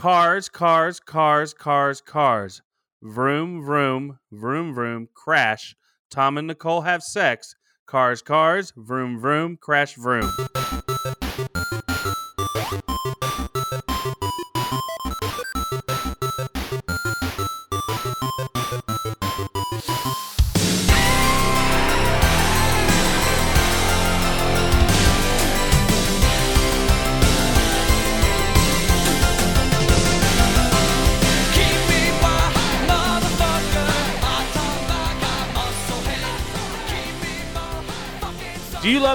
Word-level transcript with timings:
Cars, 0.00 0.48
cars, 0.48 0.98
cars, 0.98 1.52
cars, 1.52 2.00
cars. 2.00 2.62
Vroom, 3.02 3.62
vroom, 3.62 4.18
vroom, 4.32 4.72
vroom, 4.72 5.08
crash. 5.12 5.76
Tom 6.10 6.38
and 6.38 6.46
Nicole 6.46 6.80
have 6.80 7.02
sex. 7.02 7.54
Cars, 7.84 8.22
cars, 8.22 8.72
vroom, 8.74 9.20
vroom, 9.20 9.58
crash, 9.58 9.96
vroom. 9.96 10.30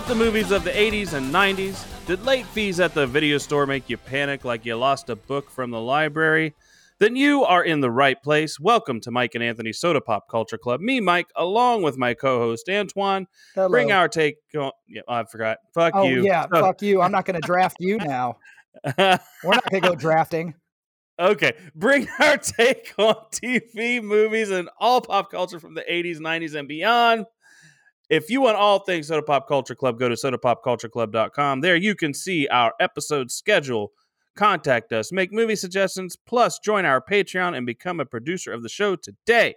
The 0.08 0.16
movies 0.16 0.52
of 0.52 0.64
the 0.64 0.70
80s 0.72 1.14
and 1.14 1.34
90s? 1.34 1.84
Did 2.05 2.23
late 2.26 2.46
fees 2.48 2.80
at 2.80 2.94
the 2.94 3.08
video 3.08 3.40
store 3.40 3.66
make 3.66 3.90
you 3.90 3.98
panic 3.98 4.46
like 4.46 4.63
you 4.66 4.76
lost 4.76 5.09
a 5.09 5.16
book 5.16 5.50
from 5.50 5.72
the 5.72 5.80
library? 5.82 6.54
Then 7.00 7.16
you 7.16 7.44
are 7.44 7.63
in 7.63 7.82
the 7.82 7.90
right 7.90 8.22
place. 8.22 8.60
Welcome 8.60 9.02
to 9.02 9.12
Mike 9.12 9.34
and 9.34 9.44
Anthony 9.44 9.73
Soda 9.73 9.99
Pop 10.02 10.30
Culture 10.30 10.60
Club. 10.60 10.80
Me, 10.80 10.99
Mike, 10.99 11.27
along 11.36 11.82
with 11.82 11.98
my 11.98 12.13
co-host 12.13 12.70
Antoine, 12.70 13.26
Hello. 13.55 13.68
bring 13.70 13.91
our 13.91 14.08
take. 14.08 14.36
On, 14.55 14.72
yeah, 14.88 15.02
I 15.08 15.23
forgot. 15.23 15.58
Fuck 15.73 15.94
oh 15.96 16.04
you. 16.04 16.24
yeah, 16.24 16.46
So- 16.54 16.62
fuck 16.62 16.82
you. 16.84 17.02
I'm 17.02 17.12
not 17.12 17.26
going 17.26 17.41
to 17.41 17.46
draft 17.46 17.77
you 17.80 17.98
now. 17.98 18.38
We're 18.98 19.20
not 19.44 19.70
going 19.72 19.82
to 19.82 19.90
go 19.90 19.96
drafting. 19.96 20.54
okay, 21.20 21.54
bring 21.74 22.08
our 22.20 22.38
take 22.38 22.94
on 22.99 23.16
TV, 23.34 24.04
movies, 24.04 24.51
and 24.51 24.70
all 24.79 25.01
pop 25.01 25.32
culture 25.32 25.60
from 25.60 25.74
the 25.74 25.84
80s, 25.90 26.18
90s, 26.20 26.54
and 26.54 26.68
beyond. 26.68 27.26
If 28.09 28.29
you 28.29 28.41
want 28.41 28.57
all 28.57 28.79
things 28.79 29.07
Soda 29.07 29.23
Pop 29.23 29.48
Culture 29.48 29.75
Club, 29.75 29.99
go 29.99 30.09
to 30.09 30.15
sodapopcultureclub.com. 30.15 31.61
There 31.61 31.75
you 31.75 31.95
can 31.95 32.13
see 32.13 32.48
our 32.48 32.73
episode 32.79 33.31
schedule, 33.31 33.91
contact 34.35 34.93
us, 34.93 35.11
make 35.11 35.31
movie 35.31 35.55
suggestions, 35.55 36.15
plus 36.15 36.59
join 36.59 36.85
our 36.85 37.01
Patreon 37.01 37.57
and 37.57 37.65
become 37.65 37.99
a 37.99 38.05
producer 38.05 38.53
of 38.53 38.61
the 38.63 38.70
show 38.70 38.95
today. 38.95 39.55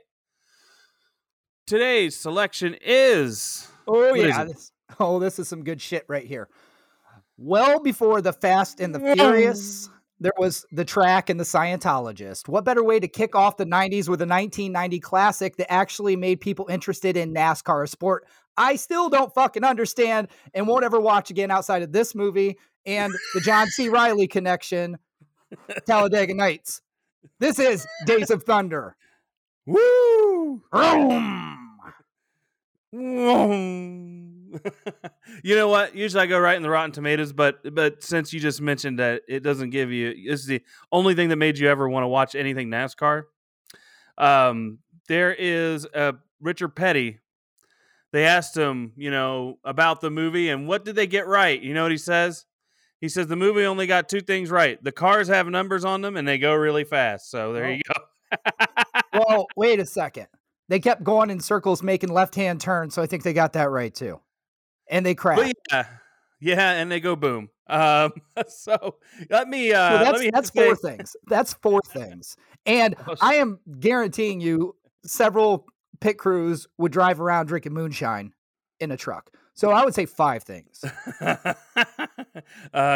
Today's 1.66 2.16
selection 2.16 2.76
is 2.80 3.68
Oh 3.88 4.14
is 4.14 4.28
yeah. 4.28 4.42
it? 4.42 4.48
This, 4.48 4.72
oh, 5.00 5.18
this 5.18 5.38
is 5.38 5.48
some 5.48 5.64
good 5.64 5.80
shit 5.80 6.04
right 6.08 6.24
here. 6.24 6.48
Well 7.36 7.80
before 7.80 8.20
the 8.20 8.32
Fast 8.32 8.80
and 8.80 8.94
the 8.94 9.00
Furious, 9.00 9.88
there 10.20 10.32
was 10.36 10.66
the 10.72 10.84
track 10.84 11.30
and 11.30 11.38
the 11.38 11.44
Scientologist. 11.44 12.48
What 12.48 12.64
better 12.64 12.82
way 12.82 12.98
to 13.00 13.08
kick 13.08 13.34
off 13.34 13.56
the 13.56 13.64
90s 13.64 14.08
with 14.08 14.20
a 14.20 14.26
1990 14.26 15.00
classic 15.00 15.56
that 15.56 15.72
actually 15.72 16.16
made 16.16 16.40
people 16.40 16.66
interested 16.68 17.16
in 17.16 17.32
NASCAR, 17.32 17.84
a 17.84 17.86
sport 17.86 18.26
I 18.58 18.74
still 18.74 19.08
don't 19.08 19.32
fucking 19.32 19.62
understand 19.62 20.28
and 20.52 20.66
won't 20.66 20.84
ever 20.84 20.98
watch 20.98 21.30
again 21.30 21.50
outside 21.50 21.82
of 21.82 21.92
this 21.92 22.14
movie 22.14 22.58
and 22.84 23.12
the 23.32 23.40
John 23.40 23.68
C. 23.68 23.88
Reilly 23.88 24.26
connection, 24.26 24.98
Talladega 25.86 26.34
Nights. 26.34 26.82
This 27.38 27.60
is 27.60 27.86
Days 28.04 28.30
of 28.30 28.42
Thunder. 28.42 28.96
Woo! 29.64 30.60
Vroom. 30.72 31.68
You 35.42 35.56
know 35.56 35.68
what? 35.68 35.94
Usually 35.94 36.22
I 36.22 36.26
go 36.26 36.38
right 36.38 36.56
in 36.56 36.62
the 36.62 36.70
Rotten 36.70 36.92
Tomatoes, 36.92 37.32
but 37.32 37.74
but 37.74 38.02
since 38.02 38.32
you 38.32 38.40
just 38.40 38.60
mentioned 38.60 38.98
that 38.98 39.22
it 39.28 39.40
doesn't 39.40 39.70
give 39.70 39.90
you 39.92 40.30
this 40.30 40.40
is 40.40 40.46
the 40.46 40.62
only 40.92 41.14
thing 41.14 41.28
that 41.28 41.36
made 41.36 41.58
you 41.58 41.68
ever 41.68 41.88
want 41.88 42.04
to 42.04 42.08
watch 42.08 42.34
anything 42.34 42.68
NASCAR. 42.68 43.24
Um, 44.16 44.78
there 45.08 45.34
is 45.34 45.86
a 45.94 46.14
Richard 46.40 46.74
Petty. 46.76 47.18
They 48.12 48.24
asked 48.24 48.56
him, 48.56 48.92
you 48.96 49.10
know, 49.10 49.58
about 49.64 50.00
the 50.00 50.10
movie 50.10 50.48
and 50.48 50.66
what 50.66 50.84
did 50.84 50.96
they 50.96 51.06
get 51.06 51.26
right? 51.26 51.60
You 51.60 51.74
know 51.74 51.82
what 51.82 51.92
he 51.92 51.98
says? 51.98 52.46
He 53.00 53.08
says 53.08 53.26
the 53.26 53.36
movie 53.36 53.64
only 53.64 53.86
got 53.86 54.08
two 54.08 54.20
things 54.20 54.50
right. 54.50 54.82
The 54.82 54.92
cars 54.92 55.28
have 55.28 55.46
numbers 55.46 55.84
on 55.84 56.00
them 56.00 56.16
and 56.16 56.26
they 56.26 56.38
go 56.38 56.54
really 56.54 56.84
fast. 56.84 57.30
So 57.30 57.52
there 57.52 57.70
you 57.70 57.82
go. 57.86 58.38
well, 59.12 59.46
wait 59.56 59.78
a 59.78 59.86
second. 59.86 60.26
They 60.68 60.80
kept 60.80 61.04
going 61.04 61.30
in 61.30 61.40
circles, 61.40 61.82
making 61.82 62.10
left 62.10 62.34
hand 62.34 62.60
turns. 62.60 62.94
So 62.94 63.02
I 63.02 63.06
think 63.06 63.22
they 63.22 63.32
got 63.32 63.52
that 63.54 63.70
right 63.70 63.94
too. 63.94 64.20
And 64.90 65.04
they 65.04 65.14
crashed. 65.14 65.42
But 65.42 65.56
yeah, 65.70 65.86
yeah, 66.40 66.72
and 66.72 66.90
they 66.90 67.00
go 67.00 67.16
boom. 67.16 67.50
Um, 67.68 68.12
so 68.48 68.96
let 69.30 69.48
me 69.48 69.72
uh, 69.72 69.90
So 69.90 69.94
let 69.96 70.04
that's 70.12 70.20
me 70.20 70.30
that's 70.32 70.52
say- 70.52 70.66
four 70.66 70.76
things. 70.76 71.16
That's 71.26 71.52
four 71.54 71.80
things. 71.86 72.36
And 72.66 72.94
Oh, 73.06 73.14
I 73.20 73.34
am 73.34 73.58
guaranteeing 73.80 74.40
you 74.40 74.74
several 75.04 75.66
pit 76.00 76.18
crews 76.18 76.66
would 76.78 76.92
drive 76.92 77.20
around 77.20 77.46
drinking 77.46 77.72
moonshine 77.74 78.32
in 78.80 78.90
a 78.90 78.96
truck. 78.96 79.30
So 79.58 79.70
I 79.72 79.84
would 79.84 79.92
say 79.92 80.06
five 80.06 80.44
things. 80.44 80.84
uh, 81.20 81.54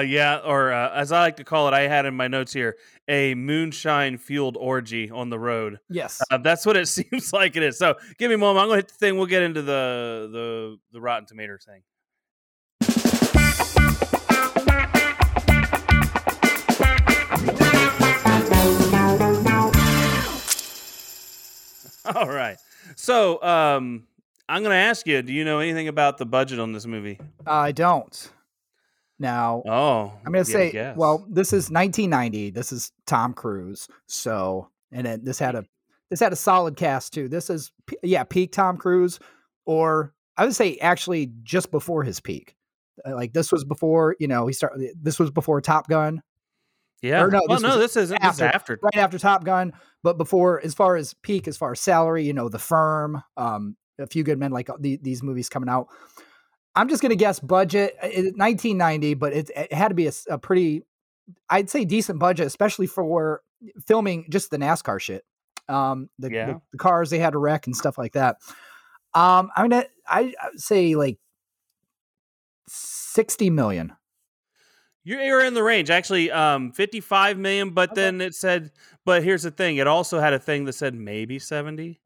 yeah, 0.07 0.39
or 0.45 0.73
uh, 0.73 0.93
as 0.95 1.11
I 1.11 1.23
like 1.23 1.39
to 1.39 1.45
call 1.45 1.67
it, 1.67 1.75
I 1.75 1.89
had 1.89 2.07
in 2.07 2.15
my 2.15 2.29
notes 2.29 2.53
here 2.53 2.77
a 3.09 3.35
moonshine 3.35 4.17
fueled 4.17 4.57
orgy 4.57 5.11
on 5.11 5.29
the 5.29 5.41
road. 5.41 5.81
Yes. 5.91 6.21
Uh, 6.31 6.39
that's 6.39 6.65
what 6.65 6.77
it 6.77 6.87
seems 6.89 7.33
like 7.33 7.57
it 7.57 7.65
is. 7.65 7.79
So 7.79 7.97
give 8.17 8.29
me 8.29 8.37
a 8.37 8.39
moment. 8.39 8.63
I'm 8.63 8.69
going 8.69 8.81
to 8.81 8.87
hit 8.87 8.91
the 8.91 8.95
thing. 8.95 9.17
We'll 9.17 9.27
get 9.27 9.43
into 9.43 9.61
the 9.61 10.29
the 10.31 10.79
the 10.93 11.01
Rotten 11.01 11.27
Tomato 11.27 11.57
thing. 11.59 11.83
All 22.17 22.29
right. 22.29 22.57
So 22.95 23.43
um, 23.43 24.05
I'm 24.53 24.63
going 24.63 24.73
to 24.73 24.77
ask 24.77 25.07
you: 25.07 25.23
Do 25.23 25.33
you 25.33 25.45
know 25.45 25.61
anything 25.61 25.89
about 25.89 26.19
the 26.19 26.27
budget 26.27 26.59
on 26.61 26.73
this 26.73 26.87
movie? 26.87 27.19
I 27.47 27.73
don't. 27.73 28.31
Now, 29.19 29.63
Oh, 29.67 30.13
I'm 30.27 30.33
going 30.33 30.45
to 30.45 30.51
say, 30.51 30.93
well, 30.97 31.25
this 31.31 31.49
is 31.53 31.71
1990. 31.71 32.51
This 32.51 32.73
is 32.73 32.91
Tom 33.07 33.35
Cruise. 33.35 33.87
So, 34.07 34.69
and 34.91 35.07
it, 35.07 35.25
this 35.25 35.39
had 35.39 35.55
a 35.55 35.65
this 36.11 36.21
had 36.21 36.33
a 36.33 36.37
solid 36.37 36.77
cast 36.77 37.15
too. 37.15 37.29
This 37.29 37.49
is 37.49 37.71
yeah, 38.03 38.25
peak 38.25 38.53
Tom 38.53 38.77
Cruise, 38.77 39.21
or 39.65 40.13
I 40.37 40.45
would 40.45 40.55
say 40.55 40.77
actually 40.79 41.33
just 41.45 41.71
before 41.71 42.03
his 42.03 42.21
peak. 42.21 42.55
Uh, 43.07 43.15
Like 43.15 43.33
this 43.33 43.53
was 43.53 43.65
before 43.65 44.17
you 44.21 44.29
know 44.29 44.47
he 44.47 44.53
started. 44.53 44.91
This 45.01 45.19
was 45.19 45.31
before 45.31 45.61
Top 45.63 45.89
Gun, 45.89 46.21
yeah. 47.01 47.23
or 47.23 47.31
no, 47.31 47.41
well, 47.49 47.59
this 47.59 47.63
no, 47.63 47.79
this 47.79 47.97
isn't. 47.97 48.21
This 48.21 48.35
is 48.35 48.41
after- 48.43 48.55
after. 48.57 48.79
right 48.83 48.97
after 48.97 49.19
Top 49.19 49.45
Gun, 49.45 49.73
but 50.03 50.19
before 50.19 50.61
as 50.63 50.75
far 50.75 50.97
as 50.97 51.15
peak, 51.23 51.49
as 51.49 51.57
far 51.57 51.73
as 51.73 51.81
salary, 51.81 52.25
you 52.27 52.33
know, 52.35 52.49
The 52.51 52.59
Firm, 52.59 53.23
um, 53.39 53.77
A 53.99 54.07
Few 54.07 54.23
Good 54.25 54.39
Men, 54.39 54.51
like 54.51 54.71
uh, 54.71 54.77
the, 54.79 54.97
these 55.03 55.23
movies 55.23 55.49
coming 55.49 55.69
out. 55.69 55.89
I'm 56.75 56.89
just 56.89 57.03
gonna 57.03 57.17
guess 57.17 57.39
budget 57.41 57.95
uh, 58.03 58.07
it- 58.07 58.37
1990, 58.37 59.15
but 59.15 59.33
it, 59.33 59.51
it 59.55 59.73
had 59.73 59.89
to 59.89 59.95
be 59.95 60.09
a 60.31 60.39
pretty, 60.39 60.83
I'd 61.51 61.69
say 61.71 61.85
decent 61.85 62.19
budget, 62.19 62.47
especially 62.47 62.87
for 62.87 63.43
filming 63.87 64.27
just 64.31 64.51
the 64.51 64.57
NASCAR 64.59 65.01
shit, 65.01 65.25
um, 65.69 66.09
the, 66.19 66.29
the- 66.29 66.35
Yeah. 66.35 66.55
the 66.73 66.79
cars 66.79 67.11
they 67.11 67.19
had 67.19 67.33
to 67.35 67.39
wreck 67.39 67.67
and 67.67 67.77
stuff 67.77 67.99
like 67.99 68.13
that. 68.15 68.37
Um, 69.15 69.51
I 69.55 69.63
mean, 69.63 69.73
I, 69.75 69.85
I 70.09 70.33
say 70.57 70.95
like 70.95 71.19
60 72.69 73.51
million. 73.51 73.93
You're, 75.05 75.21
you're 75.23 75.45
in 75.45 75.55
the 75.55 75.63
range. 75.63 75.91
Actually, 75.91 76.31
um, 76.31 76.73
55 76.73 77.37
million, 77.39 77.71
but 77.71 77.91
Okay. 77.91 78.01
then 78.01 78.21
it 78.21 78.35
said, 78.35 78.71
but 79.05 79.23
here's 79.25 79.43
the 79.43 79.51
thing. 79.51 79.77
It 79.77 79.87
also 79.87 80.21
had 80.21 80.33
a 80.33 80.39
thing 80.39 80.65
that 80.65 80.75
said 80.75 80.95
maybe 80.95 81.39
70. 81.39 82.01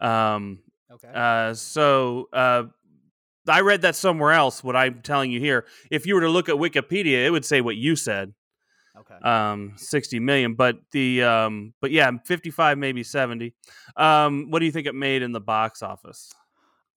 Um, 0.00 0.58
Okay. 0.92 1.08
uh, 1.12 1.54
so, 1.54 2.28
uh, 2.32 2.64
I 3.48 3.60
read 3.60 3.82
that 3.82 3.94
somewhere 3.96 4.32
else. 4.32 4.64
What 4.64 4.76
I'm 4.76 5.00
telling 5.02 5.30
you 5.30 5.40
here, 5.40 5.66
if 5.90 6.06
you 6.06 6.14
were 6.14 6.22
to 6.22 6.28
look 6.28 6.48
at 6.48 6.54
Wikipedia, 6.54 7.26
it 7.26 7.30
would 7.30 7.44
say 7.44 7.60
what 7.60 7.76
you 7.76 7.94
said, 7.94 8.32
okay. 8.98 9.16
um, 9.22 9.74
60 9.76 10.18
million. 10.20 10.54
But 10.54 10.76
the, 10.92 11.22
um, 11.22 11.74
but 11.80 11.90
yeah, 11.90 12.10
55, 12.24 12.78
maybe 12.78 13.02
70. 13.02 13.54
Um, 13.96 14.50
what 14.50 14.60
do 14.60 14.66
you 14.66 14.72
think 14.72 14.86
it 14.86 14.94
made 14.94 15.22
in 15.22 15.32
the 15.32 15.40
box 15.40 15.82
office? 15.82 16.32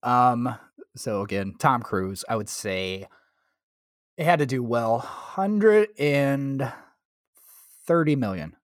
Um, 0.02 0.54
so 0.96 1.22
again, 1.22 1.54
Tom 1.58 1.82
Cruise, 1.82 2.24
I 2.28 2.36
would 2.36 2.48
say 2.48 3.06
it 4.16 4.24
had 4.24 4.38
to 4.40 4.46
do 4.46 4.62
well. 4.62 4.98
Hundred 4.98 5.90
and 5.98 6.72
thirty 7.86 8.16
million. 8.16 8.56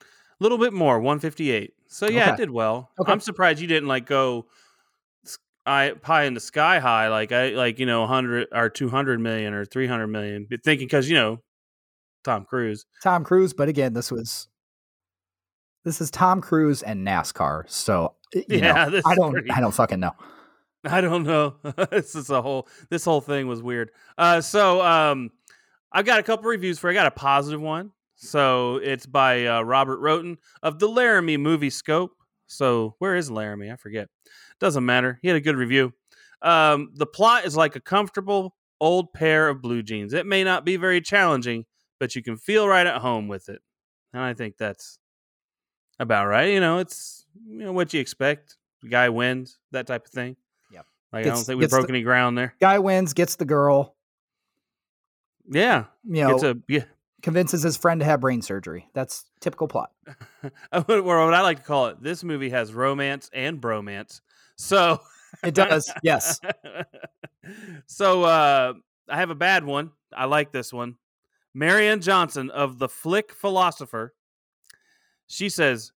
A 0.00 0.04
little 0.42 0.58
bit 0.58 0.72
more, 0.72 0.98
158. 1.00 1.72
So 1.96 2.10
yeah, 2.10 2.34
it 2.34 2.36
did 2.36 2.50
well. 2.50 2.90
Okay. 3.00 3.10
I'm 3.10 3.20
surprised 3.20 3.58
you 3.58 3.66
didn't 3.66 3.88
like 3.88 4.04
go 4.04 4.44
I 5.64 5.94
pie 6.00 6.24
in 6.24 6.34
the 6.34 6.40
sky 6.40 6.78
high, 6.78 7.08
like 7.08 7.32
I 7.32 7.48
like 7.50 7.78
you 7.78 7.86
know 7.86 8.00
100 8.00 8.48
or 8.52 8.68
200 8.68 9.18
million 9.18 9.54
or 9.54 9.64
300 9.64 10.06
million, 10.06 10.46
thinking 10.62 10.86
because 10.86 11.08
you 11.08 11.16
know 11.16 11.40
Tom 12.22 12.44
Cruise. 12.44 12.84
Tom 13.02 13.24
Cruise, 13.24 13.54
but 13.54 13.70
again, 13.70 13.94
this 13.94 14.12
was 14.12 14.46
this 15.84 16.02
is 16.02 16.10
Tom 16.10 16.42
Cruise 16.42 16.82
and 16.82 17.06
NASCAR. 17.06 17.64
So 17.70 18.14
you 18.34 18.60
know, 18.60 18.66
Yeah, 18.68 18.88
this 18.90 19.06
I 19.06 19.14
don't 19.14 19.32
pretty- 19.32 19.50
I 19.50 19.60
don't 19.60 19.72
fucking 19.74 19.98
know. 19.98 20.12
I 20.84 21.00
don't 21.00 21.22
know. 21.22 21.54
this 21.90 22.14
is 22.14 22.28
a 22.28 22.42
whole 22.42 22.68
this 22.90 23.06
whole 23.06 23.22
thing 23.22 23.48
was 23.48 23.62
weird. 23.62 23.90
Uh, 24.18 24.42
so 24.42 24.82
um, 24.82 25.30
I've 25.90 26.04
got 26.04 26.20
a 26.20 26.22
couple 26.22 26.50
reviews 26.50 26.78
for. 26.78 26.90
I 26.90 26.92
got 26.92 27.06
a 27.06 27.10
positive 27.10 27.62
one. 27.62 27.92
So 28.16 28.76
it's 28.76 29.06
by 29.06 29.46
uh, 29.46 29.60
Robert 29.62 30.00
Roten 30.00 30.36
of 30.62 30.78
the 30.78 30.88
Laramie 30.88 31.36
Movie 31.36 31.70
Scope. 31.70 32.12
So 32.46 32.94
where 32.98 33.14
is 33.14 33.30
Laramie? 33.30 33.70
I 33.70 33.76
forget. 33.76 34.08
Doesn't 34.58 34.84
matter. 34.86 35.18
He 35.22 35.28
had 35.28 35.36
a 35.36 35.40
good 35.40 35.56
review. 35.56 35.92
Um, 36.42 36.90
the 36.94 37.06
plot 37.06 37.44
is 37.44 37.56
like 37.56 37.76
a 37.76 37.80
comfortable 37.80 38.54
old 38.80 39.12
pair 39.12 39.48
of 39.48 39.60
blue 39.62 39.82
jeans. 39.82 40.12
It 40.12 40.26
may 40.26 40.44
not 40.44 40.64
be 40.64 40.76
very 40.76 41.00
challenging, 41.00 41.64
but 42.00 42.14
you 42.16 42.22
can 42.22 42.36
feel 42.36 42.66
right 42.68 42.86
at 42.86 42.98
home 43.00 43.28
with 43.28 43.48
it. 43.48 43.60
And 44.12 44.22
I 44.22 44.32
think 44.34 44.56
that's 44.56 44.98
about 45.98 46.26
right. 46.26 46.50
You 46.52 46.60
know, 46.60 46.78
it's 46.78 47.26
you 47.46 47.58
know 47.64 47.72
what 47.72 47.92
you 47.92 48.00
expect. 48.00 48.56
The 48.82 48.88
guy 48.88 49.08
wins, 49.08 49.58
that 49.72 49.86
type 49.86 50.06
of 50.06 50.12
thing. 50.12 50.36
Yeah. 50.72 50.82
Like 51.12 51.26
I 51.26 51.30
don't 51.30 51.38
think 51.38 51.58
we 51.60 51.66
broke 51.66 51.86
the- 51.86 51.92
any 51.92 52.02
ground 52.02 52.38
there. 52.38 52.54
Guy 52.60 52.78
wins, 52.78 53.12
gets 53.12 53.36
the 53.36 53.44
girl. 53.44 53.94
Yeah. 55.50 55.84
You 56.04 56.24
know, 56.28 56.34
It's 56.34 56.42
a 56.42 56.56
yeah. 56.68 56.84
Convinces 57.26 57.60
his 57.60 57.76
friend 57.76 57.98
to 57.98 58.04
have 58.04 58.20
brain 58.20 58.40
surgery. 58.40 58.88
That's 58.94 59.24
typical 59.40 59.66
plot. 59.66 59.90
or 60.72 61.02
what 61.02 61.34
I 61.34 61.40
like 61.40 61.58
to 61.58 61.64
call 61.64 61.88
it, 61.88 62.00
this 62.00 62.22
movie 62.22 62.50
has 62.50 62.72
romance 62.72 63.28
and 63.32 63.60
bromance. 63.60 64.20
So 64.54 65.00
It 65.42 65.52
does. 65.52 65.92
yes. 66.04 66.38
so 67.86 68.22
uh 68.22 68.74
I 69.08 69.16
have 69.16 69.30
a 69.30 69.34
bad 69.34 69.64
one. 69.64 69.90
I 70.16 70.26
like 70.26 70.52
this 70.52 70.72
one. 70.72 70.98
Marianne 71.52 72.00
Johnson 72.00 72.48
of 72.50 72.78
the 72.78 72.88
Flick 72.88 73.32
Filosopher. 73.34 74.14
She 75.26 75.48
says, 75.48 75.90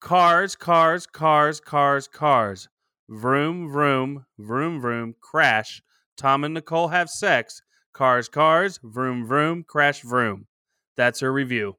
"Cars, 0.00 0.56
cars, 0.56 1.06
cars, 1.06 1.60
cars, 1.60 2.08
cars. 2.08 2.68
Vroom, 3.08 3.70
vroom, 3.70 4.26
vroom, 4.36 4.80
vroom. 4.80 5.14
Crash. 5.20 5.80
Tom 6.16 6.42
and 6.42 6.54
Nicole 6.54 6.88
have 6.88 7.08
sex. 7.08 7.62
Cars, 7.92 8.28
cars. 8.28 8.80
Vroom, 8.82 9.24
vroom. 9.24 9.62
Crash, 9.62 10.00
vroom." 10.00 10.48
That's 10.96 11.20
her 11.20 11.32
review. 11.32 11.76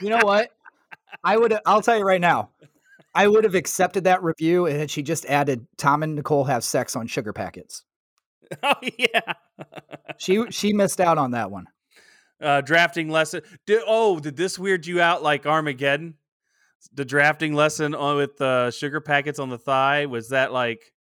You 0.00 0.10
know 0.10 0.24
what? 0.24 0.50
I 1.24 1.36
would. 1.36 1.54
I'll 1.66 1.82
tell 1.82 1.98
you 1.98 2.04
right 2.04 2.20
now. 2.20 2.50
I 3.14 3.26
would 3.26 3.44
have 3.44 3.54
accepted 3.54 4.04
that 4.04 4.22
review, 4.22 4.66
and 4.66 4.88
she 4.90 5.02
just 5.02 5.26
added 5.26 5.66
Tom 5.76 6.02
and 6.02 6.14
Nicole 6.14 6.44
have 6.44 6.62
sex 6.62 6.94
on 6.94 7.06
sugar 7.06 7.32
packets. 7.32 7.84
oh 8.62 8.74
yeah. 8.98 9.32
She 10.18 10.44
she 10.50 10.72
missed 10.72 11.00
out 11.00 11.18
on 11.18 11.32
that 11.32 11.50
one. 11.50 11.66
uh, 12.40 12.60
drafting 12.60 13.08
lesson. 13.08 13.42
Did, 13.66 13.82
oh, 13.86 14.18
did 14.20 14.36
this 14.36 14.58
weird 14.58 14.86
you 14.86 15.00
out 15.00 15.22
like 15.22 15.46
Armageddon? 15.46 16.14
The 16.94 17.04
drafting 17.04 17.54
lesson 17.54 17.94
on 17.94 18.16
with 18.16 18.40
uh, 18.40 18.70
sugar 18.70 19.00
packets 19.00 19.38
on 19.38 19.50
the 19.50 19.58
thigh 19.58 20.06
was 20.06 20.30
that 20.30 20.52
like 20.52 20.92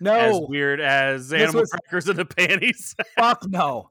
no 0.00 0.12
as 0.14 0.40
weird 0.48 0.80
as 0.80 1.32
animal 1.32 1.60
was- 1.62 1.70
crackers 1.70 2.08
in 2.08 2.16
the 2.16 2.24
panties? 2.26 2.94
fuck 3.18 3.42
no. 3.48 3.90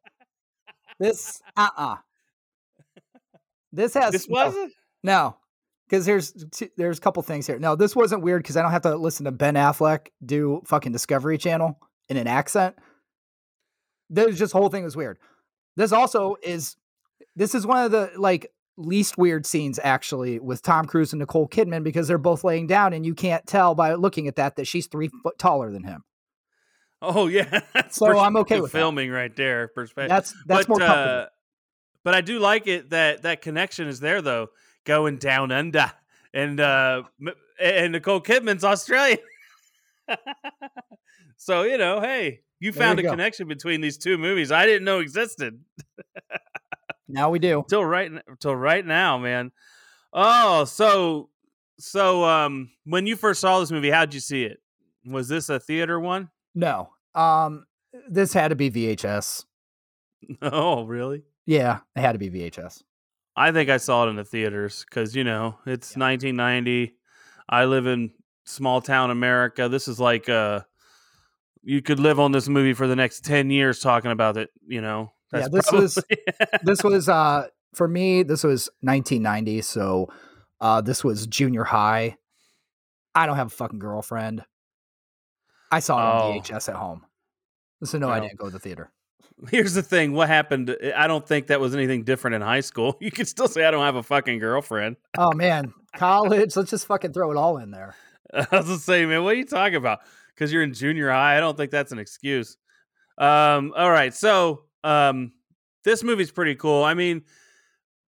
This 1.00 1.42
uh 1.56 1.70
uh 1.78 1.96
This 3.72 3.94
has 3.94 4.12
this 4.12 4.30
no, 4.30 4.46
wasn't. 4.46 4.74
no. 5.04 5.38
Because 5.90 6.06
there's 6.06 6.34
two, 6.52 6.68
there's 6.76 6.98
a 6.98 7.02
couple 7.02 7.24
things 7.24 7.48
here. 7.48 7.60
No, 7.60 7.76
this 7.76 7.96
wasn't 7.96 8.22
weird 8.22 8.44
because 8.44 8.58
I 8.58 8.62
don't 8.62 8.72
have 8.72 8.82
to 8.82 8.98
listen 8.98 9.24
to 9.26 9.32
Ben 9.32 9.54
Affleck 9.56 10.08
do 10.26 10.62
fucking 10.66 10.92
Discovery 10.92 11.38
Channel 11.38 11.80
in 12.10 12.18
an 12.18 12.28
accent. 12.28 12.76
This 14.10 14.38
just 14.38 14.52
whole 14.54 14.70
thing 14.70 14.84
was 14.84 14.98
weird. 14.98 15.18
This 15.78 15.92
also 15.92 16.36
is 16.42 16.76
this 17.36 17.56
is 17.56 17.66
one 17.66 17.86
of 17.86 17.92
the 17.92 18.12
like 18.18 18.52
least 18.78 19.18
weird 19.18 19.46
scenes 19.46 19.80
actually 19.84 20.40
with 20.40 20.62
Tom 20.62 20.86
Cruise 20.86 21.14
and 21.14 21.20
Nicole 21.20 21.48
Kidman 21.48 21.84
because 21.84 22.08
they're 22.08 22.18
both 22.18 22.44
laying 22.44 22.68
down 22.68 22.94
and 22.94 23.06
you 23.06 23.14
can't 23.16 23.46
tell 23.48 23.74
by 23.74 23.94
looking 23.94 24.28
at 24.28 24.36
that 24.36 24.56
that 24.58 24.68
she's 24.68 24.88
three 24.88 25.10
foot 25.24 25.38
taller 25.38 25.72
than 25.72 25.84
him. 25.84 26.04
Oh 27.02 27.28
yeah, 27.28 27.62
So 27.90 28.18
I'm 28.18 28.38
okay 28.38 28.60
with 28.60 28.72
that. 28.72 28.78
filming 28.78 29.12
right 29.12 29.36
there. 29.36 29.68
Perspective. 29.68 30.10
That's 30.10 30.34
that's 30.46 30.66
but, 30.66 30.80
more 30.80 30.82
uh, 30.82 31.26
but 32.04 32.16
I 32.16 32.22
do 32.22 32.40
like 32.40 32.68
it 32.68 32.90
that 32.92 33.24
that 33.24 33.42
connection 33.42 33.88
is 33.88 34.00
there 34.00 34.22
though, 34.22 34.48
going 34.86 35.18
down 35.18 35.52
under, 35.52 35.92
and 36.34 36.60
uh, 36.60 37.04
and 37.60 37.92
Nicole 37.94 38.22
Kidman's 38.22 38.64
Australian. 38.64 39.20
so 41.38 41.64
you 41.64 41.78
know, 41.78 42.02
hey, 42.02 42.42
you 42.60 42.72
There 42.72 42.82
found 42.82 43.00
you 43.00 43.04
a 43.06 43.08
go. 43.08 43.12
connection 43.12 43.48
between 43.48 43.82
these 43.82 43.98
two 43.98 44.18
movies 44.18 44.52
I 44.52 44.66
didn't 44.66 44.86
know 44.86 45.00
existed 45.00 45.60
now 47.08 47.30
we 47.30 47.40
do. 47.40 47.64
till 47.70 47.86
right 47.86 48.12
till 48.40 48.56
right 48.56 48.86
now, 48.86 49.18
man. 49.18 49.52
Oh, 50.14 50.66
so 50.66 51.30
so 51.80 52.24
um, 52.26 52.72
when 52.86 53.06
you 53.06 53.16
first 53.16 53.42
saw 53.42 53.60
this 53.60 53.72
movie, 53.72 53.90
how'd 53.90 54.14
you 54.14 54.20
see 54.20 54.44
it? 54.44 54.60
Was 55.06 55.28
this 55.28 55.50
a 55.50 55.60
theater 55.60 56.00
one? 56.00 56.30
No. 56.56 56.90
Um 57.16 57.66
this 58.10 58.34
had 58.34 58.50
to 58.50 58.56
be 58.56 58.70
VHS. 58.72 59.46
Oh, 60.42 60.84
really? 60.84 61.24
Yeah, 61.46 61.80
it 61.96 62.02
had 62.02 62.14
to 62.14 62.18
be 62.20 62.30
VHS. 62.30 62.84
I 63.36 63.52
think 63.52 63.70
I 63.70 63.78
saw 63.78 64.06
it 64.06 64.10
in 64.10 64.16
the 64.16 64.24
theaters 64.26 64.84
because 64.90 65.16
you 65.16 65.24
know 65.24 65.58
it's 65.66 65.96
Yeah. 65.96 66.04
1990. 66.04 66.96
I 67.50 67.66
live 67.66 67.86
in 67.88 68.12
small 68.46 68.82
town 68.82 69.12
America. 69.12 69.70
This 69.70 69.88
is 69.88 70.00
like 70.00 70.28
uh, 70.28 70.62
you 71.64 71.82
could 71.82 72.00
live 72.00 72.20
on 72.20 72.32
this 72.32 72.48
movie 72.50 72.74
for 72.74 72.88
the 72.88 72.96
next 72.96 73.24
10 73.26 73.50
years 73.52 73.80
talking 73.80 74.12
about 74.12 74.38
it. 74.38 74.50
You 74.68 74.82
know, 74.82 75.14
Yeah, 75.34 75.48
this 75.50 75.72
was- 75.72 75.98
this 76.64 76.84
was 76.84 77.08
uh 77.08 77.48
for 77.76 77.88
me 77.88 78.24
this 78.24 78.44
was 78.44 78.70
1990 78.82 79.62
so 79.62 80.08
uh 80.62 80.82
this 80.82 81.04
was 81.04 81.28
junior 81.28 81.64
high 81.66 82.16
i 83.14 83.26
don't 83.26 83.36
have 83.36 83.48
a 83.48 83.52
fucking 83.52 83.78
girlfriend 83.78 84.44
i 85.72 85.80
saw 85.80 85.98
it 85.98 86.04
Oh. 86.24 86.31
on 86.31 86.40
vhs 86.42 86.69
at 86.69 86.75
home 86.75 87.06
so 87.84 87.98
no 87.98 88.10
i 88.10 88.19
didn't 88.19 88.38
go 88.38 88.46
to 88.46 88.52
the 88.52 88.60
theater 88.60 88.92
Here's 89.52 89.75
the 89.75 89.84
thing: 89.84 90.14
what 90.14 90.30
happened? 90.30 90.75
I 90.96 91.06
don't 91.06 91.24
think 91.28 91.48
that 91.48 91.60
was 91.60 91.75
anything 91.75 92.04
different 92.04 92.34
in 92.38 92.42
high 92.42 92.62
school. 92.62 92.98
You 93.02 93.12
could 93.12 93.28
still 93.28 93.48
say 93.48 93.66
I 93.66 93.69
don't 93.69 93.84
have 93.86 93.96
a 93.96 94.02
fucking 94.02 94.40
girlfriend. 94.40 94.96
oh 95.16 95.31
man 95.34 95.74
college 95.96 96.56
let's 96.56 96.72
just 96.72 96.88
fucking 96.88 97.14
throw 97.14 97.30
it 97.30 97.38
all 97.38 97.58
in 97.58 97.69
there 97.69 97.96
I 98.34 98.48
was 98.52 98.66
just 98.66 98.86
saying, 98.86 99.10
man, 99.10 99.24
what 99.24 99.34
are 99.36 99.38
you 99.38 99.46
talking 99.46 99.75
about? 99.75 100.00
Because 100.34 100.52
you're 100.52 100.64
in 100.64 100.74
junior 100.74 101.12
high. 101.12 101.38
I 101.38 101.40
don't 101.40 101.56
think 101.56 101.70
that's 101.72 101.92
an 101.92 102.00
excuse. 102.00 102.58
Um, 103.18 103.74
all 103.78 103.90
right. 103.92 104.13
So 104.13 104.63
um, 104.84 105.31
this 105.84 106.04
movie's 106.04 106.31
pretty 106.31 106.56
cool. 106.56 106.84
I 106.84 106.94
mean, 106.94 107.22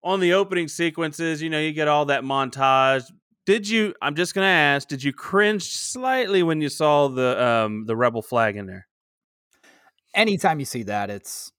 on 0.04 0.20
the 0.20 0.34
opening 0.34 0.68
sequences, 0.68 1.42
you 1.42 1.50
know, 1.50 1.60
you 1.60 1.72
get 1.74 1.88
all 1.88 2.06
that 2.06 2.24
montage. 2.24 3.04
Did 3.50 3.68
you? 3.68 3.96
I'm 4.00 4.14
just 4.14 4.36
gonna 4.36 4.46
ask. 4.46 4.88
Did 4.88 5.04
you 5.04 5.12
cringe 5.12 5.74
slightly 5.74 6.44
when 6.44 6.62
you 6.62 6.70
saw 6.70 7.08
the 7.08 7.44
um, 7.44 7.86
the 7.88 7.96
rebel 7.96 8.22
flag 8.22 8.56
in 8.56 8.68
there? 8.68 8.86
anytime 10.14 10.60
you 10.60 10.66
see 10.66 10.84
that 10.84 11.10
it's 11.10 11.52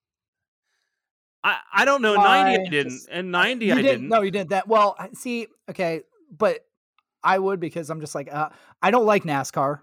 I, 1.42 1.58
I 1.74 1.84
don't 1.84 2.00
know. 2.00 2.14
90 2.14 2.22
I 2.28 2.52
I 2.52 2.56
didn't, 2.68 2.90
just- 2.92 3.08
and 3.10 3.32
90 3.32 3.66
you 3.66 3.72
I 3.72 3.74
didn't 3.76 3.90
didn't. 3.90 4.08
no 4.08 4.22
you 4.22 4.30
didn't 4.30 4.50
that 4.50 4.68
well 4.68 4.96
see 5.14 5.48
okay 5.68 6.02
but 6.38 6.60
i 7.24 7.38
would 7.38 7.58
because 7.58 7.90
i'm 7.90 8.00
just 8.00 8.14
like 8.14 8.32
uh 8.32 8.50
i 8.82 8.90
don't 8.92 9.06
like 9.06 9.24
nascar 9.24 9.80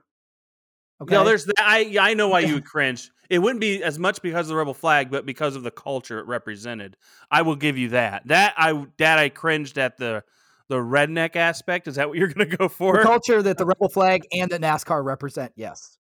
okay 1.02 1.14
No, 1.14 1.26
there's 1.26 1.44
that. 1.46 1.56
I 1.60 1.96
I 2.00 2.14
know 2.14 2.30
why 2.30 2.40
you 2.40 2.54
would 2.54 2.66
cringe. 2.74 3.12
It 3.30 3.40
wouldn't 3.40 3.60
be 3.60 3.84
as 3.84 4.00
much 4.00 4.22
because 4.22 4.46
of 4.46 4.50
the 4.50 4.56
rebel 4.56 4.74
flag, 4.74 5.12
but 5.12 5.26
because 5.26 5.58
of 5.58 5.64
the 5.64 5.72
culture 5.72 6.20
it 6.20 6.26
represented. 6.28 6.96
I 7.30 7.42
will 7.42 7.58
give 7.58 7.78
you 7.78 7.90
that. 7.90 8.26
That 8.28 8.54
I 8.58 8.86
that 8.98 9.20
I 9.20 9.28
cringed 9.28 9.78
at 9.78 9.98
the 9.98 10.24
the 10.70 10.78
redneck 10.78 11.36
aspect. 11.36 11.88
Is 11.88 11.96
that 11.96 12.10
what 12.10 12.18
you're 12.18 12.28
going 12.34 12.50
to 12.50 12.58
go 12.58 12.68
for? 12.68 12.98
the 12.98 13.04
culture 13.04 13.42
that 13.42 13.58
the 13.58 13.66
rebel 13.66 13.90
flag 13.90 14.24
and 14.32 14.50
the 14.52 14.60
nascar 14.60 15.04
represent 15.04 15.54
yes 15.56 15.98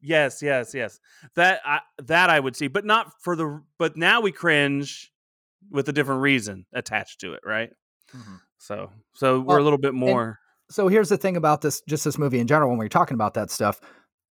yes, 0.00 0.42
yes, 0.42 0.74
yes. 0.74 1.00
That 1.34 1.60
I, 1.64 1.80
that 2.02 2.30
I 2.30 2.38
would 2.38 2.56
see, 2.56 2.68
but 2.68 2.84
not 2.84 3.12
for 3.22 3.36
the. 3.36 3.62
But 3.78 3.96
now 3.96 4.20
we 4.20 4.32
cringe 4.32 5.10
with 5.70 5.88
a 5.88 5.92
different 5.92 6.20
reason 6.20 6.66
attached 6.72 7.20
to 7.20 7.32
it, 7.34 7.40
right? 7.44 7.70
Mm-hmm. 8.14 8.34
So 8.58 8.90
so 9.14 9.40
we're 9.40 9.58
a 9.58 9.62
little 9.62 9.78
bit 9.78 9.94
more. 9.94 10.38
so 10.70 10.88
here's 10.88 11.08
the 11.08 11.16
thing 11.16 11.36
about 11.36 11.62
this 11.62 11.80
just 11.88 12.04
this 12.04 12.18
movie 12.18 12.38
in 12.38 12.46
general 12.46 12.70
when 12.70 12.78
we 12.78 12.86
are 12.86 12.90
talking 12.90 13.14
about 13.14 13.34
that 13.34 13.50
stuff 13.50 13.80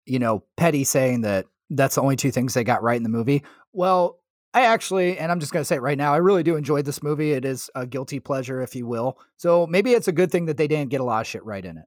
you 0.05 0.19
know 0.19 0.43
petty 0.57 0.83
saying 0.85 1.21
that 1.21 1.47
that's 1.71 1.95
the 1.95 2.03
only 2.03 2.17
two 2.17 2.31
things 2.31 2.53
they 2.55 2.65
got 2.65 2.83
right 2.83 2.97
in 2.97 3.03
the 3.05 3.09
movie 3.09 3.45
well 3.73 4.19
i 4.57 4.63
actually 4.63 5.19
and 5.19 5.31
i'm 5.31 5.41
just 5.41 5.53
going 5.53 5.61
to 5.61 5.65
say 5.65 5.77
it 5.77 5.83
right 5.83 5.99
now 5.99 6.13
i 6.15 6.17
really 6.17 6.43
do 6.43 6.57
enjoy 6.57 6.83
this 6.83 7.03
movie. 7.03 7.33
It 7.33 7.45
is 7.45 7.71
a 7.75 7.87
guilty 7.87 8.21
pleasure 8.21 8.63
if 8.63 8.75
you 8.75 8.87
will. 8.87 9.19
So 9.37 9.67
maybe 9.67 9.93
it's 9.93 10.09
a 10.09 10.13
good 10.13 10.31
thing 10.31 10.47
that 10.47 10.57
they 10.57 10.67
didn't 10.67 10.91
get 10.91 11.01
a 11.01 11.05
lot 11.05 11.21
of 11.21 11.27
shit 11.27 11.45
right 11.45 11.65
in 11.65 11.79
it. 11.79 11.85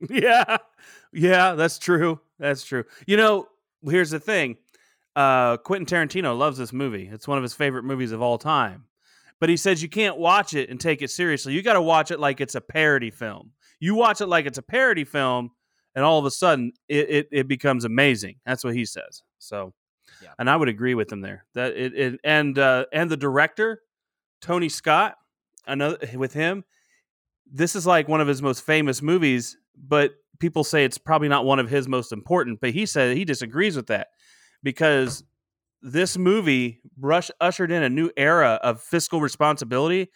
Yeah. 0.10 0.56
Yeah 1.12 1.54
that's 1.54 1.78
true. 1.78 2.20
That's 2.38 2.64
true. 2.64 2.84
You 3.06 3.16
know 3.16 3.48
here's 3.84 4.10
the 4.10 4.20
thing 4.20 4.56
uh 5.16 5.56
quentin 5.58 5.86
tarantino 5.86 6.36
loves 6.36 6.58
this 6.58 6.72
movie. 6.72 7.08
It's 7.10 7.28
one 7.28 7.38
of 7.38 7.42
his 7.42 7.54
favorite 7.54 7.84
movies 7.84 8.12
of 8.12 8.20
all 8.20 8.38
time. 8.38 8.84
But 9.40 9.48
he 9.48 9.56
says 9.56 9.82
you 9.82 9.88
can't 9.88 10.18
watch 10.18 10.54
it 10.54 10.68
and 10.68 10.80
take 10.80 11.00
it 11.02 11.10
seriously. 11.10 11.52
You 11.52 11.62
got 11.62 11.74
to 11.74 11.82
watch 11.82 12.10
it 12.10 12.18
like 12.18 12.40
it's 12.40 12.56
a 12.56 12.60
parody 12.60 13.10
film. 13.10 13.52
You 13.78 13.94
watch 13.94 14.20
it 14.20 14.26
like 14.26 14.46
it's 14.46 14.58
a 14.58 14.62
parody 14.62 15.04
film 15.04 15.50
and 15.94 16.04
all 16.04 16.18
of 16.18 16.24
a 16.24 16.30
sudden 16.30 16.72
it, 16.88 17.10
it, 17.10 17.28
it 17.30 17.48
becomes 17.48 17.84
amazing. 17.84 18.36
That's 18.44 18.64
what 18.64 18.74
he 18.74 18.84
says. 18.84 19.22
So 19.38 19.72
Yeah. 20.22 20.30
and 20.38 20.48
i 20.50 20.56
would 20.56 20.68
agree 20.68 20.94
with 20.94 21.10
him 21.12 21.20
there 21.20 21.44
that 21.54 21.76
it, 21.76 21.94
it 21.94 22.20
and 22.24 22.58
uh 22.58 22.86
and 22.92 23.10
the 23.10 23.16
director 23.16 23.80
tony 24.40 24.68
scott 24.68 25.16
another 25.66 25.98
with 26.14 26.32
him 26.32 26.64
this 27.50 27.74
is 27.74 27.86
like 27.86 28.08
one 28.08 28.20
of 28.20 28.28
his 28.28 28.42
most 28.42 28.64
famous 28.64 29.02
movies, 29.02 29.56
but 29.76 30.12
people 30.38 30.64
say 30.64 30.84
it's 30.84 30.98
probably 30.98 31.28
not 31.28 31.44
one 31.44 31.58
of 31.58 31.68
his 31.68 31.88
most 31.88 32.12
important. 32.12 32.60
But 32.60 32.70
he 32.70 32.86
said 32.86 33.16
he 33.16 33.24
disagrees 33.24 33.76
with 33.76 33.86
that 33.88 34.08
because 34.62 35.24
this 35.80 36.18
movie 36.18 36.80
brush 36.96 37.30
ushered 37.40 37.70
in 37.70 37.82
a 37.82 37.88
new 37.88 38.10
era 38.16 38.58
of 38.62 38.82
fiscal 38.82 39.20
responsibility 39.20 40.10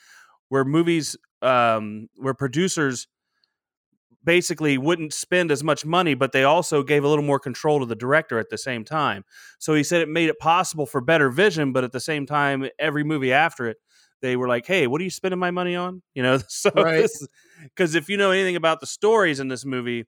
where 0.48 0.64
movies 0.64 1.16
um 1.40 2.08
where 2.16 2.34
producers 2.34 3.06
basically 4.24 4.78
wouldn't 4.78 5.12
spend 5.12 5.50
as 5.50 5.64
much 5.64 5.84
money 5.84 6.14
but 6.14 6.32
they 6.32 6.44
also 6.44 6.82
gave 6.82 7.04
a 7.04 7.08
little 7.08 7.24
more 7.24 7.40
control 7.40 7.80
to 7.80 7.86
the 7.86 7.94
director 7.96 8.38
at 8.38 8.50
the 8.50 8.58
same 8.58 8.84
time. 8.84 9.24
So 9.58 9.74
he 9.74 9.82
said 9.84 10.00
it 10.02 10.08
made 10.08 10.28
it 10.28 10.38
possible 10.38 10.86
for 10.86 11.00
better 11.00 11.30
vision 11.30 11.72
but 11.72 11.84
at 11.84 11.92
the 11.92 12.00
same 12.00 12.26
time 12.26 12.68
every 12.78 13.04
movie 13.04 13.32
after 13.32 13.66
it 13.68 13.78
they 14.20 14.36
were 14.36 14.48
like 14.48 14.66
hey 14.66 14.86
what 14.86 15.00
are 15.00 15.04
you 15.04 15.10
spending 15.10 15.40
my 15.40 15.50
money 15.50 15.74
on? 15.76 16.02
You 16.14 16.22
know 16.22 16.38
so 16.48 16.70
Right. 16.74 17.08
because 17.64 17.94
if 17.94 18.08
you 18.08 18.16
know 18.16 18.30
anything 18.30 18.56
about 18.56 18.80
the 18.80 18.86
stories 18.86 19.40
in 19.40 19.48
this 19.48 19.64
movie 19.64 20.04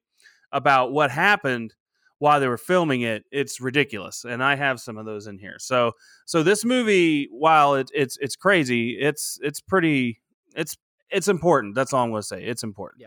about 0.51 0.91
what 0.91 1.11
happened 1.11 1.73
while 2.19 2.39
they 2.39 2.47
were 2.47 2.57
filming 2.57 3.01
it 3.01 3.23
it's 3.31 3.59
ridiculous 3.59 4.23
and 4.23 4.41
i 4.43 4.55
have 4.55 4.79
some 4.79 4.97
of 4.97 5.05
those 5.05 5.27
in 5.27 5.37
here. 5.37 5.57
So 5.59 5.91
so 6.25 6.43
this 6.43 6.63
movie 6.63 7.27
while 7.31 7.75
it, 7.75 7.89
it's 7.93 8.17
it's 8.21 8.35
crazy 8.35 8.91
it's 8.99 9.37
it's 9.41 9.59
pretty 9.61 10.21
it's 10.55 10.77
it's 11.11 11.27
important 11.27 11.75
that's 11.75 11.93
all 11.93 12.03
i'm 12.03 12.09
going 12.09 12.21
to 12.21 12.27
say 12.27 12.43
it's 12.43 12.63
important 12.63 13.03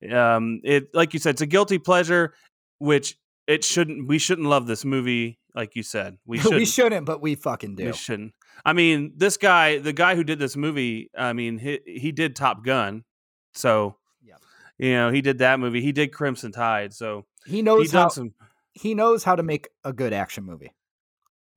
yeah 0.00 0.32
um 0.34 0.60
it 0.64 0.88
like 0.94 1.12
you 1.14 1.20
said 1.20 1.30
it's 1.30 1.40
a 1.40 1.46
guilty 1.46 1.78
pleasure 1.78 2.34
which 2.78 3.16
it 3.46 3.64
shouldn't 3.64 4.06
we 4.06 4.18
shouldn't 4.18 4.46
love 4.48 4.66
this 4.66 4.84
movie 4.84 5.38
like 5.54 5.74
you 5.74 5.82
said 5.82 6.16
we 6.26 6.36
We 6.38 6.42
shouldn't 6.42 6.68
shouldn't, 6.68 7.06
but 7.06 7.20
we 7.22 7.34
fucking 7.34 7.74
do. 7.76 7.86
we 7.86 7.92
shouldn't 7.92 8.32
i 8.64 8.72
mean 8.72 9.12
this 9.16 9.36
guy 9.36 9.78
the 9.78 9.92
guy 9.92 10.14
who 10.14 10.24
did 10.24 10.38
this 10.38 10.56
movie 10.56 11.10
i 11.16 11.32
mean 11.32 11.58
he, 11.58 11.80
he 11.86 12.12
did 12.12 12.36
top 12.36 12.64
gun 12.64 13.04
so 13.54 13.96
yeah, 14.22 14.34
you 14.78 14.92
know 14.92 15.10
he 15.10 15.20
did 15.22 15.38
that 15.38 15.58
movie 15.58 15.80
he 15.80 15.92
did 15.92 16.12
crimson 16.12 16.52
tide 16.52 16.92
so 16.92 17.24
He 17.46 17.56
he 17.56 17.62
knows 17.62 17.90
done 17.90 18.02
how 18.02 18.08
some 18.08 18.34
he 18.74 18.94
knows 18.94 19.24
how 19.24 19.34
to 19.34 19.42
make 19.42 19.68
a 19.84 19.92
good 19.92 20.12
action 20.12 20.44
movie. 20.44 20.72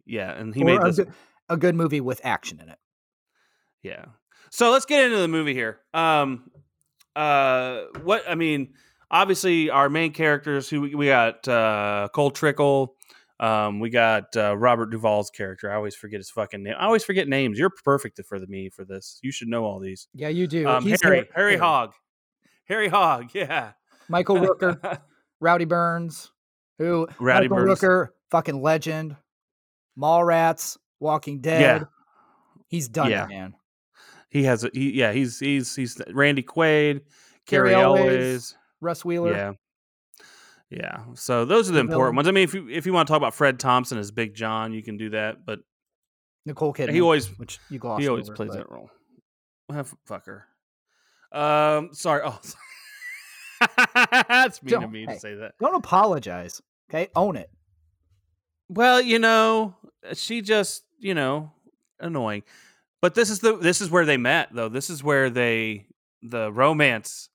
yeah 0.06 0.32
and 0.32 0.56
he 0.56 0.62
Or 0.64 0.66
made 0.66 0.80
a 0.82 0.86
this 0.86 0.96
good, 0.98 1.14
a 1.50 1.58
good 1.58 1.76
movie 1.76 2.02
with 2.02 2.22
action 2.24 2.60
in 2.60 2.70
it. 2.70 2.80
Yeah. 3.84 4.06
So 4.54 4.70
let's 4.72 4.86
get 4.86 5.06
into 5.06 5.18
the 5.18 5.28
movie 5.28 5.54
here. 5.54 5.80
Um 5.94 6.50
uh 7.16 7.86
what 8.04 8.24
I 8.30 8.36
mean, 8.36 8.74
obviously 9.10 9.70
our 9.70 9.90
main 9.90 10.12
characters 10.14 10.70
who 10.70 10.82
we, 10.82 10.96
we 10.96 11.06
got 11.08 11.48
uh 11.48 12.10
Cole 12.14 12.32
Trickle, 12.32 12.96
um 13.40 13.80
we 13.80 13.90
got 13.90 14.36
uh, 14.38 14.56
Robert 14.56 14.92
Duvall's 14.92 15.30
character. 15.32 15.72
I 15.72 15.76
always 15.76 15.96
forget 15.96 16.20
his 16.20 16.30
fucking 16.30 16.64
name. 16.64 16.76
I 16.78 16.86
always 16.86 17.04
forget 17.04 17.28
names. 17.28 17.58
You're 17.58 17.72
perfect 17.84 18.20
for 18.28 18.40
the 18.40 18.48
me 18.48 18.70
for 18.70 18.86
this. 18.86 19.20
You 19.24 19.32
should 19.32 19.48
know 19.48 19.66
all 19.66 19.80
these. 19.80 20.08
Yeah, 20.14 20.28
you 20.30 20.48
do. 20.48 20.68
Um 20.68 20.86
Harry, 21.02 21.18
Har- 21.20 21.28
Harry 21.36 21.58
Hogg. 21.58 21.94
Harry 22.66 22.88
Hogg, 22.88 23.30
yeah. 23.34 23.72
Michael 24.10 24.36
Rooker, 24.38 25.00
Rowdy 25.40 25.66
Burns, 25.66 26.32
who 26.78 27.08
Rowdy 27.20 27.48
Michael 27.48 27.66
Burns. 27.66 27.80
Rooker, 27.82 28.08
fucking 28.30 28.62
legend. 28.62 29.16
Mallrats, 29.98 30.78
Walking 31.00 31.42
Dead. 31.42 31.86
He's 32.68 32.88
done 32.88 33.10
Yeah. 33.12 33.26
it, 33.26 33.30
man. 33.30 33.56
He 34.32 34.44
has 34.44 34.64
a 34.64 34.72
he, 34.74 34.92
yeah, 34.94 35.12
he's 35.12 35.40
he's 35.40 35.76
he's 35.76 36.02
Randy 36.12 36.42
Quaid, 36.42 37.02
Cary 37.46 37.74
Elwes, 37.76 38.00
Elwes. 38.00 38.56
Russ 38.82 39.06
Wheeler. 39.06 39.32
Yeah. 39.32 39.52
Yeah. 40.70 41.00
So 41.16 41.44
those 41.46 41.70
are 41.70 41.74
the 41.74 41.80
The 41.80 41.82
important 41.82 42.14
villain. 42.14 42.16
ones. 42.16 42.28
I 42.30 42.32
mean, 42.32 42.44
if 42.46 42.54
you 42.54 42.70
if 42.70 42.86
you 42.86 42.94
want 42.94 43.08
to 43.08 43.12
talk 43.12 43.18
about 43.18 43.34
Fred 43.36 43.60
Thompson 43.60 43.98
as 43.98 44.10
Big 44.10 44.34
John, 44.34 44.72
you 44.74 44.82
can 44.82 44.96
do 44.98 45.10
that. 45.12 45.46
But 45.46 45.60
Nicole 46.46 46.74
Kidman. 46.74 46.94
he 46.94 47.02
always 47.02 47.28
which 47.38 47.60
you 47.70 47.78
glossed 47.78 48.02
he 48.02 48.08
always 48.08 48.30
over, 48.30 48.36
plays 48.36 48.50
but- 48.52 48.58
that 48.58 48.72
role. 48.72 48.90
F- 49.72 49.94
fucker. 50.10 50.44
Um, 51.34 51.90
sorry. 51.94 52.22
Oh, 52.26 52.40
that's 54.28 54.62
mean 54.64 54.70
to 54.74 54.80
Don't- 54.80 54.92
me 54.92 55.06
hey. 55.08 55.14
to 55.14 55.20
say 55.20 55.36
that. 55.36 55.54
Don't 55.60 55.76
apologize. 55.76 56.62
Okay, 56.90 57.10
own 57.16 57.36
it. 57.36 57.50
Well, 58.70 59.02
you 59.02 59.20
know, 59.20 59.76
she 60.14 60.42
just 60.42 60.84
you 61.00 61.14
know 61.14 61.52
annoying. 62.00 62.44
But 63.02 63.16
this 63.16 63.30
is 63.30 63.40
the 63.40 63.58
this 63.58 63.82
is 63.82 63.90
where 63.90 64.06
they 64.06 64.18
met 64.18 64.50
though. 64.54 64.70
This 64.70 64.90
is 64.90 65.04
where 65.04 65.30
they 65.30 65.88
the 66.22 66.52
romance 66.52 67.30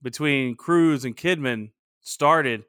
between 0.00 0.54
Cruise 0.56 1.04
and 1.04 1.16
Kidman 1.16 1.70
started. 2.00 2.64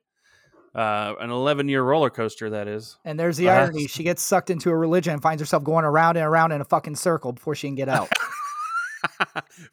Uh, 0.76 1.14
an 1.20 1.30
11 1.30 1.70
year 1.70 1.84
roller 1.84 2.10
coaster 2.10 2.50
that 2.50 2.68
is. 2.68 2.98
And 3.06 3.20
there's 3.20 3.38
the 3.38 3.48
Uh-huh. 3.48 3.60
irony. 3.66 3.86
She 3.86 4.02
gets 4.02 4.24
sucked 4.24 4.50
into 4.50 4.72
a 4.72 4.76
religion 4.76 5.14
and 5.14 5.22
finds 5.22 5.40
herself 5.40 5.64
going 5.64 5.86
around 5.86 6.18
and 6.18 6.26
around 6.26 6.52
in 6.52 6.62
a 6.62 6.66
fucking 6.66 6.96
circle 6.96 7.32
before 7.32 7.54
she 7.54 7.68
can 7.68 7.76
get 7.76 7.90
out. 7.90 8.10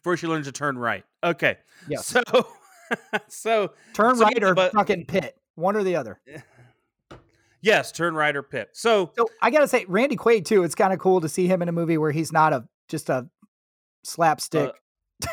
Before 0.03 0.15
she 0.17 0.27
learns 0.27 0.45
to 0.45 0.51
turn 0.51 0.77
right. 0.77 1.03
Okay. 1.23 1.57
Yes. 1.87 2.05
So, 2.05 2.21
so 3.29 3.71
Turn 3.93 4.15
So, 4.17 4.25
right 4.25 4.43
or 4.43 4.53
fucking 4.55 5.05
pit. 5.05 5.35
One 5.55 5.75
or 5.75 5.83
the 5.83 5.95
other. 5.95 6.19
yes, 7.61 7.91
turn 7.91 8.15
right 8.15 8.35
or 8.35 8.43
pit. 8.43 8.69
So, 8.73 9.11
So 9.17 9.27
I 9.41 9.49
gotta 9.51 9.67
say, 9.67 9.85
Randy 9.87 10.15
Quaid 10.17 10.45
too. 10.45 10.63
It's 10.63 10.75
kind 10.75 10.93
of 10.93 10.99
cool 10.99 11.21
to 11.21 11.29
see 11.29 11.47
him 11.47 11.61
in 11.61 11.69
a 11.69 11.71
movie 11.71 11.97
where 11.97 12.11
he's 12.11 12.31
not 12.31 12.53
a 12.53 12.67
just 12.87 13.09
a 13.09 13.27
slapstick. 14.03 14.71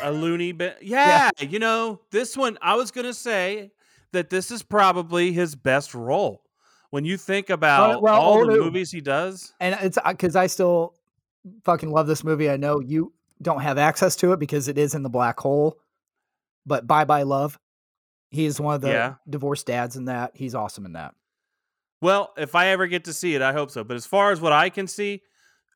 a 0.01 0.11
loony 0.11 0.51
bit. 0.53 0.77
Yeah, 0.81 1.29
you 1.39 1.59
know, 1.59 2.01
this 2.11 2.37
one, 2.37 2.57
I 2.61 2.75
was 2.75 2.91
going 2.91 3.05
to 3.07 3.13
say 3.13 3.71
that 4.11 4.29
this 4.29 4.51
is 4.51 4.63
probably 4.63 5.31
his 5.31 5.55
best 5.55 5.93
role. 5.93 6.43
When 6.91 7.05
you 7.05 7.17
think 7.17 7.51
about 7.51 8.01
well, 8.01 8.19
all 8.19 8.39
oh, 8.39 8.51
the 8.51 8.57
movies 8.57 8.89
he 8.89 8.99
does, 9.01 9.53
and 9.59 9.77
it's 9.81 9.97
uh, 9.97 10.11
because 10.11 10.35
I 10.35 10.47
still 10.47 10.95
fucking 11.63 11.91
love 11.91 12.07
this 12.07 12.23
movie. 12.23 12.49
I 12.49 12.57
know 12.57 12.79
you 12.79 13.13
don't 13.41 13.61
have 13.61 13.77
access 13.77 14.15
to 14.17 14.33
it 14.33 14.39
because 14.39 14.67
it 14.67 14.77
is 14.77 14.95
in 14.95 15.03
the 15.03 15.09
black 15.09 15.39
hole. 15.39 15.77
But 16.65 16.87
Bye 16.87 17.05
Bye 17.05 17.23
Love, 17.23 17.59
he 18.31 18.45
is 18.45 18.59
one 18.59 18.75
of 18.75 18.81
the 18.81 18.89
Yeah. 18.89 19.13
divorced 19.29 19.67
dads 19.67 19.95
in 19.95 20.05
that. 20.05 20.31
He's 20.35 20.55
awesome 20.55 20.85
in 20.85 20.93
that. 20.93 21.13
Well, 22.01 22.33
if 22.37 22.55
I 22.55 22.67
ever 22.67 22.87
get 22.87 23.05
to 23.05 23.13
see 23.13 23.35
it, 23.35 23.41
I 23.41 23.53
hope 23.53 23.71
so. 23.71 23.83
But 23.83 23.95
as 23.95 24.05
far 24.05 24.31
as 24.31 24.39
what 24.39 24.51
I 24.51 24.69
can 24.69 24.87
see, 24.87 25.21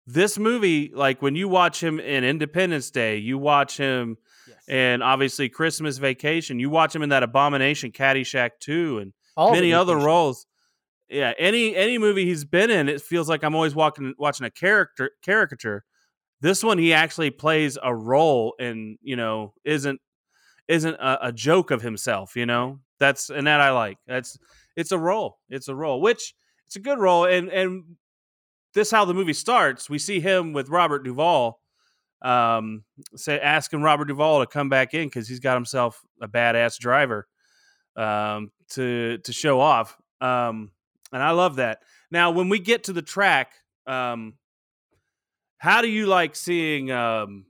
this 0.05 0.37
movie, 0.37 0.91
like 0.93 1.21
when 1.21 1.35
you 1.35 1.47
watch 1.47 1.81
him 1.81 1.99
in 1.99 2.23
Independence 2.23 2.91
Day, 2.91 3.17
you 3.17 3.37
watch 3.37 3.77
him 3.77 4.17
and 4.67 5.03
obviously 5.03 5.49
Christmas 5.49 5.97
Vacation, 5.97 6.59
you 6.59 6.69
watch 6.69 6.95
him 6.95 7.01
in 7.01 7.09
that 7.09 7.23
Abomination 7.23 7.91
Caddyshack 7.91 8.51
2 8.59 8.99
and 8.99 9.13
All 9.37 9.51
many 9.51 9.73
other 9.73 9.97
roles. 9.97 10.45
Yeah, 11.09 11.33
any 11.37 11.75
any 11.75 11.97
movie 11.97 12.25
he's 12.25 12.45
been 12.45 12.71
in, 12.71 12.89
it 12.89 13.01
feels 13.01 13.29
like 13.29 13.43
I'm 13.43 13.55
always 13.55 13.75
walking 13.75 14.13
watching 14.17 14.45
a 14.45 14.51
character 14.51 15.11
caricature. 15.21 15.83
This 16.41 16.63
one, 16.63 16.77
he 16.77 16.93
actually 16.93 17.29
plays 17.29 17.77
a 17.81 17.93
role, 17.93 18.55
and 18.59 18.97
you 19.01 19.15
know, 19.15 19.53
isn't 19.63 20.01
isn't 20.67 20.95
a, 20.95 21.27
a 21.27 21.31
joke 21.31 21.71
of 21.71 21.81
himself. 21.81 22.35
You 22.35 22.45
know, 22.45 22.79
that's 22.99 23.29
and 23.29 23.47
that 23.47 23.61
I 23.61 23.71
like. 23.71 23.97
That's 24.07 24.39
it's 24.75 24.91
a 24.91 24.97
role. 24.97 25.39
It's 25.49 25.67
a 25.67 25.75
role, 25.75 26.01
which 26.01 26.33
it's 26.65 26.75
a 26.75 26.79
good 26.79 26.99
role, 26.99 27.25
and 27.25 27.49
and 27.49 27.83
this 28.73 28.91
how 28.91 29.05
the 29.05 29.13
movie 29.13 29.33
starts. 29.33 29.89
We 29.89 29.99
see 29.99 30.19
him 30.19 30.53
with 30.53 30.69
Robert 30.69 31.03
Duvall, 31.03 31.59
um, 32.21 32.83
say 33.15 33.39
asking 33.39 33.81
Robert 33.81 34.05
Duvall 34.05 34.41
to 34.41 34.47
come 34.47 34.69
back 34.69 34.93
in 34.93 35.07
because 35.07 35.27
he's 35.27 35.39
got 35.39 35.55
himself 35.55 36.01
a 36.21 36.27
badass 36.27 36.77
driver, 36.79 37.27
um, 37.95 38.51
to 38.71 39.19
to 39.19 39.33
show 39.33 39.59
off. 39.59 39.97
Um, 40.21 40.71
and 41.11 41.21
I 41.21 41.31
love 41.31 41.57
that. 41.57 41.79
Now, 42.09 42.31
when 42.31 42.49
we 42.49 42.59
get 42.59 42.85
to 42.85 42.93
the 42.93 43.01
track, 43.01 43.53
um, 43.85 44.33
how 45.57 45.81
do 45.81 45.87
you 45.87 46.07
like 46.07 46.35
seeing 46.35 46.91
um, 46.91 47.45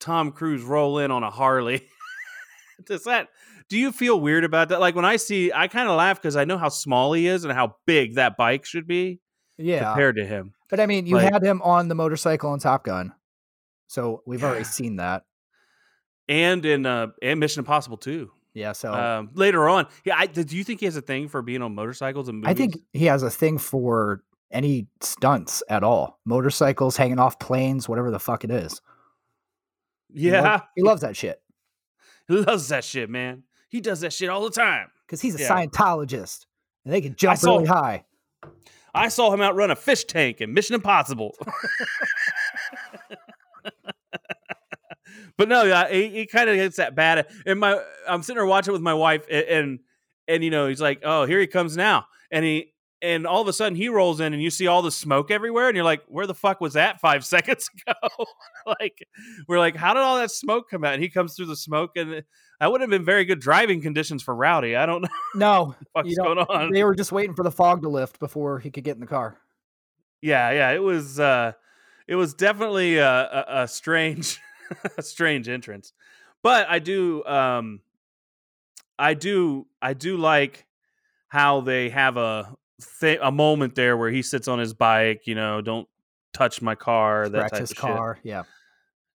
Tom 0.00 0.32
Cruise 0.32 0.62
roll 0.62 0.98
in 0.98 1.10
on 1.10 1.22
a 1.22 1.30
Harley? 1.30 1.86
Does 2.86 3.04
that? 3.04 3.28
Do 3.68 3.78
you 3.78 3.90
feel 3.92 4.20
weird 4.20 4.44
about 4.44 4.68
that? 4.68 4.80
Like 4.80 4.94
when 4.94 5.04
I 5.04 5.16
see, 5.16 5.52
I 5.52 5.66
kind 5.68 5.88
of 5.88 5.96
laugh 5.96 6.20
because 6.20 6.36
I 6.36 6.44
know 6.44 6.56
how 6.58 6.68
small 6.68 7.12
he 7.12 7.26
is 7.26 7.44
and 7.44 7.52
how 7.52 7.76
big 7.86 8.14
that 8.14 8.36
bike 8.36 8.64
should 8.64 8.86
be 8.86 9.20
Yeah, 9.58 9.84
compared 9.84 10.16
to 10.16 10.24
him. 10.26 10.54
but 10.70 10.78
I 10.80 10.86
mean, 10.86 11.06
you 11.06 11.16
like- 11.16 11.32
had 11.32 11.42
him 11.42 11.60
on 11.62 11.88
the 11.88 11.94
motorcycle 11.96 12.54
in 12.54 12.60
Top 12.60 12.84
Gun, 12.84 13.12
so 13.88 14.22
we've 14.26 14.44
already 14.44 14.64
seen 14.64 14.96
that. 14.96 15.24
And 16.28 16.64
in 16.66 16.86
uh, 16.86 17.08
and 17.22 17.38
Mission 17.40 17.60
Impossible 17.60 17.96
too. 17.96 18.30
Yeah, 18.54 18.72
so 18.72 18.92
Um, 18.94 19.30
later 19.34 19.68
on, 19.68 19.86
yeah. 20.04 20.16
I, 20.16 20.26
do 20.26 20.56
you 20.56 20.64
think 20.64 20.80
he 20.80 20.86
has 20.86 20.96
a 20.96 21.02
thing 21.02 21.28
for 21.28 21.42
being 21.42 21.60
on 21.60 21.74
motorcycles 21.74 22.28
and 22.28 22.38
movies? 22.38 22.50
I 22.50 22.54
think 22.54 22.78
he 22.94 23.04
has 23.06 23.22
a 23.22 23.30
thing 23.30 23.58
for 23.58 24.22
any 24.50 24.86
stunts 25.02 25.62
at 25.68 25.82
all, 25.84 26.18
motorcycles, 26.24 26.96
hanging 26.96 27.18
off 27.18 27.38
planes, 27.38 27.88
whatever 27.88 28.10
the 28.10 28.18
fuck 28.18 28.44
it 28.44 28.50
is. 28.50 28.80
He 30.14 30.30
lo- 30.30 30.38
yeah, 30.40 30.60
he 30.74 30.82
loves 30.82 31.02
that 31.02 31.16
shit 31.16 31.42
he 32.28 32.34
loves 32.34 32.68
that 32.68 32.82
shit, 32.84 33.10
man. 33.10 33.42
He 33.76 33.82
does 33.82 34.00
that 34.00 34.14
shit 34.14 34.30
all 34.30 34.42
the 34.42 34.48
time. 34.50 34.88
because 35.06 35.20
he's 35.20 35.34
a 35.34 35.38
Yeah. 35.42 35.50
Scientologist 35.50 36.46
and 36.86 36.94
they 36.94 37.02
can 37.02 37.14
jump 37.14 37.36
saw- 37.38 37.56
really 37.56 37.66
high. 37.66 38.06
I 38.94 39.08
saw 39.08 39.30
him 39.34 39.42
outrun 39.42 39.70
a 39.70 39.76
fish 39.76 40.04
tank 40.04 40.40
in 40.40 40.54
Mission 40.54 40.74
Impossible. 40.76 41.34
but 45.36 45.48
no, 45.50 45.64
yeah, 45.64 45.90
he, 45.90 46.08
he 46.08 46.26
kind 46.26 46.48
of 46.48 46.56
gets 46.56 46.76
that 46.76 46.94
bad. 46.94 47.26
And 47.44 47.60
my, 47.60 47.78
I'm 48.08 48.22
sitting 48.22 48.36
there 48.38 48.46
watching 48.46 48.72
with 48.72 48.80
my 48.80 48.94
wife, 48.94 49.26
and, 49.30 49.44
and 49.46 49.78
and 50.28 50.42
you 50.42 50.48
know, 50.50 50.66
he's 50.68 50.80
like, 50.80 51.02
"Oh, 51.04 51.24
here 51.26 51.38
he 51.38 51.46
comes 51.46 51.76
now," 51.76 52.06
and 52.30 52.42
he. 52.44 52.72
And 53.06 53.26
all 53.26 53.40
of 53.40 53.48
a 53.48 53.52
sudden, 53.52 53.76
he 53.76 53.88
rolls 53.88 54.20
in, 54.20 54.32
and 54.32 54.42
you 54.42 54.50
see 54.50 54.66
all 54.66 54.82
the 54.82 54.90
smoke 54.90 55.30
everywhere, 55.30 55.68
and 55.68 55.76
you're 55.76 55.84
like, 55.84 56.02
"Where 56.08 56.26
the 56.26 56.34
fuck 56.34 56.60
was 56.60 56.72
that 56.74 57.00
five 57.00 57.24
seconds 57.34 57.70
ago?" 57.86 58.26
like, 58.80 59.06
we're 59.46 59.58
like, 59.58 59.76
"How 59.76 59.94
did 59.94 60.02
all 60.02 60.16
that 60.16 60.30
smoke 60.30 60.68
come 60.70 60.84
out?" 60.84 60.94
And 60.94 61.02
he 61.02 61.08
comes 61.08 61.34
through 61.36 61.46
the 61.46 61.56
smoke, 61.56 61.92
and 61.96 62.24
that 62.60 62.72
would 62.72 62.80
have 62.80 62.90
been 62.90 63.04
very 63.04 63.24
good 63.24 63.38
driving 63.40 63.80
conditions 63.80 64.22
for 64.22 64.34
Rowdy. 64.34 64.74
I 64.76 64.86
don't 64.86 65.02
know 65.34 65.34
No, 65.34 65.74
what's 65.92 66.16
going 66.16 66.38
on. 66.38 66.72
they 66.72 66.82
were 66.84 66.94
just 66.94 67.12
waiting 67.12 67.34
for 67.34 67.42
the 67.42 67.50
fog 67.52 67.82
to 67.82 67.88
lift 67.88 68.18
before 68.18 68.58
he 68.58 68.70
could 68.70 68.82
get 68.84 68.94
in 68.96 69.00
the 69.00 69.06
car. 69.06 69.38
yeah, 70.20 70.50
yeah. 70.50 70.70
It 70.72 70.82
was 70.82 71.20
uh, 71.20 71.52
it 72.08 72.16
was 72.16 72.34
definitely 72.34 72.96
a, 72.98 73.08
a, 73.08 73.44
a 73.62 73.68
strange, 73.68 74.40
a 74.98 75.02
strange 75.02 75.48
entrance. 75.48 75.92
But 76.42 76.68
I 76.68 76.78
do, 76.78 77.24
um, 77.24 77.80
I 78.98 79.14
do, 79.14 79.66
I 79.82 79.94
do 79.94 80.16
like 80.16 80.64
how 81.28 81.60
they 81.60 81.90
have 81.90 82.16
a 82.16 82.54
th- 83.00 83.18
a 83.22 83.30
moment 83.32 83.74
there 83.74 83.96
where 83.96 84.10
he 84.10 84.22
sits 84.22 84.48
on 84.48 84.58
his 84.58 84.74
bike. 84.74 85.26
You 85.26 85.34
know, 85.34 85.60
don't 85.60 85.88
touch 86.32 86.60
my 86.62 86.74
car. 86.74 87.28
That 87.28 87.50
type 87.52 87.60
his 87.60 87.70
of 87.72 87.76
car. 87.76 88.18
Yeah. 88.22 88.42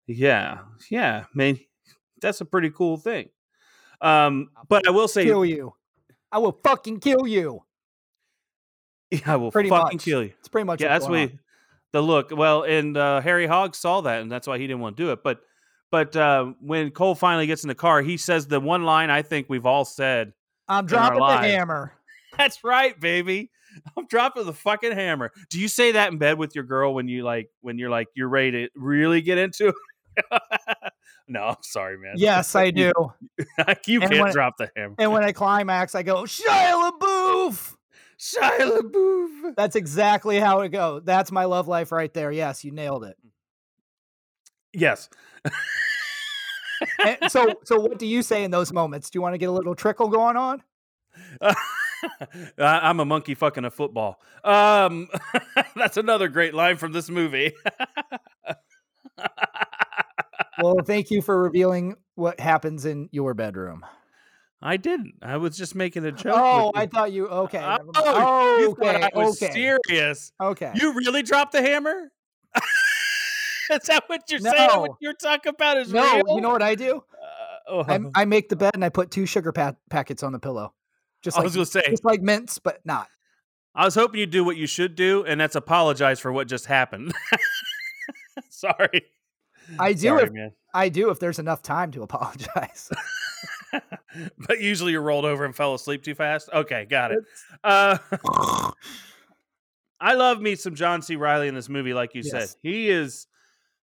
shit. 0.09 0.17
Yeah, 0.19 0.59
yeah. 0.91 1.25
Man, 1.35 1.59
that's 2.21 2.41
a 2.41 2.45
pretty 2.45 2.71
cool 2.71 2.97
thing. 2.97 3.29
Um, 4.01 4.51
but 4.69 4.87
I 4.89 4.91
will 4.91 5.09
say, 5.09 5.25
Kill 5.25 5.45
you. 5.45 5.75
I 6.33 6.39
will 6.39 6.59
fucking 6.65 7.01
kill 7.01 7.27
you. 7.27 7.63
yeah, 9.11 9.21
I 9.27 9.37
will 9.37 9.51
Pretty 9.51 9.69
fucking 9.69 9.97
much. 9.97 10.05
kill 10.05 10.23
you. 10.23 10.33
It's 10.39 10.49
pretty 10.49 10.65
much 10.65 10.81
yeah, 10.81 10.89
that's 10.89 11.09
what 11.09 11.31
the 11.93 12.01
look. 12.03 12.31
Well, 12.31 12.63
and 12.63 12.97
uh, 12.97 13.21
Harry 13.21 13.47
Hogg 13.47 13.75
saw 13.75 14.01
that, 14.03 14.23
and 14.23 14.31
that's 14.31 14.47
why 14.47 14.59
he 14.59 14.67
didn't 14.67 14.81
want 14.81 14.97
to 14.97 15.03
do 15.05 15.13
it. 15.13 15.23
But 15.23 15.41
but 15.91 16.15
uh, 16.17 16.53
when 16.61 16.91
Cole 16.93 17.15
finally 17.17 17.47
gets 17.49 17.65
in 17.65 17.69
the 17.69 17.75
car, 17.75 18.01
he 18.01 18.17
says 18.17 18.47
the 18.47 18.61
one 18.61 18.85
line 18.85 19.11
I 19.11 19.23
think 19.23 19.47
we've 19.49 19.67
all 19.67 19.85
said. 19.85 20.33
I'm 20.69 20.87
dropping 20.87 21.19
the 21.19 21.25
lives. 21.25 21.47
hammer. 21.49 21.93
That's 22.41 22.65
right, 22.65 22.99
baby. 22.99 23.51
I'm 23.97 24.07
dropping 24.07 24.47
the 24.47 24.53
fucking 24.53 24.93
hammer. 24.93 25.31
Do 25.51 25.61
you 25.61 25.69
say 25.69 25.93
that 25.93 26.11
in 26.11 26.19
bed 26.19 26.39
with 26.39 26.55
your 26.55 26.65
girl 26.65 26.93
when 26.95 27.07
you 27.09 27.23
like 27.23 27.51
when 27.61 27.79
you're 27.79 27.91
like 27.91 28.09
you're 28.15 28.29
ready 28.29 28.51
to 28.53 28.69
really 28.75 29.21
get 29.21 29.39
into 29.39 29.69
it? 29.69 29.75
no, 31.29 31.43
I'm 31.45 31.57
sorry, 31.63 31.97
man. 31.99 32.15
Yes, 32.17 32.55
I 32.57 32.71
do. 32.73 32.93
you 33.87 34.01
And 34.01 34.11
can't 34.11 34.21
when- 34.21 34.33
drop 34.33 34.55
the 34.59 34.71
hammer. 34.75 34.95
And 34.99 35.13
when 35.13 35.23
I 35.23 35.33
climax, 35.33 35.95
I 35.95 36.03
go, 36.03 36.23
Shia 36.25 36.91
LaBeouf. 36.91 37.77
Shia 38.19 38.59
LaBeouf. 38.81 39.55
That's 39.57 39.77
exactly 39.77 40.41
how 40.41 40.61
it 40.61 40.71
goes. 40.71 41.03
That's 41.05 41.31
my 41.31 41.45
love 41.45 41.69
life 41.69 41.93
right 41.93 42.13
there. 42.13 42.33
Yes, 42.33 42.65
you 42.65 42.73
nailed 42.73 43.05
it. 43.05 43.17
Yes. 44.73 45.09
So, 47.29 47.55
so 47.65 47.79
what 47.81 47.99
do 47.99 48.07
you 48.07 48.23
say 48.23 48.43
in 48.45 48.51
those 48.51 48.73
moments? 48.73 49.11
Do 49.11 49.19
you 49.19 49.23
want 49.23 49.35
to 49.35 49.39
get 49.39 49.49
a 49.49 49.53
little 49.53 49.75
trickle 49.75 50.09
going 50.09 50.37
on? 50.37 50.63
I- 51.41 51.55
I'm 52.59 53.01
a 53.01 53.05
monkey 53.05 53.35
fucking 53.35 53.65
a 53.65 53.71
football. 53.71 54.21
Um, 54.45 55.09
that's 55.77 55.97
another 55.97 56.29
great 56.29 56.55
line 56.55 56.77
from 56.77 56.93
this 56.93 57.09
movie. 57.09 57.53
Well, 60.63 60.77
thank 60.85 61.11
you 61.11 61.23
for 61.23 61.41
revealing 61.41 61.97
what 62.17 62.39
happens 62.39 62.85
in 62.85 63.09
your 63.13 63.33
bedroom. 63.33 63.85
I 64.61 64.77
didn't. 64.77 65.15
I 65.23 65.39
was 65.39 65.57
just 65.57 65.75
making 65.75 66.05
a 66.05 66.13
joke. 66.13 66.35
Oh, 66.37 66.71
I 66.75 66.87
thought 66.87 67.13
you 67.13 67.29
okay. 67.29 67.61
Oh, 67.63 68.59
mind. 68.59 68.61
you 68.61 68.71
okay, 68.73 69.03
I 69.03 69.19
was 69.19 69.43
okay, 69.43 69.53
serious. 69.53 70.33
okay. 70.39 70.73
You 70.75 70.93
really 70.93 71.23
dropped 71.23 71.53
the 71.53 71.63
hammer? 71.63 72.13
Is 73.71 73.83
that 73.87 74.05
what 74.09 74.23
you're 74.29 74.41
saying? 74.41 74.81
What 74.81 74.97
you're 75.01 75.15
talking 75.15 75.51
about 75.51 75.79
is 75.79 75.93
no, 75.93 76.03
real? 76.17 76.35
you 76.35 76.41
know 76.41 76.51
what 76.51 76.63
I 76.63 76.75
do? 76.75 76.97
Uh, 76.97 77.57
oh, 77.69 77.85
I, 77.89 78.23
I 78.23 78.25
make 78.25 78.49
the 78.49 78.57
bed 78.57 78.73
and 78.75 78.85
I 78.85 78.89
put 78.89 79.11
two 79.11 79.27
sugar 79.27 79.53
pa- 79.53 79.77
packets 79.89 80.23
on 80.23 80.33
the 80.33 80.41
pillow, 80.41 80.75
just 81.23 81.37
I 81.37 81.41
like 81.41 81.45
was 81.45 81.55
gonna 81.55 81.67
say. 81.67 81.83
just 81.89 82.05
like 82.05 82.23
mints, 82.23 82.59
but 82.59 82.81
not. 82.85 83.09
I 83.75 83.85
was 83.85 83.95
hoping 83.95 84.21
you'd 84.21 84.31
do 84.31 84.45
what 84.45 84.57
you 84.57 84.67
should 84.67 84.97
do, 84.97 85.25
and 85.25 85.41
that's 85.41 85.55
apologize 85.55 86.19
for 86.19 86.33
what 86.33 86.49
just 86.49 86.67
happened. 86.67 87.15
Sorry. 88.49 89.07
I 89.79 89.93
do 89.93 90.09
Sorry, 90.09 90.23
if 90.25 90.33
man. 90.33 90.53
I 90.75 90.89
do 90.89 91.11
if 91.11 91.21
there's 91.21 91.39
enough 91.39 91.63
time 91.63 91.93
to 91.93 92.03
apologize. 92.03 92.91
but 94.39 94.61
usually 94.61 94.93
you 94.93 95.01
rolled 95.01 95.25
over 95.25 95.45
and 95.45 95.55
fell 95.55 95.75
asleep 95.75 96.03
too 96.03 96.15
fast. 96.15 96.49
Okay, 96.53 96.85
got 96.85 97.13
it. 97.13 97.21
Uh, 97.63 97.99
I 100.01 100.15
love 100.15 100.41
me 100.41 100.57
some 100.57 100.75
John 100.75 101.03
C. 101.03 101.17
Reilly 101.17 101.47
in 101.47 101.55
this 101.55 101.69
movie, 101.69 101.95
like 101.95 102.15
you 102.15 102.23
said. 102.23 102.49
He 102.63 102.89
is 102.89 103.27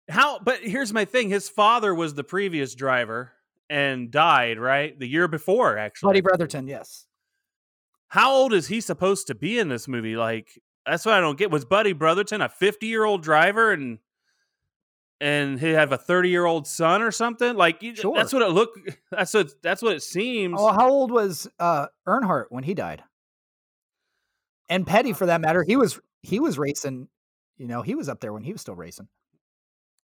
how. 0.09 0.39
But 0.39 0.61
here's 0.61 0.93
my 0.93 1.05
thing: 1.05 1.29
his 1.29 1.49
father 1.49 1.93
was 1.93 2.13
the 2.13 2.23
previous 2.23 2.73
driver 2.73 3.33
and 3.69 4.09
died 4.09 4.57
right 4.57 4.97
the 4.97 5.07
year 5.07 5.27
before. 5.27 5.77
Actually, 5.77 6.09
Buddy 6.09 6.21
Brotherton, 6.21 6.67
yes. 6.67 7.05
How 8.09 8.31
old 8.33 8.53
is 8.53 8.67
he 8.67 8.81
supposed 8.81 9.27
to 9.27 9.35
be 9.35 9.59
in 9.59 9.69
this 9.69 9.87
movie? 9.87 10.15
Like 10.15 10.59
that's 10.85 11.05
what 11.05 11.15
I 11.15 11.19
don't 11.19 11.37
get. 11.37 11.51
Was 11.51 11.65
Buddy 11.65 11.93
Brotherton 11.93 12.41
a 12.41 12.49
50 12.49 12.85
year 12.87 13.03
old 13.03 13.21
driver 13.23 13.71
and 13.71 13.99
and 15.19 15.59
he 15.59 15.69
have 15.69 15.91
a 15.91 15.97
30 15.97 16.29
year 16.29 16.45
old 16.45 16.67
son 16.67 17.01
or 17.01 17.11
something? 17.11 17.55
Like 17.55 17.81
you- 17.83 17.95
Sure. 17.95 18.15
that's 18.15 18.31
what 18.33 18.41
it 18.43 18.49
look. 18.49 18.69
That's 19.11 19.33
what 19.33 19.51
that's 19.61 19.81
what 19.81 19.93
it 19.93 20.03
seems. 20.03 20.55
Oh, 20.59 20.71
how 20.71 20.89
old 20.89 21.11
was 21.11 21.47
uh 21.59 21.87
Earnhardt 22.07 22.45
when 22.49 22.63
he 22.63 22.73
died? 22.73 23.03
And 24.69 24.85
Petty, 24.85 25.13
for 25.13 25.25
that 25.27 25.41
matter, 25.41 25.63
he 25.63 25.75
was 25.77 25.99
he 26.21 26.39
was 26.39 26.57
racing. 26.57 27.07
You 27.57 27.67
know, 27.67 27.81
he 27.81 27.95
was 27.95 28.09
up 28.09 28.19
there 28.19 28.33
when 28.33 28.43
he 28.43 28.51
was 28.51 28.61
still 28.61 28.75
racing. 28.75 29.07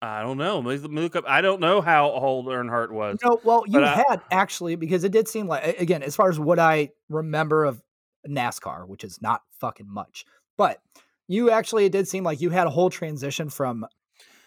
I 0.04 0.20
don't 0.22 0.36
know. 0.36 0.58
Look 0.58 1.14
up. 1.16 1.24
I 1.28 1.40
don't 1.40 1.60
know 1.60 1.80
how 1.80 2.10
old 2.10 2.46
Earnhardt 2.46 2.90
was. 2.90 3.18
No, 3.24 3.40
well, 3.44 3.62
you 3.68 3.80
I- 3.82 4.04
had 4.08 4.20
actually 4.32 4.74
because 4.74 5.04
it 5.04 5.12
did 5.12 5.28
seem 5.28 5.46
like 5.46 5.80
again, 5.80 6.02
as 6.02 6.16
far 6.16 6.28
as 6.28 6.38
what 6.40 6.58
I 6.58 6.90
remember 7.08 7.64
of 7.64 7.80
NASCAR, 8.28 8.88
which 8.88 9.04
is 9.04 9.22
not 9.22 9.42
fucking 9.60 9.88
much, 9.88 10.24
but 10.58 10.80
you 11.28 11.50
actually 11.50 11.84
it 11.84 11.92
did 11.92 12.08
seem 12.08 12.24
like 12.24 12.40
you 12.40 12.50
had 12.50 12.66
a 12.66 12.70
whole 12.70 12.90
transition 12.90 13.48
from 13.48 13.86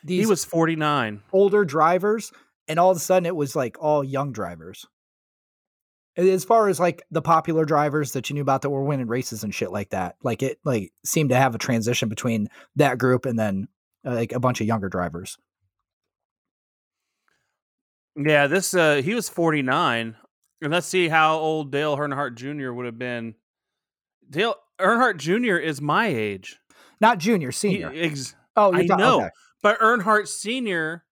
these 0.03 0.19
He 0.25 0.25
was 0.29 0.43
49. 0.43 1.21
older 1.31 1.63
drivers, 1.63 2.33
and 2.67 2.77
all 2.77 2.91
of 2.91 2.97
a 2.97 2.99
sudden 2.99 3.25
it 3.25 3.35
was 3.35 3.55
like 3.55 3.77
all 3.79 4.03
young 4.03 4.33
drivers. 4.33 4.85
As 6.17 6.45
far 6.45 6.67
as 6.69 6.79
like 6.79 7.03
the 7.11 7.21
popular 7.21 7.65
drivers 7.65 8.11
that 8.13 8.29
you 8.29 8.33
knew 8.35 8.41
about 8.41 8.61
that 8.61 8.69
were 8.69 8.83
winning 8.83 9.07
races 9.07 9.43
and 9.43 9.53
shit 9.55 9.71
like 9.71 9.89
that, 9.89 10.15
like 10.21 10.43
it 10.43 10.59
like 10.63 10.91
seemed 11.05 11.29
to 11.29 11.35
have 11.35 11.55
a 11.55 11.59
transition 11.59 12.07
between 12.07 12.47
that 12.77 12.97
group 12.97 13.25
and 13.25 13.37
then 13.39 13.67
uh, 14.05 14.13
like 14.13 14.31
a 14.31 14.39
bunch 14.39 14.61
of 14.61 14.67
younger 14.67 14.87
drivers. 14.87 15.37
Yeah, 18.15 18.47
this 18.47 18.73
uh 18.73 19.01
he 19.03 19.13
was 19.13 19.29
49. 19.29 20.15
And 20.61 20.71
let's 20.71 20.87
see 20.87 21.09
how 21.09 21.37
old 21.37 21.71
Dale 21.71 21.97
Earnhardt 21.97 22.35
Jr. 22.35 22.71
would 22.71 22.85
have 22.85 22.97
been. 22.97 23.35
Dale 24.29 24.55
Earnhardt 24.79 25.17
Jr. 25.17 25.57
is 25.57 25.81
my 25.81 26.07
age. 26.07 26.59
Not 27.01 27.17
junior, 27.19 27.49
He- 27.49 27.53
senior. 27.53 27.91
ex- 27.93 28.35
oh, 28.55 28.73
I 28.73 28.83
know. 28.83 29.17
okay. 29.21 29.29
But 29.61 29.79
Earnhardt 29.79 30.27
Sr. 30.27 31.03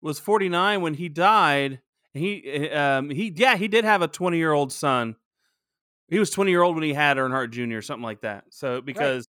was 0.00 0.18
49 0.18 0.80
when 0.80 0.94
he 0.94 1.08
died. 1.08 1.80
He 2.14 2.70
um 2.70 3.10
he 3.10 3.32
yeah, 3.36 3.56
he 3.56 3.68
did 3.68 3.84
have 3.84 4.00
a 4.02 4.08
20-year-old 4.08 4.72
son. 4.72 5.16
He 6.08 6.18
was 6.18 6.30
20 6.30 6.50
year 6.50 6.62
old 6.62 6.74
when 6.74 6.84
he 6.84 6.94
had 6.94 7.18
Earnhardt 7.18 7.50
Jr. 7.50 7.82
something 7.82 8.02
like 8.02 8.22
that. 8.22 8.44
So 8.50 8.80
because 8.80 9.28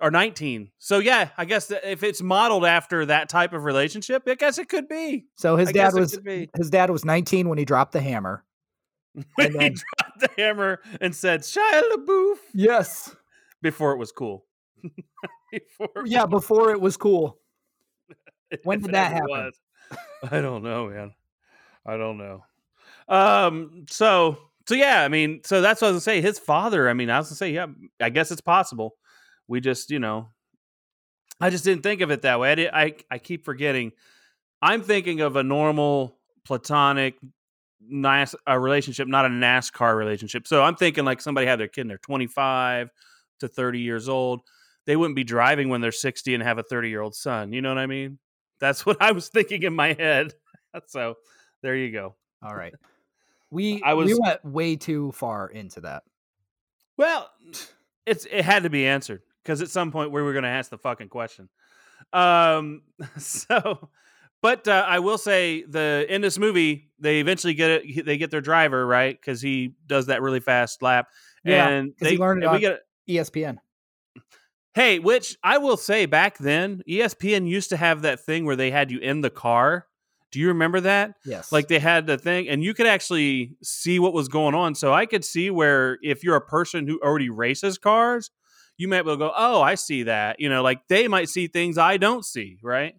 or 0.00 0.10
19. 0.10 0.70
So 0.78 0.98
yeah, 0.98 1.30
I 1.38 1.44
guess 1.44 1.68
that 1.68 1.90
if 1.90 2.02
it's 2.02 2.22
modeled 2.22 2.64
after 2.64 3.06
that 3.06 3.28
type 3.28 3.52
of 3.52 3.64
relationship, 3.64 4.22
I 4.26 4.34
guess 4.34 4.58
it 4.58 4.68
could 4.68 4.88
be. 4.88 5.26
So 5.36 5.56
his 5.56 5.68
I 5.70 5.72
dad 5.72 5.94
was 5.94 6.18
his 6.56 6.70
dad 6.70 6.90
was 6.90 7.04
19 7.04 7.48
when 7.48 7.58
he 7.58 7.64
dropped 7.64 7.92
the 7.92 8.00
hammer. 8.00 8.44
When 9.36 9.54
And 9.54 9.62
he 9.62 9.68
dropped 9.70 10.20
the 10.20 10.28
hammer 10.36 10.80
and 11.00 11.14
said 11.14 11.40
Shia 11.40 11.82
LaBeouf 11.94 12.36
Yes. 12.52 13.16
before 13.62 13.92
it 13.92 13.96
was 13.98 14.12
cool. 14.12 14.44
before 15.52 15.88
Yeah, 16.04 16.26
before 16.26 16.70
it 16.72 16.80
was 16.80 16.96
cool. 16.98 17.38
when 18.64 18.80
did 18.80 18.92
that 18.92 19.12
happen? 19.12 19.28
was. 19.28 19.54
I 20.30 20.40
don't 20.42 20.62
know, 20.62 20.88
man. 20.88 21.14
I 21.86 21.96
don't 21.96 22.18
know. 22.18 22.44
Um. 23.08 23.86
So. 23.88 24.36
So 24.68 24.74
yeah. 24.74 25.02
I 25.02 25.08
mean. 25.08 25.40
So 25.44 25.60
that's 25.62 25.80
what 25.80 25.88
I 25.88 25.90
was 25.92 26.04
gonna 26.04 26.16
say. 26.16 26.20
His 26.20 26.38
father. 26.38 26.88
I 26.88 26.92
mean. 26.92 27.08
I 27.08 27.18
was 27.18 27.28
gonna 27.28 27.36
say. 27.36 27.52
Yeah. 27.52 27.66
I 28.00 28.10
guess 28.10 28.30
it's 28.30 28.40
possible. 28.40 28.96
We 29.48 29.60
just. 29.60 29.90
You 29.90 29.98
know. 29.98 30.28
I 31.38 31.50
just 31.50 31.64
didn't 31.64 31.82
think 31.82 32.00
of 32.00 32.10
it 32.10 32.22
that 32.22 32.40
way. 32.40 32.52
I. 32.52 32.54
Did, 32.54 32.70
I. 32.72 32.94
I 33.10 33.18
keep 33.18 33.44
forgetting. 33.44 33.92
I'm 34.62 34.82
thinking 34.82 35.20
of 35.20 35.36
a 35.36 35.42
normal 35.42 36.16
platonic. 36.44 37.16
Nice 37.88 38.34
a 38.46 38.58
relationship, 38.58 39.06
not 39.06 39.26
a 39.26 39.28
NASCAR 39.28 39.96
relationship. 39.96 40.48
So 40.48 40.62
I'm 40.62 40.74
thinking 40.74 41.04
like 41.04 41.20
somebody 41.20 41.46
had 41.46 41.60
their 41.60 41.68
kid 41.68 41.82
and 41.82 41.90
they're 41.90 41.98
25 41.98 42.90
to 43.40 43.48
30 43.48 43.80
years 43.80 44.08
old. 44.08 44.40
They 44.86 44.96
wouldn't 44.96 45.16
be 45.16 45.24
driving 45.24 45.68
when 45.68 45.80
they're 45.80 45.92
60 45.92 46.34
and 46.34 46.42
have 46.42 46.58
a 46.58 46.62
30 46.62 46.88
year 46.88 47.00
old 47.00 47.14
son. 47.14 47.52
You 47.52 47.60
know 47.60 47.68
what 47.68 47.78
I 47.78 47.86
mean? 47.86 48.18
That's 48.60 48.86
what 48.86 49.00
I 49.00 49.12
was 49.12 49.28
thinking 49.28 49.62
in 49.62 49.74
my 49.74 49.92
head. 49.92 50.34
So 50.88 51.14
there 51.62 51.74
you 51.74 51.90
go. 51.90 52.16
All 52.42 52.54
right. 52.54 52.74
We 53.50 53.80
I 53.82 53.94
was 53.94 54.12
we 54.12 54.18
went 54.20 54.44
way 54.44 54.74
too 54.74 55.12
far 55.12 55.48
into 55.48 55.82
that. 55.82 56.02
Well, 56.98 57.30
it's 58.04 58.26
it 58.26 58.44
had 58.44 58.64
to 58.64 58.70
be 58.70 58.86
answered 58.86 59.22
because 59.46 59.62
at 59.62 59.70
some 59.70 59.92
point 59.92 60.10
we 60.10 60.20
were 60.22 60.32
going 60.32 60.42
to 60.42 60.48
ask 60.48 60.70
the 60.70 60.78
fucking 60.78 61.08
question. 61.08 61.48
Um, 62.12 62.82
so, 63.16 63.88
but 64.42 64.66
uh, 64.66 64.84
I 64.86 64.98
will 64.98 65.18
say 65.18 65.62
the 65.62 66.04
in 66.08 66.20
this 66.20 66.38
movie 66.38 66.90
they 66.98 67.20
eventually 67.20 67.54
get 67.54 67.70
it. 67.70 68.04
They 68.04 68.18
get 68.18 68.30
their 68.30 68.40
driver 68.40 68.84
right 68.86 69.18
because 69.18 69.40
he 69.40 69.74
does 69.86 70.06
that 70.06 70.22
really 70.22 70.40
fast 70.40 70.82
lap, 70.82 71.08
Yeah, 71.44 71.68
and 71.68 71.94
they 72.00 72.12
he 72.12 72.18
learned 72.18 72.42
it 72.42 72.50
we 72.50 72.58
get 72.58 72.80
ESPN. 73.08 73.58
Hey, 74.74 74.98
which 74.98 75.38
I 75.42 75.56
will 75.56 75.78
say 75.78 76.04
back 76.04 76.36
then, 76.36 76.82
ESPN 76.86 77.48
used 77.48 77.70
to 77.70 77.78
have 77.78 78.02
that 78.02 78.20
thing 78.20 78.44
where 78.44 78.56
they 78.56 78.70
had 78.70 78.90
you 78.90 78.98
in 78.98 79.22
the 79.22 79.30
car. 79.30 79.86
Do 80.32 80.40
you 80.40 80.48
remember 80.48 80.80
that? 80.80 81.14
Yes. 81.24 81.50
Like 81.50 81.68
they 81.68 81.78
had 81.78 82.06
the 82.06 82.18
thing, 82.18 82.48
and 82.48 82.62
you 82.62 82.74
could 82.74 82.86
actually 82.86 83.56
see 83.62 83.98
what 83.98 84.12
was 84.12 84.28
going 84.28 84.54
on. 84.54 84.74
So 84.74 84.92
I 84.92 85.06
could 85.06 85.24
see 85.24 85.50
where 85.50 85.98
if 86.02 86.22
you're 86.22 86.36
a 86.36 86.44
person 86.44 86.86
who 86.86 87.00
already 87.00 87.30
races 87.30 87.78
cars, 87.78 88.30
you 88.78 88.88
might 88.88 89.02
be 89.02 89.10
able 89.10 89.14
to 89.14 89.18
go, 89.18 89.32
oh, 89.36 89.62
I 89.62 89.74
see 89.74 90.04
that. 90.04 90.40
You 90.40 90.48
know, 90.48 90.62
like 90.62 90.86
they 90.88 91.08
might 91.08 91.28
see 91.28 91.46
things 91.46 91.78
I 91.78 91.96
don't 91.96 92.24
see, 92.24 92.58
right? 92.62 92.94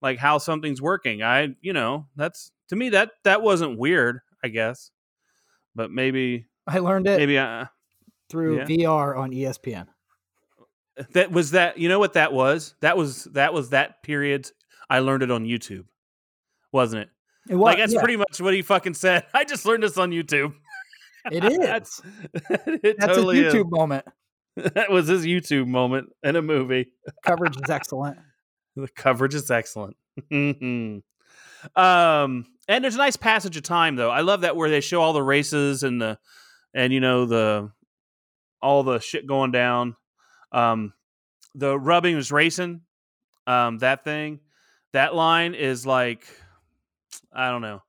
Like 0.00 0.18
how 0.18 0.38
something's 0.38 0.82
working. 0.82 1.22
I, 1.22 1.54
you 1.60 1.72
know, 1.72 2.06
that's 2.16 2.50
to 2.68 2.76
me 2.76 2.90
that 2.90 3.12
that 3.24 3.42
wasn't 3.42 3.78
weird, 3.78 4.20
I 4.42 4.48
guess. 4.48 4.90
But 5.74 5.90
maybe 5.90 6.46
I 6.66 6.78
learned 6.78 7.06
it 7.06 7.18
maybe 7.18 7.38
uh, 7.38 7.66
through 8.28 8.58
yeah. 8.58 8.64
VR 8.64 9.16
on 9.16 9.30
ESPN. 9.30 9.86
that 11.12 11.30
was 11.30 11.52
that. 11.52 11.78
You 11.78 11.88
know 11.88 11.98
what 11.98 12.14
that 12.14 12.32
was? 12.32 12.74
That 12.80 12.96
was 12.96 13.24
that 13.24 13.54
was 13.54 13.70
that 13.70 14.02
period. 14.02 14.50
I 14.90 14.98
learned 14.98 15.22
it 15.22 15.30
on 15.30 15.44
YouTube, 15.44 15.84
wasn't 16.72 17.02
it? 17.02 17.08
It 17.48 17.56
was, 17.56 17.64
like 17.64 17.78
that's 17.78 17.94
yeah, 17.94 18.00
pretty 18.00 18.16
much 18.16 18.40
what 18.40 18.54
he 18.54 18.62
fucking 18.62 18.94
said. 18.94 19.24
I 19.34 19.44
just 19.44 19.64
learned 19.64 19.82
this 19.82 19.98
on 19.98 20.10
YouTube. 20.10 20.54
it 21.30 21.44
is. 21.52 21.58
That's 21.58 22.02
it 22.34 22.96
That's 22.98 23.14
totally 23.14 23.44
a 23.44 23.48
is. 23.48 23.54
YouTube 23.54 23.70
moment. 23.70 24.04
That 24.74 24.90
was 24.90 25.08
his 25.08 25.24
YouTube 25.24 25.66
moment 25.66 26.10
in 26.22 26.36
a 26.36 26.42
movie. 26.42 26.92
Coverage 27.24 27.56
is 27.56 27.62
excellent. 27.70 28.18
The 28.76 28.88
coverage 28.88 29.34
is 29.34 29.50
excellent. 29.50 29.96
um, 30.30 30.74
and 31.74 32.84
there's 32.84 32.94
a 32.94 32.98
nice 32.98 33.16
passage 33.16 33.56
of 33.56 33.62
time 33.62 33.96
though. 33.96 34.10
I 34.10 34.20
love 34.20 34.42
that 34.42 34.56
where 34.56 34.68
they 34.68 34.80
show 34.80 35.00
all 35.00 35.14
the 35.14 35.22
races 35.22 35.82
and 35.82 36.00
the 36.00 36.18
and 36.74 36.92
you 36.92 37.00
know 37.00 37.24
the 37.26 37.70
all 38.60 38.82
the 38.82 39.00
shit 39.00 39.26
going 39.26 39.52
down. 39.52 39.96
Um, 40.52 40.92
the 41.54 41.78
rubbing 41.78 42.16
is 42.16 42.30
racing. 42.30 42.82
Um, 43.46 43.78
that 43.78 44.04
thing, 44.04 44.40
that 44.92 45.14
line 45.14 45.54
is 45.54 45.84
like, 45.86 46.26
I 47.32 47.50
don't 47.50 47.62
know. 47.62 47.82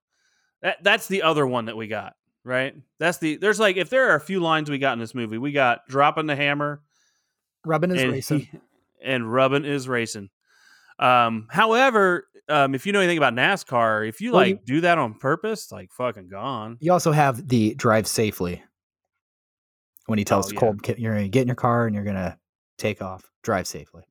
That 0.61 0.83
that's 0.83 1.07
the 1.07 1.23
other 1.23 1.45
one 1.45 1.65
that 1.65 1.77
we 1.77 1.87
got 1.87 2.15
right. 2.43 2.75
That's 2.99 3.17
the 3.19 3.37
there's 3.37 3.59
like 3.59 3.77
if 3.77 3.89
there 3.89 4.09
are 4.11 4.15
a 4.15 4.19
few 4.21 4.39
lines 4.39 4.69
we 4.69 4.77
got 4.77 4.93
in 4.93 4.99
this 4.99 5.15
movie, 5.15 5.37
we 5.37 5.51
got 5.51 5.87
dropping 5.87 6.25
the 6.27 6.35
hammer 6.35 6.81
Rubbing 7.65 7.91
is 7.95 8.01
and 8.01 8.11
racing. 8.11 8.47
and 9.03 9.31
rubbing 9.31 9.65
is 9.65 9.87
racing. 9.87 10.29
Um, 10.99 11.47
however, 11.49 12.27
um, 12.49 12.75
if 12.75 12.85
you 12.85 12.91
know 12.93 12.99
anything 12.99 13.17
about 13.17 13.33
NASCAR, 13.33 14.07
if 14.07 14.21
you 14.21 14.31
Well, 14.31 14.41
like 14.41 14.49
you- 14.49 14.75
do 14.75 14.81
that 14.81 14.97
on 14.97 15.13
purpose, 15.15 15.71
like 15.71 15.91
fucking 15.91 16.29
gone. 16.29 16.77
You 16.79 16.91
also 16.91 17.11
have 17.11 17.47
the 17.47 17.73
drive 17.75 18.07
safely. 18.07 18.61
When 20.05 20.19
he 20.19 20.25
tells 20.25 20.49
Oh, 20.49 20.51
yeah. 20.53 20.59
Cole, 20.59 20.75
you're 20.97 21.15
to 21.17 21.29
get 21.29 21.43
in 21.43 21.47
your 21.47 21.55
car 21.55 21.85
and 21.85 21.95
you're 21.95 22.03
going 22.03 22.17
to 22.17 22.37
take 22.77 23.01
off. 23.01 23.23
Drive 23.41 23.67
safely. 23.67 24.03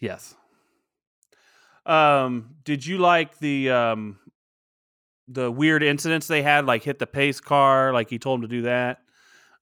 Yes. 0.00 0.34
Um, 1.86 2.56
did 2.64 2.84
you 2.84 2.98
like 2.98 3.38
the 3.38 3.70
um 3.70 4.18
the 5.28 5.50
weird 5.50 5.82
incidents 5.82 6.26
they 6.26 6.42
had, 6.42 6.66
like 6.66 6.82
hit 6.82 6.98
the 6.98 7.06
pace 7.06 7.40
car, 7.40 7.92
like 7.92 8.10
he 8.10 8.18
told 8.18 8.40
him 8.40 8.48
to 8.48 8.56
do 8.56 8.62
that? 8.62 8.98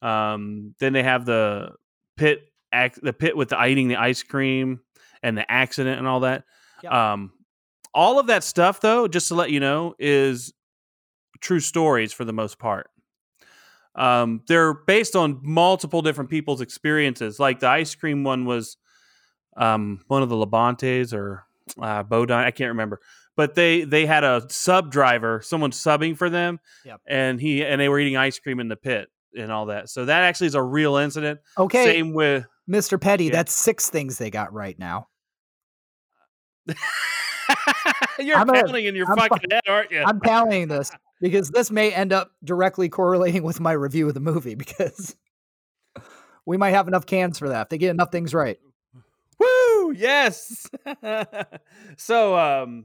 Um, 0.01 0.75
then 0.81 0.93
they 0.93 1.03
have 1.03 1.25
the 1.25 1.73
pit 2.17 2.53
ac- 2.73 3.01
the 3.03 3.13
pit 3.13 3.37
with 3.37 3.51
the 3.51 3.65
eating 3.65 3.89
the 3.89 3.97
ice 3.97 4.23
cream 4.23 4.81
and 5.23 5.37
the 5.37 5.51
accident 5.51 5.99
and 5.99 6.09
all 6.09 6.21
that. 6.21 6.45
Yep. 6.83 6.93
Um, 6.93 7.33
all 7.95 8.19
of 8.19 8.27
that 8.29 8.43
stuff, 8.43 8.81
though, 8.81 9.07
just 9.07 9.29
to 9.29 9.35
let 9.35 9.51
you 9.51 9.61
know, 9.61 9.95
is 9.99 10.53
true 11.41 11.61
stories 11.61 12.13
for 12.13 12.25
the 12.25 12.33
most 12.33 12.59
part. 12.59 12.89
Um, 13.95 14.41
they're 14.49 14.73
based 14.73 15.15
on 15.15 15.41
multiple 15.43 16.01
different 16.01 16.31
people's 16.31 16.63
experiences. 16.63 17.39
Like 17.39 17.61
the 17.61 17.69
ice 17.69 17.95
cream 17.95 18.25
one 18.25 18.47
was 18.47 18.79
um, 19.57 20.01
one 20.09 20.23
of 20.23 20.31
the 20.31 20.37
Labontes 20.37 21.13
or 21.13 21.45
uh, 21.81 22.03
Bodine, 22.03 22.45
I 22.45 22.51
can't 22.51 22.69
remember. 22.69 23.01
But 23.37 23.55
they 23.55 23.85
they 23.85 24.05
had 24.07 24.25
a 24.25 24.43
sub 24.51 24.91
driver, 24.91 25.41
someone 25.43 25.71
subbing 25.71 26.17
for 26.17 26.29
them, 26.29 26.61
Yep. 26.85 27.01
and 27.07 27.41
he 27.41 27.65
and 27.65 27.81
they 27.81 27.89
were 27.89 27.99
eating 27.99 28.17
ice 28.17 28.39
cream 28.39 28.61
in 28.61 28.69
the 28.69 28.77
pit 28.77 29.09
and 29.37 29.51
all 29.51 29.67
that. 29.67 29.89
So 29.89 30.05
that 30.05 30.23
actually 30.25 30.49
is 30.49 30.55
a 30.55 30.63
real 30.63 30.97
incident. 30.97 31.41
Okay, 31.57 31.85
Same 31.87 32.13
with 32.13 32.45
Mr. 32.69 33.01
Petty, 33.01 33.25
Yeah. 33.25 33.33
that's 33.33 33.53
six 33.53 33.89
things 33.89 34.19
they 34.19 34.31
got 34.31 34.53
right 34.53 34.79
now. 34.79 35.09
you're 38.19 38.37
I'm 38.37 38.49
a- 38.51 38.53
counting 38.53 38.85
in 38.85 38.95
your 38.95 39.11
I'm 39.11 39.17
fucking 39.17 39.51
head, 39.51 39.63
aren't 39.67 39.91
you? 39.91 40.03
I'm 40.03 40.21
tallying 40.21 40.69
this 40.69 40.91
because 41.21 41.51
this 41.51 41.71
may 41.71 41.93
end 41.93 42.13
up 42.13 42.31
directly 42.45 42.89
correlating 42.89 43.43
with 43.43 43.61
my 43.61 43.73
review 43.73 44.09
of 44.09 44.15
the 44.15 44.21
movie 44.21 44.55
because 44.57 45.17
we 46.47 46.57
might 46.57 46.71
have 46.71 46.89
enough 46.89 47.07
cans 47.07 47.39
for 47.39 47.49
that 47.49 47.63
if 47.63 47.69
they 47.71 47.79
get 47.79 47.91
enough 47.91 48.13
things 48.13 48.35
right. 48.35 48.59
Woo! 49.39 49.93
Yes. 49.97 50.69
so 51.97 52.37
um 52.39 52.85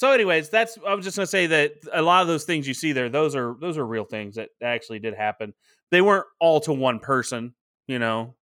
so 0.00 0.12
anyways, 0.12 0.48
that's 0.48 0.78
I 0.86 0.94
was 0.94 1.04
just 1.04 1.18
going 1.18 1.26
to 1.26 1.30
say 1.30 1.46
that 1.48 1.74
a 1.92 2.00
lot 2.00 2.22
of 2.22 2.28
those 2.28 2.44
things 2.44 2.66
you 2.66 2.72
see 2.72 2.92
there 2.92 3.10
those 3.10 3.36
are 3.36 3.54
those 3.60 3.76
are 3.76 3.84
real 3.86 4.06
things 4.06 4.36
that 4.36 4.48
actually 4.62 4.98
did 4.98 5.12
happen. 5.12 5.52
They 5.90 6.00
weren't 6.00 6.24
all 6.38 6.60
to 6.60 6.72
one 6.72 7.00
person, 7.00 7.52
you 7.86 7.98
know, 7.98 8.34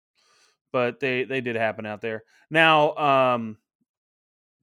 but 0.72 1.00
they 1.00 1.24
they 1.24 1.41
did 1.41 1.56
happen 1.56 1.88
out 1.88 2.00
there. 2.02 2.22
Now, 2.52 2.96
um 2.96 3.58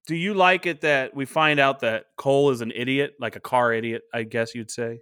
do 0.06 0.14
you 0.14 0.34
like 0.34 0.66
it 0.66 0.82
that 0.82 1.16
we 1.16 1.24
find 1.24 1.58
out 1.58 1.80
that 1.80 2.04
Cole 2.16 2.50
is 2.50 2.60
an 2.60 2.70
idiot, 2.72 3.14
like 3.18 3.34
a 3.34 3.40
car 3.40 3.72
idiot, 3.72 4.02
I 4.12 4.22
guess 4.22 4.54
you'd 4.54 4.70
say? 4.70 5.00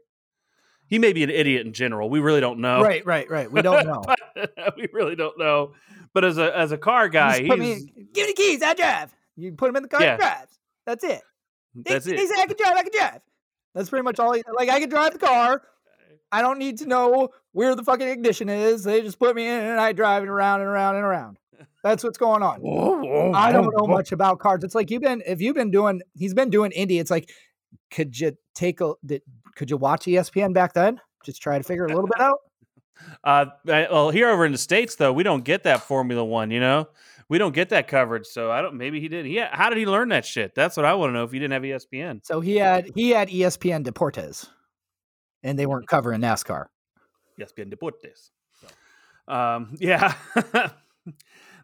He 0.87 0.99
may 0.99 1.13
be 1.13 1.23
an 1.25 1.29
idiot 1.31 1.67
in 1.67 1.75
general. 1.75 2.09
We 2.09 2.21
really 2.21 2.41
don't 2.41 2.61
know. 2.61 2.81
Right, 2.81 3.05
right, 3.05 3.29
right. 3.29 3.53
We 3.53 3.61
don't 3.61 3.87
know. 3.87 4.03
But 4.35 4.77
we 4.79 4.89
really 4.95 5.15
don't 5.15 5.39
know. 5.39 5.75
But 6.15 6.25
as 6.25 6.39
a 6.39 6.57
as 6.57 6.73
a 6.73 6.79
car 6.79 7.11
guy, 7.11 7.43
he's 7.43 7.51
me, 7.51 7.93
give 8.15 8.27
me 8.29 8.33
the 8.33 8.35
keys, 8.35 8.63
I 8.63 8.73
drive. 8.73 9.15
You 9.37 9.53
put 9.53 9.69
him 9.69 9.77
in 9.77 9.83
the 9.83 9.91
car, 9.91 10.01
Yeah. 10.01 10.17
drives. 10.17 10.59
That's 10.87 11.05
it. 11.05 11.21
That's 11.75 12.07
he, 12.07 12.13
it. 12.13 12.19
He 12.19 12.27
said 12.27 12.39
I 12.39 12.47
can 12.47 12.57
drive, 12.57 12.77
I 12.77 12.83
can 12.83 12.93
drive. 12.93 13.21
That's 13.75 13.89
pretty 13.89 14.05
much 14.05 14.19
all. 14.19 14.33
He, 14.33 14.43
like 14.55 14.69
I 14.69 14.81
can 14.81 14.89
drive 14.89 15.13
the 15.13 15.19
car. 15.19 15.63
I 16.31 16.41
don't 16.41 16.59
need 16.59 16.79
to 16.79 16.87
know 16.87 17.29
where 17.53 17.75
the 17.75 17.83
fucking 17.83 18.09
ignition 18.09 18.49
is. 18.49 18.85
They 18.85 19.03
just 19.03 19.19
put 19.19 19.37
me 19.37 19.47
in 19.47 19.61
and 19.61 19.81
I 19.81 19.93
drive 19.93 20.23
it 20.23 20.29
around 20.29 20.61
and 20.61 20.69
around 20.69 20.97
and 20.97 21.05
around. 21.05 21.39
That's 21.83 22.05
what's 22.05 22.19
going 22.19 22.43
on. 22.43 23.35
I 23.35 23.53
don't 23.53 23.75
know 23.77 23.87
much 23.87 24.13
about 24.13 24.39
cars. 24.39 24.65
It's 24.65 24.75
like 24.75 24.91
you've 24.91 25.03
been 25.03 25.23
if 25.27 25.41
you've 25.41 25.57
been 25.57 25.71
doing 25.71 26.01
he's 26.15 26.35
been 26.35 26.51
doing 26.51 26.73
Indy. 26.73 26.99
It's 26.99 27.11
like 27.11 27.31
could 27.91 28.19
you 28.19 28.33
take 28.55 28.81
a 28.81 28.95
did, 29.05 29.23
could 29.57 29.71
you 29.71 29.77
watch 29.77 30.05
ESPN 30.05 30.55
back 30.55 30.75
then? 30.75 31.01
Just 31.25 31.43
try 31.43 31.59
to 31.59 31.65
figure 31.65 31.85
a 31.85 31.89
little 31.89 32.09
bit 32.09 32.21
out. 32.21 32.39
Uh, 33.25 33.47
well, 33.65 34.11
here 34.11 34.29
over 34.29 34.47
in 34.47 34.53
the 34.53 34.59
states 34.59 34.95
though, 34.95 35.13
we 35.13 35.23
don't 35.23 35.45
get 35.45 35.65
that 35.65 35.83
Formula 35.83 36.25
One. 36.25 36.51
You 36.51 36.61
know, 36.61 36.89
we 37.29 37.39
don't 37.39 37.55
get 37.55 37.71
that 37.71 37.89
coverage. 37.89 38.27
So 38.27 38.51
I 38.51 38.63
don't. 38.63 38.77
Maybe 38.77 39.01
he 39.01 39.09
didn't. 39.09 39.33
Yeah. 39.33 39.49
How 39.53 39.69
did 39.69 39.79
he 39.79 39.87
learn 39.87 40.11
that 40.11 40.25
shit? 40.25 40.55
That's 40.55 40.77
what 40.77 40.87
I 40.87 40.95
want 40.95 41.11
to 41.11 41.15
know. 41.15 41.25
If 41.25 41.33
he 41.33 41.39
didn't 41.39 41.53
have 41.53 41.63
ESPN, 41.63 42.25
So 42.25 42.41
he 42.41 42.57
had 42.57 42.91
he 42.95 43.11
had 43.11 43.29
ESPN 43.29 43.85
Deportes, 43.85 44.49
and 45.43 45.59
they 45.59 45.67
weren't 45.67 45.89
covering 45.89 46.21
NASCAR. 46.21 46.67
ESPN 47.41 47.73
Deportes. 47.73 48.31
So, 48.61 49.35
um, 49.35 49.75
yeah, 49.81 50.15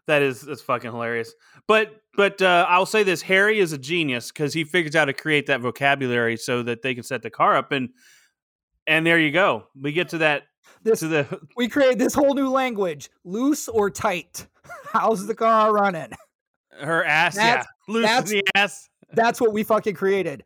that 0.07 0.21
is 0.21 0.41
that's 0.41 0.61
fucking 0.61 0.91
hilarious. 0.91 1.33
But 1.67 2.01
but 2.15 2.41
uh, 2.41 2.65
I'll 2.67 2.85
say 2.85 3.03
this: 3.03 3.21
Harry 3.23 3.59
is 3.59 3.73
a 3.73 3.77
genius 3.77 4.31
because 4.31 4.53
he 4.53 4.63
figures 4.63 4.95
out 4.95 5.01
how 5.01 5.05
to 5.05 5.13
create 5.13 5.47
that 5.47 5.61
vocabulary 5.61 6.37
so 6.37 6.63
that 6.63 6.81
they 6.81 6.93
can 6.93 7.03
set 7.03 7.21
the 7.21 7.29
car 7.29 7.55
up 7.55 7.71
and. 7.71 7.89
And 8.87 9.05
there 9.05 9.19
you 9.19 9.31
go. 9.31 9.65
We 9.79 9.91
get 9.91 10.09
to 10.09 10.17
that 10.17 10.43
This 10.83 10.99
the 11.01 11.39
we 11.57 11.67
created 11.67 11.99
this 11.99 12.13
whole 12.13 12.33
new 12.33 12.49
language: 12.49 13.09
loose 13.23 13.67
or 13.67 13.89
tight. 13.89 14.47
How's 14.91 15.27
the 15.27 15.35
car 15.35 15.73
running? 15.73 16.11
her 16.79 17.03
ass. 17.03 17.35
That's- 17.35 17.65
yeah, 17.87 17.93
loose 17.93 18.05
that's- 18.05 18.29
the 18.29 18.43
ass. 18.55 18.89
That's 19.13 19.41
what 19.41 19.53
we 19.53 19.63
fucking 19.63 19.95
created: 19.95 20.43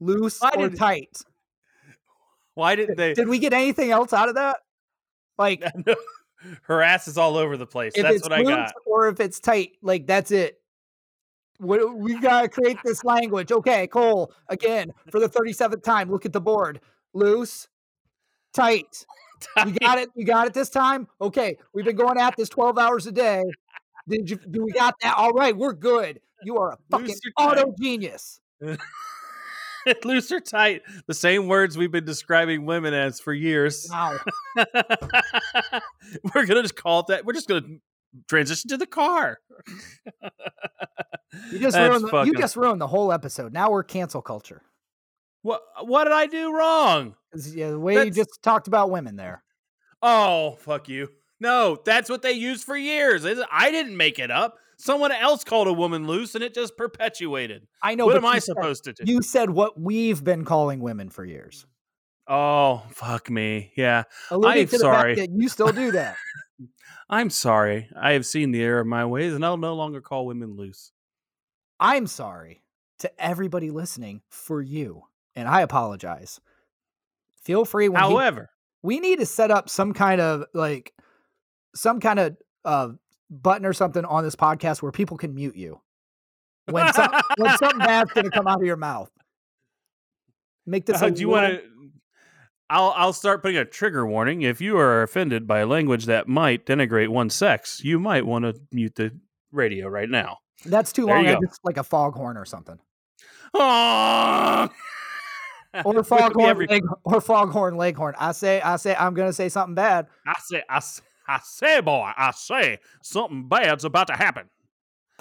loose 0.00 0.40
Why 0.40 0.52
or 0.56 0.68
did- 0.68 0.78
tight. 0.78 1.18
Why 2.54 2.74
didn't 2.74 2.96
they? 2.96 3.12
Did 3.14 3.28
we 3.28 3.38
get 3.38 3.52
anything 3.52 3.90
else 3.90 4.12
out 4.14 4.28
of 4.30 4.36
that? 4.36 4.56
Like 5.38 5.62
her 6.62 6.80
ass 6.82 7.06
is 7.08 7.18
all 7.18 7.36
over 7.36 7.56
the 7.58 7.66
place. 7.66 7.92
if 7.94 8.02
That's 8.02 8.16
it's 8.16 8.22
what 8.24 8.32
I 8.32 8.42
got. 8.42 8.72
or 8.86 9.08
if 9.08 9.20
it's 9.20 9.38
tight, 9.40 9.72
like 9.82 10.06
that's 10.06 10.30
it. 10.30 10.58
What, 11.58 11.96
we 11.96 12.18
gotta 12.18 12.48
create 12.48 12.78
this 12.84 13.04
language. 13.04 13.52
Okay, 13.52 13.86
Cole, 13.86 14.32
again 14.48 14.92
for 15.10 15.20
the 15.20 15.28
thirty 15.28 15.52
seventh 15.52 15.82
time. 15.82 16.10
Look 16.10 16.24
at 16.24 16.32
the 16.32 16.40
board: 16.40 16.80
loose, 17.12 17.68
tight. 18.54 19.04
You 19.64 19.72
got 19.72 19.98
it. 19.98 20.08
You 20.14 20.24
got 20.24 20.46
it 20.46 20.54
this 20.54 20.70
time. 20.70 21.08
Okay, 21.20 21.56
we've 21.72 21.84
been 21.84 21.96
going 21.96 22.18
at 22.18 22.36
this 22.36 22.48
twelve 22.48 22.78
hours 22.78 23.06
a 23.06 23.12
day. 23.12 23.44
Did 24.08 24.30
you? 24.30 24.36
Do 24.50 24.64
we 24.64 24.72
got 24.72 24.94
that? 25.02 25.16
All 25.16 25.32
right, 25.32 25.56
we're 25.56 25.72
good. 25.72 26.20
You 26.42 26.56
are 26.58 26.72
a 26.72 26.78
fucking 26.90 27.06
Loose 27.08 27.20
or 27.38 27.54
tight? 27.54 27.58
auto 27.58 27.74
genius. 27.80 28.40
Loose 30.04 30.32
or 30.32 30.40
tight. 30.40 30.82
The 31.06 31.14
same 31.14 31.46
words 31.46 31.78
we've 31.78 31.90
been 31.90 32.04
describing 32.04 32.66
women 32.66 32.92
as 32.94 33.20
for 33.20 33.32
years. 33.32 33.88
Wow. 33.90 34.18
We're 36.34 36.46
gonna 36.46 36.62
just 36.62 36.76
call 36.76 37.00
it 37.00 37.06
that. 37.08 37.24
We're 37.24 37.34
just 37.34 37.48
gonna 37.48 37.78
transition 38.28 38.68
to 38.70 38.76
the 38.76 38.86
car. 38.86 39.38
You 41.52 41.58
just 41.58 41.76
That's 41.76 41.88
ruined. 41.88 42.08
The, 42.10 42.22
you 42.24 42.34
just 42.34 42.56
ruined 42.56 42.80
the 42.80 42.86
whole 42.86 43.12
episode. 43.12 43.52
Now 43.52 43.70
we're 43.70 43.82
cancel 43.84 44.22
culture. 44.22 44.62
What? 45.42 45.62
Uh, 45.78 45.84
what 45.84 46.04
did 46.04 46.12
I 46.12 46.26
do 46.26 46.52
wrong? 46.56 47.14
Yeah, 47.52 47.70
the 47.70 47.78
way 47.80 48.04
you 48.04 48.10
just 48.10 48.42
talked 48.42 48.66
about 48.66 48.90
women 48.90 49.16
there. 49.16 49.42
Oh, 50.02 50.56
fuck 50.60 50.88
you. 50.88 51.08
No, 51.40 51.78
that's 51.84 52.08
what 52.08 52.22
they 52.22 52.32
used 52.32 52.64
for 52.64 52.76
years. 52.76 53.26
I 53.52 53.70
didn't 53.70 53.96
make 53.96 54.18
it 54.18 54.30
up. 54.30 54.56
Someone 54.78 55.12
else 55.12 55.44
called 55.44 55.68
a 55.68 55.72
woman 55.72 56.06
loose, 56.06 56.34
and 56.34 56.44
it 56.44 56.54
just 56.54 56.76
perpetuated. 56.76 57.66
I 57.82 57.94
know. 57.94 58.06
what 58.06 58.16
am 58.16 58.26
I 58.26 58.38
said- 58.38 58.56
supposed 58.56 58.84
to 58.84 58.92
do? 58.92 59.04
You 59.10 59.22
said 59.22 59.50
what 59.50 59.80
we've 59.80 60.22
been 60.22 60.44
calling 60.44 60.80
women 60.80 61.08
for 61.08 61.24
years. 61.24 61.66
oh, 62.28 62.82
fuck 62.90 63.30
me. 63.30 63.72
Yeah. 63.76 64.04
Alluding 64.30 64.62
I'm 64.62 64.78
sorry. 64.78 65.14
that 65.14 65.30
you 65.30 65.48
still 65.48 65.72
do 65.72 65.92
that. 65.92 66.16
I'm 67.08 67.30
sorry. 67.30 67.88
I 67.94 68.12
have 68.12 68.26
seen 68.26 68.50
the 68.50 68.62
error 68.62 68.80
of 68.80 68.86
my 68.86 69.04
ways, 69.04 69.32
and 69.34 69.44
I'll 69.44 69.56
no 69.56 69.74
longer 69.74 70.00
call 70.00 70.26
women 70.26 70.56
loose. 70.56 70.92
I'm 71.78 72.06
sorry 72.06 72.62
to 73.00 73.22
everybody 73.22 73.70
listening 73.70 74.22
for 74.28 74.60
you, 74.60 75.02
and 75.36 75.46
I 75.48 75.60
apologize. 75.60 76.40
Feel 77.44 77.64
free 77.64 77.88
when 77.88 78.02
he- 78.02 78.08
However, 78.10 78.50
we 78.82 78.98
need 78.98 79.20
to 79.20 79.26
set 79.26 79.50
up 79.52 79.68
some 79.68 79.92
kind 79.92 80.20
of 80.20 80.44
like 80.54 80.92
some 81.74 82.00
kind 82.00 82.18
of 82.18 82.36
uh, 82.64 82.88
button 83.30 83.64
or 83.66 83.72
something 83.72 84.04
on 84.04 84.24
this 84.24 84.34
podcast 84.34 84.82
where 84.82 84.90
people 84.92 85.16
can 85.16 85.34
mute 85.34 85.54
you 85.56 85.80
when, 86.70 86.92
some, 86.92 87.12
when 87.36 87.56
something 87.58 87.78
bad's 87.78 88.10
going 88.12 88.24
to 88.24 88.30
come 88.30 88.48
out 88.48 88.60
of 88.60 88.66
your 88.66 88.76
mouth. 88.76 89.10
Make 90.66 90.86
this. 90.86 91.00
uh, 91.02 91.06
a 91.06 91.10
do 91.12 91.20
you 91.20 91.28
want 91.28 91.52
to? 91.54 91.62
I'll 92.68 92.92
I'll 92.96 93.12
start 93.12 93.42
putting 93.42 93.58
a 93.58 93.64
trigger 93.64 94.04
warning. 94.04 94.42
If 94.42 94.60
you 94.60 94.76
are 94.78 95.02
offended 95.02 95.46
by 95.46 95.62
language 95.62 96.06
that 96.06 96.26
might 96.26 96.66
denigrate 96.66 97.08
one 97.08 97.30
sex, 97.30 97.80
you 97.84 98.00
might 98.00 98.26
want 98.26 98.44
to 98.44 98.60
mute 98.72 98.96
the 98.96 99.12
radio 99.52 99.86
right 99.86 100.10
now. 100.10 100.38
That's 100.64 100.92
too 100.92 101.06
There 101.06 101.22
long. 101.22 101.40
just 101.46 101.60
like 101.62 101.76
a 101.76 101.84
foghorn 101.84 102.36
or 102.36 102.44
something, 102.44 102.78
Oh! 103.54 104.68
Or 105.84 106.02
foghorn, 106.04 106.66
leg, 106.68 106.82
or 107.04 107.20
foghorn 107.20 107.76
leghorn. 107.76 108.14
I 108.18 108.32
say, 108.32 108.60
I 108.60 108.76
say, 108.76 108.94
I'm 108.96 109.14
going 109.14 109.28
to 109.28 109.32
say 109.32 109.48
something 109.48 109.74
bad. 109.74 110.06
I 110.26 110.34
say, 110.44 110.62
I 110.68 110.80
say, 110.80 111.02
I 111.28 111.40
say, 111.42 111.80
boy, 111.80 112.10
I 112.16 112.30
say 112.32 112.78
something 113.02 113.48
bad's 113.48 113.84
about 113.84 114.06
to 114.08 114.14
happen. 114.14 114.48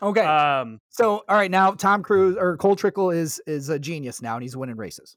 Okay, 0.02 0.22
Um, 0.22 0.80
so 0.90 1.24
all 1.30 1.38
right, 1.38 1.50
now 1.50 1.72
Tom 1.72 2.04
Cruise 2.04 2.36
or 2.38 2.58
Cole 2.58 2.76
Trickle 2.76 3.12
is 3.12 3.42
is 3.48 3.70
a 3.70 3.80
genius 3.80 4.22
now, 4.22 4.36
and 4.36 4.44
he's 4.44 4.58
winning 4.58 4.76
races. 4.76 5.16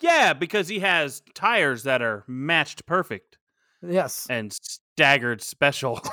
yeah, 0.00 0.32
because 0.32 0.68
he 0.68 0.78
has 0.78 1.22
tires 1.34 1.82
that 1.82 2.00
are 2.00 2.24
matched 2.28 2.86
perfect 2.86 3.36
Yes, 3.82 4.26
and 4.30 4.52
staggered 4.52 5.42
special. 5.42 6.00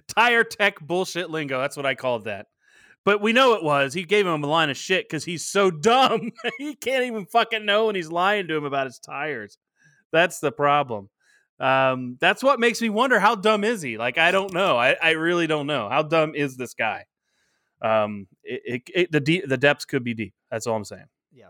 Tire 0.06 0.44
tech 0.44 0.80
bullshit 0.80 1.30
lingo. 1.30 1.60
That's 1.60 1.76
what 1.76 1.86
I 1.86 1.94
called 1.94 2.24
that. 2.24 2.46
But 3.04 3.20
we 3.20 3.32
know 3.32 3.54
it 3.54 3.62
was. 3.62 3.94
He 3.94 4.04
gave 4.04 4.26
him 4.26 4.42
a 4.44 4.46
line 4.46 4.68
of 4.70 4.76
shit 4.76 5.08
because 5.08 5.24
he's 5.24 5.44
so 5.44 5.70
dumb. 5.70 6.32
he 6.58 6.74
can't 6.74 7.04
even 7.04 7.26
fucking 7.26 7.64
know 7.64 7.86
when 7.86 7.94
he's 7.94 8.10
lying 8.12 8.48
to 8.48 8.56
him 8.56 8.64
about 8.64 8.86
his 8.86 8.98
tires. 8.98 9.56
That's 10.12 10.40
the 10.40 10.52
problem. 10.52 11.08
Um, 11.58 12.16
that's 12.20 12.42
what 12.42 12.58
makes 12.60 12.80
me 12.80 12.88
wonder 12.88 13.20
how 13.20 13.34
dumb 13.34 13.64
is 13.64 13.82
he? 13.82 13.98
Like, 13.98 14.16
I 14.18 14.30
don't 14.30 14.52
know. 14.52 14.76
I, 14.78 14.96
I 15.02 15.10
really 15.10 15.46
don't 15.46 15.66
know. 15.66 15.88
How 15.88 16.02
dumb 16.02 16.34
is 16.34 16.56
this 16.56 16.74
guy? 16.74 17.04
Um, 17.82 18.26
it, 18.42 18.62
it, 18.64 18.82
it, 18.94 19.12
the 19.12 19.20
deep, 19.20 19.46
the 19.48 19.56
depths 19.56 19.84
could 19.84 20.04
be 20.04 20.14
deep. 20.14 20.34
That's 20.50 20.66
all 20.66 20.76
I'm 20.76 20.84
saying. 20.84 21.04
Yeah. 21.32 21.48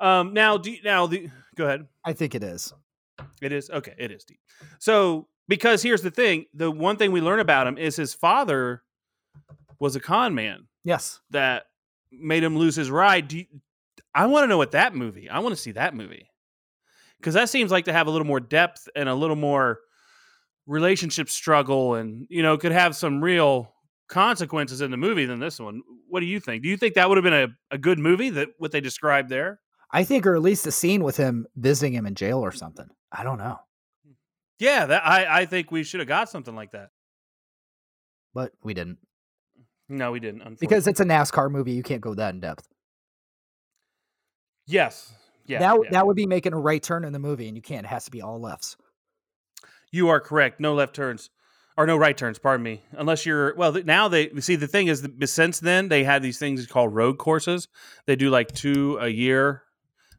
Um, 0.00 0.32
now, 0.34 0.56
do 0.58 0.70
you- 0.72 0.82
now 0.84 1.06
the 1.06 1.28
go 1.56 1.64
ahead. 1.66 1.86
I 2.04 2.12
think 2.12 2.34
it 2.34 2.42
is. 2.42 2.72
It 3.42 3.52
is 3.52 3.68
okay. 3.70 3.94
It 3.98 4.10
is 4.12 4.24
deep. 4.24 4.38
So 4.78 5.26
because 5.48 5.82
here's 5.82 6.02
the 6.02 6.10
thing: 6.10 6.44
the 6.54 6.70
one 6.70 6.96
thing 6.96 7.10
we 7.12 7.20
learn 7.20 7.40
about 7.40 7.66
him 7.66 7.76
is 7.78 7.96
his 7.96 8.14
father 8.14 8.82
was 9.80 9.96
a 9.96 10.00
con 10.00 10.34
man 10.34 10.66
Yes, 10.84 11.20
that 11.30 11.64
made 12.10 12.42
him 12.42 12.56
lose 12.56 12.74
his 12.76 12.90
ride. 12.90 13.28
Do 13.28 13.38
you, 13.38 13.46
I 14.14 14.26
want 14.26 14.44
to 14.44 14.46
know 14.48 14.56
what 14.58 14.70
that 14.72 14.94
movie? 14.94 15.28
I 15.28 15.38
want 15.40 15.54
to 15.54 15.60
see 15.60 15.72
that 15.72 15.94
movie 15.94 16.28
because 17.18 17.34
that 17.34 17.48
seems 17.50 17.70
like 17.70 17.84
to 17.86 17.92
have 17.92 18.06
a 18.06 18.10
little 18.10 18.26
more 18.26 18.40
depth 18.40 18.88
and 18.96 19.08
a 19.08 19.14
little 19.14 19.36
more 19.36 19.80
relationship 20.66 21.28
struggle, 21.28 21.94
and 21.94 22.26
you 22.30 22.42
know 22.42 22.56
could 22.58 22.72
have 22.72 22.94
some 22.96 23.22
real 23.22 23.72
consequences 24.08 24.80
in 24.80 24.90
the 24.90 24.96
movie 24.96 25.26
than 25.26 25.38
this 25.40 25.58
one. 25.60 25.82
What 26.08 26.20
do 26.20 26.26
you 26.26 26.40
think? 26.40 26.62
Do 26.62 26.68
you 26.68 26.76
think 26.78 26.94
that 26.94 27.08
would 27.08 27.18
have 27.18 27.24
been 27.24 27.32
a, 27.34 27.48
a 27.74 27.78
good 27.78 27.98
movie 27.98 28.30
that 28.30 28.48
what 28.58 28.72
they 28.72 28.80
described 28.80 29.28
there? 29.28 29.60
I 29.90 30.04
think, 30.04 30.26
or 30.26 30.34
at 30.34 30.42
least 30.42 30.66
a 30.66 30.72
scene 30.72 31.02
with 31.02 31.16
him 31.16 31.46
visiting 31.56 31.94
him 31.94 32.06
in 32.06 32.14
jail 32.14 32.38
or 32.40 32.52
something. 32.52 32.86
I 33.12 33.24
don't 33.24 33.38
know, 33.38 33.58
Yeah, 34.58 34.86
that 34.86 35.06
I 35.06 35.40
I 35.40 35.46
think 35.46 35.70
we 35.70 35.82
should 35.84 36.00
have 36.00 36.08
got 36.08 36.28
something 36.30 36.54
like 36.54 36.70
that. 36.72 36.88
but 38.34 38.52
we 38.62 38.74
didn't 38.74 38.98
No, 39.88 40.12
we 40.12 40.20
didn't. 40.20 40.60
Because 40.60 40.86
it's 40.86 41.00
a 41.00 41.04
NASCAR 41.04 41.50
movie. 41.50 41.72
You 41.72 41.82
can't 41.82 42.00
go 42.00 42.14
that 42.14 42.34
in 42.34 42.40
depth. 42.40 42.68
Yes. 44.66 45.12
Yeah. 45.46 45.60
that 45.60 45.80
yeah. 45.84 45.90
that 45.92 46.06
would 46.06 46.16
be 46.16 46.26
making 46.26 46.52
a 46.52 46.58
right 46.58 46.82
turn 46.82 47.04
in 47.04 47.12
the 47.12 47.18
movie, 47.18 47.48
and 47.48 47.56
you 47.56 47.62
can't. 47.62 47.86
It 47.86 47.88
has 47.88 48.04
to 48.04 48.10
be 48.10 48.20
all 48.20 48.38
lefts. 48.38 48.76
You 49.90 50.08
are 50.08 50.20
correct. 50.20 50.60
No 50.60 50.74
left 50.74 50.94
turns, 50.94 51.30
or 51.78 51.86
no 51.86 51.96
right 51.96 52.16
turns. 52.16 52.38
Pardon 52.38 52.62
me. 52.62 52.82
Unless 52.92 53.24
you're 53.24 53.54
well, 53.54 53.72
now 53.84 54.08
they 54.08 54.28
see 54.40 54.56
the 54.56 54.66
thing 54.66 54.88
is 54.88 55.00
that 55.02 55.26
since 55.26 55.60
then 55.60 55.88
they 55.88 56.04
had 56.04 56.22
these 56.22 56.38
things 56.38 56.66
called 56.66 56.94
road 56.94 57.16
courses. 57.16 57.68
They 58.04 58.14
do 58.14 58.28
like 58.28 58.52
two 58.52 58.98
a 59.00 59.08
year, 59.08 59.62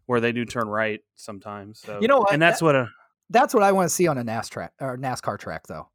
where 0.08 0.20
they 0.20 0.32
do 0.32 0.46
turn 0.46 0.68
right 0.68 1.02
sometimes. 1.14 1.82
So 1.82 2.00
You 2.02 2.08
know 2.08 2.20
what? 2.20 2.34
and 2.34 2.42
that's 2.42 2.64
what 2.64 2.76
a 2.76 2.90
That's 3.30 3.54
what 3.54 3.62
I 3.62 3.72
want 3.72 3.88
to 3.88 3.94
see 3.94 4.08
on 4.08 4.18
a 4.18 4.24
NAS 4.24 4.50
track 4.50 4.74
or 4.82 4.98
NASCAR 4.98 5.38
track, 5.38 5.68
though. 5.68 5.90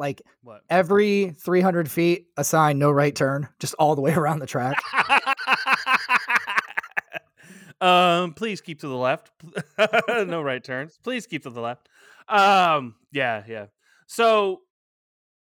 Like 0.00 0.22
what. 0.42 0.62
every 0.70 1.34
300 1.38 1.90
feet, 1.90 2.28
a 2.38 2.42
sign, 2.42 2.78
no 2.78 2.90
right 2.90 3.14
turn, 3.14 3.48
just 3.58 3.74
all 3.74 3.94
the 3.94 4.00
way 4.00 4.12
around 4.14 4.38
the 4.38 4.46
track. 4.46 4.82
um, 7.82 8.32
please 8.32 8.62
keep 8.62 8.80
to 8.80 8.88
the 8.88 8.96
left. 8.96 9.30
no 10.08 10.40
right 10.40 10.64
turns. 10.64 10.98
Please 11.02 11.26
keep 11.26 11.42
to 11.42 11.50
the 11.50 11.60
left. 11.60 11.90
Um, 12.30 12.94
yeah, 13.12 13.42
yeah. 13.46 13.66
So 14.06 14.62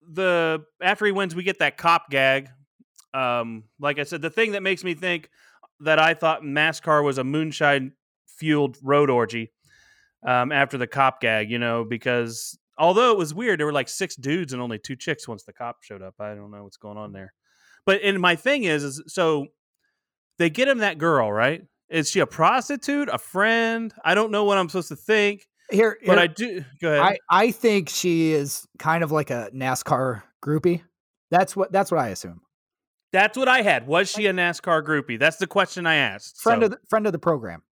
the 0.02 0.66
after 0.82 1.06
he 1.06 1.12
wins, 1.12 1.36
we 1.36 1.44
get 1.44 1.60
that 1.60 1.78
cop 1.78 2.10
gag. 2.10 2.50
Um, 3.14 3.66
like 3.80 4.00
I 4.00 4.04
said, 4.04 4.24
the 4.24 4.32
thing 4.32 4.54
that 4.54 4.64
makes 4.64 4.84
me 4.84 4.96
think 4.96 5.30
that 5.82 6.00
I 6.00 6.16
thought 6.16 6.42
NASCAR 6.42 7.04
was 7.04 7.20
a 7.20 7.24
moonshine 7.24 7.92
fueled 8.26 8.78
road 8.82 9.12
orgy. 9.12 9.52
Um, 10.26 10.52
after 10.52 10.78
the 10.78 10.88
cop 10.88 11.22
gag, 11.22 11.50
you 11.50 11.60
know, 11.60 11.86
because 11.86 12.59
although 12.80 13.12
it 13.12 13.18
was 13.18 13.34
weird, 13.34 13.60
there 13.60 13.68
were 13.68 13.74
like 13.74 13.90
six 13.90 14.16
dudes 14.16 14.54
and 14.54 14.62
only 14.62 14.80
two 14.80 14.96
chicks 14.96 15.28
once 15.28 15.44
the 15.44 15.54
cop 15.54 15.84
showed 15.84 16.02
up. 16.02 16.16
I 16.20 16.34
don't 16.34 16.50
know 16.50 16.64
what's 16.64 16.78
going 16.78 16.98
on 16.98 17.12
mm. 17.12 17.14
there. 17.14 17.34
But 17.86 18.02
and 18.02 18.20
my 18.20 18.36
thing 18.36 18.64
is, 18.64 18.84
is 18.84 19.04
so 19.08 19.48
they 20.38 20.50
get 20.50 20.68
him 20.68 20.80
that 20.80 20.98
girl, 20.98 21.32
right? 21.32 21.64
Is 21.90 22.10
she 22.10 22.20
a 22.20 22.26
prostitute, 22.28 23.10
a 23.12 23.18
friend? 23.18 23.94
I 24.04 24.16
don't 24.16 24.32
know 24.32 24.46
what 24.46 24.58
I'm 24.58 24.70
supposed 24.70 24.90
to 24.90 24.96
think, 24.96 25.48
Here, 25.70 25.98
but 26.06 26.14
here- 26.14 26.24
I 26.24 26.28
do. 26.28 26.66
Go 26.82 26.94
ahead. 26.94 27.18
I, 27.30 27.46
I 27.48 27.52
think 27.52 27.90
she 27.90 28.32
is 28.32 28.68
kind 28.78 29.04
of 29.04 29.12
like 29.12 29.30
a 29.30 29.50
NASCAR 29.54 30.24
groupie. 30.44 30.82
That's 31.32 31.56
what 31.56 31.72
that's 31.72 31.92
what 31.92 32.00
I 32.00 32.10
assume. 32.10 32.42
That's 33.12 33.38
what 33.38 33.48
I 33.48 33.64
had. 33.64 33.88
Was 33.88 34.12
she 34.12 34.28
a 34.28 34.34
NASCAR 34.34 34.84
groupie? 34.84 35.20
That's 35.20 35.38
the 35.38 35.48
question 35.48 35.88
I 35.88 35.96
asked. 35.96 36.42
Friend 36.42 36.62
So, 36.62 36.66
of 36.66 36.72
the 36.72 36.78
friend 36.90 37.08
of 37.08 37.12
the 37.12 37.20
program. 37.20 37.64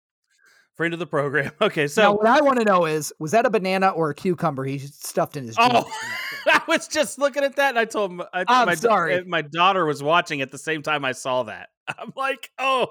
Friend 0.76 0.92
of 0.94 1.00
the 1.00 1.06
program. 1.06 1.50
Okay, 1.60 1.82
now, 1.82 1.86
so 1.88 2.12
what 2.12 2.26
I 2.26 2.40
want 2.40 2.58
to 2.58 2.64
know 2.64 2.84
is, 2.86 3.12
was 3.18 3.32
that 3.32 3.46
a 3.46 3.50
banana 3.50 3.88
or 3.88 4.10
a 4.10 4.14
cucumber 4.14 4.64
he 4.64 4.78
stuffed 4.78 5.36
in 5.36 5.46
his 5.46 5.56
oh, 5.58 5.84
I 6.46 6.62
was 6.68 6.86
just 6.86 7.18
looking 7.18 7.42
at 7.44 7.56
that, 7.56 7.70
and 7.70 7.78
I 7.78 7.84
told 7.86 8.12
him. 8.12 8.22
I, 8.32 8.44
I'm 8.46 8.66
my, 8.66 8.74
sorry. 8.74 9.16
uh, 9.16 9.22
My 9.26 9.42
daughter 9.42 9.84
was 9.84 10.02
watching 10.02 10.40
at 10.42 10.50
the 10.52 10.58
same 10.58 10.82
time 10.82 11.04
I 11.04 11.12
saw 11.12 11.44
that. 11.44 11.70
I'm 11.88 12.12
like, 12.16 12.50
oh, 12.58 12.88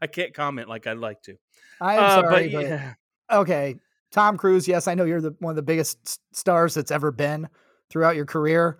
I 0.00 0.06
can't 0.06 0.34
comment 0.34 0.68
like 0.68 0.86
I'd 0.86 0.98
like 0.98 1.22
to. 1.22 1.36
I 1.80 1.94
am 1.96 2.04
Uh, 2.04 2.08
sorry, 2.22 2.48
but, 2.48 2.62
yeah. 2.62 2.94
okay. 3.30 3.76
Tom 4.12 4.36
Cruise, 4.36 4.68
yes, 4.68 4.86
I 4.88 4.94
know 4.94 5.04
you're 5.04 5.22
the 5.22 5.34
one 5.38 5.52
of 5.52 5.56
the 5.56 5.62
biggest 5.62 6.20
stars 6.36 6.74
that's 6.74 6.90
ever 6.90 7.10
been 7.10 7.48
throughout 7.88 8.14
your 8.14 8.26
career. 8.26 8.78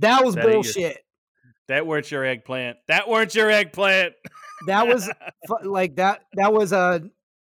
That 0.00 0.24
was 0.24 0.34
That 0.34 0.44
bullshit. 0.46 0.98
That 1.68 1.86
weren't 1.86 2.10
your 2.10 2.24
eggplant. 2.24 2.78
That 2.88 3.08
weren't 3.08 3.34
your 3.34 3.50
eggplant. 3.50 4.14
That 4.66 4.86
was 4.86 5.10
like 5.64 5.96
that. 5.96 6.24
That 6.34 6.52
was 6.52 6.72
a 6.72 7.02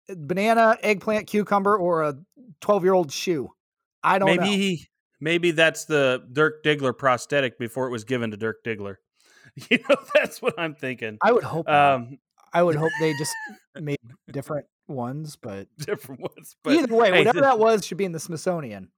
banana, 0.10 0.78
eggplant, 0.82 1.28
cucumber, 1.28 1.78
or 1.78 2.04
a 2.04 2.15
twelve-year-old 2.62 3.12
shoe. 3.12 3.52
I 4.04 4.19
don't 4.19 4.28
maybe 4.28 4.39
know. 4.39 4.45
he 4.45 4.88
maybe 5.19 5.52
that's 5.52 5.86
the 5.86 6.24
Dirk 6.32 6.63
Diggler 6.63 6.98
prosthetic 6.98 7.60
before 7.60 7.88
it 7.88 7.91
was 7.91 8.04
given 8.04 8.32
to 8.32 8.38
Dirk 8.38 8.63
Diggler. 8.63 8.95
You 9.69 9.80
know, 9.89 9.95
that's 10.13 10.41
what 10.41 10.54
I'm 10.58 10.76
thinking. 10.76 11.17
I 11.22 11.32
would 11.34 11.43
hope. 11.43 11.67
Um, 11.67 12.19
I 12.54 12.63
would 12.63 12.76
hope 12.78 12.91
they 13.02 13.13
just 13.13 13.34
made 13.76 13.98
different 14.32 14.67
ones, 14.88 15.36
but 15.36 15.67
different 15.78 16.22
ones, 16.22 16.56
but 16.63 16.74
either 16.74 16.95
way, 16.95 17.12
hey, 17.12 17.17
whatever 17.17 17.39
th- 17.39 17.43
that 17.43 17.60
was 17.60 17.86
should 17.86 17.98
be 17.98 18.06
in 18.06 18.12
the 18.12 18.19
Smithsonian. 18.19 18.89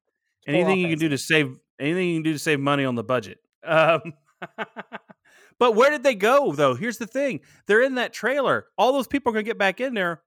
Anything 0.46 0.80
you 0.80 0.90
can 0.90 1.00
do 1.00 1.10
to 1.10 1.18
save 1.18 1.56
anything 1.80 2.10
you 2.10 2.16
can 2.18 2.24
do 2.24 2.34
to 2.34 2.40
save 2.40 2.60
money 2.60 2.86
on 2.86 2.96
the 2.96 3.04
budget. 3.04 3.40
Um, 3.64 4.02
but 5.60 5.76
where 5.76 5.90
did 5.92 6.04
they 6.04 6.16
go 6.16 6.52
though? 6.54 6.76
Here's 6.76 6.98
the 6.98 7.08
thing: 7.08 7.42
they're 7.68 7.82
in 7.82 7.96
that 7.96 8.14
trailer. 8.14 8.66
All 8.78 8.94
those 8.94 9.08
people 9.08 9.32
are 9.32 9.34
gonna 9.34 9.44
get 9.44 9.58
back 9.58 9.80
in 9.82 9.94
there. 9.94 10.22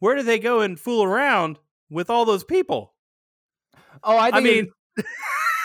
Where 0.00 0.16
do 0.16 0.22
they 0.22 0.38
go 0.38 0.60
and 0.60 0.78
fool 0.78 1.04
around 1.04 1.58
with 1.90 2.10
all 2.10 2.24
those 2.24 2.44
people? 2.44 2.94
Oh, 4.02 4.16
I 4.16 4.28
I, 4.30 4.38
it- 4.38 4.44
mean, 4.44 4.72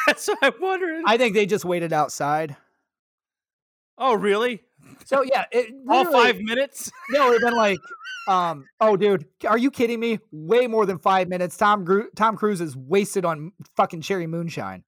that's 0.08 0.28
what 0.28 0.38
I'm 0.42 0.54
wondering. 0.62 1.04
I 1.06 1.18
think 1.18 1.34
they 1.34 1.46
just 1.46 1.66
waited 1.66 1.94
outside. 1.94 2.56
oh, 3.98 4.16
really? 4.16 4.62
So 5.06 5.24
yeah, 5.24 5.46
it 5.52 5.74
All 5.90 6.06
five 6.12 6.40
minutes? 6.40 6.92
No, 7.10 7.28
it 7.28 7.30
would 7.32 7.42
have 7.42 7.50
been 7.52 7.58
like, 7.58 7.80
um, 8.28 8.66
oh, 8.80 8.96
dude, 8.96 9.26
are 9.48 9.58
you 9.58 9.72
kidding 9.72 10.00
me? 10.00 10.20
Way 10.32 10.68
more 10.68 10.86
than 10.86 11.00
five 11.00 11.28
minutes. 11.28 11.58
Tom 11.58 11.84
Gru- 11.84 12.10
Tom 12.16 12.38
Cruise 12.38 12.62
is 12.62 12.76
wasted 12.78 13.26
on 13.26 13.52
fucking 13.76 14.02
cherry 14.02 14.28
moonshine. 14.28 14.84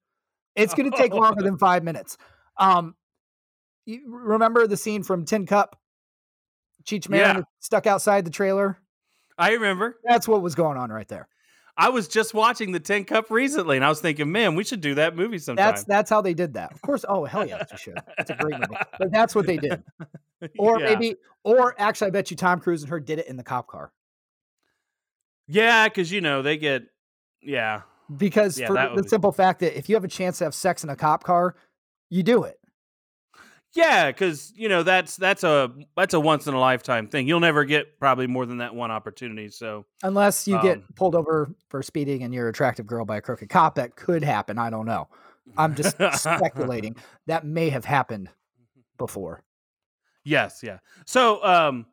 It's 0.56 0.74
gonna 0.74 0.92
take 0.92 1.14
longer 1.14 1.42
than 1.44 1.58
five 1.58 1.84
minutes. 1.84 2.18
Um, 2.58 2.96
you 3.86 4.02
remember 4.08 4.68
the 4.68 4.78
scene 4.78 5.04
from 5.04 5.26
Tin 5.26 5.46
Cup? 5.46 5.80
Cheech 6.84 7.10
Marin 7.10 7.38
Yeah. 7.38 7.42
stuck 7.60 7.86
outside 7.88 8.26
the 8.26 8.32
trailer. 8.32 8.78
I 9.38 9.52
remember. 9.54 10.00
That's 10.04 10.28
what 10.28 10.42
was 10.42 10.56
going 10.56 10.78
on 10.78 10.92
right 10.92 11.08
there. 11.08 11.28
I 11.78 11.90
was 11.90 12.08
just 12.08 12.34
watching 12.34 12.74
the 12.74 12.80
Tin 12.80 13.06
Cup 13.06 13.32
recently, 13.32 13.78
and 13.78 13.86
I 13.86 13.90
was 13.90 14.02
thinking, 14.02 14.32
man, 14.32 14.56
we 14.56 14.64
should 14.64 14.82
do 14.82 14.96
that 14.96 15.16
movie 15.16 15.40
sometime. 15.40 15.66
That's 15.66 15.84
that's 15.86 16.10
how 16.10 16.22
they 16.22 16.34
did 16.34 16.54
that. 16.56 16.72
Of 16.74 16.82
course. 16.82 17.06
Oh 17.08 17.24
hell 17.26 17.48
yes, 17.48 17.70
you 17.72 17.78
should. 17.78 17.98
It's 18.20 18.30
a 18.30 18.36
great 18.36 18.60
movie. 18.60 18.76
But 19.00 19.12
that's 19.12 19.34
what 19.34 19.46
they 19.48 19.58
did. 19.58 19.84
Or 20.58 20.80
Yeah. 20.80 20.86
maybe, 20.96 21.18
or 21.44 21.76
actually, 21.80 22.08
I 22.08 22.10
bet 22.10 22.32
you 22.32 22.36
Tom 22.38 22.60
Cruise 22.60 22.82
and 22.82 22.90
her 22.90 23.00
did 23.00 23.20
it 23.20 23.28
in 23.28 23.38
the 23.38 23.44
cop 23.44 23.68
car 23.68 23.92
yeah, 25.48 25.88
because 25.88 26.12
you 26.12 26.22
know 26.22 26.42
they 26.42 26.58
get, 26.58 26.84
yeah, 27.42 27.82
because 28.16 28.58
Yeah, 28.58 28.68
for 28.68 28.74
the 28.96 29.04
be- 29.04 29.08
simple 29.10 29.32
fact 29.32 29.60
that 29.60 29.78
if 29.78 29.88
you 29.90 29.96
have 29.96 30.04
a 30.04 30.08
chance 30.10 30.38
to 30.40 30.46
have 30.46 30.56
sex 30.56 30.84
in 30.84 30.90
a 30.90 30.96
cop 30.96 31.24
car, 31.24 31.56
you 32.10 32.24
do 32.24 32.44
it. 32.44 32.58
Yeah, 33.74 34.12
because 34.12 34.52
you 34.56 34.70
know 34.70 34.84
that's 34.84 35.16
that's 35.16 35.44
a 35.44 35.72
that's 35.96 36.14
a 36.14 36.20
once 36.20 36.48
in 36.48 36.54
a 36.54 36.60
lifetime 36.60 37.08
thing. 37.08 37.28
You'll 37.28 37.40
never 37.40 37.64
get 37.66 38.00
probably 38.00 38.28
more 38.28 38.46
than 38.46 38.58
that 38.58 38.76
one 38.76 38.92
opportunity. 38.92 39.50
So 39.50 39.86
Unless 40.04 40.48
you 40.48 40.62
get 40.62 40.78
Um, 40.78 40.84
pulled 40.96 41.16
over 41.16 41.54
for 41.70 41.82
speeding 41.82 42.24
and 42.24 42.34
you're 42.34 42.48
an 42.48 42.50
attractive 42.52 42.86
girl 42.86 43.06
by 43.06 43.18
a 43.18 43.22
crooked 43.22 43.50
cop, 43.50 43.76
that 43.76 43.96
could 43.96 44.24
happen. 44.24 44.58
I 44.58 44.70
don't 44.70 44.86
know. 44.86 45.08
I'm 45.58 45.76
just 45.76 45.96
speculating. 46.20 46.96
That 47.28 47.46
may 47.46 47.70
have 47.70 47.86
happened 47.86 48.30
before. 48.98 49.44
Yes, 50.24 50.62
yeah. 50.64 50.80
So 51.06 51.44
um 51.44 51.86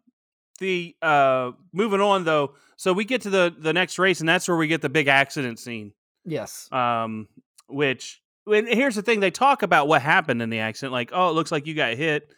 the 0.58 0.96
uh 1.00 1.52
moving 1.72 2.00
on 2.00 2.24
though, 2.24 2.54
so 2.76 2.92
we 2.92 3.04
get 3.04 3.22
to 3.22 3.30
the 3.30 3.54
the 3.56 3.72
next 3.72 3.98
race 3.98 4.20
and 4.20 4.28
that's 4.28 4.48
where 4.48 4.56
we 4.56 4.66
get 4.66 4.82
the 4.82 4.88
big 4.88 5.06
accident 5.08 5.58
scene. 5.58 5.92
Yes. 6.24 6.70
Um 6.72 7.28
which 7.68 8.20
and 8.52 8.68
here's 8.68 8.94
the 8.94 9.02
thing 9.02 9.20
they 9.20 9.30
talk 9.30 9.62
about 9.62 9.88
what 9.88 10.02
happened 10.02 10.42
in 10.42 10.50
the 10.50 10.60
accident 10.60 10.92
like 10.92 11.10
oh 11.12 11.30
it 11.30 11.32
looks 11.32 11.52
like 11.52 11.66
you 11.66 11.74
got 11.74 11.96
hit. 11.96 12.28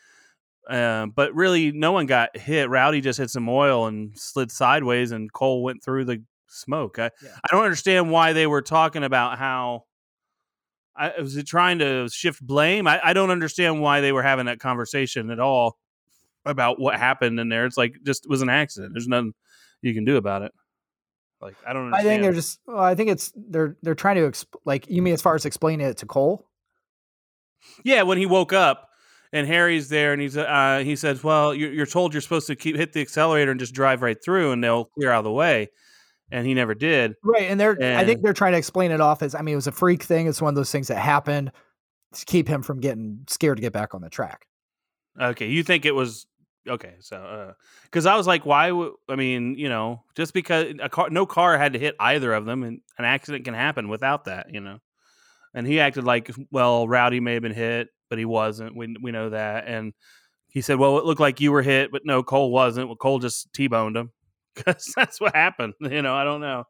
Um 0.68 1.10
but 1.10 1.34
really 1.34 1.72
no 1.72 1.92
one 1.92 2.06
got 2.06 2.36
hit. 2.36 2.68
Rowdy 2.68 3.00
just 3.00 3.18
hit 3.18 3.30
some 3.30 3.48
oil 3.48 3.86
and 3.86 4.16
slid 4.18 4.50
sideways 4.50 5.12
and 5.12 5.32
Cole 5.32 5.62
went 5.62 5.82
through 5.82 6.04
the 6.04 6.22
smoke. 6.48 6.98
I 6.98 7.10
Yeah. 7.22 7.36
I 7.44 7.54
don't 7.54 7.64
understand 7.64 8.10
why 8.10 8.32
they 8.32 8.46
were 8.46 8.62
talking 8.62 9.04
about 9.04 9.38
how 9.38 9.84
I 10.96 11.18
was 11.18 11.36
it 11.36 11.46
trying 11.46 11.78
to 11.78 12.08
shift 12.10 12.46
blame. 12.46 12.86
I, 12.86 13.00
I 13.02 13.12
don't 13.14 13.30
understand 13.30 13.80
why 13.80 14.00
they 14.00 14.12
were 14.12 14.22
having 14.22 14.46
that 14.46 14.60
conversation 14.60 15.30
at 15.30 15.40
all 15.40 15.78
about 16.44 16.78
what 16.78 16.98
happened 16.98 17.40
in 17.40 17.48
there. 17.48 17.64
It's 17.64 17.78
like 17.78 17.94
just 18.04 18.26
it 18.26 18.30
was 18.30 18.42
an 18.42 18.50
accident. 18.50 18.92
There's 18.94 19.08
nothing 19.08 19.32
you 19.82 19.94
can 19.94 20.04
do 20.04 20.16
about 20.16 20.42
it. 20.42 20.52
Like 21.40 21.56
I 21.66 21.72
don't 21.72 21.86
Understand. 21.86 22.08
I 22.08 22.10
think 22.10 22.22
they're 22.22 22.32
just. 22.32 22.60
Well, 22.66 22.78
I 22.78 22.94
think 22.94 23.10
it's 23.10 23.32
they're 23.34 23.76
they're 23.82 23.94
trying 23.94 24.16
to 24.16 24.22
exp- 24.22 24.60
like 24.64 24.88
you 24.90 25.02
mean 25.02 25.14
as 25.14 25.22
far 25.22 25.34
as 25.34 25.46
explaining 25.46 25.86
it 25.86 25.96
to 25.98 26.06
Cole. 26.06 26.46
yeah, 27.84 28.02
when 28.02 28.18
he 28.18 28.26
woke 28.26 28.52
up 28.52 28.90
and 29.32 29.46
Harry's 29.46 29.88
there 29.88 30.12
and 30.12 30.20
he's 30.20 30.36
uh, 30.36 30.82
he 30.84 30.96
says, 30.96 31.24
"Well, 31.24 31.54
you're, 31.54 31.72
you're 31.72 31.86
told 31.86 32.12
you're 32.12 32.20
supposed 32.20 32.46
to 32.48 32.56
keep 32.56 32.76
hit 32.76 32.92
the 32.92 33.00
accelerator 33.00 33.50
and 33.50 33.60
just 33.60 33.74
drive 33.74 34.02
right 34.02 34.22
through, 34.22 34.52
and 34.52 34.62
they'll 34.62 34.84
clear 34.84 35.10
out 35.10 35.18
of 35.20 35.24
the 35.24 35.32
way." 35.32 35.70
And 36.32 36.46
he 36.46 36.54
never 36.54 36.74
did. 36.74 37.14
Right, 37.24 37.44
and 37.44 37.58
they're 37.58 37.76
I 37.80 38.04
think 38.04 38.22
they're 38.22 38.32
trying 38.32 38.52
to 38.52 38.58
explain 38.58 38.92
it 38.92 39.00
off 39.00 39.22
as 39.22 39.34
I 39.34 39.42
mean 39.42 39.54
it 39.54 39.56
was 39.56 39.66
a 39.66 39.72
freak 39.72 40.02
thing. 40.02 40.26
It's 40.26 40.42
one 40.42 40.50
of 40.50 40.56
those 40.56 40.70
things 40.70 40.88
that 40.88 40.98
happened 40.98 41.52
to 42.12 42.24
keep 42.24 42.48
him 42.48 42.62
from 42.62 42.80
getting 42.80 43.24
scared 43.28 43.56
to 43.56 43.60
get 43.62 43.72
back 43.72 43.94
on 43.94 44.00
the 44.00 44.10
track. 44.10 44.46
Okay, 45.20 45.48
you 45.48 45.62
think 45.62 45.84
it 45.84 45.94
was 45.94 46.26
okay? 46.68 46.94
So, 47.00 47.16
uh, 47.16 47.52
because 47.84 48.06
I 48.06 48.16
was 48.16 48.26
like, 48.26 48.46
why? 48.46 48.70
I 49.08 49.16
mean, 49.16 49.56
you 49.56 49.68
know, 49.68 50.02
just 50.14 50.34
because 50.34 50.74
a 50.80 50.88
car, 50.88 51.10
no 51.10 51.26
car 51.26 51.56
had 51.58 51.72
to 51.74 51.78
hit 51.78 51.96
either 51.98 52.32
of 52.32 52.44
them, 52.44 52.62
and 52.62 52.80
an 52.98 53.04
accident 53.04 53.44
can 53.44 53.54
happen 53.54 53.88
without 53.88 54.24
that, 54.24 54.52
you 54.52 54.60
know. 54.60 54.78
And 55.54 55.66
he 55.66 55.80
acted 55.80 56.04
like, 56.04 56.30
well, 56.50 56.86
Rowdy 56.86 57.20
may 57.20 57.34
have 57.34 57.42
been 57.42 57.52
hit, 57.52 57.88
but 58.08 58.18
he 58.18 58.24
wasn't. 58.24 58.76
We 58.76 58.96
we 59.00 59.10
know 59.10 59.30
that. 59.30 59.66
And 59.66 59.92
he 60.48 60.60
said, 60.60 60.78
well, 60.78 60.98
it 60.98 61.04
looked 61.04 61.20
like 61.20 61.40
you 61.40 61.52
were 61.52 61.62
hit, 61.62 61.90
but 61.92 62.02
no, 62.04 62.22
Cole 62.22 62.50
wasn't. 62.50 62.88
Well, 62.88 62.96
Cole 62.96 63.18
just 63.18 63.52
t-boned 63.52 63.96
him 63.96 64.10
because 64.54 64.92
that's 64.96 65.20
what 65.20 65.34
happened. 65.34 65.74
You 65.80 66.02
know, 66.02 66.14
I 66.14 66.24
don't 66.24 66.40
know. 66.40 66.64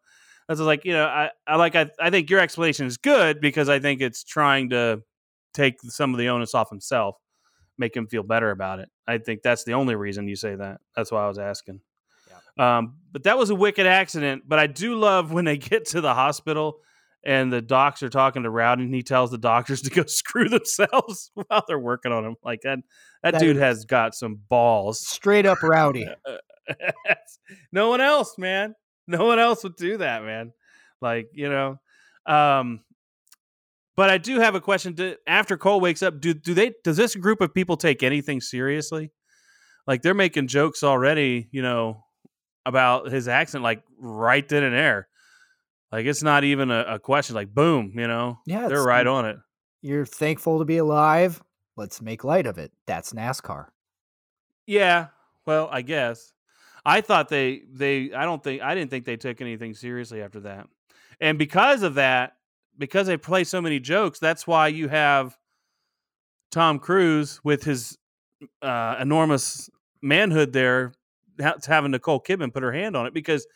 I 0.49 0.53
was 0.53 0.61
like, 0.61 0.85
you 0.85 0.93
know, 0.93 1.07
I, 1.07 1.31
I 1.47 1.57
like 1.57 1.77
I, 1.77 1.91
I 2.01 2.11
think 2.11 2.29
your 2.29 2.41
explanation 2.41 2.87
is 2.87 2.97
good 2.97 3.41
because 3.41 3.69
I 3.69 3.79
think 3.79 4.01
it's 4.01 4.25
trying 4.25 4.71
to 4.71 5.03
take 5.55 5.81
some 5.83 6.13
of 6.13 6.19
the 6.19 6.29
onus 6.29 6.55
off 6.55 6.71
himself 6.71 7.17
make 7.81 7.97
him 7.97 8.07
feel 8.07 8.23
better 8.23 8.51
about 8.51 8.79
it. 8.79 8.91
I 9.09 9.19
think 9.19 9.43
that's 9.43 9.65
the 9.65 9.73
only 9.73 9.97
reason 9.97 10.29
you 10.29 10.37
say 10.37 10.55
that. 10.55 10.81
That's 10.95 11.11
why 11.11 11.25
I 11.25 11.29
was 11.29 11.39
asking. 11.39 11.81
Um, 12.59 12.97
but 13.11 13.23
that 13.25 13.39
was 13.39 13.49
a 13.49 13.55
wicked 13.55 13.87
accident. 13.87 14.45
But 14.47 14.59
I 14.59 14.67
do 14.67 14.95
love 14.95 15.33
when 15.33 15.47
they 15.47 15.57
get 15.73 15.87
to 15.87 16.01
the 16.01 16.15
hospital 16.15 16.81
and 17.25 17.53
the 17.53 17.63
docs 17.63 18.03
are 18.03 18.11
talking 18.11 18.43
to 18.43 18.51
Rowdy 18.51 18.85
and 18.85 18.95
he 18.95 19.03
tells 19.03 19.31
the 19.31 19.39
doctors 19.39 19.83
to 19.83 19.91
go 19.91 20.05
screw 20.07 20.49
themselves 20.49 21.31
while 21.49 21.65
they're 21.67 21.79
working 21.79 22.13
on 22.13 22.25
him. 22.25 22.37
Like 22.45 22.61
that, 22.63 22.79
that, 23.23 23.33
That 23.33 23.41
dude 23.41 23.57
has 23.57 23.87
got 23.87 24.15
some 24.15 24.39
balls. 24.49 25.01
Straight 25.01 25.47
up 25.47 25.63
rowdy. 25.63 26.07
no 27.73 27.89
one 27.89 28.03
else, 28.03 28.37
man. 28.37 28.75
No 29.07 29.25
one 29.25 29.39
else 29.39 29.65
would 29.65 29.77
do 29.77 29.97
that, 29.97 30.23
man. 30.23 30.53
Like, 31.01 31.31
you 31.33 31.49
know. 31.49 31.81
Um 32.27 32.81
but 34.01 34.09
I 34.09 34.17
do 34.17 34.41
have 34.41 34.55
a 34.55 34.63
question. 34.63 34.95
Do, 34.95 35.15
after 35.27 35.59
Cole 35.59 35.79
wakes 35.79 36.03
up, 36.03 36.23
do 36.23 36.33
do 36.33 36.55
they 36.55 36.73
does 36.83 36.97
this 36.97 37.15
group 37.15 37.43
of 37.43 37.53
people 37.53 37.77
take 37.77 38.03
anything 38.03 38.41
seriously? 38.41 39.13
Like 39.87 40.01
they're 40.01 40.15
making 40.15 40.47
jokes 40.47 40.83
already, 40.83 41.51
you 41.53 41.61
know, 41.61 42.07
about 42.65 43.13
his 43.13 43.29
accent, 43.29 43.63
like 43.63 43.83
right 43.99 44.49
then 44.49 44.63
and 44.63 44.75
there. 44.75 45.07
Like 45.93 46.07
it's 46.07 46.23
not 46.23 46.45
even 46.45 46.71
a, 46.71 46.95
a 46.95 46.99
question. 46.99 47.35
Like 47.35 47.55
boom, 47.55 47.93
you 47.95 48.09
know, 48.09 48.39
Yeah, 48.47 48.69
they're 48.69 48.83
right 48.83 49.07
on 49.07 49.27
it. 49.27 49.37
You're 49.83 50.07
thankful 50.07 50.61
to 50.61 50.65
be 50.65 50.79
alive. 50.79 51.43
Let's 51.77 52.01
make 52.01 52.25
light 52.25 52.47
of 52.47 52.57
it. 52.57 52.73
That's 52.87 53.13
NASCAR. 53.13 53.67
Yeah. 54.67 55.09
Well, 55.45 55.69
I 55.71 55.83
guess. 55.83 56.33
I 56.87 57.03
thought 57.03 57.29
they 57.29 57.65
they 57.71 58.15
I 58.15 58.25
don't 58.25 58.43
think 58.43 58.63
I 58.63 58.75
didn't 58.75 58.93
think 58.93 59.05
they 59.05 59.19
took 59.19 59.43
anything 59.43 59.75
seriously 59.75 60.23
after 60.23 60.41
that. 60.41 60.69
And 61.21 61.39
because 61.39 61.83
of 61.83 61.97
that, 61.97 62.33
because 62.81 63.07
they 63.07 63.17
play 63.17 63.45
so 63.45 63.61
many 63.61 63.79
jokes, 63.79 64.19
that's 64.19 64.47
why 64.47 64.67
you 64.69 64.89
have 64.89 65.37
Tom 66.51 66.81
Cruise 66.81 67.41
with 67.45 67.63
his 67.63 67.97
uh, 68.63 68.97
enormous 68.99 69.71
manhood 70.03 70.53
there 70.53 70.93
ha- 71.41 71.55
having 71.67 71.93
Nicole 71.93 72.21
Kidman 72.21 72.53
put 72.53 72.63
her 72.65 72.73
hand 72.73 72.97
on 72.97 73.07
it 73.07 73.15
because 73.15 73.47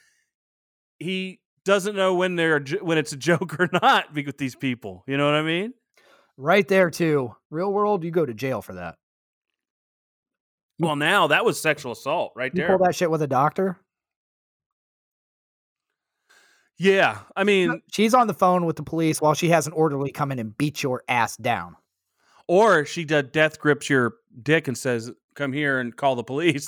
he 0.99 1.41
doesn't 1.65 1.97
know 1.97 2.15
when 2.15 2.37
they're 2.37 2.61
when 2.83 2.99
it's 2.99 3.13
a 3.13 3.17
joke 3.31 3.59
or 3.59 3.69
not 3.73 4.15
with 4.15 4.39
these 4.39 4.55
people. 4.55 5.03
You 5.09 5.17
know 5.17 5.27
what 5.27 5.35
I 5.35 5.43
mean? 5.43 5.73
Right 6.37 6.67
there 6.69 6.91
too. 6.91 7.35
Real 7.51 7.73
world, 7.73 8.05
you 8.05 8.11
go 8.11 8.27
to 8.27 8.35
jail 8.35 8.61
for 8.63 8.75
that. 8.75 8.97
Well, 10.79 10.97
now 10.97 11.29
that 11.29 11.45
was 11.45 11.61
sexual 11.61 11.93
assault 11.93 12.33
right 12.37 12.53
You 12.53 12.59
there. 12.63 12.69
pull 12.77 12.85
that 12.85 12.95
shit 12.95 13.11
with 13.11 13.23
a 13.23 13.27
doctor. 13.29 13.79
Yeah, 16.77 17.19
I 17.37 17.45
mean, 17.45 17.83
She's 17.93 18.15
on 18.15 18.27
the 18.27 18.35
phone 18.35 18.67
with 18.67 18.77
the 18.77 18.83
police 18.83 19.21
while 19.21 19.35
she 19.35 19.49
has 19.51 19.67
an 19.67 19.73
orderly 19.75 20.11
come 20.11 20.33
in 20.33 20.39
and 20.39 20.57
beat 20.57 20.83
your 20.83 21.05
ass 21.09 21.37
down. 21.37 21.77
Or 22.49 22.85
she 22.85 23.05
does 23.05 23.25
death 23.33 23.59
grips 23.59 23.89
your 23.89 24.15
dick 24.43 24.69
and 24.69 24.77
says, 24.77 25.11
"Come 25.35 25.53
here 25.53 25.79
and 25.79 25.97
call 25.97 26.17
the 26.17 26.25
police." 26.25 26.67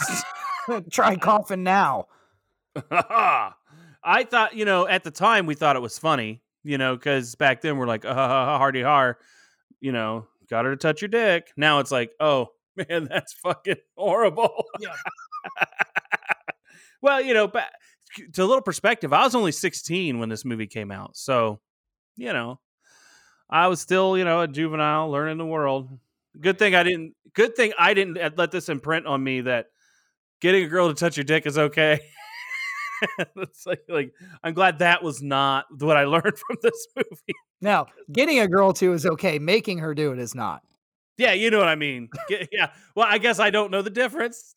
Try 0.90 1.16
coughing 1.16 1.62
now. 1.62 2.06
I 2.90 4.24
thought, 4.24 4.54
you 4.54 4.64
know, 4.64 4.86
at 4.86 5.04
the 5.04 5.10
time 5.10 5.46
we 5.46 5.54
thought 5.54 5.76
it 5.76 5.82
was 5.82 5.98
funny, 5.98 6.42
you 6.62 6.78
know, 6.78 6.94
because 6.94 7.34
back 7.34 7.60
then 7.60 7.76
we're 7.76 7.86
like, 7.86 8.04
uh, 8.04 8.14
hardy 8.14 8.82
har, 8.82 9.18
you 9.80 9.92
know, 9.92 10.26
got 10.48 10.64
her 10.64 10.70
to 10.70 10.76
touch 10.76 11.02
your 11.02 11.08
dick. 11.08 11.52
Now 11.56 11.80
it's 11.80 11.90
like, 11.90 12.12
oh 12.20 12.50
man, 12.76 13.04
that's 13.04 13.32
fucking 13.34 13.76
horrible. 13.96 14.64
Yeah. 14.80 14.94
Well, 17.06 17.20
you 17.20 17.34
know, 17.34 17.46
ba- 17.46 17.70
to 18.32 18.42
a 18.42 18.44
little 18.44 18.62
perspective, 18.62 19.12
I 19.12 19.22
was 19.22 19.36
only 19.36 19.52
16 19.52 20.18
when 20.18 20.28
this 20.28 20.44
movie 20.44 20.66
came 20.66 20.90
out, 20.90 21.16
so 21.16 21.60
you 22.16 22.32
know, 22.32 22.58
I 23.48 23.68
was 23.68 23.80
still, 23.80 24.18
you 24.18 24.24
know, 24.24 24.40
a 24.40 24.48
juvenile 24.48 25.08
learning 25.10 25.38
the 25.38 25.46
world. 25.46 25.88
Good 26.40 26.58
thing 26.58 26.74
I 26.74 26.82
didn't. 26.82 27.14
Good 27.32 27.54
thing 27.54 27.72
I 27.78 27.94
didn't 27.94 28.18
uh, 28.18 28.30
let 28.36 28.50
this 28.50 28.68
imprint 28.68 29.06
on 29.06 29.22
me 29.22 29.42
that 29.42 29.66
getting 30.40 30.64
a 30.64 30.68
girl 30.68 30.88
to 30.88 30.94
touch 30.94 31.16
your 31.16 31.24
dick 31.24 31.46
is 31.46 31.56
okay. 31.56 32.00
it's 33.36 33.66
like, 33.66 33.82
like 33.88 34.12
I'm 34.42 34.54
glad 34.54 34.80
that 34.80 35.02
was 35.02 35.22
not 35.22 35.66
what 35.78 35.96
I 35.96 36.04
learned 36.06 36.38
from 36.38 36.56
this 36.60 36.88
movie. 36.96 37.38
Now, 37.60 37.86
getting 38.12 38.40
a 38.40 38.48
girl 38.48 38.72
to 38.74 38.92
is 38.94 39.06
okay. 39.06 39.38
Making 39.38 39.78
her 39.78 39.94
do 39.94 40.12
it 40.12 40.18
is 40.18 40.34
not. 40.34 40.62
Yeah, 41.18 41.32
you 41.32 41.50
know 41.50 41.58
what 41.58 41.68
I 41.68 41.76
mean. 41.76 42.10
Yeah. 42.28 42.72
Well, 42.94 43.06
I 43.08 43.16
guess 43.18 43.38
I 43.38 43.48
don't 43.50 43.70
know 43.70 43.80
the 43.80 43.90
difference. 43.90 44.54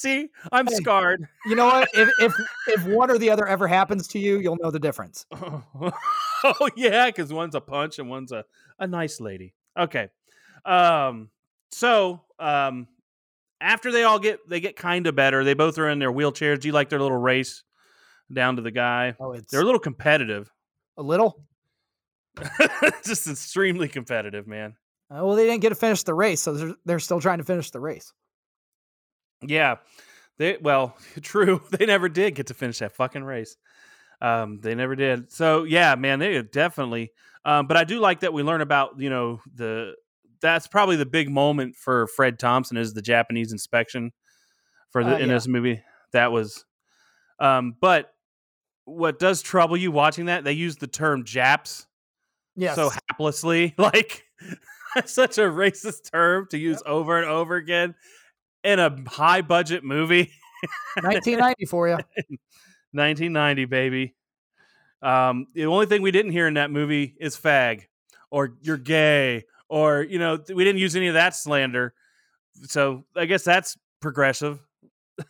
See, 0.00 0.28
I'm 0.50 0.66
Hey. 0.66 0.76
scarred. 0.76 1.28
You 1.44 1.56
know 1.56 1.66
what? 1.66 1.88
if 1.92 2.08
if 2.20 2.32
if 2.68 2.84
one 2.86 3.10
or 3.10 3.18
the 3.18 3.28
other 3.28 3.46
ever 3.46 3.68
happens 3.68 4.08
to 4.08 4.18
you, 4.18 4.38
you'll 4.38 4.56
know 4.56 4.70
the 4.70 4.78
difference. 4.80 5.26
oh 5.34 6.68
yeah, 6.74 7.06
because 7.06 7.30
one's 7.30 7.54
a 7.54 7.60
punch 7.60 7.98
and 7.98 8.08
one's 8.08 8.32
a, 8.32 8.46
a 8.78 8.86
nice 8.86 9.20
lady. 9.20 9.52
Okay. 9.78 10.08
Um. 10.64 11.28
So 11.70 12.22
um, 12.38 12.88
after 13.60 13.92
they 13.92 14.04
all 14.04 14.18
get 14.18 14.40
they 14.48 14.60
get 14.60 14.74
kind 14.74 15.06
of 15.06 15.14
better. 15.14 15.44
They 15.44 15.52
both 15.54 15.76
are 15.78 15.90
in 15.90 15.98
their 15.98 16.12
wheelchairs. 16.12 16.60
Do 16.60 16.68
you 16.68 16.72
like 16.72 16.88
their 16.88 17.00
little 17.00 17.18
race 17.18 17.62
down 18.32 18.56
to 18.56 18.62
the 18.62 18.70
guy? 18.70 19.14
Oh, 19.20 19.32
it's 19.32 19.52
They're 19.52 19.60
a 19.60 19.64
little 19.64 19.78
competitive. 19.80 20.50
a 20.96 21.02
little. 21.02 21.44
Just 23.04 23.26
extremely 23.28 23.88
competitive, 23.88 24.46
man. 24.46 24.76
Uh, 25.10 25.24
well, 25.26 25.34
they 25.34 25.44
didn't 25.44 25.60
get 25.60 25.70
to 25.70 25.74
finish 25.74 26.04
the 26.04 26.14
race, 26.14 26.40
so 26.40 26.54
they're, 26.54 26.74
they're 26.86 26.98
still 27.00 27.20
trying 27.20 27.38
to 27.38 27.44
finish 27.44 27.70
the 27.70 27.80
race. 27.80 28.12
Yeah. 29.46 29.76
They 30.38 30.56
well, 30.60 30.96
true. 31.22 31.60
They 31.70 31.86
never 31.86 32.08
did 32.08 32.34
get 32.34 32.46
to 32.48 32.54
finish 32.54 32.78
that 32.78 32.92
fucking 32.92 33.24
race. 33.24 33.56
Um, 34.22 34.60
they 34.60 34.74
never 34.74 34.96
did. 34.96 35.30
So 35.32 35.64
yeah, 35.64 35.94
man, 35.94 36.18
they 36.18 36.42
definitely. 36.42 37.12
Um, 37.44 37.66
but 37.66 37.76
I 37.76 37.84
do 37.84 38.00
like 38.00 38.20
that 38.20 38.32
we 38.32 38.42
learn 38.42 38.60
about 38.60 38.98
you 38.98 39.10
know 39.10 39.40
the 39.54 39.94
that's 40.40 40.66
probably 40.66 40.96
the 40.96 41.06
big 41.06 41.28
moment 41.30 41.76
for 41.76 42.06
Fred 42.08 42.38
Thompson 42.38 42.76
is 42.76 42.94
the 42.94 43.02
Japanese 43.02 43.52
inspection 43.52 44.12
for 44.90 45.04
the 45.04 45.14
Uh, 45.14 45.18
in 45.18 45.28
yeah. 45.28 45.34
this 45.34 45.46
movie. 45.46 45.82
That 46.12 46.32
was, 46.32 46.64
um, 47.38 47.76
but 47.80 48.12
what 48.84 49.18
does 49.18 49.42
trouble 49.42 49.76
you 49.76 49.92
watching 49.92 50.26
that? 50.26 50.42
They 50.44 50.52
use 50.52 50.76
the 50.76 50.86
term 50.86 51.24
Japs 51.24 51.86
Yes. 52.56 52.74
so 52.74 52.90
haplessly, 53.12 53.74
like 53.78 54.24
such 55.04 55.38
a 55.38 55.42
racist 55.42 56.10
term 56.10 56.46
to 56.50 56.58
use 56.58 56.82
over 56.84 57.18
and 57.18 57.28
over 57.30 57.56
again 57.56 57.94
in 58.64 58.78
a 58.78 58.96
high 59.08 59.42
budget 59.42 59.84
movie. 59.84 60.30
1990 60.96 61.66
for 61.66 61.88
you. 61.88 61.94
1990, 62.92 63.64
baby. 63.66 64.14
Um, 65.02 65.46
the 65.54 65.66
only 65.66 65.86
thing 65.86 66.02
we 66.02 66.10
didn't 66.10 66.32
hear 66.32 66.46
in 66.46 66.54
that 66.54 66.70
movie 66.70 67.16
is 67.18 67.36
fag 67.36 67.84
or 68.30 68.56
you're 68.60 68.76
gay 68.76 69.44
or, 69.68 70.02
you 70.02 70.18
know, 70.18 70.38
we 70.54 70.64
didn't 70.64 70.80
use 70.80 70.96
any 70.96 71.06
of 71.08 71.14
that 71.14 71.34
slander. 71.34 71.94
So 72.64 73.04
I 73.16 73.24
guess 73.24 73.42
that's 73.44 73.78
progressive 74.00 74.60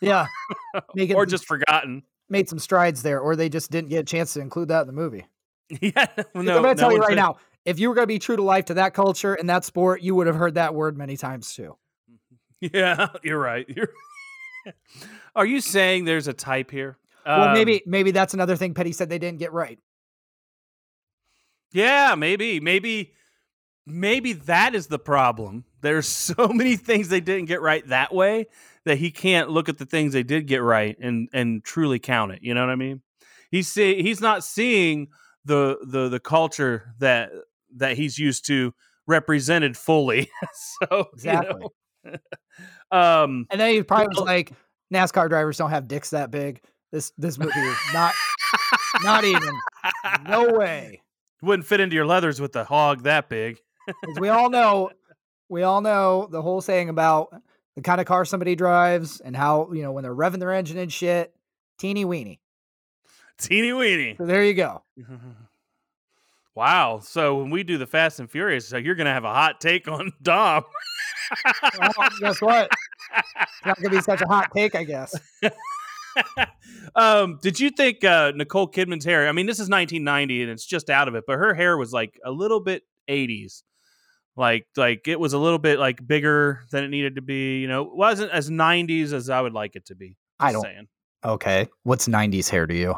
Yeah. 0.01 0.27
Making 0.95 1.17
or 1.17 1.27
just 1.27 1.47
forgotten. 1.47 2.03
made 2.29 2.49
some 2.49 2.59
strides 2.59 3.03
there, 3.03 3.21
or 3.21 3.37
they 3.37 3.49
just 3.49 3.71
didn't 3.71 3.91
get 3.91 4.01
a 4.01 4.05
chance 4.05 4.33
to 4.35 4.41
include 4.41 4.69
that 4.69 4.83
in 4.83 4.87
the 4.87 4.93
movie. 4.93 5.27
yeah. 5.81 6.07
I'm 6.17 6.47
gonna 6.47 6.61
no 6.61 6.75
tell 6.75 6.93
you 6.93 6.99
right 6.99 7.17
now, 7.17 7.37
if 7.65 7.79
you 7.79 7.89
were 7.89 7.95
gonna 7.95 8.07
be 8.07 8.19
true 8.19 8.37
to 8.37 8.43
life 8.43 8.67
to 8.67 8.75
that 8.75 8.95
culture 8.95 9.35
and 9.35 9.49
that 9.51 9.65
sport, 9.65 10.03
you 10.03 10.15
would 10.15 10.27
have 10.27 10.37
heard 10.37 10.55
that 10.55 10.75
word 10.75 10.97
many 10.97 11.17
times 11.17 11.55
too. 11.55 11.77
Yeah, 12.61 13.09
you're 13.23 13.39
right. 13.39 13.69
You're 13.69 13.91
Are 15.37 15.47
you 15.47 15.61
saying 15.61 16.05
there's 16.05 16.29
a 16.29 16.33
type 16.33 16.71
here? 16.71 16.99
well, 17.25 17.49
Um, 17.49 17.55
maybe 17.55 17.83
maybe 17.87 18.11
that's 18.11 18.35
another 18.35 18.57
thing 18.57 18.75
Petty 18.75 18.93
said 18.93 19.09
they 19.09 19.19
didn't 19.19 19.39
get 19.39 19.53
right. 19.53 19.79
Yeah, 21.73 22.15
maybe, 22.17 22.59
maybe, 22.59 23.13
maybe 23.87 24.33
that 24.33 24.75
is 24.75 24.89
the 24.89 24.99
problem. 24.99 25.65
There's 25.83 26.07
so 26.09 26.49
many 26.49 26.77
things 26.77 27.09
they 27.09 27.21
didn't 27.21 27.47
get 27.47 27.63
right 27.63 27.87
that 27.89 28.15
way 28.15 28.47
that 28.85 28.99
he 28.99 29.11
can't 29.11 29.51
look 29.51 29.69
at 29.69 29.79
the 29.79 29.87
things 29.87 30.13
they 30.13 30.23
did 30.23 30.47
get 30.47 30.63
right 30.63 30.97
and 31.01 31.29
and 31.33 31.63
truly 31.65 31.99
count 31.99 32.33
it. 32.33 32.41
You 32.43 32.55
know 32.55 32.61
what 32.61 32.71
I 32.71 32.77
mean? 32.77 33.03
He's 33.51 33.69
see, 33.69 34.03
he's 34.03 34.21
not 34.21 34.45
seeing 34.45 35.09
the 35.45 35.79
the 35.83 36.09
the 36.09 36.21
culture 36.21 36.95
that 36.99 37.31
that 37.77 37.97
he's 37.97 38.19
used 38.19 38.47
to 38.47 38.75
represented 39.07 39.77
fully. 39.77 40.31
so 40.89 41.09
Exactly. 41.15 41.55
You 41.55 41.61
know, 41.61 41.73
um. 42.91 43.47
And 43.51 43.61
then 43.61 43.73
he 43.75 43.83
probably 43.83 44.09
was 44.09 44.19
like, 44.19 44.53
NASCAR 44.93 45.29
drivers 45.29 45.57
don't 45.57 45.71
have 45.71 45.89
dicks 45.89 46.11
that 46.11 46.31
big. 46.31 46.61
This 46.93 47.13
this 47.17 47.39
movie 47.39 47.53
is 47.59 47.77
not 47.95 48.13
not 49.03 49.25
even. 49.25 49.53
No 50.29 50.53
way. 50.59 51.03
Wouldn't 51.43 51.67
fit 51.67 51.81
into 51.81 51.95
your 51.95 52.07
leathers 52.07 52.41
with 52.41 52.53
the 52.53 52.65
hog 52.65 53.05
that 53.05 53.29
big. 53.29 53.59
'Cause 53.89 54.19
we 54.21 54.29
all 54.29 54.51
know 54.51 54.91
we 55.49 55.63
all 55.63 55.81
know 55.81 56.29
the 56.31 56.43
whole 56.43 56.61
saying 56.61 56.89
about 56.89 57.33
the 57.77 57.83
kind 57.83 58.01
of 58.01 58.07
car 58.07 58.25
somebody 58.25 58.55
drives 58.57 59.21
and 59.21 59.37
how, 59.37 59.71
you 59.73 59.83
know, 59.83 59.93
when 59.93 60.03
they're 60.03 60.15
revving 60.15 60.41
their 60.41 60.53
engine 60.53 60.79
and 60.79 60.93
shit, 60.93 61.35
teeny 61.79 62.05
weeny. 62.05 62.41
Teeny 63.39 63.73
weeny. 63.73 64.17
So 64.19 64.27
there 64.27 64.45
you 64.45 64.55
go. 64.55 64.83
Wow. 66.57 66.99
So 67.03 67.37
when 67.37 67.51
we 67.51 67.63
do 67.63 67.79
the 67.79 67.87
Fast 67.87 68.19
and 68.21 68.29
Furious, 68.31 68.67
so 68.69 68.77
you're 68.77 68.97
gonna 68.97 69.13
have 69.15 69.25
a 69.25 69.33
hot 69.33 69.61
take 69.61 69.87
on 69.89 70.13
Dom. 70.23 70.65
Well, 71.79 72.09
guess 72.21 72.41
what? 72.41 72.71
It's 73.17 73.67
not 73.67 73.81
gonna 73.81 73.95
be 73.95 74.01
such 74.01 74.21
a 74.21 74.27
hot 74.27 74.51
take, 74.55 74.75
I 74.75 74.85
guess. 74.85 75.15
um, 76.95 77.39
did 77.43 77.61
you 77.61 77.71
think 77.71 78.05
uh, 78.05 78.33
Nicole 78.35 78.69
Kidman's 78.69 79.05
hair? 79.05 79.29
I 79.29 79.33
mean, 79.33 79.47
this 79.47 79.57
is 79.57 79.69
1990 79.69 80.43
and 80.43 80.51
it's 80.51 80.65
just 80.65 80.91
out 80.91 81.09
of 81.09 81.15
it, 81.15 81.25
but 81.27 81.37
her 81.37 81.55
hair 81.55 81.77
was 81.77 81.93
like 81.93 82.19
a 82.25 82.31
little 82.31 82.61
bit 82.61 82.83
80s. 83.09 83.63
Like, 84.37 84.67
like 84.77 85.07
it 85.09 85.21
was 85.21 85.33
a 85.33 85.39
little 85.39 85.59
bit 85.59 85.79
like 85.79 86.07
bigger 86.07 86.63
than 86.71 86.85
it 86.85 86.89
needed 86.89 87.17
to 87.17 87.23
be. 87.23 87.59
You 87.59 87.69
know, 87.69 87.83
it 87.83 87.95
wasn't 87.95 88.33
as 88.33 88.51
90s 88.51 89.13
as 89.13 89.29
I 89.29 89.41
would 89.41 89.53
like 89.53 89.77
it 89.77 89.87
to 89.87 89.95
be. 89.95 90.17
I 90.39 90.53
don't 90.53 90.63
saying. 90.63 90.89
Okay. 91.25 91.69
What's 91.83 92.09
90s 92.09 92.49
hair 92.49 92.67
to 92.67 92.75
you? 92.75 92.97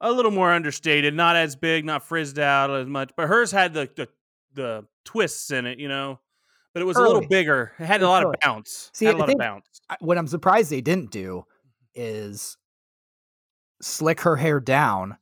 a 0.00 0.12
little 0.12 0.30
more 0.30 0.52
understated, 0.52 1.14
not 1.14 1.36
as 1.36 1.56
big, 1.56 1.84
not 1.84 2.02
frizzed 2.02 2.38
out 2.38 2.70
as 2.70 2.86
much. 2.86 3.10
But 3.16 3.28
hers 3.28 3.52
had 3.52 3.74
the 3.74 3.88
the, 3.96 4.08
the 4.54 4.86
twists 5.04 5.50
in 5.50 5.66
it, 5.66 5.78
you 5.78 5.88
know. 5.88 6.20
But 6.72 6.82
it 6.82 6.86
was 6.86 6.96
a 6.96 7.02
little 7.02 7.26
bigger. 7.26 7.72
It 7.78 7.86
had 7.86 8.02
a 8.02 8.08
lot 8.08 8.22
early. 8.24 8.34
of 8.34 8.40
bounce. 8.42 8.90
See, 8.94 9.04
had 9.06 9.16
a 9.16 9.18
lot 9.18 9.30
of 9.30 9.38
bounce. 9.38 9.66
What 10.00 10.18
I'm 10.18 10.28
surprised 10.28 10.70
they 10.70 10.80
didn't 10.80 11.10
do 11.10 11.44
is 11.94 12.56
slick 13.82 14.20
her 14.20 14.36
hair 14.36 14.60
down, 14.60 15.16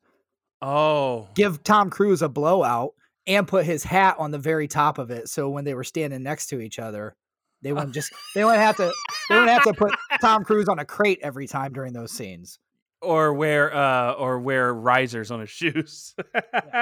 Oh, 0.60 1.28
give 1.34 1.62
Tom 1.64 1.88
Cruise 1.88 2.20
a 2.20 2.28
blowout, 2.28 2.90
and 3.26 3.46
put 3.48 3.64
his 3.64 3.84
hat 3.84 4.16
on 4.18 4.30
the 4.30 4.38
very 4.38 4.68
top 4.68 4.98
of 4.98 5.10
it. 5.10 5.28
So 5.28 5.48
when 5.48 5.64
they 5.64 5.74
were 5.74 5.84
standing 5.84 6.22
next 6.22 6.48
to 6.48 6.60
each 6.60 6.78
other, 6.78 7.14
they 7.62 7.72
wouldn't 7.72 7.94
just 7.94 8.12
they 8.34 8.44
wouldn't 8.44 8.62
have 8.62 8.76
to 8.76 8.92
they 9.30 9.34
wouldn't 9.36 9.52
have 9.52 9.64
to 9.64 9.72
put 9.74 9.94
Tom 10.20 10.44
Cruise 10.44 10.68
on 10.68 10.78
a 10.78 10.84
crate 10.84 11.20
every 11.22 11.46
time 11.46 11.72
during 11.72 11.92
those 11.92 12.12
scenes. 12.12 12.58
or 13.00 13.32
wear 13.32 13.74
uh 13.74 14.12
or 14.12 14.40
wear 14.40 14.74
risers 14.74 15.30
on 15.30 15.40
his 15.40 15.50
shoes. 15.50 16.14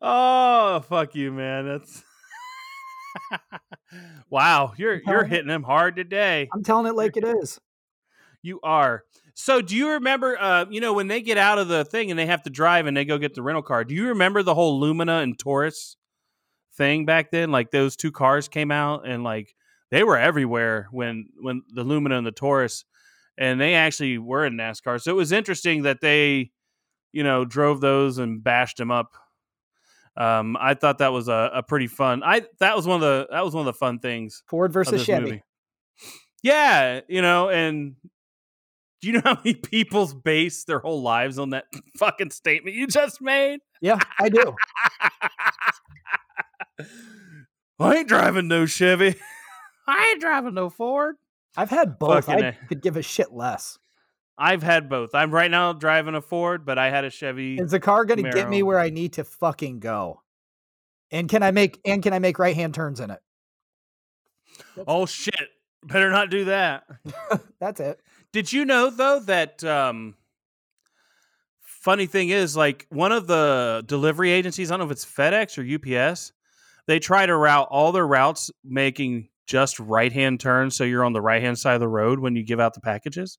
oh, 0.00 0.80
fuck 0.88 1.14
you, 1.14 1.32
man. 1.32 1.66
That's 1.66 2.04
wow. 4.30 4.72
You're 4.76 5.00
you're 5.06 5.24
hitting 5.24 5.48
them 5.48 5.62
hard 5.62 5.96
today. 5.96 6.48
I'm 6.52 6.62
telling 6.62 6.86
it 6.86 6.94
like 6.94 7.16
it 7.16 7.24
is. 7.24 7.60
You 8.42 8.60
are. 8.62 9.04
So 9.34 9.62
do 9.62 9.76
you 9.76 9.90
remember 9.92 10.36
uh 10.38 10.66
you 10.70 10.80
know 10.80 10.92
when 10.92 11.08
they 11.08 11.20
get 11.22 11.38
out 11.38 11.58
of 11.58 11.68
the 11.68 11.84
thing 11.84 12.10
and 12.10 12.18
they 12.18 12.26
have 12.26 12.42
to 12.42 12.50
drive 12.50 12.86
and 12.86 12.96
they 12.96 13.04
go 13.04 13.18
get 13.18 13.34
the 13.34 13.42
rental 13.42 13.62
car. 13.62 13.84
Do 13.84 13.94
you 13.94 14.08
remember 14.08 14.42
the 14.42 14.54
whole 14.54 14.78
Lumina 14.80 15.18
and 15.18 15.38
Taurus 15.38 15.96
thing 16.74 17.06
back 17.06 17.30
then? 17.30 17.50
Like 17.50 17.70
those 17.70 17.96
two 17.96 18.12
cars 18.12 18.48
came 18.48 18.70
out 18.70 19.06
and 19.06 19.24
like 19.24 19.54
they 19.90 20.04
were 20.04 20.18
everywhere 20.18 20.88
when 20.90 21.28
when 21.40 21.62
the 21.68 21.84
Lumina 21.84 22.18
and 22.18 22.26
the 22.26 22.32
Taurus 22.32 22.84
and 23.38 23.60
they 23.60 23.74
actually 23.74 24.18
were 24.18 24.44
in 24.44 24.54
NASCAR. 24.54 25.00
So 25.00 25.10
it 25.10 25.16
was 25.16 25.32
interesting 25.32 25.82
that 25.82 26.00
they 26.00 26.50
you 27.12 27.22
know 27.22 27.44
drove 27.44 27.80
those 27.80 28.18
and 28.18 28.42
bashed 28.42 28.78
them 28.78 28.90
up. 28.90 29.14
Um 30.16 30.56
I 30.60 30.74
thought 30.74 30.98
that 30.98 31.12
was 31.12 31.28
a, 31.28 31.50
a 31.54 31.62
pretty 31.62 31.86
fun. 31.86 32.22
I 32.22 32.42
that 32.60 32.76
was 32.76 32.86
one 32.86 32.96
of 32.96 33.00
the 33.02 33.28
that 33.30 33.44
was 33.44 33.54
one 33.54 33.66
of 33.66 33.74
the 33.74 33.78
fun 33.78 33.98
things 33.98 34.42
Ford 34.48 34.72
versus 34.72 35.04
Chevy. 35.04 35.22
movie. 35.22 35.42
Yeah, 36.42 37.00
you 37.08 37.22
know, 37.22 37.48
and 37.50 37.94
do 39.00 39.08
you 39.08 39.14
know 39.14 39.22
how 39.24 39.38
many 39.44 39.54
people's 39.70 40.14
base 40.14 40.64
their 40.64 40.78
whole 40.78 41.02
lives 41.02 41.38
on 41.38 41.50
that 41.50 41.64
fucking 41.98 42.30
statement 42.30 42.76
you 42.76 42.86
just 42.86 43.20
made? 43.20 43.60
Yeah, 43.80 43.98
I 44.18 44.28
do. 44.28 44.54
I 47.80 47.96
ain't 47.96 48.08
driving 48.08 48.48
no 48.48 48.66
Chevy. 48.66 49.16
I 49.88 50.10
ain't 50.10 50.20
driving 50.20 50.54
no 50.54 50.70
Ford. 50.70 51.16
I've 51.56 51.70
had 51.70 51.98
both. 51.98 52.26
Fucking 52.26 52.44
I 52.44 52.48
A. 52.48 52.66
could 52.68 52.80
give 52.80 52.96
a 52.96 53.02
shit 53.02 53.32
less. 53.32 53.78
I've 54.38 54.62
had 54.62 54.88
both. 54.88 55.14
I'm 55.14 55.30
right 55.30 55.50
now 55.50 55.72
driving 55.72 56.14
a 56.14 56.22
Ford, 56.22 56.64
but 56.64 56.78
I 56.78 56.90
had 56.90 57.04
a 57.04 57.10
Chevy. 57.10 57.56
Is 57.56 57.70
the 57.70 57.80
car 57.80 58.04
going 58.04 58.22
to 58.24 58.30
get 58.30 58.48
me 58.48 58.62
where 58.62 58.78
I 58.78 58.90
need 58.90 59.14
to 59.14 59.24
fucking 59.24 59.80
go? 59.80 60.22
And 61.10 61.28
can 61.28 61.42
I 61.42 61.50
make 61.50 61.78
and 61.84 62.02
can 62.02 62.12
I 62.12 62.18
make 62.18 62.38
right 62.38 62.56
hand 62.56 62.74
turns 62.74 62.98
in 62.98 63.10
it? 63.10 63.20
Oh 64.86 65.04
shit! 65.04 65.48
Better 65.84 66.10
not 66.10 66.30
do 66.30 66.46
that. 66.46 66.84
That's 67.60 67.80
it. 67.80 68.00
Did 68.32 68.52
you 68.52 68.64
know 68.64 68.88
though 68.88 69.20
that 69.20 69.62
um 69.62 70.14
funny 71.60 72.06
thing 72.06 72.30
is 72.30 72.56
like 72.56 72.86
one 72.90 73.12
of 73.12 73.26
the 73.26 73.82
delivery 73.86 74.30
agencies, 74.30 74.70
I 74.70 74.76
don't 74.76 74.86
know 74.86 74.90
if 74.90 74.92
it's 74.92 75.04
FedEx 75.04 75.58
or 75.58 76.06
UPS, 76.06 76.32
they 76.86 76.98
try 76.98 77.26
to 77.26 77.36
route 77.36 77.68
all 77.70 77.92
their 77.92 78.06
routes 78.06 78.50
making 78.64 79.28
just 79.46 79.80
right-hand 79.80 80.38
turns 80.40 80.76
so 80.76 80.84
you're 80.84 81.04
on 81.04 81.12
the 81.12 81.20
right-hand 81.20 81.58
side 81.58 81.74
of 81.74 81.80
the 81.80 81.88
road 81.88 82.20
when 82.20 82.36
you 82.36 82.44
give 82.44 82.60
out 82.60 82.74
the 82.74 82.80
packages. 82.80 83.38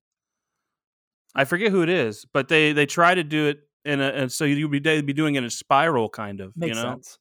I 1.35 1.45
forget 1.45 1.71
who 1.71 1.81
it 1.81 1.89
is, 1.89 2.25
but 2.33 2.47
they 2.47 2.73
they 2.73 2.85
try 2.85 3.15
to 3.15 3.23
do 3.23 3.47
it 3.47 3.61
in 3.85 3.99
a 4.01 4.09
and 4.09 4.31
so 4.31 4.45
you'd 4.45 4.71
be 4.71 4.79
they'd 4.79 5.05
be 5.05 5.13
doing 5.13 5.35
it 5.35 5.39
in 5.39 5.45
a 5.45 5.49
spiral 5.49 6.09
kind 6.09 6.39
of, 6.41 6.55
Makes 6.55 6.77
you 6.77 6.83
know. 6.83 6.91
sense. 6.91 7.19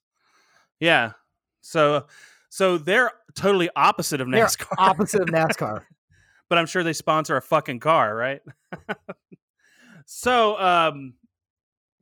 Yeah. 0.81 1.13
So 1.61 2.07
so 2.51 2.77
they're 2.77 3.11
totally 3.35 3.71
opposite 3.75 4.21
of 4.21 4.29
NASCAR. 4.29 4.33
They're 4.33 4.47
NASCAR. 4.47 4.75
Opposite 4.79 5.21
of 5.23 5.29
NASCAR. 5.29 5.83
but 6.53 6.59
I'm 6.59 6.67
sure 6.67 6.83
they 6.83 6.93
sponsor 6.93 7.35
a 7.39 7.41
fucking 7.41 7.81
car, 7.81 8.15
right? 8.15 8.43
so, 10.05 10.61
um, 10.61 11.15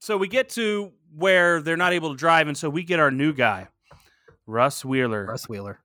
so 0.00 0.16
we 0.16 0.26
get 0.26 0.48
to 0.50 0.90
where 1.14 1.62
they're 1.62 1.76
not 1.76 1.92
able 1.92 2.10
to 2.10 2.16
drive, 2.16 2.48
and 2.48 2.58
so 2.58 2.68
we 2.68 2.82
get 2.82 2.98
our 2.98 3.12
new 3.12 3.32
guy, 3.32 3.68
Russ 4.48 4.84
Wheeler, 4.84 5.26
Russ 5.26 5.48
Wheeler. 5.48 5.78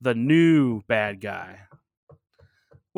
the 0.00 0.12
new 0.12 0.82
bad 0.88 1.20
guy. 1.20 1.60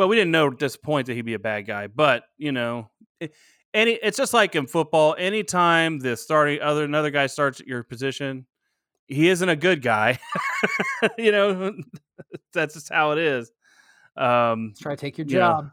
Well, 0.01 0.09
we 0.09 0.17
didn't 0.17 0.31
know 0.31 0.47
at 0.47 0.59
this 0.59 0.79
point 0.79 1.09
that 1.09 1.15
he'd 1.15 1.27
be 1.27 1.35
a 1.35 1.39
bad 1.39 1.67
guy, 1.67 1.87
but 1.87 2.23
you 2.39 2.53
know, 2.53 2.89
it, 3.21 3.35
any 3.75 3.99
it's 4.03 4.17
just 4.17 4.33
like 4.33 4.57
in 4.57 4.67
football. 4.67 5.15
Anytime 5.19 5.99
the 5.99 6.17
starting 6.17 6.63
other 6.63 6.85
another 6.85 7.11
guy 7.11 7.27
starts 7.27 7.61
at 7.61 7.67
your 7.67 7.83
position, 7.83 8.47
he 9.09 9.29
isn't 9.29 9.47
a 9.47 9.57
good 9.57 9.83
guy. 9.83 10.19
you 11.19 11.31
know, 11.33 11.75
that's 12.55 12.73
just 12.73 12.89
how 12.89 13.11
it 13.11 13.19
is. 13.19 13.53
Um, 14.17 14.73
try 14.81 14.95
to 14.95 14.97
take 14.99 15.19
your 15.19 15.27
job. 15.27 15.71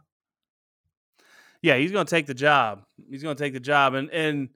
Yeah, 1.62 1.78
he's 1.78 1.94
going 1.94 2.06
to 2.06 2.10
take 2.10 2.26
the 2.26 2.34
job. 2.34 2.84
He's 3.10 3.24
going 3.24 3.38
to 3.38 3.42
take 3.42 3.54
the 3.54 3.62
job, 3.62 3.94
and 3.94 4.10
and 4.10 4.50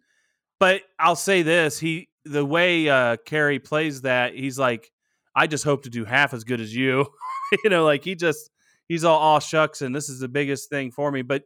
but 0.60 0.82
I'll 1.00 1.16
say 1.16 1.44
this: 1.44 1.80
he 1.80 2.10
the 2.26 2.44
way 2.44 2.90
uh 2.90 3.16
Cary 3.26 3.60
plays 3.60 4.02
that, 4.02 4.36
he's 4.36 4.60
like, 4.60 4.92
I 5.34 5.48
just 5.48 5.64
hope 5.64 5.84
to 5.84 5.90
do 5.90 6.04
half 6.04 6.34
as 6.34 6.44
good 6.44 6.60
as 6.60 6.76
you. 6.76 7.08
you 7.64 7.70
know, 7.70 7.86
like 7.86 8.04
he 8.04 8.16
just 8.16 8.51
he's 8.92 9.06
all 9.06 9.18
all 9.18 9.40
shucks, 9.40 9.82
and 9.82 9.96
this 9.96 10.10
is 10.10 10.20
the 10.20 10.28
biggest 10.28 10.70
thing 10.70 10.92
for 10.92 11.12
me. 11.12 11.22
But 11.22 11.44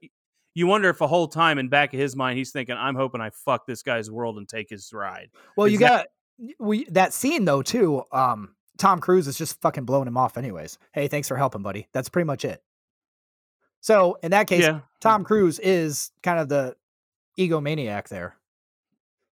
you 0.56 0.66
wonder 0.68 0.90
if 0.90 1.02
a 1.02 1.08
whole 1.08 1.28
time 1.28 1.60
in 1.60 1.70
back 1.70 1.94
of 1.94 2.00
his 2.00 2.16
mind, 2.16 2.38
he's 2.38 2.52
thinking, 2.52 2.76
I'm 2.76 2.96
hoping 2.96 3.22
I 3.22 3.30
fuck 3.30 3.68
this 3.68 3.84
guy's 3.84 4.10
world 4.10 4.38
and 4.38 4.50
take 4.50 4.70
his 4.70 4.92
ride. 4.92 5.30
Well, 5.56 5.68
you 5.68 5.78
that- 5.80 6.08
got 6.40 6.56
we 6.60 6.86
that 6.86 7.14
scene 7.14 7.46
though 7.46 7.62
too. 7.62 8.04
Um, 8.12 8.56
Tom 8.78 9.00
Cruise 9.00 9.28
is 9.28 9.38
just 9.38 9.62
fucking 9.62 9.86
blowing 9.86 10.08
him 10.08 10.18
off, 10.18 10.38
anyways. 10.38 10.78
Hey, 10.92 11.08
thanks 11.08 11.28
for 11.28 11.38
helping, 11.38 11.62
buddy. 11.62 11.88
That's 11.94 12.10
pretty 12.10 12.26
much 12.26 12.44
it. 12.44 12.62
So 13.82 14.18
in 14.24 14.32
that 14.32 14.48
case, 14.48 14.64
Yeah, 14.64 14.80
Tom 15.00 15.24
Cruise 15.24 15.60
is 15.60 16.12
kind 16.24 16.40
of 16.40 16.50
the 16.50 16.76
egomaniac 17.40 18.08
there. 18.10 18.36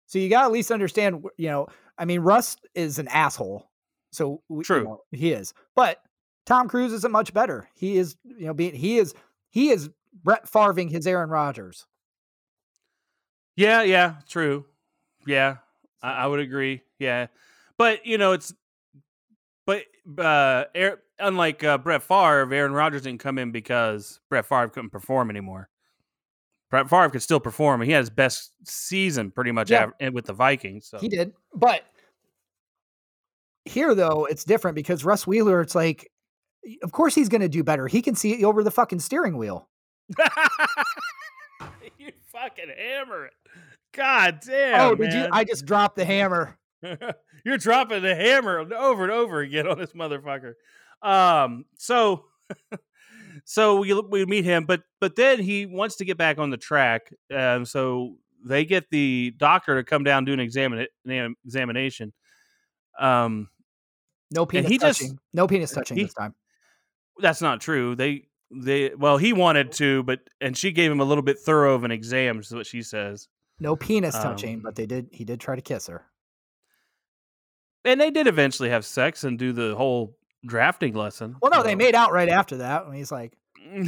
So 0.08 0.18
you 0.20 0.28
got 0.30 0.40
to 0.42 0.46
at 0.46 0.52
least 0.52 0.72
understand, 0.72 1.24
you 1.38 1.50
know, 1.50 1.68
I 1.98 2.06
mean, 2.06 2.22
Russ 2.22 2.58
is 2.74 2.98
an 2.98 3.08
asshole. 3.10 3.70
So 4.12 4.42
we, 4.50 4.58
you 4.58 4.64
True. 4.64 4.84
know, 4.86 5.02
he 5.12 5.32
is, 5.32 5.54
but 5.76 6.00
Tom 6.50 6.68
Cruise 6.68 6.92
isn't 6.94 7.12
much 7.12 7.32
better. 7.32 7.70
He 7.76 7.98
is, 7.98 8.18
you 8.26 8.48
know, 8.48 8.54
being 8.56 8.74
he 8.74 8.98
is 8.98 9.14
he 9.52 9.70
is 9.70 9.90
Brett 10.24 10.50
Farving 10.50 10.90
his 10.90 11.06
Aaron 11.06 11.30
Rodgers. 11.30 11.86
Yeah, 13.56 13.84
yeah, 13.84 14.16
true. 14.28 14.66
Yeah, 15.28 15.58
I, 16.02 16.12
I 16.24 16.26
would 16.28 16.40
agree. 16.40 16.82
Yeah, 16.98 17.28
but 17.78 18.04
you 18.06 18.18
know, 18.18 18.32
it's 18.32 18.52
but 19.68 19.84
uh, 20.18 20.64
Aar- 20.74 21.00
unlike 21.20 21.64
uh, 21.64 21.78
Brett 21.78 22.02
Favre, 22.02 22.52
Aaron 22.52 22.74
Rodgers 22.74 23.04
didn't 23.04 23.20
come 23.20 23.38
in 23.38 23.52
because 23.52 24.20
Brett 24.30 24.48
Favre 24.48 24.70
couldn't 24.70 24.90
perform 24.90 25.30
anymore. 25.30 25.70
Brett 26.72 26.90
Favre 26.90 27.10
could 27.12 27.22
still 27.22 27.40
perform, 27.40 27.82
he 27.82 27.92
had 27.92 28.00
his 28.00 28.10
best 28.10 28.54
season 28.64 29.30
pretty 29.32 29.52
much 29.52 29.70
Yeah. 29.70 29.90
av- 30.02 30.14
with 30.14 30.26
the 30.26 30.34
Vikings. 30.34 30.88
So 30.88 30.98
He 31.00 31.10
did, 31.10 31.34
but 31.54 31.84
here 33.66 33.94
though 33.94 34.26
it's 34.26 34.44
different 34.44 34.74
because 34.76 35.04
Russ 35.06 35.28
Wheeler, 35.28 35.62
it's 35.62 35.76
like, 35.76 36.10
of 36.84 36.92
course 36.92 37.16
he's 37.16 37.30
going 37.30 37.42
to 37.42 37.50
do 37.50 37.64
better. 37.64 37.88
He 37.88 38.02
can 38.02 38.16
see 38.16 38.34
it 38.34 38.44
over 38.44 38.64
the 38.64 38.72
fucking 38.72 39.00
steering 39.00 39.38
wheel. 39.38 39.68
you 41.98 42.12
fucking 42.32 42.70
hammer 42.78 43.26
it. 43.26 43.34
God 43.94 44.40
damn. 44.46 44.82
oh, 44.82 44.96
did 44.96 45.14
you? 45.14 45.28
I 45.32 45.44
just 45.44 45.66
dropped 45.66 45.96
the 45.96 46.06
hammer. 46.06 46.58
You're 47.46 47.58
dropping 47.58 48.04
the 48.04 48.16
hammer 48.16 48.60
over 48.74 49.04
and 49.04 49.12
over 49.12 49.40
again 49.42 49.68
on 49.68 49.78
this 49.78 49.94
motherfucker. 49.94 50.54
Um, 51.02 51.66
so 51.78 52.26
so 53.46 53.80
we 53.80 53.94
we 53.94 54.26
meet 54.26 54.46
him, 54.46 54.66
but 54.66 54.82
but 55.00 55.16
then 55.16 55.40
he 55.40 55.66
wants 55.66 55.98
to 55.98 56.06
get 56.06 56.18
back 56.18 56.38
on 56.38 56.50
the 56.50 56.58
track. 56.58 57.12
Um, 57.36 57.66
so 57.66 58.16
they 58.46 58.64
get 58.66 58.90
the 58.92 59.34
doctor 59.38 59.76
to 59.78 59.84
come 59.84 60.04
down 60.04 60.26
do 60.26 60.34
an 60.34 60.40
examine 60.40 60.88
an 61.06 61.36
examination. 61.46 62.14
Um, 63.00 63.50
No 64.32 64.46
penis 64.46 64.70
he 64.70 64.78
just- 64.78 65.00
touching. 65.02 65.18
no 65.34 65.48
penis 65.48 65.72
touching 65.72 65.98
he- 65.98 66.04
this 66.04 66.14
time. 66.14 66.36
That's 67.22 67.42
not 67.42 67.62
true. 67.62 67.96
They 67.96 68.26
they 68.52 68.94
well 68.96 69.18
he 69.18 69.34
wanted 69.34 69.72
to, 69.74 70.04
but 70.04 70.20
and 70.42 70.58
she 70.58 70.72
gave 70.72 70.92
him 70.92 71.00
a 71.00 71.04
little 71.06 71.22
bit 71.22 71.40
thorough 71.40 71.76
of 71.76 71.84
an 71.84 71.92
exam, 71.92 72.40
is 72.40 72.52
what 72.54 72.66
she 72.66 72.82
says. 72.82 73.28
No 73.60 73.76
penis 73.76 74.16
touching, 74.16 74.56
Um, 74.56 74.62
but 74.64 74.76
they 74.76 74.86
did. 74.86 75.10
He 75.12 75.26
did 75.26 75.40
try 75.40 75.56
to 75.56 75.62
kiss 75.62 75.88
her. 75.88 76.06
And 77.86 78.00
they 78.00 78.12
did 78.12 78.28
eventually 78.28 78.70
have 78.70 78.86
sex 78.86 79.24
and 79.24 79.38
do 79.40 79.52
the 79.54 79.76
whole 79.76 80.18
drafting 80.46 80.94
lesson. 80.94 81.36
Well, 81.42 81.52
no, 81.52 81.64
they 81.64 81.76
made 81.76 81.96
out 81.96 82.12
right 82.12 82.30
after 82.30 82.58
that. 82.58 82.86
And 82.86 82.94
he's 82.96 83.12
like, 83.12 83.34
yeah, 83.62 83.84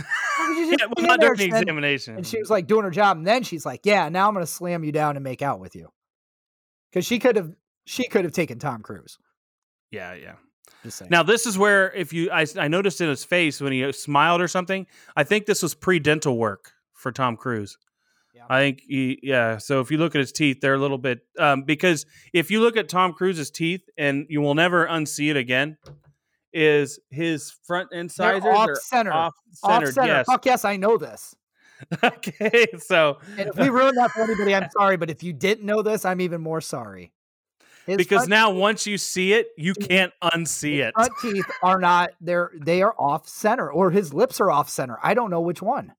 well, 0.98 1.08
not 1.08 1.20
during 1.20 1.38
the 1.38 1.46
examination. 1.46 2.16
and 2.18 2.28
she 2.28 2.38
was 2.40 2.50
like 2.50 2.68
doing 2.68 2.84
her 2.84 2.92
job, 2.92 3.18
and 3.18 3.26
then 3.26 3.44
she's 3.44 3.66
like, 3.66 3.82
"Yeah, 3.86 4.10
now 4.10 4.28
I'm 4.28 4.34
going 4.34 4.46
to 4.46 4.52
slam 4.52 4.84
you 4.84 4.92
down 4.92 5.16
and 5.18 5.24
make 5.24 5.42
out 5.42 5.60
with 5.60 5.76
you," 5.76 5.90
because 6.92 7.06
she 7.06 7.20
could 7.20 7.36
have. 7.36 7.52
She 7.86 8.08
could 8.08 8.26
have 8.26 8.34
taken 8.34 8.60
Tom 8.60 8.82
Cruise. 8.82 9.18
yeah, 9.90 10.14
yeah. 10.14 10.36
Just 10.84 10.98
saying. 10.98 11.10
Now 11.12 11.24
this 11.24 11.46
is 11.46 11.58
where 11.58 11.92
if 11.94 12.14
you 12.14 12.32
I, 12.32 12.46
I 12.58 12.68
noticed 12.68 13.02
in 13.02 13.10
his 13.10 13.24
face 13.24 13.62
when 13.62 13.72
he 13.72 13.92
smiled 13.92 14.42
or 14.42 14.48
something. 14.48 14.88
I 15.16 15.24
think 15.24 15.46
this 15.46 15.62
was 15.62 15.74
pre-dental 15.74 16.38
work 16.38 16.72
for 16.94 17.12
Tom 17.12 17.38
Cruise. 17.38 17.78
Yeah. 18.34 18.46
I 18.50 18.60
think 18.60 18.82
he 18.88 19.20
yeah. 19.22 19.58
So 19.58 19.82
if 19.82 19.92
you 19.92 19.98
look 19.98 20.16
at 20.16 20.20
his 20.20 20.32
teeth, 20.32 20.62
they're 20.62 20.74
a 20.74 20.80
little 20.80 20.98
bit 20.98 21.20
um, 21.38 21.64
because 21.64 22.06
if 22.34 22.50
you 22.50 22.62
look 22.62 22.78
at 22.78 22.90
Tom 22.90 23.14
Cruise's 23.14 23.52
teeth 23.52 23.82
and 23.98 24.26
you 24.30 24.42
will 24.42 24.56
never 24.56 24.88
unsee 24.88 25.30
it 25.30 25.38
again, 25.38 25.78
is 26.54 27.00
his 27.10 27.52
front 27.66 27.90
They're 27.92 28.02
incisors 28.02 28.46
off 28.46 28.70
are 28.70 28.76
center. 28.76 29.14
off 29.14 29.34
Off 29.64 29.86
center. 29.88 30.08
Yes. 30.08 30.26
Fuck 30.26 30.46
yes, 30.46 30.66
I 30.66 30.78
know 30.78 30.98
this. 30.98 31.36
okay. 32.04 32.68
So 32.80 33.18
And 33.38 33.50
if 33.50 33.58
we 33.58 33.70
ruined 33.70 33.98
that 33.98 34.12
for 34.12 34.22
anybody, 34.22 34.56
I'm 34.56 34.70
sorry. 34.72 34.98
But 34.98 35.10
if 35.10 35.24
you 35.24 35.34
didn't 35.34 35.66
know 35.66 35.82
this, 35.82 36.06
I'm 36.06 36.22
even 36.22 36.42
more 36.42 36.62
sorry. 36.62 37.12
His 37.86 37.98
because 37.98 38.28
now 38.28 38.52
once 38.52 38.86
you 38.86 38.98
see 38.98 39.34
it, 39.34 39.48
you 39.58 39.74
can't 39.74 40.14
unsee 40.24 40.80
it. 40.80 40.94
front 40.94 41.14
teeth 41.22 41.46
are 41.64 41.80
not 41.80 42.12
they're 42.22 42.52
they 42.56 42.82
are 42.82 42.94
off 42.98 43.28
center, 43.28 43.72
or 43.72 43.92
his 43.92 44.14
lips 44.14 44.40
are 44.40 44.52
off 44.52 44.70
center. 44.70 44.98
I 45.02 45.14
don't 45.14 45.32
know 45.32 45.42
which 45.42 45.62
one. 45.62 45.94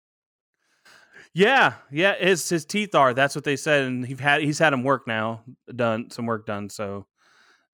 Yeah, 1.35 1.75
yeah, 1.91 2.15
his 2.17 2.49
his 2.49 2.65
teeth 2.65 2.95
are. 2.95 3.15
That's 3.15 3.35
what 3.35 3.45
they 3.45 3.57
said, 3.57 3.85
and 3.85 4.07
he's 4.07 4.21
had 4.21 4.43
he's 4.43 4.59
had 4.59 4.73
him 4.73 4.85
work 4.85 5.07
now, 5.07 5.43
done 5.75 6.11
some 6.11 6.27
work 6.27 6.47
done, 6.47 6.69
so 6.69 7.07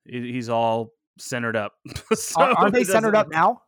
he's 0.04 0.48
all 0.48 0.92
centered 1.18 1.56
up. 1.56 1.74
So 2.14 2.40
Are, 2.40 2.52
are 2.52 2.70
they 2.70 2.84
centered 2.84 3.14
up 3.16 3.28
now? 3.28 3.62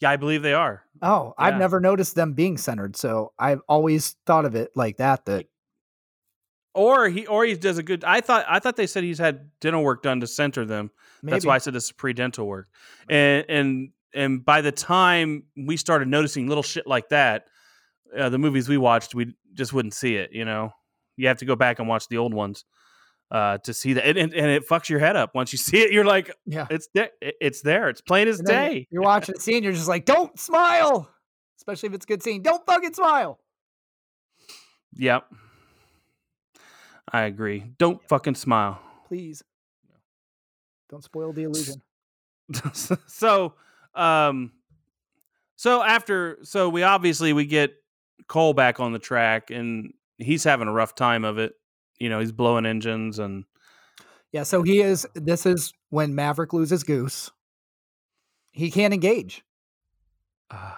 Yeah, 0.00 0.10
I 0.10 0.16
believe 0.16 0.42
they 0.42 0.54
are. 0.54 0.82
Oh, 1.00 1.32
I've 1.38 1.58
never 1.58 1.78
noticed 1.78 2.16
them 2.16 2.32
being 2.32 2.58
centered, 2.58 2.96
so 2.96 3.32
I've 3.38 3.60
always 3.68 4.16
thought 4.26 4.44
of 4.44 4.56
it 4.56 4.70
like 4.74 4.96
that. 4.96 5.24
That 5.26 5.46
Or 6.74 7.08
he 7.08 7.26
or 7.26 7.44
he 7.44 7.54
does 7.54 7.76
a 7.76 7.82
good. 7.82 8.02
I 8.02 8.22
thought 8.22 8.46
I 8.48 8.58
thought 8.58 8.76
they 8.76 8.86
said 8.86 9.04
he's 9.04 9.18
had 9.18 9.50
dental 9.60 9.82
work 9.82 10.02
done 10.02 10.20
to 10.20 10.26
center 10.26 10.64
them. 10.64 10.90
maybe 11.22 11.32
That's 11.32 11.44
why 11.44 11.56
I 11.56 11.58
said 11.58 11.74
this 11.74 11.84
is 11.84 11.92
pre 11.92 12.14
dental 12.14 12.46
work, 12.46 12.68
and 13.10 13.44
and 13.48 13.90
and 14.14 14.44
by 14.44 14.62
the 14.62 14.72
time 14.72 15.44
we 15.56 15.76
started 15.76 16.08
noticing 16.08 16.46
little 16.46 16.62
shit 16.62 16.86
like 16.86 17.10
that, 17.10 17.46
uh, 18.16 18.28
the 18.28 18.38
movies 18.38 18.68
we 18.68 18.78
watched, 18.78 19.14
we 19.14 19.34
just 19.54 19.72
wouldn't 19.72 19.94
see 19.94 20.16
it. 20.16 20.30
You 20.32 20.44
know, 20.44 20.72
you 21.16 21.28
have 21.28 21.38
to 21.38 21.44
go 21.44 21.56
back 21.56 21.78
and 21.78 21.88
watch 21.88 22.08
the 22.08 22.18
old 22.18 22.34
ones 22.34 22.64
uh, 23.30 23.58
to 23.58 23.72
see 23.72 23.94
that, 23.94 24.06
and, 24.06 24.18
and, 24.18 24.34
and 24.34 24.46
it 24.50 24.68
fucks 24.68 24.88
your 24.88 24.98
head 24.98 25.16
up 25.16 25.34
once 25.34 25.52
you 25.52 25.58
see 25.58 25.78
it. 25.78 25.92
You're 25.92 26.04
like, 26.04 26.34
yeah. 26.46 26.66
it's 26.70 26.88
there, 26.94 27.10
it's 27.20 27.62
there, 27.62 27.88
it's 27.88 28.00
plain 28.00 28.28
as 28.28 28.40
day. 28.40 28.86
You're 28.90 29.02
watching 29.02 29.34
a 29.36 29.40
scene, 29.40 29.62
you're 29.62 29.72
just 29.72 29.88
like, 29.88 30.04
don't 30.04 30.38
smile, 30.38 31.08
especially 31.56 31.88
if 31.88 31.94
it's 31.94 32.04
a 32.04 32.08
good 32.08 32.22
scene. 32.22 32.42
Don't 32.42 32.64
fucking 32.66 32.94
smile. 32.94 33.38
Yep, 34.94 35.32
I 37.12 37.22
agree. 37.22 37.72
Don't 37.78 38.02
fucking 38.08 38.34
smile. 38.36 38.80
please. 39.08 39.42
Don't 40.88 41.04
spoil 41.04 41.32
the 41.32 41.44
illusion. 41.44 41.80
so 43.06 43.54
um 43.94 44.52
so 45.56 45.82
after 45.82 46.38
so 46.42 46.68
we 46.68 46.82
obviously 46.82 47.32
we 47.32 47.46
get 47.46 47.72
Cole 48.28 48.52
back 48.52 48.78
on 48.80 48.92
the 48.92 48.98
track 48.98 49.50
and 49.50 49.94
he's 50.18 50.44
having 50.44 50.68
a 50.68 50.72
rough 50.72 50.94
time 50.94 51.24
of 51.24 51.38
it. 51.38 51.54
You 51.98 52.08
know, 52.10 52.20
he's 52.20 52.32
blowing 52.32 52.66
engines 52.66 53.18
and 53.18 53.44
Yeah, 54.32 54.42
so 54.42 54.62
he 54.62 54.80
is. 54.80 55.06
This 55.14 55.46
is 55.46 55.72
when 55.90 56.14
Maverick 56.14 56.52
loses 56.52 56.82
Goose. 56.82 57.30
He 58.50 58.70
can't 58.70 58.92
engage. 58.92 59.42
uh, 60.50 60.72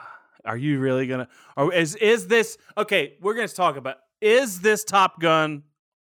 are 0.44 0.56
you 0.56 0.78
really 0.78 1.06
gonna 1.06 1.28
is 1.72 1.96
is 1.96 2.28
this 2.28 2.56
okay, 2.76 3.14
we're 3.20 3.34
gonna 3.34 3.48
talk 3.48 3.76
about 3.76 3.96
is 4.20 4.60
this 4.60 4.84
Top 4.84 5.20
Gun 5.20 5.64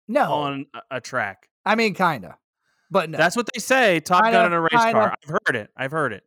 No, 0.09 0.33
on 0.33 0.67
a, 0.91 1.01
track? 1.01 1.49
I 1.67 1.75
mean, 1.75 1.95
kinda, 1.95 2.39
but 2.91 3.11
no. 3.11 3.19
That's 3.19 3.37
what 3.37 3.49
they 3.55 3.61
say, 3.61 4.01
Top 4.01 4.25
Kinda, 4.25 4.39
Gun 4.39 4.47
in 4.47 4.53
a 4.55 4.61
race 4.61 4.71
kinda. 4.73 4.93
car. 4.93 5.15
I've 5.23 5.29
heard 5.29 5.57
it. 5.57 5.71
I've 5.77 5.91
heard 5.93 6.13
it. 6.15 6.25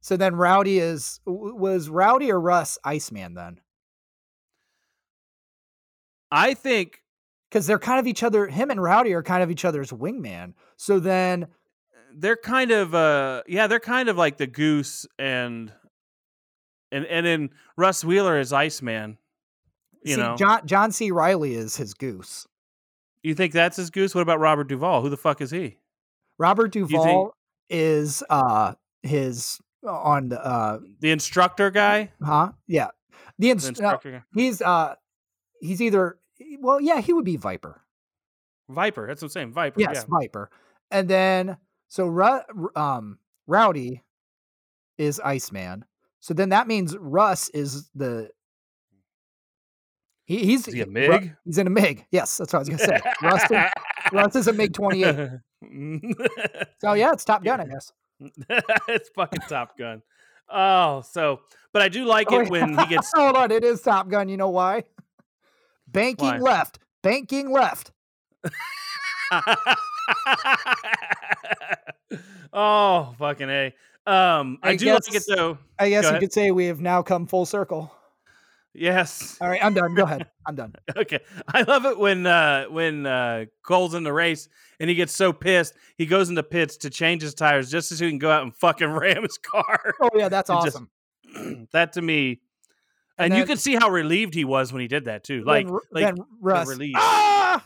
so 0.00 0.16
then 0.16 0.36
Rowdy 0.36 0.78
is 0.78 1.20
was 1.26 1.88
Rowdy 1.88 2.30
or 2.30 2.40
Russ 2.40 2.78
Iceman 2.84 3.34
then? 3.34 3.60
I 6.30 6.54
think 6.54 7.02
Because 7.50 7.66
they're 7.66 7.78
kind 7.78 7.98
of 7.98 8.06
each 8.06 8.22
other. 8.22 8.46
Him 8.46 8.70
and 8.70 8.80
Rowdy 8.82 9.12
are 9.14 9.22
kind 9.22 9.42
of 9.42 9.50
each 9.50 9.64
other's 9.64 9.90
wingman. 9.90 10.54
So 10.76 11.00
then, 11.00 11.48
they're 12.16 12.36
kind 12.36 12.70
of 12.72 12.92
uh 12.94 13.42
yeah 13.46 13.68
they're 13.68 13.78
kind 13.78 14.08
of 14.08 14.16
like 14.16 14.36
the 14.36 14.46
goose 14.48 15.06
and 15.16 15.72
and 16.90 17.04
and 17.06 17.24
then 17.24 17.50
russ 17.76 18.04
wheeler 18.04 18.40
is 18.40 18.52
iceman 18.52 19.16
you 20.02 20.16
see, 20.16 20.20
know 20.20 20.34
John 20.36 20.66
John 20.66 20.90
C. 20.90 21.12
Reilly 21.12 21.54
is 21.54 21.76
his 21.76 21.94
Goose. 21.94 22.48
You 23.22 23.34
think 23.34 23.52
that's 23.52 23.76
his 23.76 23.90
goose? 23.90 24.14
What 24.14 24.22
about 24.22 24.40
robert 24.40 24.68
duvall? 24.68 25.02
Who 25.02 25.08
the 25.10 25.16
fuck 25.16 25.40
is 25.40 25.50
he? 25.50 25.76
Robert 26.38 26.72
think- 26.72 26.88
Duvall 26.88 27.34
is 27.68 28.22
uh 28.30 28.74
his 29.02 29.60
on 29.86 30.28
the 30.30 30.44
uh 30.44 30.78
the 31.00 31.10
instructor 31.10 31.70
guy? 31.70 32.10
Huh? 32.22 32.52
Yeah. 32.66 32.88
The, 33.38 33.52
the 33.52 33.68
instructor 33.68 34.10
guy. 34.12 34.22
he's 34.34 34.60
uh 34.62 34.94
he's 35.60 35.80
either 35.80 36.18
well 36.60 36.80
yeah 36.80 37.00
he 37.00 37.12
would 37.12 37.24
be 37.24 37.36
Viper. 37.36 37.82
Viper 38.68 39.06
that's 39.06 39.20
what 39.22 39.26
i'm 39.26 39.30
saying 39.30 39.52
viper 39.52 39.80
yes 39.80 40.04
Viper. 40.08 40.50
And 40.90 41.08
then 41.08 41.56
so 41.88 42.06
Ru- 42.06 42.70
um 42.76 43.18
Rowdy 43.46 44.02
is 44.98 45.20
Iceman. 45.20 45.84
So 46.20 46.34
then 46.34 46.50
that 46.50 46.68
means 46.68 46.96
Russ 46.98 47.48
is 47.50 47.88
the 47.94 48.30
He, 50.30 50.44
he's 50.44 50.68
Is 50.68 50.74
he 50.74 50.80
a 50.82 50.86
MiG? 50.86 51.34
he's 51.44 51.58
in 51.58 51.66
a 51.66 51.70
MiG. 51.70 52.06
Yes, 52.12 52.36
that's 52.36 52.52
what 52.52 52.58
I 52.58 52.60
was 52.60 52.68
gonna 52.68 52.84
say. 52.84 53.00
Russ, 53.20 53.50
in- 53.50 53.66
Russ 54.12 54.36
is 54.36 54.46
a 54.46 54.52
MiG 54.52 54.72
twenty 54.72 55.02
eight. 55.02 55.28
So 56.80 56.92
yeah, 56.92 57.12
it's 57.12 57.24
Top 57.24 57.42
Gun, 57.42 57.60
I 57.60 57.64
guess. 57.66 57.90
it's 58.88 59.08
fucking 59.16 59.40
Top 59.48 59.76
Gun. 59.76 60.02
Oh, 60.48 61.00
so 61.02 61.40
but 61.72 61.82
I 61.82 61.88
do 61.88 62.04
like 62.04 62.28
Oh, 62.30 62.42
it 62.42 62.48
when 62.48 62.78
he 62.78 62.86
gets 62.86 63.10
Hold 63.16 63.34
on, 63.36 63.50
it 63.50 63.64
is 63.64 63.82
Top 63.82 64.08
Gun. 64.08 64.28
You 64.28 64.36
know 64.36 64.50
why? 64.50 64.84
Banking 65.88 66.28
Why? 66.28 66.38
left. 66.38 66.78
Banking 67.02 67.50
left. 67.50 67.90
oh, 72.52 73.14
fucking 73.18 73.50
A. 73.50 73.66
Um 74.06 74.58
I, 74.62 74.70
I 74.70 74.76
do 74.76 74.92
like 74.94 75.08
it 75.08 75.12
guess- 75.12 75.26
though. 75.26 75.58
I 75.78 75.88
guess 75.88 76.10
you 76.10 76.18
could 76.20 76.32
say 76.32 76.52
we 76.52 76.66
have 76.66 76.80
now 76.80 77.02
come 77.02 77.26
full 77.26 77.46
circle. 77.46 77.92
Yes. 78.72 79.36
All 79.40 79.48
right, 79.48 79.62
I'm 79.62 79.74
done. 79.74 79.94
Go 79.94 80.04
ahead. 80.04 80.28
I'm 80.46 80.54
done. 80.54 80.74
Okay. 80.96 81.18
I 81.52 81.62
love 81.62 81.86
it 81.86 81.98
when 81.98 82.24
uh 82.26 82.66
when 82.66 83.04
uh 83.06 83.46
Cole's 83.64 83.94
in 83.94 84.04
the 84.04 84.12
race 84.12 84.48
and 84.78 84.88
he 84.88 84.94
gets 84.94 85.12
so 85.14 85.32
pissed, 85.32 85.74
he 85.96 86.06
goes 86.06 86.28
into 86.30 86.42
pits 86.44 86.76
to 86.78 86.90
change 86.90 87.22
his 87.22 87.34
tires 87.34 87.70
just 87.70 87.88
so 87.88 87.96
he 88.04 88.10
can 88.10 88.18
go 88.18 88.30
out 88.30 88.42
and 88.44 88.54
fucking 88.54 88.88
ram 88.92 89.22
his 89.24 89.38
car. 89.38 89.94
Oh 90.00 90.10
yeah, 90.14 90.28
that's 90.28 90.48
It 90.50 90.54
just- 90.64 90.76
awesome. 90.76 91.68
that 91.72 91.92
to 91.94 92.02
me 92.02 92.40
and, 93.18 93.26
And 93.26 93.34
you 93.34 93.40
then- 93.40 93.46
could 93.48 93.58
see 93.60 93.74
how 93.74 93.90
relieved 93.90 94.34
he 94.34 94.44
was 94.44 94.72
when 94.72 94.80
he 94.82 94.88
did 94.88 95.04
that 95.06 95.24
too. 95.24 95.42
Like 95.44 95.66
then, 95.66 95.76
like 95.90 96.04
then 96.16 96.24
Russ. 96.40 96.68
relief. 96.68 96.94
Ah! 96.96 97.64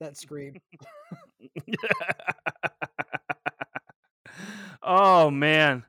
That 0.00 0.16
scream. 0.16 0.54
oh 4.82 5.30
man. 5.30 5.84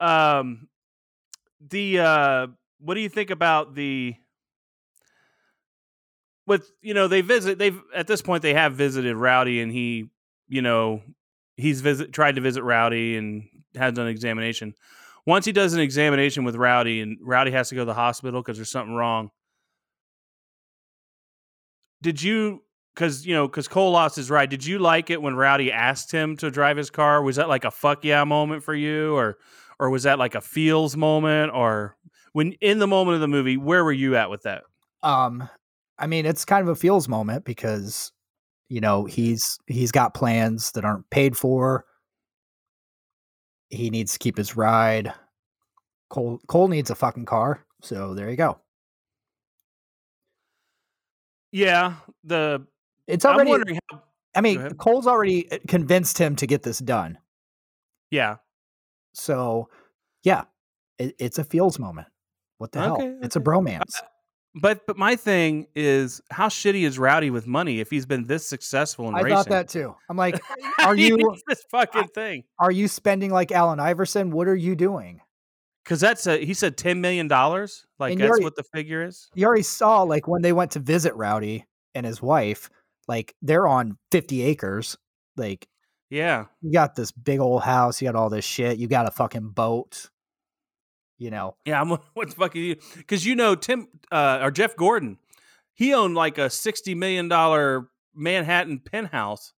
Um 0.00 0.68
the 1.68 2.00
uh 2.00 2.46
what 2.82 2.94
do 2.94 3.00
you 3.00 3.08
think 3.08 3.30
about 3.30 3.74
the 3.74 4.14
with 6.46 6.70
you 6.82 6.94
know 6.94 7.08
they 7.08 7.20
visit 7.20 7.58
they've 7.58 7.80
at 7.94 8.06
this 8.06 8.22
point 8.22 8.42
they 8.42 8.54
have 8.54 8.74
visited 8.74 9.16
Rowdy 9.16 9.60
and 9.60 9.70
he 9.70 10.10
you 10.48 10.62
know 10.62 11.02
he's 11.56 11.80
visit 11.80 12.12
tried 12.12 12.34
to 12.36 12.40
visit 12.40 12.62
Rowdy 12.62 13.16
and 13.16 13.48
has 13.76 13.94
done 13.94 14.06
an 14.06 14.10
examination. 14.10 14.74
Once 15.24 15.44
he 15.44 15.52
does 15.52 15.72
an 15.72 15.80
examination 15.80 16.44
with 16.44 16.56
Rowdy 16.56 17.00
and 17.00 17.18
Rowdy 17.22 17.52
has 17.52 17.68
to 17.68 17.74
go 17.74 17.82
to 17.82 17.86
the 17.86 17.94
hospital 17.94 18.42
because 18.42 18.58
there's 18.58 18.70
something 18.70 18.94
wrong. 18.94 19.30
Did 22.02 22.20
you 22.20 22.64
because 22.94 23.24
you 23.24 23.34
know 23.34 23.46
because 23.46 23.68
Cole 23.68 23.92
lost 23.92 24.16
his 24.16 24.30
ride? 24.30 24.50
Did 24.50 24.66
you 24.66 24.78
like 24.78 25.10
it 25.10 25.22
when 25.22 25.36
Rowdy 25.36 25.70
asked 25.70 26.10
him 26.10 26.36
to 26.38 26.50
drive 26.50 26.76
his 26.76 26.90
car? 26.90 27.22
Was 27.22 27.36
that 27.36 27.48
like 27.48 27.64
a 27.64 27.70
fuck 27.70 28.04
yeah 28.04 28.24
moment 28.24 28.64
for 28.64 28.74
you, 28.74 29.14
or 29.14 29.38
or 29.78 29.90
was 29.90 30.02
that 30.02 30.18
like 30.18 30.34
a 30.34 30.40
feels 30.40 30.96
moment, 30.96 31.52
or 31.54 31.96
when 32.32 32.52
in 32.60 32.78
the 32.78 32.86
moment 32.86 33.14
of 33.16 33.20
the 33.20 33.28
movie, 33.28 33.56
where 33.56 33.84
were 33.84 33.92
you 33.92 34.16
at 34.16 34.30
with 34.30 34.42
that? 34.42 34.64
Um, 35.02 35.48
I 35.98 36.06
mean, 36.06 36.26
it's 36.26 36.44
kind 36.44 36.62
of 36.62 36.68
a 36.68 36.74
feels 36.74 37.08
moment 37.08 37.44
because 37.44 38.12
you 38.68 38.80
know 38.80 39.04
he's 39.04 39.58
he's 39.66 39.92
got 39.92 40.14
plans 40.14 40.72
that 40.72 40.84
aren't 40.84 41.08
paid 41.10 41.36
for. 41.36 41.84
He 43.70 43.90
needs 43.90 44.12
to 44.12 44.18
keep 44.18 44.36
his 44.36 44.56
ride. 44.56 45.12
Cole 46.10 46.40
Cole 46.46 46.68
needs 46.68 46.90
a 46.90 46.94
fucking 46.94 47.24
car, 47.24 47.64
so 47.80 48.14
there 48.14 48.30
you 48.30 48.36
go. 48.36 48.60
Yeah, 51.52 51.94
the 52.24 52.66
It's 53.06 53.24
I'm 53.24 53.34
already. 53.34 53.50
wondering 53.50 53.78
how. 53.90 54.02
I 54.34 54.40
mean. 54.40 54.70
Cole's 54.76 55.06
already 55.06 55.50
uh, 55.52 55.58
convinced 55.68 56.16
him 56.18 56.36
to 56.36 56.46
get 56.46 56.62
this 56.62 56.78
done. 56.78 57.18
Yeah, 58.10 58.36
So, 59.14 59.70
yeah, 60.22 60.44
it, 60.98 61.14
it's 61.18 61.38
a 61.38 61.44
feels 61.44 61.78
moment. 61.78 62.08
What 62.62 62.70
the 62.70 62.80
hell? 62.80 62.94
Okay, 62.94 63.16
It's 63.22 63.34
a 63.34 63.40
bromance. 63.40 63.96
Uh, 64.00 64.06
but 64.54 64.86
but 64.86 64.96
my 64.96 65.16
thing 65.16 65.66
is 65.74 66.20
how 66.30 66.46
shitty 66.48 66.82
is 66.84 66.96
Rowdy 66.96 67.30
with 67.30 67.44
money 67.44 67.80
if 67.80 67.90
he's 67.90 68.06
been 68.06 68.24
this 68.24 68.46
successful 68.46 69.08
in 69.08 69.16
I 69.16 69.22
racing? 69.22 69.32
I 69.32 69.36
thought 69.36 69.48
that 69.48 69.68
too. 69.68 69.96
I'm 70.08 70.16
like, 70.16 70.40
are 70.78 70.94
you 70.94 71.18
this 71.48 71.64
fucking 71.72 72.06
thing? 72.14 72.44
are 72.60 72.70
you 72.70 72.86
spending 72.86 73.32
like 73.32 73.50
Allen 73.50 73.80
Iverson? 73.80 74.30
What 74.30 74.46
are 74.46 74.54
you 74.54 74.76
doing? 74.76 75.20
Because 75.82 75.98
that's 76.00 76.28
a 76.28 76.38
he 76.38 76.54
said 76.54 76.76
ten 76.76 77.00
million 77.00 77.26
dollars. 77.26 77.84
Like 77.98 78.12
And 78.12 78.20
that's 78.20 78.30
already- 78.30 78.44
what 78.44 78.54
the 78.54 78.62
figure 78.62 79.04
is. 79.04 79.28
You 79.34 79.44
already 79.46 79.64
saw 79.64 80.02
like 80.02 80.28
when 80.28 80.42
they 80.42 80.52
went 80.52 80.70
to 80.72 80.78
visit 80.78 81.16
Rowdy 81.16 81.64
and 81.96 82.06
his 82.06 82.22
wife, 82.22 82.70
like 83.08 83.34
they're 83.42 83.66
on 83.66 83.98
50 84.12 84.42
acres. 84.42 84.96
Like 85.36 85.66
Yeah, 86.10 86.44
you 86.60 86.70
got 86.72 86.94
this 86.94 87.10
big 87.10 87.40
old 87.40 87.62
house, 87.64 88.00
you 88.00 88.06
got 88.06 88.14
all 88.14 88.30
this 88.30 88.44
shit, 88.44 88.78
you 88.78 88.86
got 88.86 89.08
a 89.08 89.10
fucking 89.10 89.48
boat. 89.48 90.10
You 91.22 91.30
know, 91.30 91.54
Yeah, 91.64 91.80
I'm 91.80 91.88
what 92.14 92.30
the 92.30 92.34
fuck 92.34 92.56
are 92.56 92.58
you? 92.58 92.74
Because 92.96 93.24
you 93.24 93.36
know 93.36 93.54
Tim 93.54 93.86
uh, 94.10 94.40
or 94.42 94.50
Jeff 94.50 94.74
Gordon, 94.74 95.18
he 95.72 95.94
owned 95.94 96.16
like 96.16 96.36
a 96.36 96.50
sixty 96.50 96.96
million 96.96 97.28
dollar 97.28 97.88
Manhattan 98.12 98.80
penthouse, 98.80 99.52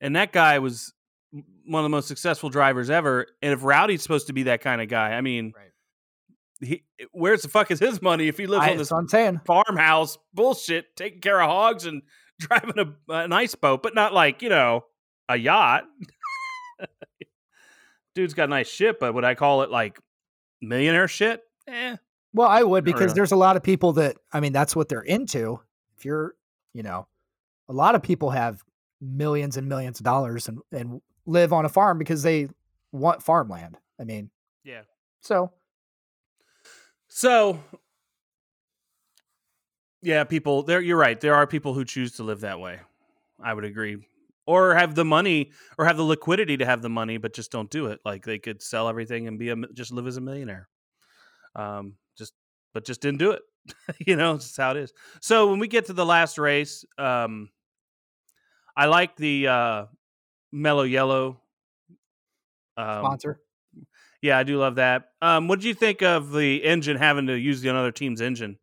and 0.00 0.16
that 0.16 0.32
guy 0.32 0.58
was 0.60 0.94
one 1.66 1.80
of 1.80 1.84
the 1.84 1.90
most 1.90 2.08
successful 2.08 2.48
drivers 2.48 2.88
ever. 2.88 3.26
And 3.42 3.52
if 3.52 3.62
Rowdy's 3.64 4.00
supposed 4.02 4.28
to 4.28 4.32
be 4.32 4.44
that 4.44 4.62
kind 4.62 4.80
of 4.80 4.88
guy, 4.88 5.10
I 5.12 5.20
mean, 5.20 5.52
Right. 5.54 5.72
he 6.66 6.84
where's 7.12 7.42
the 7.42 7.48
fuck 7.50 7.70
is 7.70 7.80
his 7.80 8.00
money 8.00 8.28
if 8.28 8.38
he 8.38 8.46
lives 8.46 8.64
I, 8.64 8.70
on 8.70 8.78
this 8.78 8.90
I'm 8.90 9.06
saying. 9.06 9.42
farmhouse 9.44 10.16
bullshit, 10.32 10.96
taking 10.96 11.20
care 11.20 11.38
of 11.38 11.50
hogs 11.50 11.84
and 11.84 12.00
driving 12.40 12.78
a 12.78 13.12
an 13.12 13.32
ice 13.34 13.54
boat, 13.54 13.82
but 13.82 13.94
not 13.94 14.14
like 14.14 14.40
you 14.40 14.48
know 14.48 14.86
a 15.28 15.36
yacht. 15.36 15.84
Dude's 18.14 18.32
got 18.32 18.44
a 18.44 18.48
nice 18.48 18.68
ship, 18.68 18.98
but 19.00 19.12
would 19.12 19.24
I 19.24 19.34
call 19.34 19.62
it 19.62 19.70
like 19.70 19.98
millionaire 20.68 21.08
shit? 21.08 21.42
Eh. 21.68 21.96
Well, 22.32 22.48
I 22.48 22.62
would 22.62 22.84
because 22.84 23.14
there's 23.14 23.32
a 23.32 23.36
lot 23.36 23.56
of 23.56 23.62
people 23.62 23.92
that 23.94 24.16
I 24.32 24.40
mean 24.40 24.52
that's 24.52 24.74
what 24.74 24.88
they're 24.88 25.00
into. 25.02 25.60
If 25.96 26.04
you're, 26.04 26.34
you 26.72 26.82
know, 26.82 27.06
a 27.68 27.72
lot 27.72 27.94
of 27.94 28.02
people 28.02 28.30
have 28.30 28.62
millions 29.00 29.56
and 29.56 29.68
millions 29.68 30.00
of 30.00 30.04
dollars 30.04 30.48
and 30.48 30.58
and 30.72 31.00
live 31.26 31.52
on 31.52 31.64
a 31.64 31.68
farm 31.68 31.98
because 31.98 32.22
they 32.22 32.48
want 32.92 33.22
farmland. 33.22 33.78
I 34.00 34.04
mean, 34.04 34.30
Yeah. 34.64 34.82
so 35.20 35.52
So, 37.08 37.60
yeah, 40.02 40.24
people. 40.24 40.62
There, 40.64 40.80
you're 40.80 40.98
right. 40.98 41.20
There 41.20 41.34
are 41.34 41.46
people 41.46 41.74
who 41.74 41.84
choose 41.84 42.12
to 42.16 42.24
live 42.24 42.40
that 42.40 42.60
way. 42.60 42.80
I 43.42 43.54
would 43.54 43.64
agree, 43.64 44.06
or 44.46 44.74
have 44.74 44.94
the 44.94 45.04
money, 45.04 45.52
or 45.78 45.84
have 45.86 45.96
the 45.96 46.02
liquidity 46.02 46.56
to 46.58 46.66
have 46.66 46.82
the 46.82 46.88
money, 46.90 47.16
but 47.16 47.32
just 47.34 47.50
don't 47.50 47.70
do 47.70 47.86
it. 47.86 48.00
Like 48.04 48.24
they 48.24 48.38
could 48.38 48.62
sell 48.62 48.88
everything 48.88 49.26
and 49.28 49.38
be 49.38 49.48
a 49.50 49.56
just 49.72 49.92
live 49.92 50.06
as 50.06 50.16
a 50.16 50.20
millionaire. 50.20 50.68
Um, 51.56 51.94
just 52.18 52.32
but 52.72 52.84
just 52.84 53.00
didn't 53.00 53.18
do 53.18 53.30
it. 53.32 53.42
you 54.06 54.16
know, 54.16 54.34
it's 54.34 54.44
just 54.46 54.56
how 54.58 54.72
it 54.72 54.76
is. 54.76 54.92
So 55.20 55.48
when 55.50 55.58
we 55.58 55.68
get 55.68 55.86
to 55.86 55.92
the 55.92 56.04
last 56.04 56.36
race, 56.38 56.84
um, 56.98 57.48
I 58.76 58.86
like 58.86 59.16
the 59.16 59.46
uh, 59.48 59.84
mellow 60.52 60.82
yellow. 60.82 61.40
Um, 62.76 63.00
sponsor. 63.04 63.40
yeah, 64.20 64.36
I 64.36 64.42
do 64.42 64.58
love 64.58 64.74
that. 64.74 65.10
Um, 65.22 65.46
what 65.48 65.60
did 65.60 65.66
you 65.66 65.74
think 65.74 66.02
of 66.02 66.32
the 66.32 66.62
engine 66.64 66.96
having 66.96 67.28
to 67.28 67.38
use 67.38 67.60
the 67.60 67.68
another 67.70 67.92
team's 67.92 68.20
engine? 68.20 68.58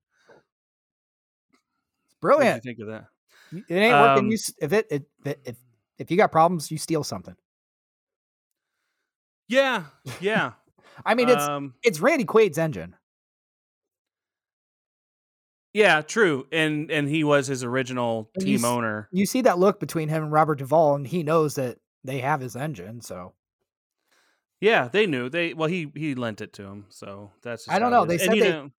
What 2.20 2.20
did 2.20 2.22
Brilliant. 2.22 2.66
you 2.66 2.70
think 2.70 2.80
of 2.82 2.88
that? 2.88 3.06
It 3.70 3.76
ain't 3.76 3.94
working. 3.94 4.26
Um, 4.26 4.32
You 4.32 4.38
if 4.62 4.74
it, 4.74 4.88
it 4.92 5.04
if- 5.26 5.38
if 5.46 5.56
if 6.02 6.12
you 6.12 6.18
got 6.18 6.32
problems, 6.32 6.70
you 6.72 6.78
steal 6.78 7.04
something. 7.04 7.36
Yeah, 9.48 9.86
yeah. 10.22 10.54
I 11.06 11.16
mean, 11.16 11.30
it's 11.30 11.44
um, 11.44 11.74
it's 11.84 12.00
Randy 12.00 12.26
Quaid's 12.26 12.58
engine. 12.58 12.96
yeah, 15.74 16.02
true. 16.02 16.48
And 16.52 16.92
and 16.92 17.08
he 17.08 17.24
was 17.24 17.48
his 17.48 17.64
original 17.64 18.30
And 18.36 18.44
you 18.48 18.58
team 18.58 18.66
s- 18.66 18.70
owner. 18.72 19.08
You 19.12 19.26
see 19.26 19.42
that 19.42 19.58
look 19.60 19.80
between 19.80 20.10
him 20.10 20.24
and 20.24 20.32
Robert 20.32 20.60
Duvall, 20.60 20.96
and 20.96 21.08
he 21.08 21.24
knows 21.24 21.56
that 21.56 21.78
they 22.04 22.20
have 22.20 22.42
his 22.42 22.56
engine. 22.56 23.02
So 23.02 23.34
Yeah, 24.60 24.90
they 24.90 25.06
knew. 25.08 25.30
They 25.30 25.54
well, 25.54 25.70
he 25.70 25.92
he 25.96 26.14
lent 26.16 26.42
it 26.42 26.54
to 26.54 26.64
him, 26.64 26.86
so 26.90 27.32
that's. 27.42 27.68
I 27.70 27.80
don't 27.80 27.92
know. 27.92 28.06
They 28.06 28.18
said 28.18 28.30
And, 28.34 28.42
they- 28.42 28.50
know, 28.50 28.70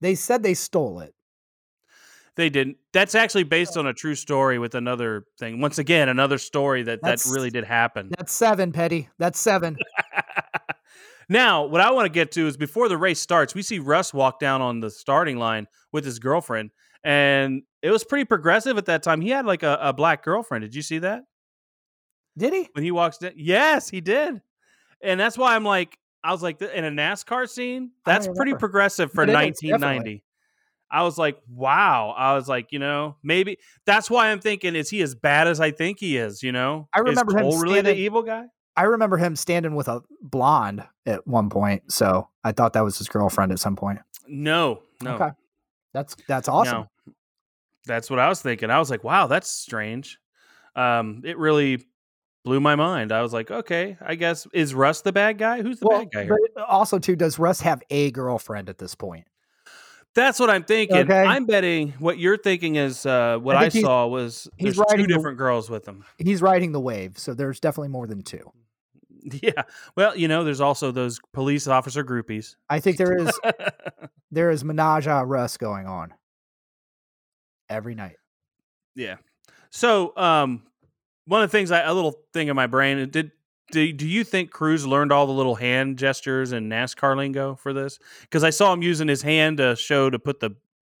they 0.00 0.14
said 0.14 0.42
they 0.42 0.54
stole 0.54 1.00
it. 1.00 1.14
They 2.38 2.48
didn't. 2.48 2.76
That's 2.92 3.16
actually 3.16 3.42
based 3.42 3.76
on 3.76 3.88
a 3.88 3.92
true 3.92 4.14
story 4.14 4.60
with 4.60 4.76
another 4.76 5.24
thing. 5.40 5.60
Once 5.60 5.78
again, 5.78 6.08
another 6.08 6.38
story 6.38 6.84
that 6.84 7.00
That's- 7.02 7.24
that 7.24 7.34
really 7.34 7.50
did 7.50 7.64
happen. 7.64 8.10
That's 8.16 8.32
seven, 8.32 8.70
Petty. 8.70 9.08
That's 9.18 9.40
seven. 9.40 9.76
now, 11.28 11.64
what 11.66 11.80
I 11.80 11.90
want 11.90 12.06
to 12.06 12.12
get 12.12 12.30
to 12.32 12.46
is 12.46 12.56
before 12.56 12.88
the 12.88 12.96
race 12.96 13.18
starts, 13.20 13.56
we 13.56 13.62
see 13.62 13.80
Russ 13.80 14.14
walk 14.14 14.38
down 14.38 14.62
on 14.62 14.78
the 14.78 14.88
starting 14.88 15.36
line 15.36 15.66
with 15.92 16.04
his 16.04 16.20
girlfriend, 16.20 16.70
and 17.02 17.62
it 17.82 17.90
was 17.90 18.04
pretty 18.04 18.24
progressive 18.24 18.78
at 18.78 18.86
that 18.86 19.02
time. 19.02 19.20
He 19.20 19.30
had 19.30 19.44
like 19.44 19.64
a, 19.64 19.76
a 19.82 19.92
black 19.92 20.22
girlfriend. 20.22 20.62
Did 20.62 20.76
you 20.76 20.82
see 20.82 20.98
that 21.00 21.24
Did 22.36 22.52
he? 22.52 22.68
when 22.72 22.84
he 22.84 22.92
walks 22.92 23.18
down? 23.18 23.32
Yes, 23.34 23.90
he 23.90 24.00
did, 24.00 24.40
and 25.02 25.18
that's 25.18 25.36
why 25.36 25.56
I'm 25.56 25.64
like, 25.64 25.98
I 26.22 26.30
was 26.30 26.42
like, 26.44 26.62
in 26.62 26.84
a 26.84 26.90
NASCAR 26.90 27.48
scene, 27.48 27.90
that's 28.06 28.28
pretty 28.28 28.54
progressive 28.54 29.10
for 29.10 29.24
It 29.24 29.30
is, 29.30 29.34
1990. 29.34 30.22
I 30.90 31.02
was 31.02 31.18
like, 31.18 31.38
wow. 31.48 32.14
I 32.16 32.34
was 32.34 32.48
like, 32.48 32.72
you 32.72 32.78
know, 32.78 33.16
maybe 33.22 33.58
that's 33.84 34.10
why 34.10 34.30
I'm 34.30 34.40
thinking, 34.40 34.74
is 34.74 34.90
he 34.90 35.02
as 35.02 35.14
bad 35.14 35.46
as 35.48 35.60
I 35.60 35.70
think 35.70 36.00
he 36.00 36.16
is? 36.16 36.42
You 36.42 36.52
know, 36.52 36.88
I 36.94 37.00
remember 37.00 37.36
is 37.36 37.42
him 37.42 37.50
Cole 37.50 37.60
really 37.60 37.80
the 37.80 37.94
evil 37.94 38.22
guy? 38.22 38.46
I 38.76 38.84
remember 38.84 39.16
him 39.16 39.34
standing 39.34 39.74
with 39.74 39.88
a 39.88 40.02
blonde 40.22 40.84
at 41.04 41.26
one 41.26 41.50
point. 41.50 41.90
So 41.92 42.28
I 42.44 42.52
thought 42.52 42.74
that 42.74 42.84
was 42.84 42.96
his 42.96 43.08
girlfriend 43.08 43.52
at 43.52 43.58
some 43.58 43.76
point. 43.76 43.98
No, 44.28 44.82
no. 45.02 45.14
Okay. 45.14 45.30
That's 45.92 46.16
that's 46.28 46.48
awesome. 46.48 46.82
No. 47.06 47.14
That's 47.86 48.10
what 48.10 48.18
I 48.18 48.28
was 48.28 48.40
thinking. 48.40 48.70
I 48.70 48.78
was 48.78 48.90
like, 48.90 49.02
wow, 49.02 49.26
that's 49.26 49.50
strange. 49.50 50.18
Um, 50.76 51.22
it 51.24 51.38
really 51.38 51.84
blew 52.44 52.60
my 52.60 52.76
mind. 52.76 53.12
I 53.12 53.22
was 53.22 53.32
like, 53.32 53.50
okay, 53.50 53.96
I 54.00 54.14
guess 54.14 54.46
is 54.52 54.74
Russ 54.74 55.00
the 55.00 55.12
bad 55.12 55.38
guy? 55.38 55.60
Who's 55.62 55.80
the 55.80 55.86
Well, 55.88 56.00
bad 56.00 56.12
guy? 56.12 56.24
Here? 56.24 56.38
also 56.66 56.98
too, 56.98 57.16
does 57.16 57.38
Russ 57.38 57.60
have 57.60 57.82
a 57.90 58.10
girlfriend 58.10 58.68
at 58.68 58.78
this 58.78 58.94
point? 58.94 59.26
That's 60.14 60.40
what 60.40 60.50
I'm 60.50 60.64
thinking. 60.64 60.96
Okay. 60.96 61.22
I'm 61.22 61.44
betting 61.46 61.92
what 61.98 62.18
you're 62.18 62.36
thinking 62.38 62.74
is 62.76 63.06
uh, 63.06 63.38
what 63.38 63.56
I 63.56 63.66
I, 63.66 63.68
saw 63.68 64.06
was 64.06 64.48
he's 64.56 64.74
there's 64.74 64.76
two 64.76 64.82
riding 64.90 65.06
the- 65.06 65.14
different 65.14 65.38
girls 65.38 65.70
with 65.70 65.86
him. 65.86 66.04
He's 66.18 66.42
riding 66.42 66.72
the 66.72 66.80
wave, 66.80 67.18
so 67.18 67.34
there's 67.34 67.60
definitely 67.60 67.88
more 67.90 68.06
than 68.06 68.22
two. 68.22 68.50
Yeah. 69.42 69.64
Well, 69.96 70.16
you 70.16 70.26
know, 70.28 70.44
there's 70.44 70.60
also 70.60 70.90
those 70.90 71.18
police 71.34 71.66
officer 71.66 72.02
groupies. 72.04 72.54
I 72.70 72.78
think 72.80 72.96
there 72.96 73.14
is 73.14 73.30
there 74.30 74.50
is 74.50 74.64
menage 74.64 75.06
a 75.06 75.24
Russ 75.24 75.56
going 75.58 75.86
on 75.86 76.14
every 77.68 77.94
night. 77.94 78.16
yeah. 78.94 79.16
So, 79.70 80.16
um, 80.16 80.62
one 81.26 81.42
of 81.42 81.50
the 81.50 81.58
things 81.58 81.70
I 81.70 81.80
a 81.80 81.92
little 81.92 82.14
thing 82.32 82.48
in 82.48 82.56
my 82.56 82.68
brain 82.68 82.96
it 82.98 83.12
did. 83.12 83.32
Do, 83.70 83.92
do 83.92 84.08
you 84.08 84.24
think 84.24 84.50
Cruise 84.50 84.86
learned 84.86 85.12
all 85.12 85.26
the 85.26 85.32
little 85.32 85.54
hand 85.54 85.98
gestures 85.98 86.52
and 86.52 86.70
NASCAR 86.70 87.16
lingo 87.16 87.54
for 87.54 87.72
this? 87.72 87.98
Because 88.22 88.42
I 88.42 88.50
saw 88.50 88.72
him 88.72 88.82
using 88.82 89.08
his 89.08 89.22
hand 89.22 89.58
to 89.58 89.76
show 89.76 90.08
to 90.08 90.18
put 90.18 90.40
the 90.40 90.56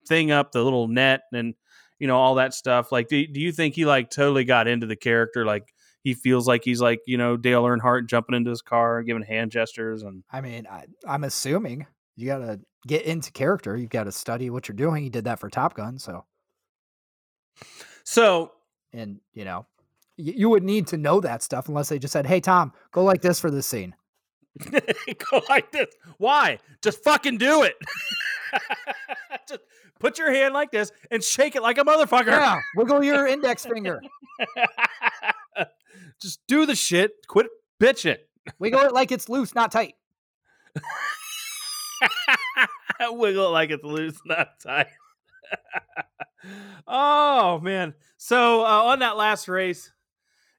thing 0.06 0.30
up, 0.30 0.52
the 0.52 0.62
little 0.62 0.88
net, 0.88 1.22
and 1.32 1.54
you 1.98 2.06
know 2.06 2.16
all 2.16 2.34
that 2.36 2.54
stuff. 2.54 2.92
Like, 2.92 3.08
do, 3.08 3.26
do 3.26 3.40
you 3.40 3.52
think 3.52 3.74
he 3.74 3.84
like 3.84 4.10
totally 4.10 4.44
got 4.44 4.68
into 4.68 4.86
the 4.86 4.96
character? 4.96 5.44
Like, 5.44 5.72
he 6.02 6.14
feels 6.14 6.46
like 6.46 6.62
he's 6.64 6.80
like 6.80 7.00
you 7.06 7.16
know 7.16 7.36
Dale 7.36 7.64
Earnhardt 7.64 8.06
jumping 8.06 8.34
into 8.34 8.50
his 8.50 8.62
car, 8.62 9.02
giving 9.02 9.22
hand 9.22 9.50
gestures, 9.50 10.02
and 10.02 10.24
I 10.30 10.40
mean, 10.40 10.66
I, 10.70 10.86
I'm 11.06 11.24
assuming 11.24 11.86
you 12.16 12.26
got 12.26 12.38
to 12.38 12.60
get 12.86 13.02
into 13.02 13.30
character. 13.32 13.76
You've 13.76 13.90
got 13.90 14.04
to 14.04 14.12
study 14.12 14.50
what 14.50 14.68
you're 14.68 14.76
doing. 14.76 15.02
He 15.02 15.10
did 15.10 15.24
that 15.24 15.38
for 15.38 15.48
Top 15.48 15.74
Gun, 15.74 15.98
so 15.98 16.24
so 18.04 18.52
and 18.92 19.20
you 19.34 19.44
know, 19.44 19.66
you 20.18 20.50
would 20.50 20.64
need 20.64 20.88
to 20.88 20.96
know 20.96 21.20
that 21.20 21.42
stuff 21.42 21.68
unless 21.68 21.88
they 21.88 21.98
just 21.98 22.12
said, 22.12 22.26
"Hey, 22.26 22.40
Tom, 22.40 22.72
go 22.92 23.04
like 23.04 23.22
this 23.22 23.40
for 23.40 23.50
this 23.50 23.66
scene." 23.66 23.94
go 24.70 25.40
like 25.48 25.70
this. 25.72 25.86
Why? 26.18 26.58
Just 26.82 27.02
fucking 27.04 27.38
do 27.38 27.62
it. 27.62 27.74
Just 29.48 29.60
put 30.00 30.18
your 30.18 30.32
hand 30.32 30.52
like 30.54 30.70
this 30.70 30.90
and 31.10 31.22
shake 31.22 31.54
it 31.54 31.62
like 31.62 31.78
a 31.78 31.84
motherfucker. 31.84 32.26
Yeah, 32.26 32.58
wiggle 32.76 33.04
your 33.04 33.26
index 33.34 33.64
finger, 33.64 34.00
Just 36.20 36.40
do 36.48 36.66
the 36.66 36.74
shit. 36.74 37.12
Quit 37.28 37.46
bitching. 37.80 38.16
wiggle 38.58 38.80
it 38.80 38.92
like 38.92 39.12
it's 39.12 39.28
loose, 39.28 39.54
not 39.54 39.70
tight. 39.70 39.94
Wiggle 43.00 43.46
it 43.46 43.50
like 43.50 43.70
it's 43.70 43.84
loose, 43.84 44.18
not 44.24 44.58
tight. 44.60 44.88
oh 46.86 47.60
man. 47.60 47.94
So 48.16 48.64
uh, 48.64 48.82
on 48.84 48.98
that 49.00 49.16
last 49.16 49.46
race, 49.48 49.92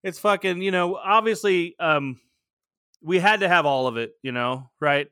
it's 0.04 0.20
fucking. 0.20 0.62
You 0.62 0.72
know, 0.72 0.96
obviously, 0.96 1.76
um, 1.80 2.20
we 3.02 3.20
had 3.20 3.42
to 3.42 3.48
have 3.50 3.66
all 3.66 3.88
of 3.88 3.98
it. 3.98 4.12
You 4.24 4.32
know, 4.32 4.70
right? 4.80 5.08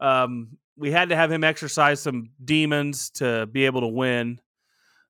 Um, 0.00 0.58
we 0.76 0.90
had 0.90 1.10
to 1.10 1.16
have 1.16 1.30
him 1.30 1.44
exercise 1.44 2.00
some 2.00 2.30
demons 2.44 3.10
to 3.10 3.46
be 3.46 3.66
able 3.66 3.82
to 3.82 3.86
win. 3.88 4.40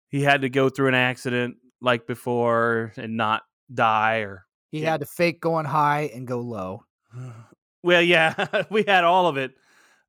He 0.09 0.23
had 0.23 0.43
to 0.43 0.49
go 0.49 0.69
through 0.69 0.89
an 0.89 0.95
accident 0.95 1.57
like 1.81 2.07
before 2.07 2.93
and 2.97 3.17
not 3.17 3.43
die 3.73 4.19
or 4.19 4.47
He 4.71 4.83
Yeah. 4.83 4.93
had 4.93 5.01
to 5.01 5.07
fake 5.07 5.41
going 5.41 5.65
high 5.65 6.11
and 6.15 6.27
go 6.27 6.41
low. 6.41 6.85
well, 7.83 8.03
yeah, 8.03 8.63
we 8.71 8.85
had 8.87 9.05
all 9.05 9.27
of 9.27 9.37
it. 9.39 9.53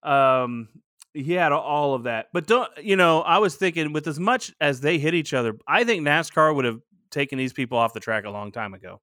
Um, 0.04 0.68
he 1.14 1.32
had 1.34 1.54
all 1.54 1.94
of 1.96 2.04
that, 2.04 2.28
but 2.34 2.46
don't 2.46 2.70
you 2.84 2.98
know? 2.98 3.22
I 3.22 3.38
was 3.38 3.56
thinking, 3.56 3.94
with 3.94 4.06
as 4.08 4.20
much 4.20 4.54
as 4.60 4.82
they 4.82 5.00
hit 5.00 5.14
each 5.14 5.34
other, 5.34 5.56
I 5.66 5.86
think 5.86 6.06
NASCAR 6.06 6.54
would 6.54 6.66
have 6.66 6.80
taken 7.12 7.38
these 7.38 7.54
people 7.54 7.78
off 7.78 7.94
the 7.94 8.00
track 8.00 8.26
a 8.26 8.30
long 8.30 8.52
time 8.52 8.74
ago. 8.74 9.02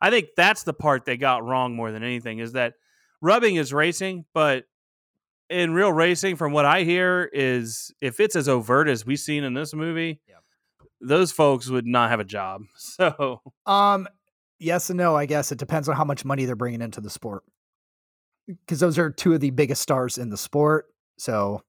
I 0.00 0.10
think 0.10 0.28
that's 0.36 0.62
the 0.62 0.72
part 0.72 1.04
they 1.04 1.16
got 1.16 1.44
wrong 1.44 1.74
more 1.76 1.92
than 1.92 2.02
anything 2.02 2.38
is 2.38 2.52
that 2.52 2.74
rubbing 3.20 3.56
is 3.56 3.72
racing, 3.72 4.24
but 4.32 4.64
in 5.50 5.72
real 5.74 5.92
racing, 5.92 6.36
from 6.36 6.52
what 6.52 6.64
I 6.64 6.84
hear, 6.84 7.28
is 7.32 7.92
if 8.00 8.20
it's 8.20 8.36
as 8.36 8.48
overt 8.48 8.88
as 8.88 9.04
we've 9.04 9.18
seen 9.18 9.44
in 9.44 9.52
this 9.52 9.74
movie, 9.74 10.20
Yeah. 10.28 10.36
those 11.00 11.32
folks 11.32 11.68
would 11.68 11.86
not 11.86 12.10
have 12.10 12.20
a 12.20 12.24
job. 12.24 12.62
So 12.76 13.42
Um, 13.66 14.08
yes 14.58 14.88
and 14.90 14.96
no. 14.96 15.16
I 15.16 15.26
guess 15.26 15.50
it 15.52 15.58
depends 15.58 15.88
on 15.88 15.96
how 15.96 16.04
much 16.04 16.24
money 16.24 16.44
they're 16.44 16.56
bringing 16.56 16.80
into 16.82 17.00
the 17.00 17.10
sport, 17.10 17.42
because 18.46 18.80
those 18.80 18.98
are 18.98 19.10
two 19.10 19.34
of 19.34 19.40
the 19.40 19.50
biggest 19.50 19.82
stars 19.82 20.16
in 20.18 20.30
the 20.30 20.36
sport. 20.38 20.86
So, 21.18 21.62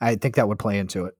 I 0.00 0.16
think 0.16 0.34
that 0.36 0.48
would 0.48 0.58
play 0.58 0.78
into 0.78 1.04
it. 1.04 1.14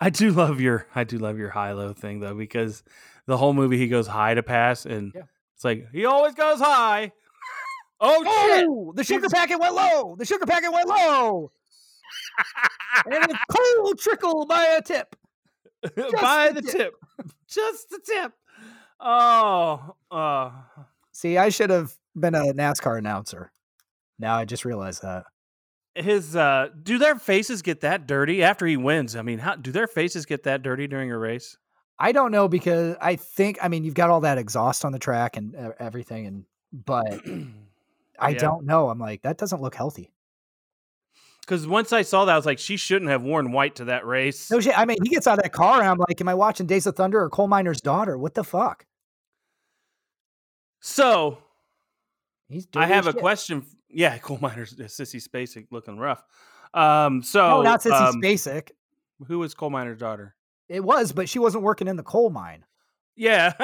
I 0.00 0.10
do 0.10 0.30
love 0.30 0.60
your 0.60 0.86
I 0.94 1.04
do 1.04 1.18
love 1.18 1.38
your 1.38 1.50
high 1.50 1.72
low 1.72 1.92
thing 1.92 2.20
though 2.20 2.34
because 2.34 2.82
the 3.26 3.36
whole 3.36 3.52
movie 3.54 3.78
he 3.78 3.88
goes 3.88 4.06
high 4.06 4.34
to 4.34 4.42
pass 4.42 4.84
and 4.86 5.12
Yeah. 5.14 5.22
it's 5.54 5.64
like 5.64 5.86
he 5.92 6.04
always 6.04 6.34
goes 6.34 6.58
high. 6.60 7.12
oh 8.00 8.22
shit! 8.24 8.66
Oh, 8.68 8.92
the 8.94 9.04
sugar 9.04 9.28
packet 9.28 9.58
went 9.58 9.74
low. 9.74 10.16
The 10.16 10.24
sugar 10.26 10.46
packet 10.46 10.72
went 10.72 10.88
low, 10.88 11.52
and 13.06 13.30
a 13.32 13.38
cold 13.50 13.98
trickle 13.98 14.46
by 14.46 14.64
a 14.78 14.82
tip. 14.82 15.16
By 16.20 16.48
the 16.50 16.62
the 16.62 16.62
tip. 16.62 16.72
tip. 16.72 17.32
Just 17.46 17.90
the 17.90 18.00
tip. 18.04 18.32
Oh, 19.00 19.94
uh, 20.10 20.50
See, 21.12 21.36
I 21.36 21.50
should 21.50 21.68
have 21.70 21.92
been 22.16 22.34
a 22.34 22.52
NASCAR 22.54 22.96
announcer. 22.98 23.52
Now 24.18 24.36
I 24.36 24.46
just 24.46 24.64
realized 24.64 25.02
that. 25.02 25.24
His 25.94 26.34
uh 26.36 26.68
do 26.82 26.98
their 26.98 27.16
faces 27.16 27.62
get 27.62 27.80
that 27.82 28.06
dirty 28.06 28.42
after 28.42 28.66
he 28.66 28.76
wins? 28.76 29.16
I 29.16 29.22
mean, 29.22 29.38
how 29.38 29.56
do 29.56 29.70
their 29.72 29.86
faces 29.86 30.26
get 30.26 30.42
that 30.44 30.62
dirty 30.62 30.86
during 30.86 31.10
a 31.10 31.18
race? 31.18 31.56
I 31.98 32.12
don't 32.12 32.32
know 32.32 32.48
because 32.48 32.96
I 33.00 33.16
think 33.16 33.58
I 33.62 33.68
mean 33.68 33.84
you've 33.84 33.94
got 33.94 34.10
all 34.10 34.20
that 34.22 34.38
exhaust 34.38 34.84
on 34.84 34.92
the 34.92 34.98
track 34.98 35.36
and 35.36 35.54
everything, 35.78 36.26
and 36.26 36.44
but 36.72 37.20
I 38.18 38.30
Yeah. 38.30 38.38
don't 38.38 38.66
know. 38.66 38.88
I'm 38.88 38.98
like 38.98 39.22
that 39.22 39.38
doesn't 39.38 39.62
look 39.62 39.74
healthy. 39.74 40.10
Because 41.40 41.66
once 41.66 41.92
I 41.92 42.00
saw 42.02 42.24
that, 42.24 42.32
I 42.32 42.36
was 42.36 42.46
like, 42.46 42.58
she 42.58 42.78
shouldn't 42.78 43.10
have 43.10 43.22
worn 43.22 43.52
white 43.52 43.76
to 43.76 43.84
that 43.84 44.06
race. 44.06 44.50
No 44.50 44.60
shit. 44.60 44.78
I 44.78 44.86
mean, 44.86 44.96
he 45.02 45.10
gets 45.10 45.26
out 45.26 45.38
of 45.38 45.42
that 45.42 45.52
car, 45.52 45.78
and 45.78 45.86
I'm 45.86 45.98
like, 45.98 46.18
am 46.22 46.26
I 46.26 46.32
watching 46.32 46.66
Days 46.66 46.86
of 46.86 46.96
Thunder 46.96 47.20
or 47.22 47.28
Coal 47.28 47.48
Miner's 47.48 47.82
Daughter? 47.82 48.16
What 48.16 48.32
the 48.32 48.44
fuck? 48.44 48.86
So 50.80 51.38
He's. 52.48 52.66
I 52.74 52.86
have 52.86 53.06
a 53.06 53.12
shit. 53.12 53.20
question. 53.20 53.64
Yeah, 53.94 54.18
coal 54.18 54.38
miners, 54.40 54.72
uh, 54.78 54.84
Sissy 54.84 55.22
Spacek 55.26 55.66
looking 55.70 55.98
rough. 55.98 56.22
Um, 56.74 57.22
so 57.22 57.48
No, 57.48 57.62
not 57.62 57.82
since 57.82 57.94
um, 57.94 58.20
basic. 58.20 58.72
Who 59.28 59.38
was 59.38 59.54
coal 59.54 59.70
miner's 59.70 59.98
daughter? 59.98 60.34
It 60.68 60.82
was, 60.82 61.12
but 61.12 61.28
she 61.28 61.38
wasn't 61.38 61.62
working 61.62 61.86
in 61.88 61.96
the 61.96 62.02
coal 62.02 62.30
mine. 62.30 62.64
Yeah, 63.16 63.52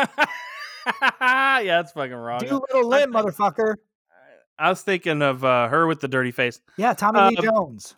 yeah, 1.20 1.62
that's 1.62 1.93
fucking 1.93 2.12
wrong. 2.12 2.41
Do 2.41 2.61
little 2.74 2.91
think- 2.91 3.11
motherfucker. 3.14 3.76
I 4.59 4.68
was 4.68 4.83
thinking 4.83 5.22
of 5.22 5.43
uh, 5.45 5.68
her 5.68 5.87
with 5.87 6.01
the 6.01 6.09
dirty 6.09 6.31
face, 6.33 6.61
Yeah, 6.76 6.93
Tommy 6.93 7.20
Lee 7.31 7.37
Um, 7.39 7.45
Jones. 7.45 7.95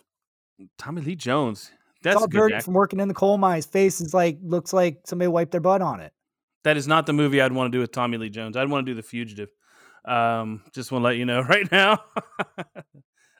Tommy 0.78 1.03
Lee 1.03 1.16
Jones. 1.16 1.72
It's 1.97 2.05
That's 2.05 2.16
all 2.18 2.24
a 2.24 2.28
good 2.28 2.39
dirty 2.39 2.55
act- 2.55 2.64
from 2.64 2.74
working 2.74 3.01
in 3.01 3.09
the 3.09 3.14
coal 3.14 3.37
mine. 3.37 3.57
His 3.57 3.66
face 3.66 4.01
is 4.01 4.14
like 4.14 4.39
looks 4.43 4.72
like 4.72 5.01
somebody 5.05 5.26
wiped 5.28 5.51
their 5.53 5.61
butt 5.61 5.83
on 5.83 6.01
it. 6.01 6.12
That 6.64 6.76
is 6.76 6.87
not 6.87 7.07
the 7.07 7.12
movie 7.12 7.41
I'd 7.41 7.53
want 7.53 7.72
to 7.72 7.76
do 7.76 7.80
with 7.80 7.91
Tommy 7.91 8.16
Lee 8.16 8.30
Jones. 8.30 8.57
I'd 8.57 8.68
want 8.70 8.87
to 8.87 8.91
do 8.93 8.95
The 8.95 9.03
Fugitive. 9.03 9.49
Um, 10.05 10.62
just 10.72 10.90
want 10.92 11.03
to 11.03 11.07
let 11.07 11.16
you 11.16 11.24
know 11.24 11.40
right 11.48 11.70
now. 11.70 12.03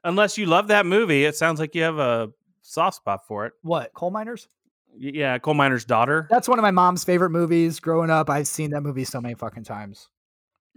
Unless 0.05 0.37
you 0.39 0.47
love 0.47 0.69
that 0.69 0.85
movie, 0.87 1.25
it 1.25 1.37
sounds 1.37 1.61
like 1.61 1.75
you 1.75 1.83
have 1.83 1.99
a 1.99 2.31
soft 2.63 2.97
spot 2.97 3.27
for 3.27 3.47
it. 3.47 3.53
What 3.63 3.93
coal 3.95 4.11
miners? 4.11 4.49
Y- 4.95 5.13
Yeah, 5.15 5.39
coal 5.39 5.55
miner's 5.55 5.85
daughter. 5.85 6.27
That's 6.31 6.49
one 6.49 6.59
of 6.59 6.63
my 6.63 6.71
mom's 6.73 7.05
favorite 7.05 7.31
movies. 7.31 7.79
Growing 7.81 8.11
up, 8.11 8.29
I've 8.29 8.49
seen 8.49 8.71
that 8.73 8.81
movie 8.83 9.05
so 9.05 9.21
many 9.21 9.35
fucking 9.35 9.65
times. 9.65 10.09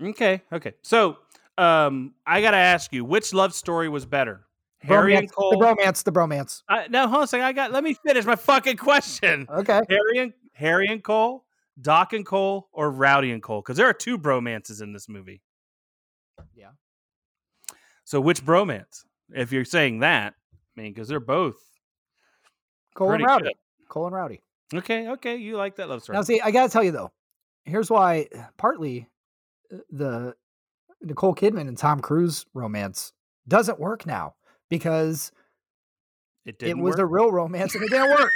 Okay, 0.02 0.42
okay. 0.52 0.74
So, 0.84 1.18
um, 1.58 2.14
I 2.26 2.42
gotta 2.42 2.58
ask 2.58 2.92
you, 2.94 3.04
which 3.06 3.34
love 3.34 3.54
story 3.54 3.88
was 3.90 4.06
better, 4.06 4.46
Harry 4.80 5.16
and 5.16 5.28
Bromance- 5.28 5.34
Cole? 5.34 5.52
The 5.52 5.58
bromance. 5.58 6.04
The 6.04 6.12
bromance. 6.12 6.62
I, 6.70 6.88
now, 6.90 7.08
hold 7.08 7.18
on 7.20 7.24
a 7.24 7.28
second. 7.28 7.46
I 7.46 7.54
got. 7.54 7.72
Let 7.72 7.84
me 7.84 7.96
finish 8.06 8.26
my 8.26 8.36
fucking 8.36 8.78
question. 8.78 9.48
Okay. 9.50 9.82
Harry 9.90 10.18
and 10.20 10.34
Harry 10.54 10.88
and 10.88 11.04
Cole, 11.04 11.46
Doc 11.82 12.14
and 12.14 12.26
Cole, 12.26 12.68
or 12.74 12.92
Rowdy 12.92 13.32
and 13.32 13.42
Cole? 13.42 13.62
Because 13.62 13.78
there 13.78 13.88
are 13.88 13.94
two 13.94 14.18
bromances 14.20 14.82
in 14.84 14.92
this 14.94 15.08
movie. 15.10 15.42
Yeah. 16.56 16.70
So, 18.04 18.22
which 18.22 18.44
bromance? 18.46 19.04
If 19.34 19.52
you're 19.52 19.66
saying 19.66 20.00
that, 20.00 20.34
I 20.78 20.82
mean, 20.82 20.94
because 20.94 21.08
they're 21.08 21.20
both 21.20 21.56
Cole 22.96 23.12
and 23.12 23.24
Rowdy. 23.24 23.44
good. 23.46 23.54
Cole 23.90 24.08
and 24.08 24.16
Rowdy. 24.16 24.42
Okay, 24.74 25.10
okay, 25.10 25.36
you 25.36 25.58
like 25.58 25.76
that 25.78 25.90
love 25.90 26.04
story? 26.04 26.18
Now, 26.18 26.24
see, 26.24 26.42
I 26.42 26.52
gotta 26.52 26.72
tell 26.72 26.84
you 26.84 26.92
though, 26.92 27.12
here's 27.66 27.90
why. 27.90 28.28
Partly, 28.58 29.08
uh, 29.74 29.78
the 29.92 30.36
Nicole 31.02 31.36
Kidman 31.36 31.68
and 31.68 31.78
Tom 31.78 32.00
Cruise 32.00 32.46
romance 32.54 33.14
doesn't 33.48 33.80
work 33.80 34.06
now 34.06 34.36
because 34.70 35.32
it 36.46 36.62
it 36.62 36.78
was 36.78 36.94
work. 36.94 37.00
a 37.00 37.06
real 37.06 37.32
romance 37.32 37.76
and 37.76 37.84
it 37.84 37.90
didn't 37.90 38.10
work. 38.10 38.32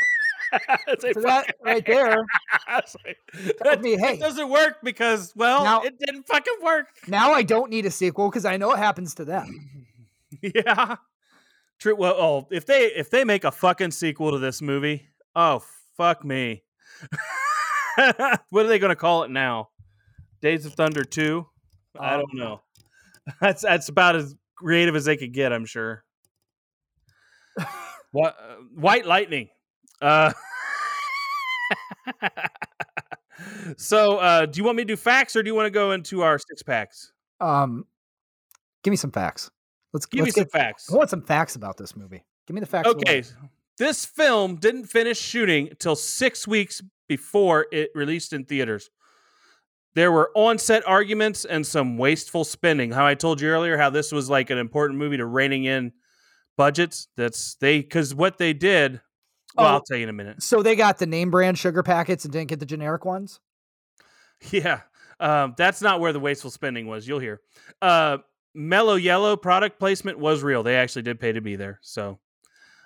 So 1.00 1.22
that 1.22 1.56
right 1.64 1.86
there 1.86 2.18
like, 2.70 3.18
that, 3.64 3.82
me, 3.82 3.98
hey, 3.98 4.18
doesn't 4.18 4.50
work 4.50 4.78
because 4.84 5.34
well, 5.36 5.64
Now- 5.64 5.82
it 5.84 5.98
didn't 6.00 6.28
fucking 6.28 6.56
work. 6.64 6.88
now 7.08 7.32
I 7.34 7.44
don't 7.44 7.70
need 7.70 7.86
a 7.86 7.92
sequel 7.92 8.30
because 8.30 8.46
I 8.46 8.58
know 8.58 8.72
it 8.74 8.78
happens 8.80 9.16
to 9.16 9.26
them. 9.26 9.88
yeah. 10.42 10.96
True. 11.80 11.96
Well, 11.96 12.16
oh, 12.18 12.48
if 12.52 12.66
they 12.66 12.86
if 12.88 13.10
they 13.10 13.24
make 13.24 13.44
a 13.44 13.52
fucking 13.52 13.92
sequel 13.92 14.32
to 14.32 14.38
this 14.40 14.62
movie, 14.62 15.08
oh 15.36 15.64
Fuck 15.98 16.24
me. 16.24 16.64
what 18.50 18.66
are 18.66 18.68
they 18.70 18.80
going 18.80 18.90
to 18.90 18.96
call 18.96 19.24
it 19.24 19.30
now? 19.32 19.68
Days 20.42 20.66
of 20.66 20.74
Thunder 20.74 21.04
2? 21.04 21.46
I 22.00 22.14
Um, 22.16 22.22
don't 22.22 22.36
know. 22.36 22.62
That's 23.42 23.62
that's 23.64 23.90
about 23.90 24.16
as 24.16 24.34
creative 24.56 24.96
as 24.96 25.04
they 25.04 25.18
could 25.18 25.34
get, 25.34 25.52
I'm 25.52 25.66
sure. 25.66 26.06
What 28.12 28.36
White 28.74 29.06
Lightning. 29.06 29.50
Uh 30.02 30.32
So, 33.78 34.18
uh, 34.18 34.46
do 34.46 34.58
you 34.58 34.64
want 34.64 34.78
me 34.78 34.84
to 34.84 34.88
do 34.88 34.96
facts 34.96 35.36
or 35.36 35.44
do 35.44 35.50
you 35.50 35.56
want 35.56 35.68
to 35.68 35.72
go 35.72 35.92
into 35.92 36.22
our 36.22 36.38
six 36.40 36.62
packs? 36.62 37.12
Um, 37.40 37.86
give 38.84 38.92
me 38.92 38.98
some 38.98 39.12
facts. 39.12 39.50
Let's 39.94 40.06
Give 40.06 40.20
me 40.20 40.26
let's 40.26 40.36
some 40.36 40.44
get, 40.44 40.52
facts. 40.52 40.92
I 40.92 40.96
want 40.96 41.10
some 41.10 41.22
facts 41.22 41.56
about 41.56 41.78
this 41.78 41.96
movie. 41.96 42.24
Give 42.48 42.54
me 42.54 42.60
the 42.60 42.68
facts. 42.68 42.90
Okay, 42.90 43.24
this 43.78 44.06
film 44.06 44.58
didn't 44.58 44.86
finish 44.86 45.20
shooting 45.20 45.70
until 45.70 45.96
six 45.96 46.48
weeks 46.48 46.82
before 47.08 47.68
it 47.72 47.90
released 47.96 48.34
in 48.34 48.46
theaters. 48.46 48.90
There 49.96 50.12
were 50.12 50.32
on-set 50.36 50.88
arguments 50.88 51.46
and 51.46 51.66
some 51.66 51.98
wasteful 51.98 52.44
spending. 52.44 52.92
How 52.92 53.08
I 53.08 53.16
told 53.16 53.42
you 53.42 53.50
earlier, 53.50 53.78
how 53.78 53.90
this 53.90 54.12
was 54.12 54.30
like 54.30 54.52
an 54.52 54.60
important 54.60 55.00
movie 55.00 55.18
to 55.18 55.26
reining 55.26 55.64
in 55.64 55.92
budgets. 56.56 57.08
That's 57.18 57.56
they 57.56 57.82
because 57.82 58.14
what 58.14 58.38
they 58.38 58.54
did. 58.54 59.02
Well, 59.56 59.68
Oh. 59.68 59.70
I'll 59.72 59.82
tell 59.82 59.98
you 59.98 60.04
in 60.04 60.10
a 60.10 60.14
minute. 60.14 60.44
So 60.44 60.62
they 60.64 60.76
got 60.76 61.00
the 61.00 61.06
name 61.08 61.32
brand 61.32 61.58
sugar 61.58 61.84
packets 61.84 62.24
and 62.24 62.32
didn't 62.32 62.50
get 62.50 62.60
the 62.60 62.66
generic 62.66 63.06
ones. 63.06 63.40
Yeah, 64.52 64.82
um, 65.20 65.54
that's 65.58 65.82
not 65.82 66.00
where 66.00 66.14
the 66.14 66.20
wasteful 66.20 66.50
spending 66.52 66.88
was. 66.88 67.06
You'll 67.08 67.20
hear. 67.20 67.42
Uh, 67.82 68.20
Mellow 68.56 68.96
Yellow 68.96 69.36
product 69.36 69.80
placement 69.80 70.18
was 70.18 70.44
real. 70.44 70.64
They 70.64 70.76
actually 70.78 71.02
did 71.02 71.20
pay 71.20 71.34
to 71.34 71.42
be 71.42 71.56
there. 71.58 71.80
So, 71.82 72.20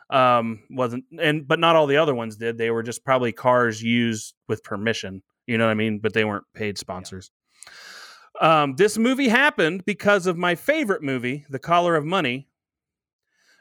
um, 0.10 0.64
wasn't 0.70 1.06
and 1.22 1.48
but 1.48 1.60
not 1.60 1.76
all 1.76 1.86
the 1.88 1.98
other 1.98 2.16
ones 2.16 2.36
did. 2.38 2.58
They 2.58 2.72
were 2.72 2.82
just 2.84 3.06
probably 3.06 3.32
cars 3.34 3.82
used 3.84 4.34
with 4.48 4.64
permission. 4.64 5.22
You 5.46 5.58
know 5.58 5.66
what 5.66 5.72
I 5.72 5.76
mean? 5.76 6.00
But 6.00 6.14
they 6.14 6.26
weren't 6.26 6.46
paid 6.56 6.78
sponsors. 6.80 7.30
Um, 8.42 8.76
this 8.76 8.98
movie 8.98 9.28
happened 9.30 9.86
because 9.86 10.26
of 10.26 10.38
my 10.38 10.56
favorite 10.56 11.04
movie, 11.04 11.46
The 11.50 11.60
Color 11.60 11.96
of 11.96 12.04
Money. 12.04 12.48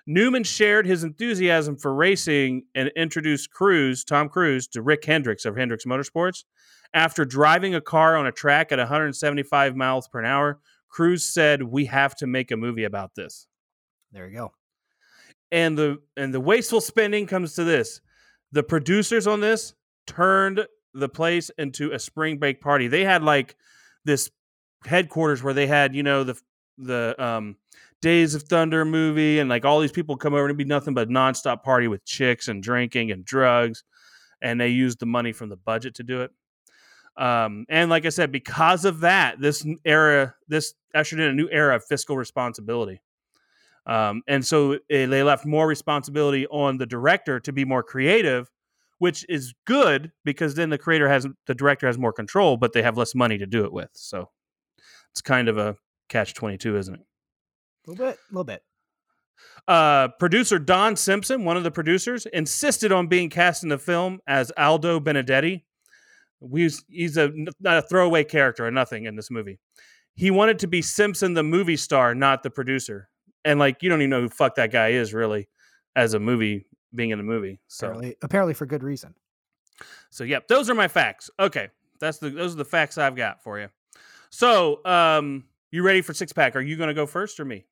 Newman 0.06 0.44
shared 0.44 0.86
his 0.86 1.04
enthusiasm 1.04 1.76
for 1.76 1.94
racing 1.94 2.64
and 2.74 2.90
introduced 2.96 3.50
Cruise, 3.50 4.04
Tom 4.04 4.28
Cruise, 4.28 4.66
to 4.68 4.82
Rick 4.82 5.04
Hendricks 5.04 5.44
of 5.44 5.56
Hendricks 5.56 5.84
Motorsports. 5.84 6.44
After 6.94 7.24
driving 7.24 7.74
a 7.74 7.80
car 7.80 8.16
on 8.16 8.26
a 8.26 8.32
track 8.32 8.72
at 8.72 8.78
175 8.78 9.76
miles 9.76 10.08
per 10.08 10.24
hour, 10.24 10.58
Cruise 10.88 11.24
said, 11.24 11.62
"We 11.62 11.86
have 11.86 12.14
to 12.16 12.26
make 12.26 12.50
a 12.50 12.56
movie 12.56 12.84
about 12.84 13.14
this." 13.14 13.46
There 14.10 14.28
you 14.28 14.36
go. 14.36 14.52
And 15.50 15.78
the 15.78 15.98
and 16.16 16.34
the 16.34 16.40
wasteful 16.40 16.80
spending 16.80 17.26
comes 17.26 17.54
to 17.54 17.64
this: 17.64 18.00
the 18.50 18.62
producers 18.62 19.26
on 19.26 19.40
this 19.40 19.74
turned 20.06 20.66
the 20.94 21.08
place 21.08 21.50
into 21.56 21.92
a 21.92 21.98
spring 21.98 22.38
break 22.38 22.60
party. 22.60 22.88
They 22.88 23.04
had 23.04 23.22
like 23.22 23.56
this 24.04 24.30
headquarters 24.84 25.42
where 25.42 25.54
they 25.54 25.66
had, 25.66 25.94
you 25.94 26.02
know, 26.02 26.24
the 26.24 26.38
the 26.78 27.14
um, 27.22 27.56
Days 28.02 28.34
of 28.34 28.42
Thunder 28.42 28.84
movie, 28.84 29.38
and 29.38 29.48
like 29.48 29.64
all 29.64 29.80
these 29.80 29.92
people 29.92 30.16
come 30.16 30.34
over 30.34 30.48
and 30.48 30.58
be 30.58 30.64
nothing 30.64 30.92
but 30.92 31.08
nonstop 31.08 31.62
party 31.62 31.88
with 31.88 32.04
chicks 32.04 32.48
and 32.48 32.62
drinking 32.62 33.10
and 33.10 33.24
drugs, 33.24 33.84
and 34.42 34.60
they 34.60 34.68
used 34.68 34.98
the 34.98 35.06
money 35.06 35.32
from 35.32 35.48
the 35.48 35.56
budget 35.56 35.94
to 35.94 36.02
do 36.02 36.22
it. 36.22 36.32
Um, 37.16 37.64
and 37.68 37.88
like 37.88 38.04
I 38.04 38.08
said, 38.10 38.32
because 38.32 38.84
of 38.84 39.00
that, 39.00 39.40
this 39.40 39.66
era, 39.84 40.34
this 40.48 40.74
ushered 40.94 41.20
in 41.20 41.28
a 41.28 41.32
new 41.32 41.48
era 41.50 41.76
of 41.76 41.84
fiscal 41.84 42.16
responsibility. 42.16 43.00
Um, 43.86 44.22
and 44.26 44.44
so 44.44 44.78
eh, 44.90 45.06
they 45.06 45.22
left 45.22 45.44
more 45.44 45.66
responsibility 45.66 46.46
on 46.48 46.78
the 46.78 46.86
director 46.86 47.40
to 47.40 47.52
be 47.52 47.64
more 47.64 47.82
creative, 47.82 48.50
which 48.98 49.24
is 49.28 49.54
good 49.66 50.12
because 50.24 50.54
then 50.54 50.70
the 50.70 50.78
creator 50.78 51.08
has 51.08 51.26
the 51.46 51.54
director 51.54 51.86
has 51.86 51.98
more 51.98 52.12
control, 52.12 52.56
but 52.56 52.72
they 52.72 52.82
have 52.82 52.96
less 52.96 53.14
money 53.14 53.38
to 53.38 53.46
do 53.46 53.64
it 53.64 53.72
with. 53.72 53.90
So 53.94 54.30
it's 55.10 55.20
kind 55.20 55.48
of 55.48 55.58
a 55.58 55.76
catch 56.08 56.34
twenty 56.34 56.58
two, 56.58 56.76
isn't 56.76 56.94
it? 56.94 57.00
A 57.86 57.90
little 57.90 58.06
bit. 58.06 58.16
A 58.16 58.32
little 58.32 58.44
bit. 58.44 58.62
Uh, 59.66 60.08
producer 60.18 60.58
Don 60.58 60.94
Simpson, 60.96 61.44
one 61.44 61.56
of 61.56 61.64
the 61.64 61.70
producers, 61.70 62.26
insisted 62.26 62.92
on 62.92 63.06
being 63.08 63.28
cast 63.28 63.62
in 63.62 63.68
the 63.68 63.78
film 63.78 64.20
as 64.26 64.52
Aldo 64.56 65.00
Benedetti. 65.00 65.64
We, 66.40 66.70
he's 66.88 67.16
a 67.16 67.32
not 67.60 67.78
a 67.78 67.82
throwaway 67.82 68.24
character 68.24 68.66
or 68.66 68.70
nothing 68.70 69.06
in 69.06 69.16
this 69.16 69.30
movie. 69.30 69.58
He 70.14 70.30
wanted 70.30 70.58
to 70.60 70.66
be 70.66 70.82
Simpson, 70.82 71.34
the 71.34 71.42
movie 71.42 71.76
star, 71.76 72.14
not 72.14 72.42
the 72.42 72.50
producer. 72.50 73.08
And 73.44 73.58
like, 73.58 73.82
you 73.82 73.88
don't 73.88 74.00
even 74.00 74.10
know 74.10 74.20
who 74.20 74.28
fuck 74.28 74.56
that 74.56 74.70
guy 74.70 74.88
is 74.90 75.14
really, 75.14 75.48
as 75.96 76.14
a 76.14 76.18
movie 76.20 76.66
being 76.94 77.10
in 77.10 77.18
a 77.18 77.22
movie. 77.24 77.60
So, 77.68 77.86
Apparently, 77.86 78.16
apparently 78.22 78.54
for 78.54 78.66
good 78.66 78.82
reason. 78.82 79.14
so 80.10 80.24
yep, 80.24 80.46
those 80.48 80.68
are 80.68 80.74
my 80.74 80.88
facts. 80.88 81.30
Okay, 81.40 81.68
that's 81.98 82.18
the 82.18 82.30
those 82.30 82.54
are 82.54 82.58
the 82.58 82.64
facts 82.64 82.98
I've 82.98 83.16
got 83.16 83.42
for 83.42 83.58
you. 83.58 83.68
So, 84.30 84.84
um, 84.84 85.44
you 85.70 85.82
ready 85.82 86.02
for 86.02 86.12
six 86.14 86.32
pack? 86.32 86.54
Are 86.56 86.60
you 86.60 86.76
going 86.76 86.88
to 86.88 86.94
go 86.94 87.06
first 87.06 87.40
or 87.40 87.44
me? 87.44 87.64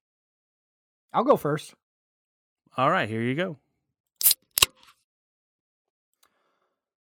I'll 1.12 1.24
go 1.24 1.36
first. 1.36 1.74
All 2.76 2.90
right, 2.90 3.08
here 3.08 3.22
you 3.22 3.34
go. 3.34 3.56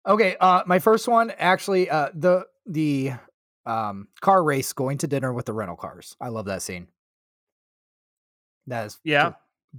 Okay, 0.06 0.36
uh, 0.38 0.62
my 0.66 0.78
first 0.78 1.08
one 1.08 1.32
actually, 1.38 1.88
uh, 1.88 2.10
the 2.14 2.46
the 2.66 3.12
um 3.66 4.08
car 4.20 4.42
race 4.44 4.72
going 4.74 4.98
to 4.98 5.06
dinner 5.06 5.32
with 5.32 5.46
the 5.46 5.52
rental 5.54 5.76
cars. 5.76 6.16
I 6.20 6.28
love 6.28 6.46
that 6.46 6.62
scene. 6.62 6.88
That 8.66 8.86
is 8.86 8.98
Yeah. 9.04 9.32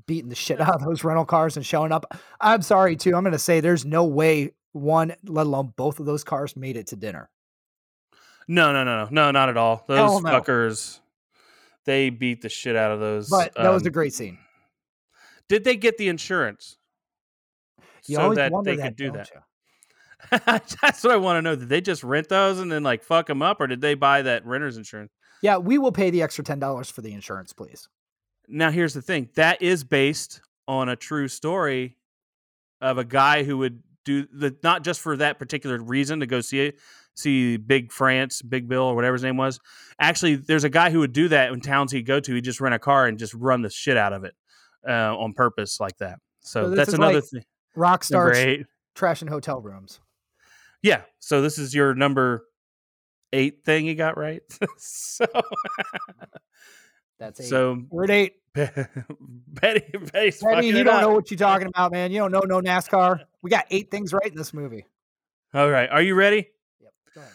beating 0.07 0.29
the 0.29 0.35
shit 0.35 0.59
out 0.59 0.75
of 0.75 0.83
those 0.85 1.03
rental 1.03 1.25
cars 1.25 1.55
and 1.57 1.65
showing 1.65 1.91
up. 1.91 2.05
I'm 2.41 2.63
sorry 2.63 2.95
too. 2.95 3.15
I'm 3.15 3.23
gonna 3.23 3.37
say 3.37 3.59
there's 3.59 3.85
no 3.85 4.05
way 4.05 4.53
one, 4.71 5.15
let 5.23 5.45
alone 5.45 5.73
both 5.77 5.99
of 5.99 6.05
those 6.07 6.23
cars 6.23 6.55
made 6.55 6.75
it 6.75 6.87
to 6.87 6.95
dinner. 6.95 7.29
No, 8.47 8.73
no, 8.73 8.83
no, 8.83 9.05
no, 9.05 9.09
no, 9.11 9.31
not 9.31 9.49
at 9.49 9.57
all. 9.57 9.83
Those 9.87 9.97
Hell 9.97 10.21
no. 10.21 10.29
fuckers, 10.41 10.99
they 11.85 12.09
beat 12.09 12.41
the 12.41 12.49
shit 12.49 12.75
out 12.75 12.91
of 12.91 12.99
those. 12.99 13.29
But 13.29 13.53
that 13.55 13.69
was 13.69 13.83
a 13.83 13.87
um, 13.87 13.91
great 13.91 14.13
scene. 14.13 14.37
Did 15.47 15.63
they 15.63 15.75
get 15.75 15.97
the 15.97 16.07
insurance 16.07 16.77
You 18.07 18.15
so 18.15 18.33
that 18.33 18.51
they 18.63 18.75
that, 18.75 18.83
could 18.83 18.95
do 18.95 19.11
that? 19.11 19.29
That's 20.81 21.03
what 21.03 21.13
I 21.13 21.17
want 21.17 21.37
to 21.37 21.41
know. 21.41 21.55
Did 21.55 21.69
they 21.69 21.81
just 21.81 22.03
rent 22.03 22.29
those 22.29 22.59
and 22.59 22.71
then 22.71 22.83
like 22.83 23.03
fuck 23.03 23.27
them 23.27 23.41
up, 23.41 23.61
or 23.61 23.67
did 23.67 23.81
they 23.81 23.93
buy 23.93 24.23
that 24.23 24.45
renter's 24.45 24.77
insurance? 24.77 25.11
Yeah, 25.41 25.57
we 25.57 25.77
will 25.77 25.91
pay 25.91 26.09
the 26.09 26.23
extra 26.23 26.43
ten 26.43 26.59
dollars 26.59 26.89
for 26.89 27.01
the 27.01 27.13
insurance, 27.13 27.53
please. 27.53 27.87
Now, 28.47 28.71
here's 28.71 28.93
the 28.93 29.01
thing: 29.01 29.29
that 29.35 29.61
is 29.61 29.83
based 29.83 30.41
on 30.67 30.89
a 30.89 30.95
true 30.95 31.27
story 31.27 31.97
of 32.81 32.97
a 32.97 33.03
guy 33.03 33.43
who 33.43 33.57
would 33.59 33.83
do 34.03 34.27
the 34.31 34.55
not 34.63 34.83
just 34.83 35.01
for 35.01 35.17
that 35.17 35.37
particular 35.39 35.77
reason 35.77 36.21
to 36.21 36.25
go 36.25 36.41
see 36.41 36.61
it, 36.61 36.79
see 37.15 37.57
Big 37.57 37.91
France, 37.91 38.41
Big 38.41 38.67
Bill, 38.67 38.83
or 38.83 38.95
whatever 38.95 39.13
his 39.13 39.23
name 39.23 39.37
was. 39.37 39.59
Actually, 39.99 40.35
there's 40.35 40.63
a 40.63 40.69
guy 40.69 40.89
who 40.89 40.99
would 40.99 41.13
do 41.13 41.27
that 41.29 41.51
in 41.51 41.61
towns 41.61 41.91
he'd 41.91 42.05
go 42.05 42.19
to. 42.19 42.35
He'd 42.35 42.43
just 42.43 42.61
rent 42.61 42.75
a 42.75 42.79
car 42.79 43.07
and 43.07 43.17
just 43.17 43.33
run 43.33 43.61
the 43.61 43.69
shit 43.69 43.97
out 43.97 44.13
of 44.13 44.23
it 44.23 44.35
uh, 44.87 45.17
on 45.17 45.33
purpose, 45.33 45.79
like 45.79 45.97
that. 45.97 46.19
So, 46.41 46.69
So 46.69 46.75
that's 46.75 46.93
another 46.93 47.15
like 47.15 47.23
thing. 47.23 47.43
Rock 47.75 48.03
stars 48.03 48.37
trash 48.37 48.65
trashing 48.95 49.29
hotel 49.29 49.59
rooms. 49.59 49.99
Yeah. 50.81 51.01
So 51.19 51.41
this 51.41 51.57
is 51.57 51.73
your 51.73 51.95
number 51.95 52.45
eight 53.33 53.63
thing 53.65 53.85
you 53.85 53.95
got 53.95 54.17
right. 54.17 54.41
so, 54.77 55.25
That's 57.19 57.39
eight. 57.41 57.47
so 57.47 57.81
Word 57.89 58.11
eight. 58.11 58.33
Petty, 58.53 58.71
Petty's 59.55 60.41
Petty, 60.41 60.67
you 60.67 60.83
don't 60.83 60.95
up. 60.95 61.01
know 61.01 61.13
what 61.13 61.29
you're 61.29 61.37
talking 61.37 61.67
about, 61.67 61.91
man. 61.91 62.11
You 62.11 62.19
don't 62.19 62.31
know 62.31 62.39
no 62.39 62.61
NASCAR. 62.61 63.21
We 63.41 63.49
got 63.49 63.65
eight 63.69 63.91
things 63.91 64.13
right 64.13 64.27
in 64.27 64.35
this 64.35 64.53
movie. 64.53 64.85
All 65.53 65.69
right. 65.69 65.89
Are 65.89 66.01
you 66.01 66.15
ready? 66.15 66.47
Yep. 66.81 66.93
Go 67.15 67.21
ahead. 67.21 67.33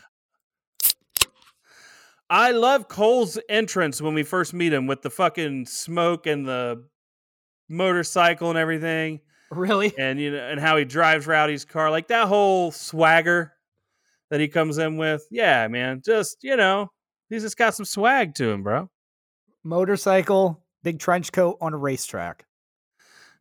I 2.31 2.53
love 2.53 2.87
Cole's 2.87 3.39
entrance 3.49 4.01
when 4.01 4.15
we 4.15 4.23
first 4.23 4.55
meet 4.55 4.73
him 4.73 4.87
with 4.87 5.03
the 5.03 5.11
fucking 5.11 5.67
smoke 5.67 6.27
and 6.29 6.47
the 6.47 6.85
motorcycle 7.69 8.51
and 8.51 8.59
everything, 8.59 9.21
Really? 9.51 9.93
and 9.99 10.21
you 10.21 10.31
know, 10.31 10.39
and 10.49 10.61
how 10.61 10.77
he 10.77 10.85
drives 10.85 11.27
Rowdy's 11.27 11.65
car, 11.65 11.91
like 11.91 12.07
that 12.09 12.29
whole 12.29 12.71
swagger 12.71 13.53
that 14.31 14.39
he 14.41 14.47
comes 14.47 14.79
in 14.79 14.97
with. 14.97 15.27
Yeah, 15.31 15.67
man, 15.69 16.03
just 16.05 16.39
you 16.43 16.57
know, 16.57 16.91
he's 17.29 17.43
just 17.43 17.57
got 17.59 17.75
some 17.75 17.85
swag 17.85 18.35
to 18.37 18.49
him, 18.49 18.63
bro. 18.63 18.89
Motorcycle, 19.65 20.63
big 20.85 21.01
trench 21.01 21.33
coat 21.33 21.59
on 21.61 21.75
a 21.75 21.77
racetrack. 21.77 22.47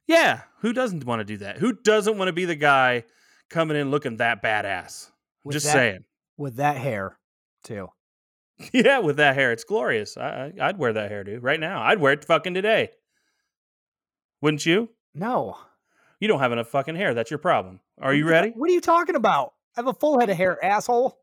Yeah, 0.08 0.42
who 0.62 0.74
doesn't 0.74 1.06
want 1.06 1.20
to 1.20 1.24
do 1.26 1.38
that? 1.38 1.58
Who 1.58 1.74
doesn't 1.74 2.18
want 2.18 2.28
to 2.30 2.34
be 2.34 2.46
the 2.46 2.56
guy 2.56 3.04
coming 3.52 3.78
in 3.78 3.92
looking 3.92 4.18
that 4.18 4.42
badass? 4.42 5.12
With 5.44 5.54
just 5.54 5.68
that- 5.68 5.74
saying. 5.74 6.00
With 6.38 6.56
that 6.56 6.78
hair, 6.78 7.20
too. 7.64 7.90
Yeah, 8.74 8.99
with 8.99 9.18
that 9.18 9.36
hair, 9.36 9.51
it's 9.53 9.64
glorious. 9.64 10.18
I, 10.18 10.51
I 10.60 10.68
I'd 10.68 10.78
wear 10.78 10.91
that 10.93 11.10
hair, 11.10 11.24
dude. 11.24 11.41
Right 11.43 11.60
now, 11.60 11.82
I'd 11.82 11.99
wear 11.99 12.14
it 12.14 12.26
fucking 12.26 12.53
today. 12.53 12.89
Wouldn't 14.41 14.66
you? 14.66 14.89
No. 15.14 15.57
You 16.20 16.28
don't 16.28 16.39
have 16.39 16.51
enough 16.51 16.68
fucking 16.68 16.95
hair. 16.95 17.14
That's 17.14 17.32
your 17.32 17.38
problem. 17.38 17.80
Are 18.01 18.14
you 18.14 18.28
ready? 18.28 18.49
What 18.55 18.70
are 18.70 18.74
you 18.74 18.82
talking 18.82 19.16
about? 19.16 19.53
I 19.78 19.80
have 19.80 19.88
a 19.88 19.93
full 19.93 20.20
head 20.20 20.30
of 20.30 20.36
hair, 20.38 20.64
asshole. 20.64 21.18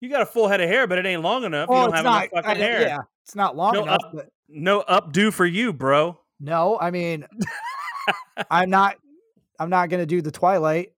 You 0.00 0.08
got 0.08 0.22
a 0.22 0.26
full 0.26 0.48
head 0.48 0.60
of 0.60 0.68
hair, 0.68 0.86
but 0.86 0.98
it 0.98 1.06
ain't 1.06 1.22
long 1.22 1.44
enough. 1.44 1.68
you 1.68 1.74
Oh, 1.76 1.80
don't 1.80 1.88
it's 1.90 1.96
have 1.96 2.04
not. 2.04 2.22
enough 2.32 2.44
fucking 2.46 2.62
I- 2.62 2.64
hair. 2.66 2.80
Yeah, 2.82 2.98
it's 3.24 3.34
not 3.34 3.54
long 3.56 3.74
No, 3.74 3.82
enough. 3.82 4.00
up- 4.04 4.10
But 4.14 4.28
No 4.48 4.82
updo 4.88 5.32
for 5.32 5.46
you, 5.46 5.72
bro. 5.72 6.18
no, 6.40 6.78
I 6.80 6.90
mean, 6.90 7.26
I'm 8.50 8.70
not. 8.70 8.96
I'm 9.58 9.68
not 9.70 9.90
gonna 9.90 10.06
do 10.06 10.22
the 10.22 10.30
Twilight 10.32 10.92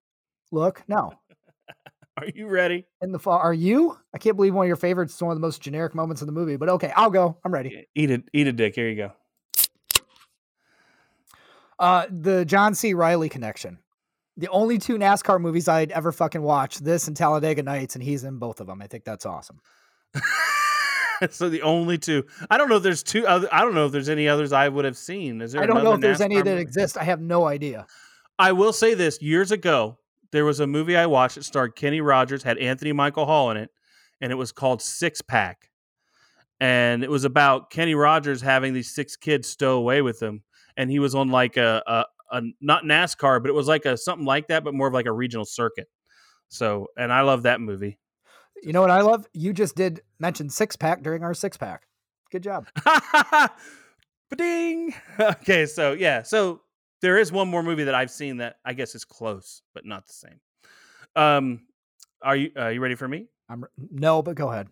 look. 0.51 0.83
No, 0.87 1.11
Are 2.21 2.27
you 2.33 2.47
ready? 2.47 2.85
In 3.01 3.11
the 3.11 3.19
fall, 3.19 3.39
are 3.39 3.53
you? 3.53 3.97
I 4.13 4.17
can't 4.17 4.37
believe 4.37 4.53
one 4.53 4.65
of 4.65 4.67
your 4.67 4.77
favorites 4.77 5.15
is 5.15 5.21
one 5.21 5.31
of 5.31 5.37
the 5.37 5.45
most 5.45 5.61
generic 5.61 5.93
moments 5.93 6.21
in 6.21 6.27
the 6.27 6.31
movie. 6.31 6.55
But 6.55 6.69
okay, 6.69 6.93
I'll 6.95 7.09
go. 7.09 7.37
I'm 7.43 7.53
ready. 7.53 7.87
Eat 7.93 8.09
it. 8.09 8.23
Eat 8.31 8.47
a 8.47 8.53
dick. 8.53 8.73
Here 8.73 8.87
you 8.87 8.95
go. 8.95 9.11
Uh, 11.77 12.05
the 12.09 12.45
John 12.45 12.73
C. 12.73 12.93
Reilly 12.93 13.27
connection. 13.27 13.79
The 14.37 14.47
only 14.47 14.77
two 14.77 14.97
NASCAR 14.97 15.41
movies 15.41 15.67
I'd 15.67 15.91
ever 15.91 16.13
fucking 16.13 16.41
watch. 16.41 16.77
This 16.77 17.09
and 17.09 17.17
Talladega 17.17 17.63
Nights, 17.63 17.95
and 17.95 18.03
he's 18.03 18.23
in 18.23 18.37
both 18.37 18.61
of 18.61 18.67
them. 18.67 18.81
I 18.81 18.87
think 18.87 19.03
that's 19.03 19.25
awesome. 19.25 19.59
so 21.29 21.49
the 21.49 21.63
only 21.63 21.97
two. 21.97 22.23
I 22.49 22.57
don't 22.57 22.69
know 22.69 22.77
if 22.77 22.83
there's 22.83 23.03
two 23.03 23.27
other. 23.27 23.49
I 23.51 23.61
don't 23.61 23.75
know 23.75 23.87
if 23.87 23.91
there's 23.91 24.09
any 24.09 24.29
others 24.29 24.53
I 24.53 24.69
would 24.69 24.85
have 24.85 24.97
seen. 24.97 25.41
Is 25.41 25.51
there? 25.51 25.61
I 25.61 25.65
don't 25.65 25.83
know 25.83 25.93
if 25.93 26.01
there's 26.01 26.21
any 26.21 26.37
that 26.37 26.45
movie? 26.45 26.61
exist. 26.61 26.97
I 26.97 27.03
have 27.03 27.19
no 27.19 27.45
idea. 27.45 27.87
I 28.39 28.53
will 28.53 28.73
say 28.73 28.93
this: 28.93 29.21
years 29.21 29.51
ago, 29.51 29.97
there 30.35 30.45
was 30.45 30.59
a 30.59 30.67
movie 30.67 30.97
I 30.97 31.05
watched. 31.05 31.35
that 31.35 31.45
starred 31.45 31.75
Kenny 31.75 32.01
Rogers, 32.01 32.43
had 32.43 32.57
Anthony 32.57 32.91
Michael 32.91 33.25
Hall 33.25 33.51
in 33.51 33.57
it, 33.57 33.69
and 34.19 34.33
it 34.33 34.35
was 34.35 34.51
called 34.51 34.81
Six 34.81 35.21
Pack. 35.21 35.71
And 36.59 37.03
it 37.03 37.09
was 37.09 37.23
about 37.23 37.69
Kenny 37.69 37.95
Rogers 37.95 38.41
having 38.41 38.73
these 38.73 38.93
six 38.93 39.15
kids 39.15 39.47
stow 39.47 39.77
away 39.77 40.01
with 40.01 40.21
him, 40.21 40.43
and 40.75 40.91
he 40.91 40.99
was 40.99 41.15
on 41.15 41.29
like 41.29 41.55
a, 41.55 41.81
a, 41.87 42.05
a 42.31 42.41
not 42.59 42.83
NASCAR, 42.83 43.41
but 43.41 43.49
it 43.49 43.53
was 43.53 43.67
like 43.67 43.85
a 43.85 43.95
something 43.95 44.25
like 44.25 44.47
that, 44.47 44.65
but 44.65 44.73
more 44.73 44.87
of 44.87 44.93
like 44.93 45.05
a 45.05 45.11
regional 45.11 45.45
circuit. 45.45 45.87
So, 46.49 46.87
and 46.97 47.13
I 47.13 47.21
love 47.21 47.43
that 47.43 47.61
movie. 47.61 47.97
You 48.61 48.73
know 48.73 48.81
what 48.81 48.91
I 48.91 49.01
love? 49.01 49.25
You 49.33 49.53
just 49.53 49.75
did 49.75 50.01
mention 50.19 50.49
six 50.49 50.75
pack 50.75 51.01
during 51.01 51.23
our 51.23 51.33
six 51.33 51.55
pack. 51.55 51.87
Good 52.29 52.43
job. 52.43 52.67
Ba-ding. 54.29 54.93
Okay, 55.19 55.65
so 55.65 55.93
yeah, 55.93 56.23
so 56.23 56.61
there 57.05 57.19
is 57.19 57.31
one 57.31 57.47
more 57.47 57.61
movie 57.61 57.83
that 57.83 57.93
I've 57.93 58.09
seen 58.09 58.37
that 58.37 58.55
I 58.65 58.73
guess 58.73 58.95
is 58.95 59.05
close, 59.05 59.61
but 59.75 59.85
not 59.85 60.07
the 60.07 60.13
same. 60.13 60.39
Um, 61.15 61.61
are 62.19 62.35
you 62.35 62.49
are 62.57 62.71
you 62.71 62.81
ready 62.81 62.95
for 62.95 63.07
me? 63.07 63.27
I'm 63.47 63.63
no, 63.77 64.23
but 64.23 64.35
go 64.35 64.51
ahead. 64.51 64.69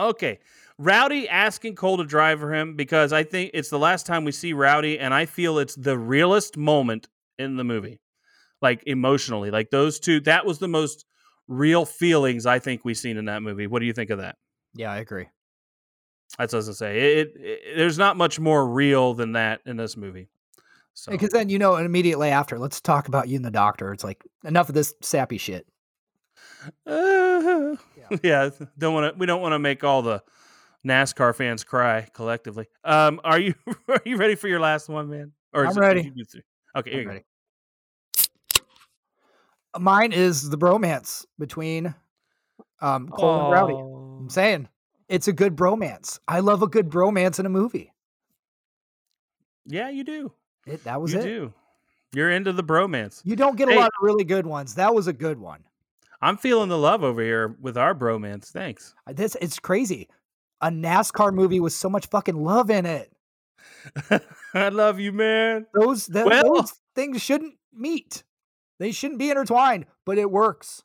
Okay, 0.00 0.40
Rowdy 0.76 1.28
asking 1.28 1.76
Cole 1.76 1.98
to 1.98 2.04
drive 2.04 2.40
for 2.40 2.52
him 2.52 2.74
because 2.74 3.12
I 3.12 3.22
think 3.22 3.52
it's 3.54 3.70
the 3.70 3.78
last 3.78 4.04
time 4.04 4.24
we 4.24 4.32
see 4.32 4.52
Rowdy, 4.52 4.98
and 4.98 5.14
I 5.14 5.24
feel 5.26 5.58
it's 5.58 5.76
the 5.76 5.96
realest 5.96 6.56
moment 6.56 7.08
in 7.38 7.54
the 7.56 7.62
movie, 7.62 8.00
like 8.60 8.82
emotionally, 8.86 9.52
like 9.52 9.70
those 9.70 10.00
two. 10.00 10.18
That 10.22 10.44
was 10.44 10.58
the 10.58 10.66
most 10.66 11.04
real 11.46 11.84
feelings 11.84 12.44
I 12.44 12.58
think 12.58 12.84
we've 12.84 12.98
seen 12.98 13.18
in 13.18 13.26
that 13.26 13.42
movie. 13.42 13.68
What 13.68 13.78
do 13.78 13.86
you 13.86 13.92
think 13.92 14.10
of 14.10 14.18
that? 14.18 14.34
Yeah, 14.74 14.90
I 14.90 14.96
agree. 14.96 15.28
That's 16.38 16.52
what 16.54 16.60
I 16.60 16.62
gonna 16.62 16.74
say. 16.74 17.18
It, 17.20 17.32
it, 17.36 17.60
there's 17.76 17.98
not 17.98 18.16
much 18.16 18.40
more 18.40 18.66
real 18.66 19.14
than 19.14 19.32
that 19.32 19.60
in 19.66 19.76
this 19.76 19.96
movie. 19.96 20.28
So 20.94 21.12
Because 21.12 21.30
then 21.30 21.48
you 21.48 21.58
know, 21.58 21.74
and 21.76 21.86
immediately 21.86 22.28
after, 22.30 22.58
let's 22.58 22.80
talk 22.80 23.08
about 23.08 23.28
you 23.28 23.36
and 23.36 23.44
the 23.44 23.50
doctor. 23.50 23.92
It's 23.92 24.04
like 24.04 24.22
enough 24.44 24.68
of 24.68 24.74
this 24.74 24.94
sappy 25.00 25.38
shit. 25.38 25.66
Uh, 26.86 27.74
yeah. 28.22 28.50
don't 28.78 28.94
want 28.94 29.12
to. 29.12 29.18
We 29.18 29.26
don't 29.26 29.40
want 29.40 29.52
to 29.52 29.58
make 29.58 29.82
all 29.82 30.02
the 30.02 30.22
NASCAR 30.86 31.34
fans 31.34 31.64
cry 31.64 32.06
collectively. 32.12 32.66
Um, 32.84 33.20
are 33.24 33.40
you 33.40 33.54
are 33.88 34.02
you 34.04 34.16
ready 34.16 34.34
for 34.34 34.46
your 34.48 34.60
last 34.60 34.88
one, 34.88 35.08
man? 35.10 35.32
Or 35.52 35.66
I'm 35.66 35.76
it- 35.76 35.80
ready. 35.80 36.02
did 36.10 36.30
three? 36.30 36.42
Okay, 36.76 36.90
here 36.90 37.00
I'm 37.00 37.04
you 37.04 37.08
ready. 37.08 37.24
Mine 39.78 40.12
is 40.12 40.50
the 40.50 40.58
bromance 40.58 41.24
between 41.38 41.94
um, 42.80 43.06
go. 43.06 43.16
Cole 43.16 43.40
and 43.44 43.52
Rowdy. 43.52 43.74
I'm 43.74 44.30
saying 44.30 44.68
it's 45.12 45.28
a 45.28 45.32
good 45.32 45.54
bromance. 45.56 46.18
I 46.26 46.40
love 46.40 46.62
a 46.62 46.66
good 46.66 46.88
bromance 46.88 47.38
in 47.38 47.46
a 47.46 47.50
movie. 47.50 47.92
Yeah, 49.66 49.88
you 49.90 50.04
do. 50.04 50.32
It, 50.66 50.82
that 50.84 51.00
was 51.00 51.12
you 51.12 51.20
it. 51.20 51.24
do. 51.24 51.52
You're 52.14 52.30
into 52.30 52.52
the 52.52 52.64
bromance. 52.64 53.20
You 53.24 53.36
don't 53.36 53.56
get 53.56 53.68
a 53.68 53.72
Hey. 53.72 53.78
lot 53.78 53.86
of 53.88 53.92
really 54.02 54.24
good 54.24 54.46
ones. 54.46 54.74
That 54.74 54.94
was 54.94 55.06
a 55.06 55.12
good 55.12 55.38
one. 55.38 55.60
I'm 56.20 56.36
feeling 56.36 56.68
the 56.68 56.78
love 56.78 57.02
over 57.02 57.22
here 57.22 57.56
with 57.60 57.76
our 57.76 57.94
bromance. 57.94 58.46
Thanks. 58.50 58.94
Uh, 59.06 59.12
this 59.12 59.36
it's 59.40 59.58
crazy. 59.58 60.08
A 60.60 60.68
NASCAR 60.68 61.32
movie 61.32 61.58
with 61.60 61.72
so 61.72 61.88
much 61.88 62.06
fucking 62.06 62.36
love 62.36 62.70
in 62.70 62.86
it. 62.86 63.12
I 64.54 64.68
love 64.68 65.00
you, 65.00 65.12
man. 65.12 65.66
Those 65.74 66.06
that, 66.08 66.26
Well- 66.26 66.54
those 66.56 66.72
things 66.94 67.22
shouldn't 67.22 67.54
meet. 67.72 68.22
They 68.78 68.92
shouldn't 68.92 69.18
be 69.20 69.30
intertwined, 69.30 69.86
but 70.04 70.18
it 70.18 70.30
works. 70.30 70.82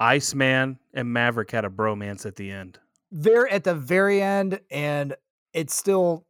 Iceman 0.00 0.78
and 0.94 1.12
Maverick 1.12 1.50
had 1.50 1.64
a 1.64 1.68
bromance 1.68 2.26
at 2.26 2.36
the 2.36 2.50
end. 2.50 2.78
They're 3.10 3.48
at 3.48 3.64
the 3.64 3.74
very 3.74 4.20
end, 4.20 4.60
and 4.70 5.16
it's 5.52 5.74
still, 5.74 6.26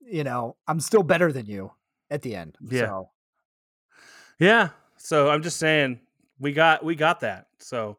you 0.00 0.24
know, 0.24 0.56
I'm 0.66 0.80
still 0.80 1.02
better 1.02 1.32
than 1.32 1.46
you 1.46 1.72
at 2.10 2.22
the 2.22 2.34
end. 2.34 2.56
Yeah. 2.60 2.80
So 2.80 3.10
Yeah. 4.38 4.68
So 4.96 5.30
I'm 5.30 5.42
just 5.42 5.58
saying 5.58 6.00
we 6.38 6.52
got 6.52 6.84
we 6.84 6.94
got 6.94 7.20
that. 7.20 7.46
So 7.58 7.98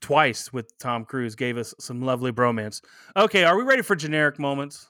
twice 0.00 0.52
with 0.52 0.76
Tom 0.78 1.04
Cruise 1.04 1.34
gave 1.34 1.56
us 1.56 1.74
some 1.78 2.02
lovely 2.02 2.32
bromance. 2.32 2.82
Okay, 3.16 3.44
are 3.44 3.56
we 3.56 3.62
ready 3.62 3.82
for 3.82 3.96
generic 3.96 4.38
moments? 4.38 4.88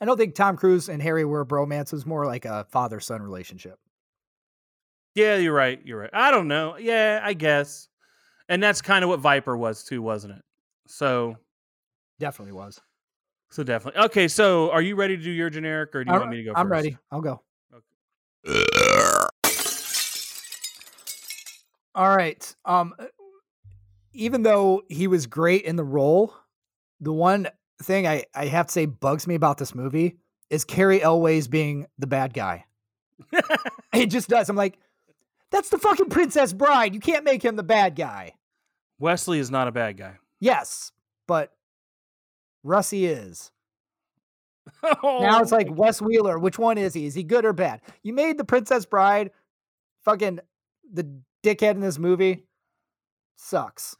I 0.00 0.04
don't 0.04 0.18
think 0.18 0.34
Tom 0.34 0.56
Cruise 0.56 0.88
and 0.88 1.00
Harry 1.02 1.24
were 1.24 1.44
bromance. 1.46 1.86
It 1.86 1.92
was 1.92 2.06
more 2.06 2.26
like 2.26 2.44
a 2.44 2.66
father 2.70 3.00
son 3.00 3.22
relationship. 3.22 3.78
Yeah, 5.14 5.36
you're 5.36 5.54
right. 5.54 5.80
You're 5.84 6.00
right. 6.00 6.10
I 6.12 6.30
don't 6.30 6.48
know. 6.48 6.76
Yeah, 6.76 7.20
I 7.22 7.32
guess. 7.32 7.88
And 8.48 8.62
that's 8.62 8.82
kind 8.82 9.02
of 9.02 9.08
what 9.08 9.20
Viper 9.20 9.56
was 9.56 9.82
too, 9.82 10.02
wasn't 10.02 10.34
it? 10.34 10.42
So 10.86 11.36
Definitely 12.18 12.52
was. 12.52 12.80
so 13.50 13.62
definitely. 13.62 14.02
Okay, 14.04 14.28
so 14.28 14.70
are 14.70 14.82
you 14.82 14.96
ready 14.96 15.16
to 15.16 15.22
do 15.22 15.30
your 15.30 15.50
generic 15.50 15.94
or 15.94 16.04
do 16.04 16.12
you 16.12 16.18
want 16.18 16.30
me 16.30 16.38
to 16.38 16.44
go 16.44 16.52
I'm 16.54 16.70
ready. 16.70 16.96
I'll 17.10 17.20
go. 17.20 17.42
All 21.94 22.14
right. 22.14 22.54
Um, 22.64 22.94
uh, 22.98 23.06
even 24.12 24.42
though 24.42 24.82
he 24.88 25.06
was 25.06 25.26
great 25.26 25.64
in 25.64 25.76
the 25.76 25.84
role, 25.84 26.34
the 27.00 27.12
one 27.12 27.48
thing 27.82 28.06
I, 28.06 28.24
I 28.34 28.46
have 28.46 28.66
to 28.66 28.72
say 28.72 28.86
bugs 28.86 29.26
me 29.26 29.34
about 29.34 29.58
this 29.58 29.74
movie 29.74 30.18
is 30.50 30.64
Cary 30.64 31.02
Elwes 31.02 31.48
being 31.48 31.86
the 31.98 32.06
bad 32.06 32.32
guy. 32.34 32.64
It 33.94 34.10
just 34.10 34.28
does. 34.28 34.50
I'm 34.50 34.56
like, 34.56 34.78
that's 35.50 35.70
the 35.70 35.78
fucking 35.78 36.10
Princess 36.10 36.52
Bride. 36.52 36.92
You 36.92 37.00
can't 37.00 37.24
make 37.24 37.42
him 37.42 37.56
the 37.56 37.62
bad 37.62 37.96
guy. 37.96 38.34
Wesley 38.98 39.38
is 39.38 39.50
not 39.50 39.68
a 39.68 39.72
bad 39.72 39.96
guy. 39.96 40.18
Yes, 40.38 40.92
but 41.26 41.55
Russie 42.66 43.06
is. 43.06 43.50
Now 44.82 45.40
it's 45.40 45.52
like 45.52 45.68
Wes 45.70 46.02
Wheeler. 46.02 46.38
Which 46.38 46.58
one 46.58 46.76
is 46.78 46.92
he? 46.98 47.06
Is 47.06 47.14
he 47.14 47.22
good 47.22 47.44
or 47.44 47.52
bad? 47.52 47.80
You 48.02 48.12
made 48.12 48.36
the 48.38 48.44
Princess 48.44 48.84
Bride 48.84 49.30
fucking 50.04 50.40
the 50.92 51.08
dickhead 51.44 51.72
in 51.72 51.80
this 51.80 51.98
movie. 51.98 52.44
Sucks. 53.36 53.96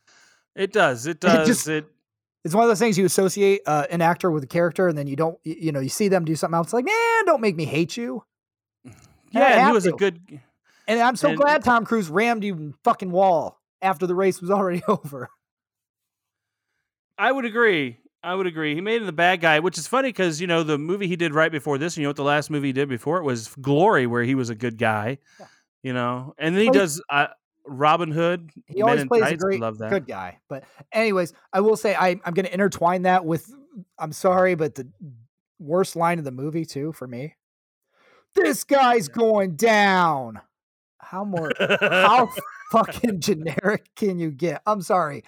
it 0.55 0.73
does. 0.73 1.07
It 1.07 1.12
It 1.12 1.21
does. 1.21 1.47
just- 1.47 1.69
it 1.69 1.87
It's 2.45 2.55
one 2.55 2.64
of 2.64 2.69
those 2.71 2.79
things 2.79 2.97
you 2.99 3.05
associate 3.05 3.61
uh, 3.67 3.87
an 3.91 4.01
actor 4.03 4.31
with 4.31 4.43
a 4.45 4.47
character, 4.47 4.89
and 4.89 4.97
then 4.97 5.07
you 5.07 5.17
don't, 5.17 5.39
you 5.45 5.73
know, 5.73 5.81
you 5.81 5.89
see 5.89 6.09
them 6.09 6.25
do 6.25 6.35
something 6.37 6.57
else. 6.57 6.73
Like, 6.73 6.85
man, 6.85 7.25
don't 7.27 7.41
make 7.41 7.57
me 7.57 7.64
hate 7.64 7.97
you. 7.97 8.25
Yeah, 9.33 9.67
he 9.67 9.73
was 9.73 9.85
a 9.87 9.93
good 9.93 10.41
And 10.89 11.01
I'm 11.01 11.17
so 11.17 11.29
And- 11.29 11.37
glad 11.37 11.62
Tom 11.64 11.85
Cruise 11.85 12.09
rammed 12.09 12.43
you 12.45 12.55
in 12.55 12.75
fucking 12.85 13.11
wall 13.11 13.61
after 13.83 14.07
the 14.07 14.14
race 14.14 14.41
was 14.41 14.51
already 14.57 14.83
over. 14.89 15.29
I 17.19 17.33
would 17.33 17.45
agree. 17.45 17.99
I 18.27 18.35
would 18.35 18.47
agree. 18.49 18.74
He 18.74 18.81
made 18.81 19.01
him 19.01 19.07
the 19.07 19.12
bad 19.12 19.41
guy, 19.41 19.61
which 19.61 19.79
is 19.79 19.87
funny 19.87 20.09
because 20.09 20.41
you 20.41 20.49
know 20.49 20.64
the 20.64 20.79
movie 20.79 21.07
he 21.07 21.14
did 21.14 21.33
right 21.33 21.53
before 21.53 21.79
this. 21.79 21.97
You 21.97 22.03
know 22.03 22.09
what 22.09 22.16
the 22.16 22.24
last 22.24 22.51
movie 22.51 22.68
he 22.68 22.72
did 22.72 22.89
before 22.89 23.18
it 23.18 23.22
was 23.22 23.55
Glory, 23.61 24.07
where 24.09 24.24
he 24.24 24.35
was 24.35 24.51
a 24.51 24.55
good 24.57 24.79
guy. 24.79 25.18
Yeah. 25.39 25.47
You 25.85 25.93
know, 25.93 26.35
and 26.37 26.55
then 26.57 26.62
he 26.62 26.70
Well, 26.70 26.81
does 26.81 27.01
uh, 27.09 27.29
Robin 27.64 28.11
Hood. 28.11 28.51
He 28.66 28.83
Men 28.83 28.89
always 28.89 29.05
plays 29.07 29.31
a 29.31 29.37
great 29.37 29.61
Love 29.61 29.79
that. 29.79 29.91
good 29.91 30.09
guy. 30.09 30.41
But 30.49 30.64
anyways, 30.91 31.33
I 31.53 31.61
will 31.61 31.77
say 31.77 31.95
I, 31.95 32.20
I'm 32.24 32.35
going 32.35 32.47
to 32.47 32.53
intertwine 32.53 33.03
that 33.03 33.24
with. 33.24 33.49
I'm 33.99 34.12
sorry, 34.12 34.57
but 34.57 34.74
the 34.74 34.89
worst 35.61 35.95
line 35.95 36.18
of 36.18 36.24
the 36.24 36.33
movie 36.33 36.64
too 36.64 36.93
for 36.93 37.07
me. 37.07 37.37
This 38.35 38.64
guy's 38.64 39.07
going 39.07 39.55
down. 39.55 40.41
How 40.99 41.24
more? 41.24 41.53
How 41.81 42.29
fucking 42.72 43.20
generic 43.20 43.89
can 43.95 44.18
you 44.18 44.33
get? 44.33 44.62
I'm 44.66 44.83
sorry. 44.83 45.22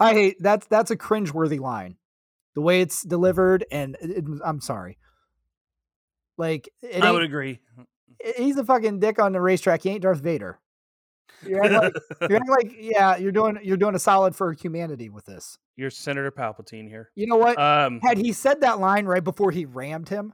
I 0.00 0.14
hate 0.14 0.36
that's 0.40 0.66
that's 0.68 0.90
a 0.90 0.96
cringeworthy 0.96 1.60
line. 1.60 1.96
The 2.56 2.62
way 2.62 2.80
it's 2.80 3.02
delivered, 3.02 3.64
and 3.70 3.96
it, 4.00 4.10
it- 4.10 4.24
I'm 4.44 4.60
sorry. 4.60 4.98
Like 6.36 6.68
it 6.82 7.02
I 7.02 7.12
would 7.12 7.22
agree. 7.22 7.60
Mm, 7.78 7.86
mm. 8.24 8.34
he's 8.36 8.56
a 8.56 8.64
fucking 8.64 8.98
dick 8.98 9.18
on 9.20 9.32
the 9.32 9.40
racetrack. 9.40 9.82
He 9.82 9.90
ain't 9.90 10.02
Darth 10.02 10.20
Vader. 10.20 10.58
You're 11.46 11.68
like, 11.68 11.92
you're 12.28 12.40
like 12.48 12.74
yeah, 12.78 13.16
you're 13.16 13.32
doing 13.32 13.58
you're 13.62 13.76
doing 13.76 13.94
a 13.94 13.98
solid 13.98 14.34
for 14.34 14.52
humanity 14.52 15.08
with 15.08 15.24
this. 15.26 15.58
You're 15.76 15.90
Senator 15.90 16.30
Palpatine 16.30 16.88
here. 16.88 17.10
You 17.14 17.26
know 17.26 17.36
what? 17.36 17.58
Um, 17.58 18.00
Had 18.02 18.18
he 18.18 18.32
said 18.32 18.62
that 18.62 18.80
line 18.80 19.06
right 19.06 19.22
before 19.24 19.50
he 19.50 19.64
rammed 19.64 20.08
him 20.08 20.32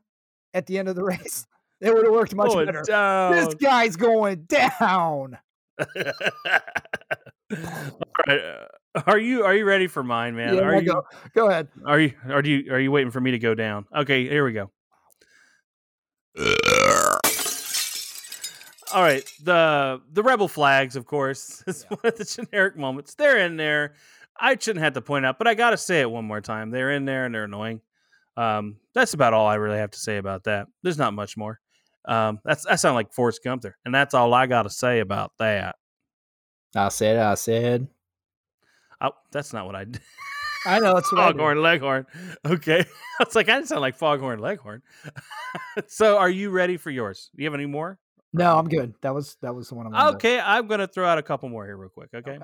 at 0.55 0.66
the 0.66 0.79
end 0.79 0.89
of 0.89 0.97
the 0.97 1.05
race, 1.05 1.47
it 1.81 1.93
would 1.93 2.05
have 2.05 2.14
worked 2.14 2.35
much 2.37 2.51
oh, 2.53 2.64
better. 2.64 2.83
down. 2.83 3.33
This 3.33 3.55
guy's 3.55 3.97
going 3.97 4.45
down. 4.45 5.39
All 5.81 5.87
right. 8.27 8.41
Uh, 8.41 8.66
Are 9.07 9.18
you 9.18 9.45
are 9.45 9.55
you 9.55 9.64
ready 9.64 9.86
for 9.86 10.03
mine, 10.03 10.36
man? 10.36 10.55
Yeah, 10.55 10.61
are 10.62 10.74
you 10.80 10.82
go, 10.86 11.03
go 11.34 11.49
ahead. 11.49 11.68
are 11.86 11.99
you 11.99 12.12
are 12.28 12.45
you 12.45 12.72
are 12.72 12.78
you 12.80 12.90
waiting 12.93 13.11
for 13.11 13.20
me 13.20 13.30
to 13.30 13.38
go 13.38 13.55
down? 13.55 13.86
Okay, 13.95 14.28
here 14.28 14.45
we 14.45 14.53
go. 14.53 14.70
All 18.95 19.03
right, 19.03 19.24
the 19.43 20.03
the 20.12 20.22
rebel 20.22 20.49
flags, 20.49 20.97
of 20.97 21.07
course, 21.07 21.64
is 21.66 21.86
Yeah. 21.90 21.97
one 21.97 22.12
of 22.12 22.18
the 22.18 22.24
generic 22.24 22.76
moments. 22.76 23.14
They're 23.14 23.38
in 23.38 23.57
there. 23.57 23.95
I 24.38 24.57
shouldn't 24.59 24.82
have 24.84 24.93
to 24.95 25.01
point 25.03 25.24
out, 25.24 25.38
but 25.38 25.47
I 25.49 25.55
got 25.55 25.70
to 25.70 25.76
say 25.78 26.01
it 26.01 26.11
one 26.11 26.24
more 26.26 26.40
time. 26.43 26.70
They're 26.70 26.90
in 26.90 27.05
there 27.07 27.24
and 27.24 27.34
they're 27.34 27.45
annoying. 27.45 27.80
Um, 28.36 28.76
that's 28.95 29.14
about 29.14 29.32
all 29.34 29.47
I 29.47 29.55
really 29.55 29.78
have 29.78 29.90
to 29.93 29.99
say 29.99 30.16
about 30.18 30.45
that. 30.45 30.66
There's 30.82 30.99
not 30.99 31.14
much 31.14 31.36
more. 31.36 31.61
Um, 32.07 32.40
that's 32.45 32.64
that 32.66 32.80
sound 32.80 32.95
like 32.97 33.12
Forrest 33.14 33.40
Gump 33.43 33.62
there, 33.62 33.78
and 33.86 33.95
that's 33.95 34.12
all 34.12 34.34
I 34.34 34.47
got 34.47 34.64
to 34.64 34.70
say 34.70 35.01
about 35.01 35.32
that. 35.38 35.76
I 36.76 36.88
said, 36.88 37.16
I 37.18 37.34
said. 37.34 37.88
Oh, 39.03 39.11
that's 39.32 39.53
not 39.53 39.66
what 39.66 39.74
I 39.76 39.84
did. 39.84 40.00
I 40.66 40.78
know 40.78 40.94
that's 40.94 41.11
what 41.12 41.20
I 41.20 41.26
did. 41.28 41.36
Foghorn 41.38 41.61
Leghorn. 41.61 42.07
Okay, 42.46 42.80
I 43.20 43.24
was 43.24 43.34
like, 43.34 43.48
I 43.48 43.57
didn't 43.57 43.66
sound 43.68 43.80
like 43.80 43.96
Foghorn 43.96 44.38
Leghorn. 44.38 44.82
so, 45.88 46.18
are 46.18 46.30
you 46.30 46.50
ready 46.50 46.76
for 46.76 46.90
yours? 46.90 47.30
Do 47.34 47.42
you 47.42 47.46
have 47.48 47.55
any 47.55 47.66
more? 47.66 47.98
No, 48.32 48.57
I'm 48.59 48.68
good. 48.68 48.94
That 49.03 49.12
was 49.14 49.36
that 49.42 49.55
was 49.55 49.68
the 49.68 49.74
one 49.74 49.86
I 49.86 49.90
wanted. 49.90 50.11
to- 50.11 50.16
Okay, 50.16 50.40
I'm 50.40 50.66
gonna 50.68 50.86
throw 50.86 51.05
out 51.07 51.18
a 51.18 51.22
couple 51.22 51.48
more 51.48 51.66
here 51.66 51.76
real 51.76 51.90
quick. 51.90 52.11
Okay. 52.14 52.38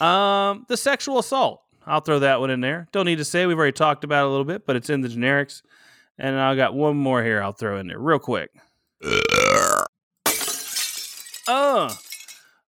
Um, 0.00 0.64
the 0.68 0.76
sexual 0.76 1.18
assault. 1.18 1.62
I'll 1.86 2.00
throw 2.00 2.18
that 2.20 2.38
one 2.40 2.50
in 2.50 2.60
there. 2.60 2.86
Don't 2.92 3.06
need 3.06 3.18
to 3.18 3.24
say 3.24 3.46
we've 3.46 3.56
already 3.56 3.72
talked 3.72 4.04
about 4.04 4.24
it 4.24 4.28
a 4.28 4.30
little 4.30 4.44
bit, 4.44 4.66
but 4.66 4.76
it's 4.76 4.90
in 4.90 5.00
the 5.00 5.08
generics. 5.08 5.62
And 6.18 6.38
I 6.38 6.54
got 6.54 6.74
one 6.74 6.96
more 6.96 7.22
here. 7.24 7.42
I'll 7.42 7.52
throw 7.52 7.78
in 7.78 7.86
there 7.88 7.98
real 7.98 8.18
quick. 8.18 8.50
Uh, 11.48 11.88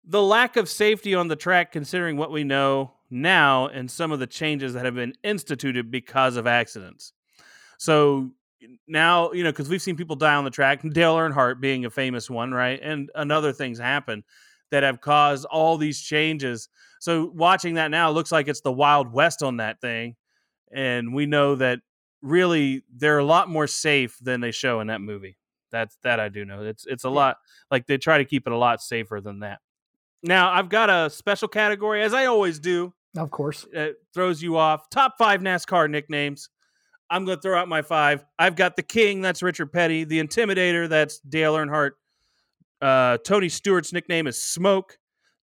the 0.10 0.22
lack 0.22 0.57
of 0.57 0.68
safety 0.68 1.16
on 1.16 1.30
the 1.30 1.36
track, 1.38 1.72
considering 1.72 2.18
what 2.18 2.32
we 2.32 2.43
know 2.43 2.93
now 3.12 3.68
and 3.68 3.89
some 3.89 4.12
of 4.12 4.20
the 4.20 4.28
changes 4.28 4.74
that 4.74 4.86
have 4.86 4.95
been 4.95 5.14
instituted 5.24 5.91
because 5.91 6.36
of 6.36 6.47
accidents. 6.47 7.14
So 7.78 8.32
now, 8.88 9.32
you 9.32 9.43
know, 9.43 9.51
because 9.51 9.70
we've 9.70 9.82
seen 9.82 9.95
people 9.95 10.16
die 10.18 10.36
on 10.36 10.43
the 10.43 10.49
track, 10.49 10.82
Dale 10.82 11.16
Earnhardt 11.16 11.62
being 11.62 11.86
a 11.86 11.89
famous 11.89 12.30
one, 12.30 12.51
right? 12.51 12.80
And 12.82 13.10
another 13.16 13.53
things 13.53 13.80
happen 13.80 14.24
that 14.72 14.84
have 14.84 15.01
caused 15.01 15.45
all 15.45 15.78
these 15.78 16.01
changes. 16.01 16.70
So 16.99 17.32
watching 17.34 17.76
that 17.76 17.89
now 17.91 18.12
looks 18.12 18.32
like 18.32 18.47
it's 18.47 18.62
the 18.62 18.72
Wild 18.72 19.14
West 19.14 19.43
on 19.43 19.57
that 19.57 19.80
thing. 19.82 20.16
And 20.72 21.14
we 21.14 21.26
know 21.26 21.55
that 21.55 21.80
really 22.22 22.84
they're 22.95 23.20
a 23.20 23.26
lot 23.26 23.49
more 23.49 23.68
safe 23.68 24.18
than 24.22 24.41
they 24.41 24.51
show 24.51 24.82
in 24.82 24.88
that 24.88 25.01
movie. 25.01 25.38
That's 25.72 25.97
that 26.03 26.20
I 26.20 26.30
do 26.30 26.45
know. 26.45 26.64
It's 26.64 26.86
it's 26.88 27.05
a 27.05 27.10
Yeah. 27.10 27.14
lot 27.16 27.38
like 27.72 27.88
they 27.88 27.97
try 27.97 28.18
to 28.18 28.26
keep 28.26 28.47
it 28.47 28.53
a 28.53 28.57
lot 28.57 28.82
safer 28.82 29.22
than 29.22 29.39
that. 29.41 29.60
Now 30.24 30.51
I've 30.51 30.70
got 30.70 30.89
a 30.89 31.09
special 31.09 31.47
category, 31.47 32.01
as 32.03 32.13
I 32.13 32.26
always 32.26 32.59
do. 32.59 32.93
Of 33.17 33.32
course. 33.32 33.65
It 33.72 33.97
throws 34.13 34.41
you 34.41 34.57
off. 34.57 34.89
Top 34.89 35.15
five 35.17 35.41
NASCAR 35.41 35.89
nicknames. 35.89 36.49
I'm 37.09 37.26
going 37.26 37.38
to 37.38 37.41
throw 37.41 37.57
out 37.57 37.67
my 37.67 37.82
five. 37.82 38.24
I've 38.38 38.55
got 38.55 38.76
the 38.76 38.84
King. 38.84 39.22
That's 39.22 39.41
Richard 39.41 39.74
Petty. 39.74 40.03
The 40.03 40.22
Intimidator. 40.22 40.88
That's 40.88 41.20
Dale 41.20 41.55
Earnhardt. 41.55 41.91
Uh, 42.82 43.17
Tony 43.26 43.47
Stewart's 43.47 43.91
nickname 43.91 44.28
is 44.28 44.41
Smoke. 44.41 44.97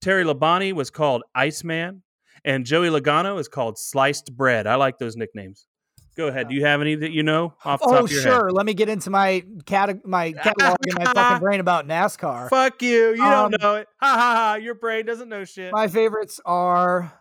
Terry 0.00 0.24
Labonte 0.24 0.72
was 0.72 0.90
called 0.90 1.22
Iceman, 1.34 2.02
and 2.44 2.66
Joey 2.66 2.88
Logano 2.88 3.38
is 3.38 3.46
called 3.46 3.78
Sliced 3.78 4.36
Bread. 4.36 4.66
I 4.66 4.74
like 4.74 4.98
those 4.98 5.16
nicknames. 5.16 5.66
Go 6.14 6.28
ahead. 6.28 6.48
Do 6.48 6.54
you 6.54 6.64
have 6.66 6.82
any 6.82 6.94
that 6.94 7.10
you 7.10 7.22
know 7.22 7.54
off 7.64 7.80
the 7.80 7.86
top 7.86 7.94
Oh 7.94 8.04
of 8.04 8.10
your 8.10 8.20
sure. 8.20 8.50
Let 8.52 8.66
me 8.66 8.74
get 8.74 8.88
into 8.90 9.08
my 9.08 9.44
cat 9.64 10.04
my 10.04 10.32
catalog 10.42 10.76
in 10.86 10.94
my 10.94 11.06
fucking 11.06 11.38
brain 11.40 11.60
about? 11.60 11.86
NASCAR. 11.86 12.50
Fuck 12.50 12.82
you. 12.82 13.14
You 13.14 13.22
Um, 13.24 13.50
don't 13.50 13.62
know 13.62 13.74
it. 13.76 13.88
Ha 14.00 14.06
ha 14.06 14.34
ha. 14.36 14.54
Your 14.56 14.74
brain 14.74 15.06
doesn't 15.06 15.28
know 15.30 15.44
shit. 15.44 15.72
My 15.72 15.88
favorites 15.88 16.38
are 16.44 17.12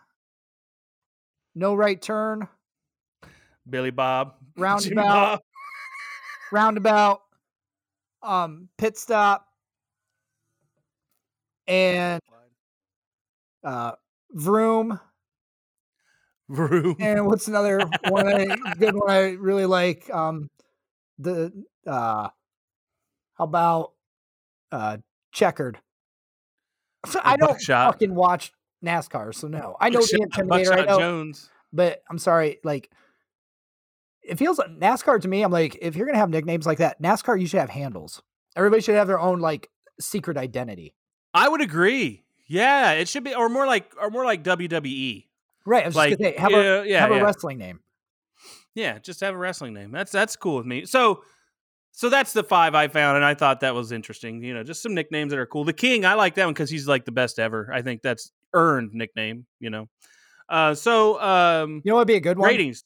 No 1.54 1.74
Right 1.74 2.00
Turn, 2.00 2.48
Billy 3.68 3.90
Bob. 3.90 4.34
Roundabout, 4.58 5.04
Bob. 5.06 5.40
Roundabout, 6.52 7.22
um, 8.22 8.68
Pit 8.76 8.98
Stop, 8.98 9.48
and 11.66 12.20
uh, 13.64 13.92
Vroom. 14.32 15.00
Vroom. 16.52 16.96
And 17.00 17.26
what's 17.26 17.48
another 17.48 17.80
one? 18.08 18.28
I, 18.28 18.74
good 18.78 18.94
one 18.94 19.10
I 19.10 19.30
really 19.32 19.66
like. 19.66 20.08
Um, 20.12 20.48
the 21.18 21.52
uh, 21.86 22.28
how 23.34 23.44
about 23.44 23.92
uh, 24.70 24.98
Checkered? 25.32 25.78
So 27.06 27.20
I 27.24 27.36
don't 27.36 27.48
Buckshot. 27.50 27.94
fucking 27.94 28.14
watch 28.14 28.52
NASCAR, 28.84 29.34
so 29.34 29.48
no. 29.48 29.76
I 29.80 29.88
know 29.90 30.00
the 30.00 30.18
Buckshot- 30.18 30.46
Intimidator. 30.48 30.78
I 30.78 30.84
know, 30.84 30.98
Jones. 30.98 31.50
but 31.72 32.02
I'm 32.10 32.18
sorry. 32.18 32.58
Like, 32.62 32.90
it 34.22 34.38
feels 34.38 34.58
like 34.58 34.68
NASCAR 34.70 35.20
to 35.22 35.28
me. 35.28 35.42
I'm 35.42 35.50
like, 35.50 35.76
if 35.80 35.96
you're 35.96 36.06
gonna 36.06 36.18
have 36.18 36.30
nicknames 36.30 36.66
like 36.66 36.78
that, 36.78 37.00
NASCAR, 37.02 37.40
you 37.40 37.46
should 37.46 37.60
have 37.60 37.70
handles. 37.70 38.22
Everybody 38.56 38.82
should 38.82 38.94
have 38.94 39.08
their 39.08 39.18
own 39.20 39.40
like 39.40 39.68
secret 40.00 40.36
identity. 40.36 40.94
I 41.34 41.48
would 41.48 41.60
agree. 41.62 42.22
Yeah, 42.46 42.92
it 42.92 43.08
should 43.08 43.24
be, 43.24 43.34
or 43.34 43.48
more 43.48 43.66
like, 43.66 43.90
or 44.00 44.10
more 44.10 44.24
like 44.26 44.44
WWE. 44.44 45.24
Right. 45.64 45.84
I 45.84 45.86
was 45.86 45.96
Like, 45.96 46.10
just 46.10 46.20
gonna 46.20 46.32
say, 46.34 46.40
have 46.40 46.50
yeah, 46.52 46.58
a 46.58 46.84
yeah, 46.84 47.00
have 47.00 47.10
yeah. 47.10 47.18
a 47.18 47.24
wrestling 47.24 47.58
name. 47.58 47.80
Yeah, 48.74 48.98
just 48.98 49.20
have 49.20 49.34
a 49.34 49.38
wrestling 49.38 49.74
name. 49.74 49.90
That's 49.92 50.10
that's 50.12 50.34
cool 50.36 50.56
with 50.56 50.66
me. 50.66 50.86
So, 50.86 51.22
so 51.92 52.08
that's 52.08 52.32
the 52.32 52.42
five 52.42 52.74
I 52.74 52.88
found, 52.88 53.16
and 53.16 53.24
I 53.24 53.34
thought 53.34 53.60
that 53.60 53.74
was 53.74 53.92
interesting. 53.92 54.42
You 54.42 54.54
know, 54.54 54.62
just 54.64 54.82
some 54.82 54.94
nicknames 54.94 55.30
that 55.30 55.38
are 55.38 55.46
cool. 55.46 55.64
The 55.64 55.72
King, 55.74 56.04
I 56.04 56.14
like 56.14 56.34
that 56.36 56.44
one 56.46 56.54
because 56.54 56.70
he's 56.70 56.88
like 56.88 57.04
the 57.04 57.12
best 57.12 57.38
ever. 57.38 57.70
I 57.72 57.82
think 57.82 58.02
that's 58.02 58.32
earned 58.54 58.92
nickname. 58.94 59.46
You 59.60 59.70
know, 59.70 59.88
uh, 60.48 60.74
so 60.74 61.20
um, 61.20 61.82
You 61.84 61.90
know 61.90 61.96
what'd 61.96 62.08
be 62.08 62.14
a 62.16 62.20
good 62.20 62.38
one? 62.38 62.48
ratings 62.48 62.84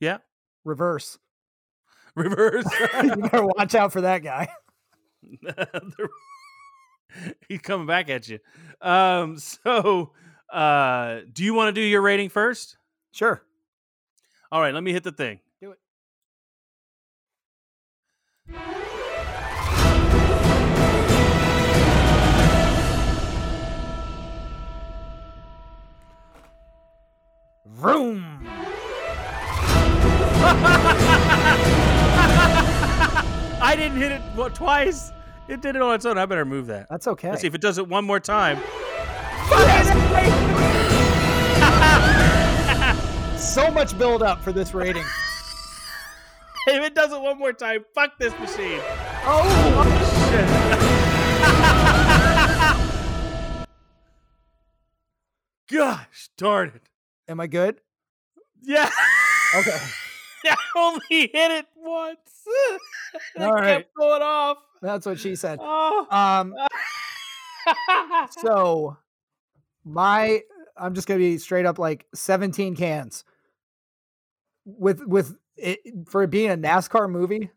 yeah. 0.00 0.18
Reverse. 0.64 1.18
reverse. 2.14 2.66
you 3.02 3.16
better 3.16 3.44
watch 3.44 3.74
out 3.74 3.92
for 3.92 4.02
that 4.02 4.22
guy. 4.22 4.48
He's 7.48 7.60
coming 7.60 7.86
back 7.86 8.08
at 8.10 8.28
you. 8.28 8.38
Um, 8.80 9.38
so, 9.38 10.12
uh, 10.52 11.20
do 11.32 11.44
you 11.44 11.54
want 11.54 11.74
to 11.74 11.80
do 11.80 11.84
your 11.84 12.02
rating 12.02 12.28
first? 12.28 12.76
Sure. 13.12 13.42
All 14.50 14.60
right, 14.60 14.74
let 14.74 14.82
me 14.82 14.92
hit 14.92 15.02
the 15.04 15.12
thing. 15.12 15.40
Do 15.60 15.72
it. 15.72 15.78
Vroom. 27.66 28.46
I 33.60 33.74
didn't 33.76 33.96
hit 33.96 34.12
it 34.12 34.22
twice. 34.54 35.10
It 35.48 35.60
did 35.60 35.76
it 35.76 35.82
on 35.82 35.94
its 35.94 36.06
own. 36.06 36.16
I 36.16 36.26
better 36.26 36.44
move 36.44 36.66
that. 36.66 36.88
That's 36.88 37.06
okay. 37.08 37.30
Let's 37.30 37.40
see 37.42 37.46
if 37.46 37.54
it 37.54 37.60
does 37.60 37.78
it 37.78 37.88
one 37.88 38.04
more 38.04 38.20
time. 38.20 38.58
So 43.54 43.70
much 43.70 43.96
build 43.96 44.20
up 44.22 44.42
for 44.42 44.52
this 44.52 44.74
rating. 44.74 45.04
If 46.66 46.82
it 46.82 46.94
does 46.94 47.12
it 47.12 47.20
one 47.20 47.38
more 47.38 47.52
time, 47.52 47.84
fuck 47.94 48.18
this 48.18 48.32
machine. 48.38 48.80
Oh, 49.26 49.44
Shit. 55.68 55.78
Gosh 55.78 56.30
darn 56.38 56.72
it. 56.74 56.80
am 57.28 57.38
I 57.38 57.48
good? 57.48 57.82
Yeah. 58.62 58.88
Okay. 59.54 59.76
I 60.46 60.56
only 60.74 61.02
hit 61.10 61.50
it 61.50 61.66
once. 61.76 62.18
All 63.38 63.52
right. 63.52 63.80
kept 63.80 63.94
going 63.94 64.22
off. 64.22 64.56
That's 64.80 65.04
what 65.04 65.20
she 65.20 65.36
said. 65.36 65.58
Oh. 65.60 66.06
Um, 66.10 66.54
so 68.38 68.96
my 69.84 70.40
I'm 70.78 70.94
just 70.94 71.06
gonna 71.06 71.18
be 71.18 71.36
straight 71.36 71.66
up 71.66 71.78
like 71.78 72.06
17 72.14 72.74
cans. 72.74 73.24
With 74.64 75.04
with 75.06 75.36
it 75.56 75.80
for 76.08 76.22
it 76.22 76.30
being 76.30 76.50
a 76.50 76.56
NASCAR 76.56 77.10
movie 77.10 77.50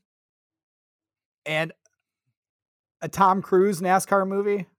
and 1.46 1.72
a 3.02 3.08
Tom 3.08 3.42
Cruise 3.42 3.82
NASCAR 3.82 4.28
movie. 4.28 4.68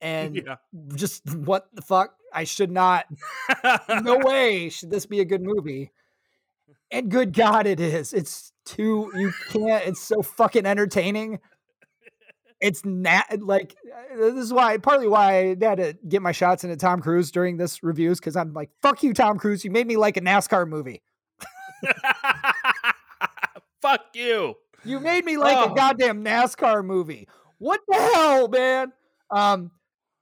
And 0.00 0.36
yeah. 0.36 0.56
just 0.96 1.22
what 1.34 1.68
the 1.72 1.80
fuck? 1.80 2.16
I 2.30 2.44
should 2.44 2.70
not 2.70 3.06
no 3.88 4.18
way 4.22 4.68
should 4.68 4.90
this 4.90 5.06
be 5.06 5.20
a 5.20 5.24
good 5.24 5.40
movie. 5.40 5.92
And 6.90 7.10
good 7.10 7.32
God, 7.32 7.66
it 7.66 7.80
is. 7.80 8.12
It's 8.12 8.52
too 8.66 9.10
you 9.14 9.32
can't. 9.48 9.86
It's 9.86 10.02
so 10.02 10.20
fucking 10.20 10.66
entertaining. 10.66 11.40
It's 12.64 12.82
not 12.82 13.26
like 13.42 13.76
uh, 13.94 14.16
this 14.16 14.44
is 14.44 14.50
why 14.50 14.78
partly 14.78 15.06
why 15.06 15.34
I 15.50 15.56
had 15.60 15.76
to 15.76 15.94
get 16.08 16.22
my 16.22 16.32
shots 16.32 16.64
into 16.64 16.76
Tom 16.76 17.02
Cruise 17.02 17.30
during 17.30 17.58
this 17.58 17.82
reviews 17.82 18.18
because 18.18 18.36
I'm 18.36 18.54
like, 18.54 18.70
fuck 18.80 19.02
you, 19.02 19.12
Tom 19.12 19.38
Cruise. 19.38 19.66
You 19.66 19.70
made 19.70 19.86
me 19.86 19.98
like 19.98 20.16
a 20.16 20.22
NASCAR 20.22 20.66
movie. 20.66 21.02
Fuck 23.82 24.00
you. 24.14 24.54
You 24.84 24.98
made 25.00 25.24
me 25.26 25.36
like 25.36 25.56
Oh. 25.58 25.72
a 25.72 25.76
goddamn 25.76 26.24
NASCAR 26.24 26.84
movie. 26.84 27.28
What 27.58 27.80
the 27.86 27.96
hell, 27.96 28.48
man? 28.48 28.92
Um, 29.30 29.70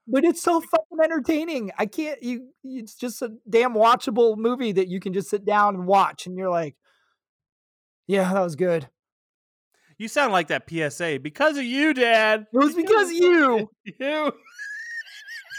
but 0.09 0.25
it's 0.25 0.43
so 0.43 0.61
fucking 0.61 0.99
entertaining. 1.03 1.71
I 1.79 1.87
can't. 1.87 2.21
You. 2.23 2.49
It's 2.65 2.95
just 2.97 3.23
a 3.23 3.31
damn 3.49 3.75
watchable 3.75 4.37
movie 4.37 4.73
that 4.73 4.89
you 4.89 4.99
can 5.01 5.13
just 5.13 5.31
sit 5.31 5.45
down 5.45 5.75
and 5.77 5.87
watch, 5.87 6.27
and 6.27 6.37
you're 6.37 6.51
like, 6.51 6.75
yeah, 8.09 8.33
that 8.33 8.41
was 8.41 8.57
good. 8.57 8.89
You 9.99 10.09
sound 10.09 10.33
like 10.33 10.49
that 10.49 10.69
PSA 10.69 11.21
because 11.23 11.57
of 11.57 11.65
you, 11.65 11.95
Dad. 11.95 12.47
It 12.53 12.57
was 12.57 12.75
because 12.75 13.09
of 13.09 13.15
you. 13.15 13.71
You. 13.85 14.33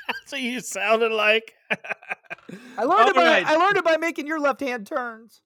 That's 0.07 0.31
what 0.33 0.41
you 0.41 0.59
sounded 0.59 1.11
like. 1.11 1.53
I 2.77 2.83
learned 2.83 3.09
it 3.09 3.15
by 3.15 3.21
Alright. 3.21 3.45
I 3.45 3.55
learned 3.55 3.77
it 3.77 3.85
by 3.85 3.97
making 3.97 4.27
your 4.27 4.39
left 4.39 4.59
hand 4.59 4.85
turns. 4.85 5.41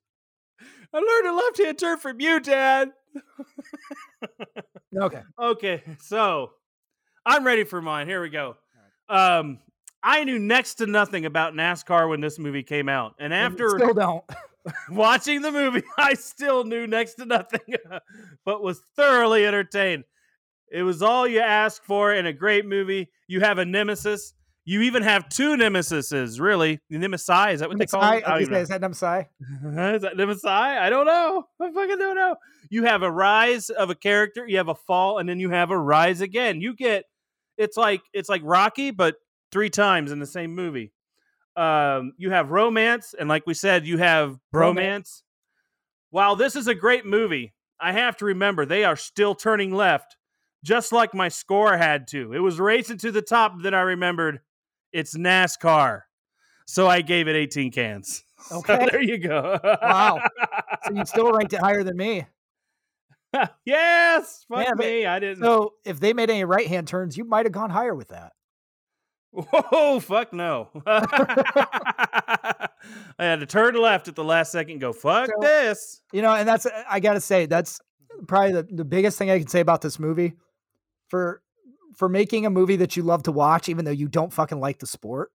I 0.94 0.98
learned 0.98 1.28
a 1.28 1.34
left 1.36 1.58
hand 1.60 1.78
turn 1.78 1.98
from 2.00 2.20
you, 2.20 2.40
Dad. 2.40 2.92
Okay. 4.98 5.22
Okay, 5.40 5.84
so 6.00 6.52
I'm 7.26 7.46
ready 7.46 7.64
for 7.64 7.82
mine. 7.82 8.08
Here 8.08 8.22
we 8.22 8.30
go. 8.30 8.58
Um, 9.10 9.60
I 10.02 10.24
knew 10.24 10.40
next 10.40 10.76
to 10.76 10.88
nothing 10.88 11.26
about 11.26 11.54
NASCAR 11.54 12.10
when 12.10 12.22
this 12.22 12.40
movie 12.40 12.64
came 12.64 12.90
out, 12.90 13.16
and 13.20 13.34
after 13.34 13.70
still 13.70 13.94
don't. 13.94 14.24
watching 14.90 15.42
the 15.42 15.52
movie, 15.52 15.84
I 15.98 16.14
still 16.14 16.64
knew 16.64 16.88
next 16.88 17.16
to 17.16 17.26
nothing, 17.26 17.76
but 18.46 18.64
was 18.64 18.80
thoroughly 18.96 19.46
entertained. 19.46 20.04
It 20.72 20.84
was 20.84 21.02
all 21.02 21.28
you 21.28 21.40
asked 21.40 21.86
for 21.86 22.14
in 22.14 22.26
a 22.26 22.34
great 22.34 22.66
movie. 22.66 23.10
You 23.28 23.40
have 23.42 23.58
a 23.58 23.66
nemesis. 23.66 24.34
You 24.66 24.82
even 24.82 25.02
have 25.04 25.30
two 25.30 25.56
nemesises, 25.56 26.42
really. 26.42 26.82
The 26.90 26.98
Nemesi, 26.98 27.54
is 27.54 27.62
that 27.62 27.70
what 27.70 27.78
they 27.78 27.86
call 27.86 28.02
Nemesis, 28.02 28.02
it? 28.02 28.06
I 28.06 28.14
was 28.16 28.22
don't 28.22 28.26
gonna 28.26 28.42
even 28.42 28.54
say, 28.54 28.62
is 28.62 28.68
that 28.68 28.82
Nemesis? 28.82 29.96
is 29.96 30.02
that 30.02 30.18
Nemesi? 30.18 30.46
I 30.50 30.90
don't 30.90 31.06
know. 31.06 31.46
I 31.62 31.72
fucking 31.72 31.98
don't 31.98 32.18
know. 32.18 32.36
You 32.70 32.84
have 32.84 33.02
a 33.02 33.10
rise 33.10 33.70
of 33.70 33.90
a 33.90 33.96
character, 33.96 34.46
you 34.46 34.58
have 34.58 34.68
a 34.68 34.76
fall, 34.76 35.20
and 35.20 35.30
then 35.30 35.40
you 35.40 35.52
have 35.52 35.72
a 35.72 35.78
rise 35.78 36.20
again. 36.20 36.60
You 36.60 36.76
get 36.76 37.06
it's 37.58 37.78
like 37.78 38.02
it's 38.14 38.28
like 38.28 38.42
Rocky, 38.44 38.92
but 38.92 39.16
three 39.52 39.70
times 39.70 40.12
in 40.12 40.20
the 40.20 40.26
same 40.26 40.54
movie. 40.54 40.92
Um, 41.58 42.14
you 42.18 42.30
have 42.30 42.52
romance, 42.52 43.16
and 43.20 43.28
like 43.28 43.48
we 43.48 43.54
said, 43.56 43.86
you 43.88 43.98
have 43.98 44.38
bromance. 44.54 45.24
While 46.12 46.36
this 46.36 46.56
is 46.56 46.68
a 46.68 46.76
great 46.76 47.06
movie, 47.06 47.54
I 47.80 47.92
have 47.94 48.16
to 48.18 48.26
remember 48.26 48.66
they 48.66 48.84
are 48.84 48.96
still 48.96 49.34
turning 49.36 49.74
left, 49.74 50.18
just 50.64 50.92
like 50.92 51.14
my 51.14 51.30
score 51.30 51.76
had 51.76 52.08
to. 52.10 52.32
It 52.34 52.40
was 52.40 52.60
racing 52.60 53.00
to 53.00 53.12
the 53.12 53.22
top, 53.24 53.54
then 53.62 53.74
I 53.74 53.82
remembered 53.82 54.40
it's 54.94 55.18
NASCAR. 55.18 56.02
So 56.68 56.88
I 56.88 57.02
gave 57.02 57.28
it 57.28 57.36
18 57.36 57.72
cans. 57.72 58.24
So 58.50 58.60
Okay. 58.60 58.88
there 58.92 59.02
you 59.02 59.18
go. 59.18 59.60
Wow. 59.82 60.22
So 60.88 60.94
you 60.94 61.06
still 61.06 61.32
ranked 61.34 61.54
it 61.54 61.60
higher 61.60 61.84
than 61.84 61.98
me. 61.98 62.28
yes. 63.66 64.46
Fuck 64.48 64.66
Yeah, 64.66 64.74
but- 64.76 64.86
me. 64.86 65.06
I 65.06 65.20
didn't. 65.20 65.44
So 65.44 65.74
if 65.86 66.00
they 66.00 66.14
made 66.14 66.30
any 66.30 66.44
right 66.46 66.68
hand 66.68 66.88
turns, 66.88 67.18
you 67.18 67.26
might 67.26 67.46
have 67.46 67.52
gone 67.54 67.70
higher 67.72 67.96
with 67.96 68.10
that. 68.10 68.34
Whoa, 69.38 70.00
fuck 70.00 70.34
no. 70.34 70.70
I 70.88 72.68
had 73.20 73.40
to 73.42 73.46
turn 73.46 73.76
left 73.76 74.08
at 74.08 74.16
the 74.16 74.24
last 74.24 74.52
second 74.52 74.72
and 74.74 74.82
go, 74.82 74.94
fuck 74.94 75.28
So- 75.30 75.34
this. 75.42 76.02
You 76.12 76.22
know, 76.24 76.34
and 76.34 76.48
that's 76.48 76.66
I 76.90 77.00
gotta 77.00 77.22
say 77.22 77.46
that's 77.46 77.80
probably 78.28 78.54
the, 78.54 78.64
the 78.64 78.86
biggest 78.86 79.18
thing 79.18 79.30
I 79.30 79.38
can 79.38 79.48
say 79.48 79.60
about 79.60 79.82
this 79.82 80.00
movie. 80.00 80.34
For 81.10 81.42
for 81.96 82.10
making 82.10 82.46
a 82.46 82.50
movie 82.50 82.76
that 82.78 82.98
you 82.98 83.04
love 83.04 83.24
to 83.24 83.32
watch, 83.32 83.70
even 83.70 83.86
though 83.86 83.92
you 83.92 84.08
don't 84.08 84.34
fucking 84.34 84.60
like 84.60 84.80
the 84.80 84.88
sport. 84.88 85.32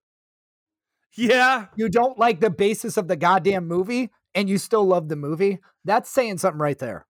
Yeah. 1.14 1.66
You 1.76 1.88
don't 1.88 2.18
like 2.18 2.40
the 2.40 2.50
basis 2.50 2.96
of 2.96 3.06
the 3.08 3.16
goddamn 3.16 3.66
movie, 3.68 4.10
and 4.34 4.48
you 4.48 4.58
still 4.58 4.84
love 4.84 5.08
the 5.08 5.16
movie. 5.16 5.60
That's 5.84 6.10
saying 6.10 6.38
something 6.38 6.60
right 6.60 6.78
there. 6.78 7.06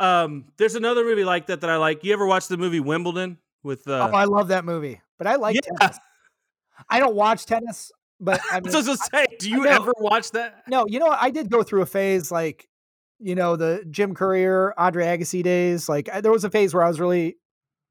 Um, 0.00 0.46
there's 0.56 0.74
another 0.74 1.04
movie 1.04 1.24
like 1.24 1.46
that 1.46 1.60
that 1.60 1.70
I 1.70 1.76
like. 1.76 2.02
You 2.04 2.12
ever 2.12 2.26
watch 2.26 2.48
the 2.48 2.56
movie 2.56 2.80
Wimbledon 2.80 3.38
with 3.62 3.86
uh 3.88 4.10
oh, 4.12 4.16
I 4.16 4.24
love 4.24 4.48
that 4.48 4.64
movie. 4.64 5.00
But 5.18 5.26
I 5.26 5.36
like 5.36 5.54
Yeah. 5.54 5.60
tennis. 5.78 5.98
I 6.88 6.98
don't 6.98 7.14
watch 7.14 7.46
tennis, 7.46 7.92
but 8.20 8.40
I 8.52 8.60
mean, 8.60 8.72
was 8.72 8.86
just 8.86 9.10
say, 9.10 9.26
do 9.38 9.50
you 9.50 9.66
ever 9.66 9.92
watch 9.98 10.30
that? 10.32 10.62
No, 10.68 10.86
you 10.86 10.98
know 10.98 11.06
what? 11.06 11.18
I 11.20 11.30
did 11.30 11.50
go 11.50 11.62
through 11.62 11.82
a 11.82 11.86
phase 11.86 12.30
like, 12.32 12.68
you 13.18 13.34
know, 13.34 13.56
the 13.56 13.84
Jim 13.90 14.14
Courier, 14.14 14.74
Andre 14.76 15.06
Agassi 15.06 15.42
days. 15.42 15.88
Like, 15.88 16.08
I, 16.12 16.20
there 16.20 16.32
was 16.32 16.44
a 16.44 16.50
phase 16.50 16.74
where 16.74 16.82
I 16.82 16.88
was 16.88 16.98
really 16.98 17.36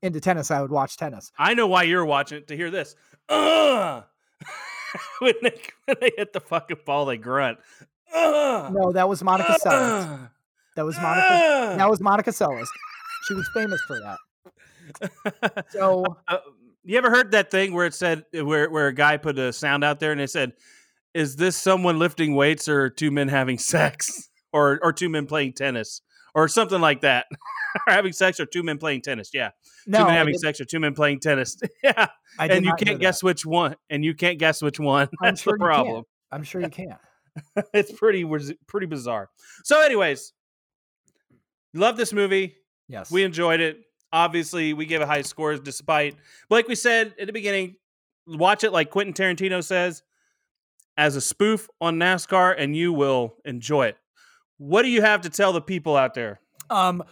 into 0.02 0.20
tennis. 0.20 0.52
I 0.52 0.62
would 0.62 0.72
watch 0.72 0.98
tennis. 0.98 1.32
I 1.38 1.54
know 1.54 1.68
why 1.68 1.84
you're 1.84 2.06
watching 2.06 2.40
it 2.40 2.48
to 2.48 2.58
hear 2.58 2.70
this. 2.70 2.96
Ugh! 3.30 4.04
when 5.20 5.34
they 5.42 5.62
when 5.86 5.98
they 6.02 6.12
hit 6.18 6.34
the 6.34 6.42
fucking 6.42 6.80
ball, 6.86 7.06
they 7.06 7.18
grunt. 7.18 7.60
Ugh! 8.14 8.74
No, 8.74 8.92
that 8.92 9.08
was 9.08 9.24
Monica 9.24 9.58
Seles. 9.64 10.04
Ugh! 10.06 10.30
That 10.76 10.86
was 10.86 10.98
Monica. 10.98 11.76
That 11.78 11.90
was 11.90 12.02
Monica 12.02 12.32
Seles. 12.32 12.68
She 13.28 13.34
was 13.34 13.50
famous 13.54 13.82
for 13.82 14.00
that. 14.00 14.18
So 15.70 16.06
Uh, 16.28 16.38
you 16.84 16.98
ever 16.98 17.10
heard 17.10 17.32
that 17.32 17.52
thing 17.52 17.74
where 17.74 17.86
it 17.86 17.94
said 17.94 18.26
where 18.34 18.70
where 18.70 18.88
a 18.88 18.94
guy 18.94 19.18
put 19.18 19.38
a 19.38 19.54
sound 19.54 19.84
out 19.84 20.00
there 20.00 20.12
and 20.12 20.22
it 20.22 20.30
said, 20.30 20.54
"Is 21.14 21.36
this 21.36 21.56
someone 21.56 22.00
lifting 22.00 22.36
weights 22.36 22.68
or 22.68 22.90
two 22.90 23.12
men 23.12 23.28
having 23.28 23.58
sex 23.60 24.30
or 24.52 24.80
or 24.82 24.94
two 24.94 25.10
men 25.10 25.28
playing 25.28 25.54
tennis 25.54 26.02
or 26.34 26.48
something 26.48 26.82
like 26.82 27.02
that?" 27.02 27.28
or 27.88 27.94
having 27.94 28.14
sex 28.14 28.40
or 28.40 28.46
two 28.46 28.64
men 28.64 28.78
playing 28.78 29.02
tennis? 29.02 29.30
Yeah, 29.34 29.52
no, 29.86 30.00
two 30.00 30.06
men 30.06 30.16
having 30.16 30.38
sex 30.38 30.60
or 30.60 30.66
two 30.66 30.80
men 30.80 30.94
playing 30.94 31.20
tennis. 31.20 31.58
yeah, 31.84 32.08
and 32.40 32.66
you 32.66 32.74
can't 32.74 33.00
guess 33.00 33.22
which 33.22 33.46
one. 33.46 33.76
And 33.90 34.04
you 34.04 34.16
can't 34.16 34.40
guess 34.40 34.62
which 34.62 34.80
one. 34.80 35.08
I'm 35.22 35.30
That's 35.30 35.42
sure 35.42 35.54
the 35.54 35.64
problem. 35.64 36.04
I'm 36.32 36.44
sure 36.44 36.62
you 36.62 36.70
can't. 36.70 37.00
it's 37.74 37.92
pretty 37.92 38.24
was 38.24 38.54
pretty 38.68 38.88
bizarre. 38.88 39.30
So, 39.64 39.82
anyways, 39.82 40.34
love 41.74 41.98
this 41.98 42.14
movie. 42.14 42.56
Yes. 42.88 43.12
We 43.12 43.24
enjoyed 43.24 43.62
it. 43.62 43.78
Obviously, 44.14 44.74
we 44.74 44.86
gave 44.86 45.02
it 45.02 45.08
high 45.08 45.22
scores 45.22 45.60
despite, 45.60 46.16
like 46.50 46.68
we 46.68 46.76
said 46.76 47.14
at 47.20 47.28
the 47.28 47.34
beginning, 47.34 47.76
watch 48.28 48.64
it 48.64 48.72
like 48.72 48.90
Quentin 48.90 49.14
Tarantino 49.14 49.64
says, 49.64 50.04
as 50.98 51.16
a 51.16 51.22
spoof 51.22 51.70
on 51.80 51.98
NASCAR, 51.98 52.54
and 52.58 52.76
you 52.76 52.92
will 52.92 53.36
enjoy 53.46 53.88
it. 53.88 53.98
What 54.58 54.84
do 54.84 54.90
you 54.90 55.02
have 55.02 55.22
to 55.22 55.30
tell 55.30 55.54
the 55.54 55.62
people 55.62 55.96
out 55.96 56.14
there? 56.14 56.40
Um, 56.70 57.04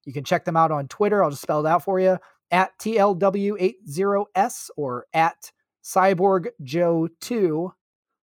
You 0.07 0.13
can 0.13 0.25
check 0.25 0.45
them 0.45 0.57
out 0.57 0.71
on 0.71 0.87
Twitter. 0.89 1.25
I'll 1.25 1.31
just 1.31 1.41
spell 1.43 1.65
it 1.65 1.69
out 1.69 1.83
for 1.83 1.99
you 1.99 2.19
at 2.51 2.79
tlw80s 2.79 4.71
or 4.77 5.07
at 5.13 5.51
cyborg 5.83 6.49
joe 6.63 7.09
2 7.21 7.73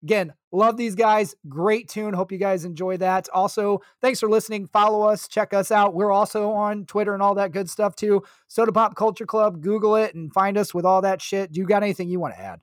again 0.03 0.33
love 0.53 0.77
these 0.77 0.95
guys 0.95 1.35
great 1.49 1.89
tune 1.89 2.15
hope 2.15 2.33
you 2.33 2.39
guys 2.39 2.65
enjoy 2.65 2.97
that 2.97 3.29
also 3.33 3.81
thanks 4.01 4.21
for 4.21 4.29
listening 4.29 4.67
follow 4.67 5.03
us 5.03 5.29
check 5.29 5.53
us 5.53 5.71
out 5.71 5.95
we're 5.95 6.13
also 6.13 6.53
on 6.53 6.85
twitter 6.87 7.15
and 7.15 7.23
all 7.23 7.35
that 7.35 7.53
good 7.53 7.69
stuff 7.69 7.95
too 7.97 8.23
soda 8.47 8.73
pop 8.73 8.95
culture 8.95 9.27
club 9.27 9.61
google 9.61 9.97
it 9.97 10.15
and 10.15 10.33
find 10.33 10.57
us 10.57 10.73
with 10.73 10.85
all 10.85 11.03
that 11.03 11.21
shit 11.21 11.53
do 11.53 11.61
you 11.61 11.67
got 11.67 11.83
anything 11.83 12.09
you 12.09 12.21
want 12.21 12.35
to 12.35 12.41
add 12.41 12.61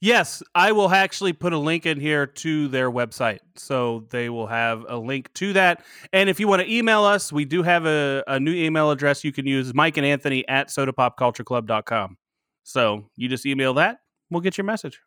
Yes, 0.00 0.42
I 0.54 0.72
will 0.72 0.90
actually 0.90 1.32
put 1.32 1.52
a 1.52 1.58
link 1.58 1.86
in 1.86 1.98
here 1.98 2.26
to 2.26 2.68
their 2.68 2.90
website. 2.90 3.38
So 3.56 4.04
they 4.10 4.28
will 4.28 4.46
have 4.46 4.84
a 4.88 4.96
link 4.98 5.32
to 5.34 5.54
that. 5.54 5.82
And 6.12 6.28
if 6.28 6.38
you 6.38 6.48
want 6.48 6.62
to 6.62 6.70
email 6.70 7.04
us, 7.04 7.32
we 7.32 7.44
do 7.44 7.62
have 7.62 7.86
a, 7.86 8.22
a 8.26 8.38
new 8.38 8.52
email 8.52 8.90
address 8.90 9.24
you 9.24 9.32
can 9.32 9.46
use 9.46 9.72
Mike 9.72 9.96
and 9.96 10.04
Anthony 10.04 10.46
at 10.48 10.68
sodapopcultureclub.com. 10.68 12.18
So 12.64 13.06
you 13.16 13.28
just 13.28 13.46
email 13.46 13.74
that, 13.74 13.98
we'll 14.30 14.42
get 14.42 14.58
your 14.58 14.64
message. 14.64 15.00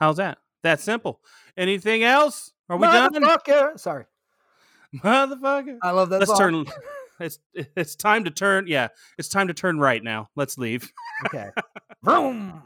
Yes 0.00 0.06
thank 0.06 0.06
you 0.06 0.06
How's 0.06 0.16
that? 0.16 0.38
That 0.62 0.80
simple. 0.80 1.20
Anything 1.56 2.02
else? 2.04 2.52
Are 2.68 2.76
we 2.76 2.86
done? 2.86 3.14
Motherfucker. 3.14 3.78
sorry 3.78 4.04
Motherfucker. 4.96 5.78
i 5.82 5.90
love 5.90 6.10
that 6.10 6.20
Let's 6.20 6.30
song. 6.32 6.38
turn. 6.38 6.66
It's 7.22 7.38
it's 7.76 7.96
time 7.96 8.24
to 8.24 8.30
turn. 8.30 8.66
Yeah, 8.66 8.88
it's 9.18 9.28
time 9.28 9.48
to 9.48 9.54
turn 9.54 9.78
right 9.78 10.02
now. 10.02 10.30
Let's 10.36 10.56
leave. 10.56 10.90
okay 11.26 11.50
Vroom. 12.02 12.62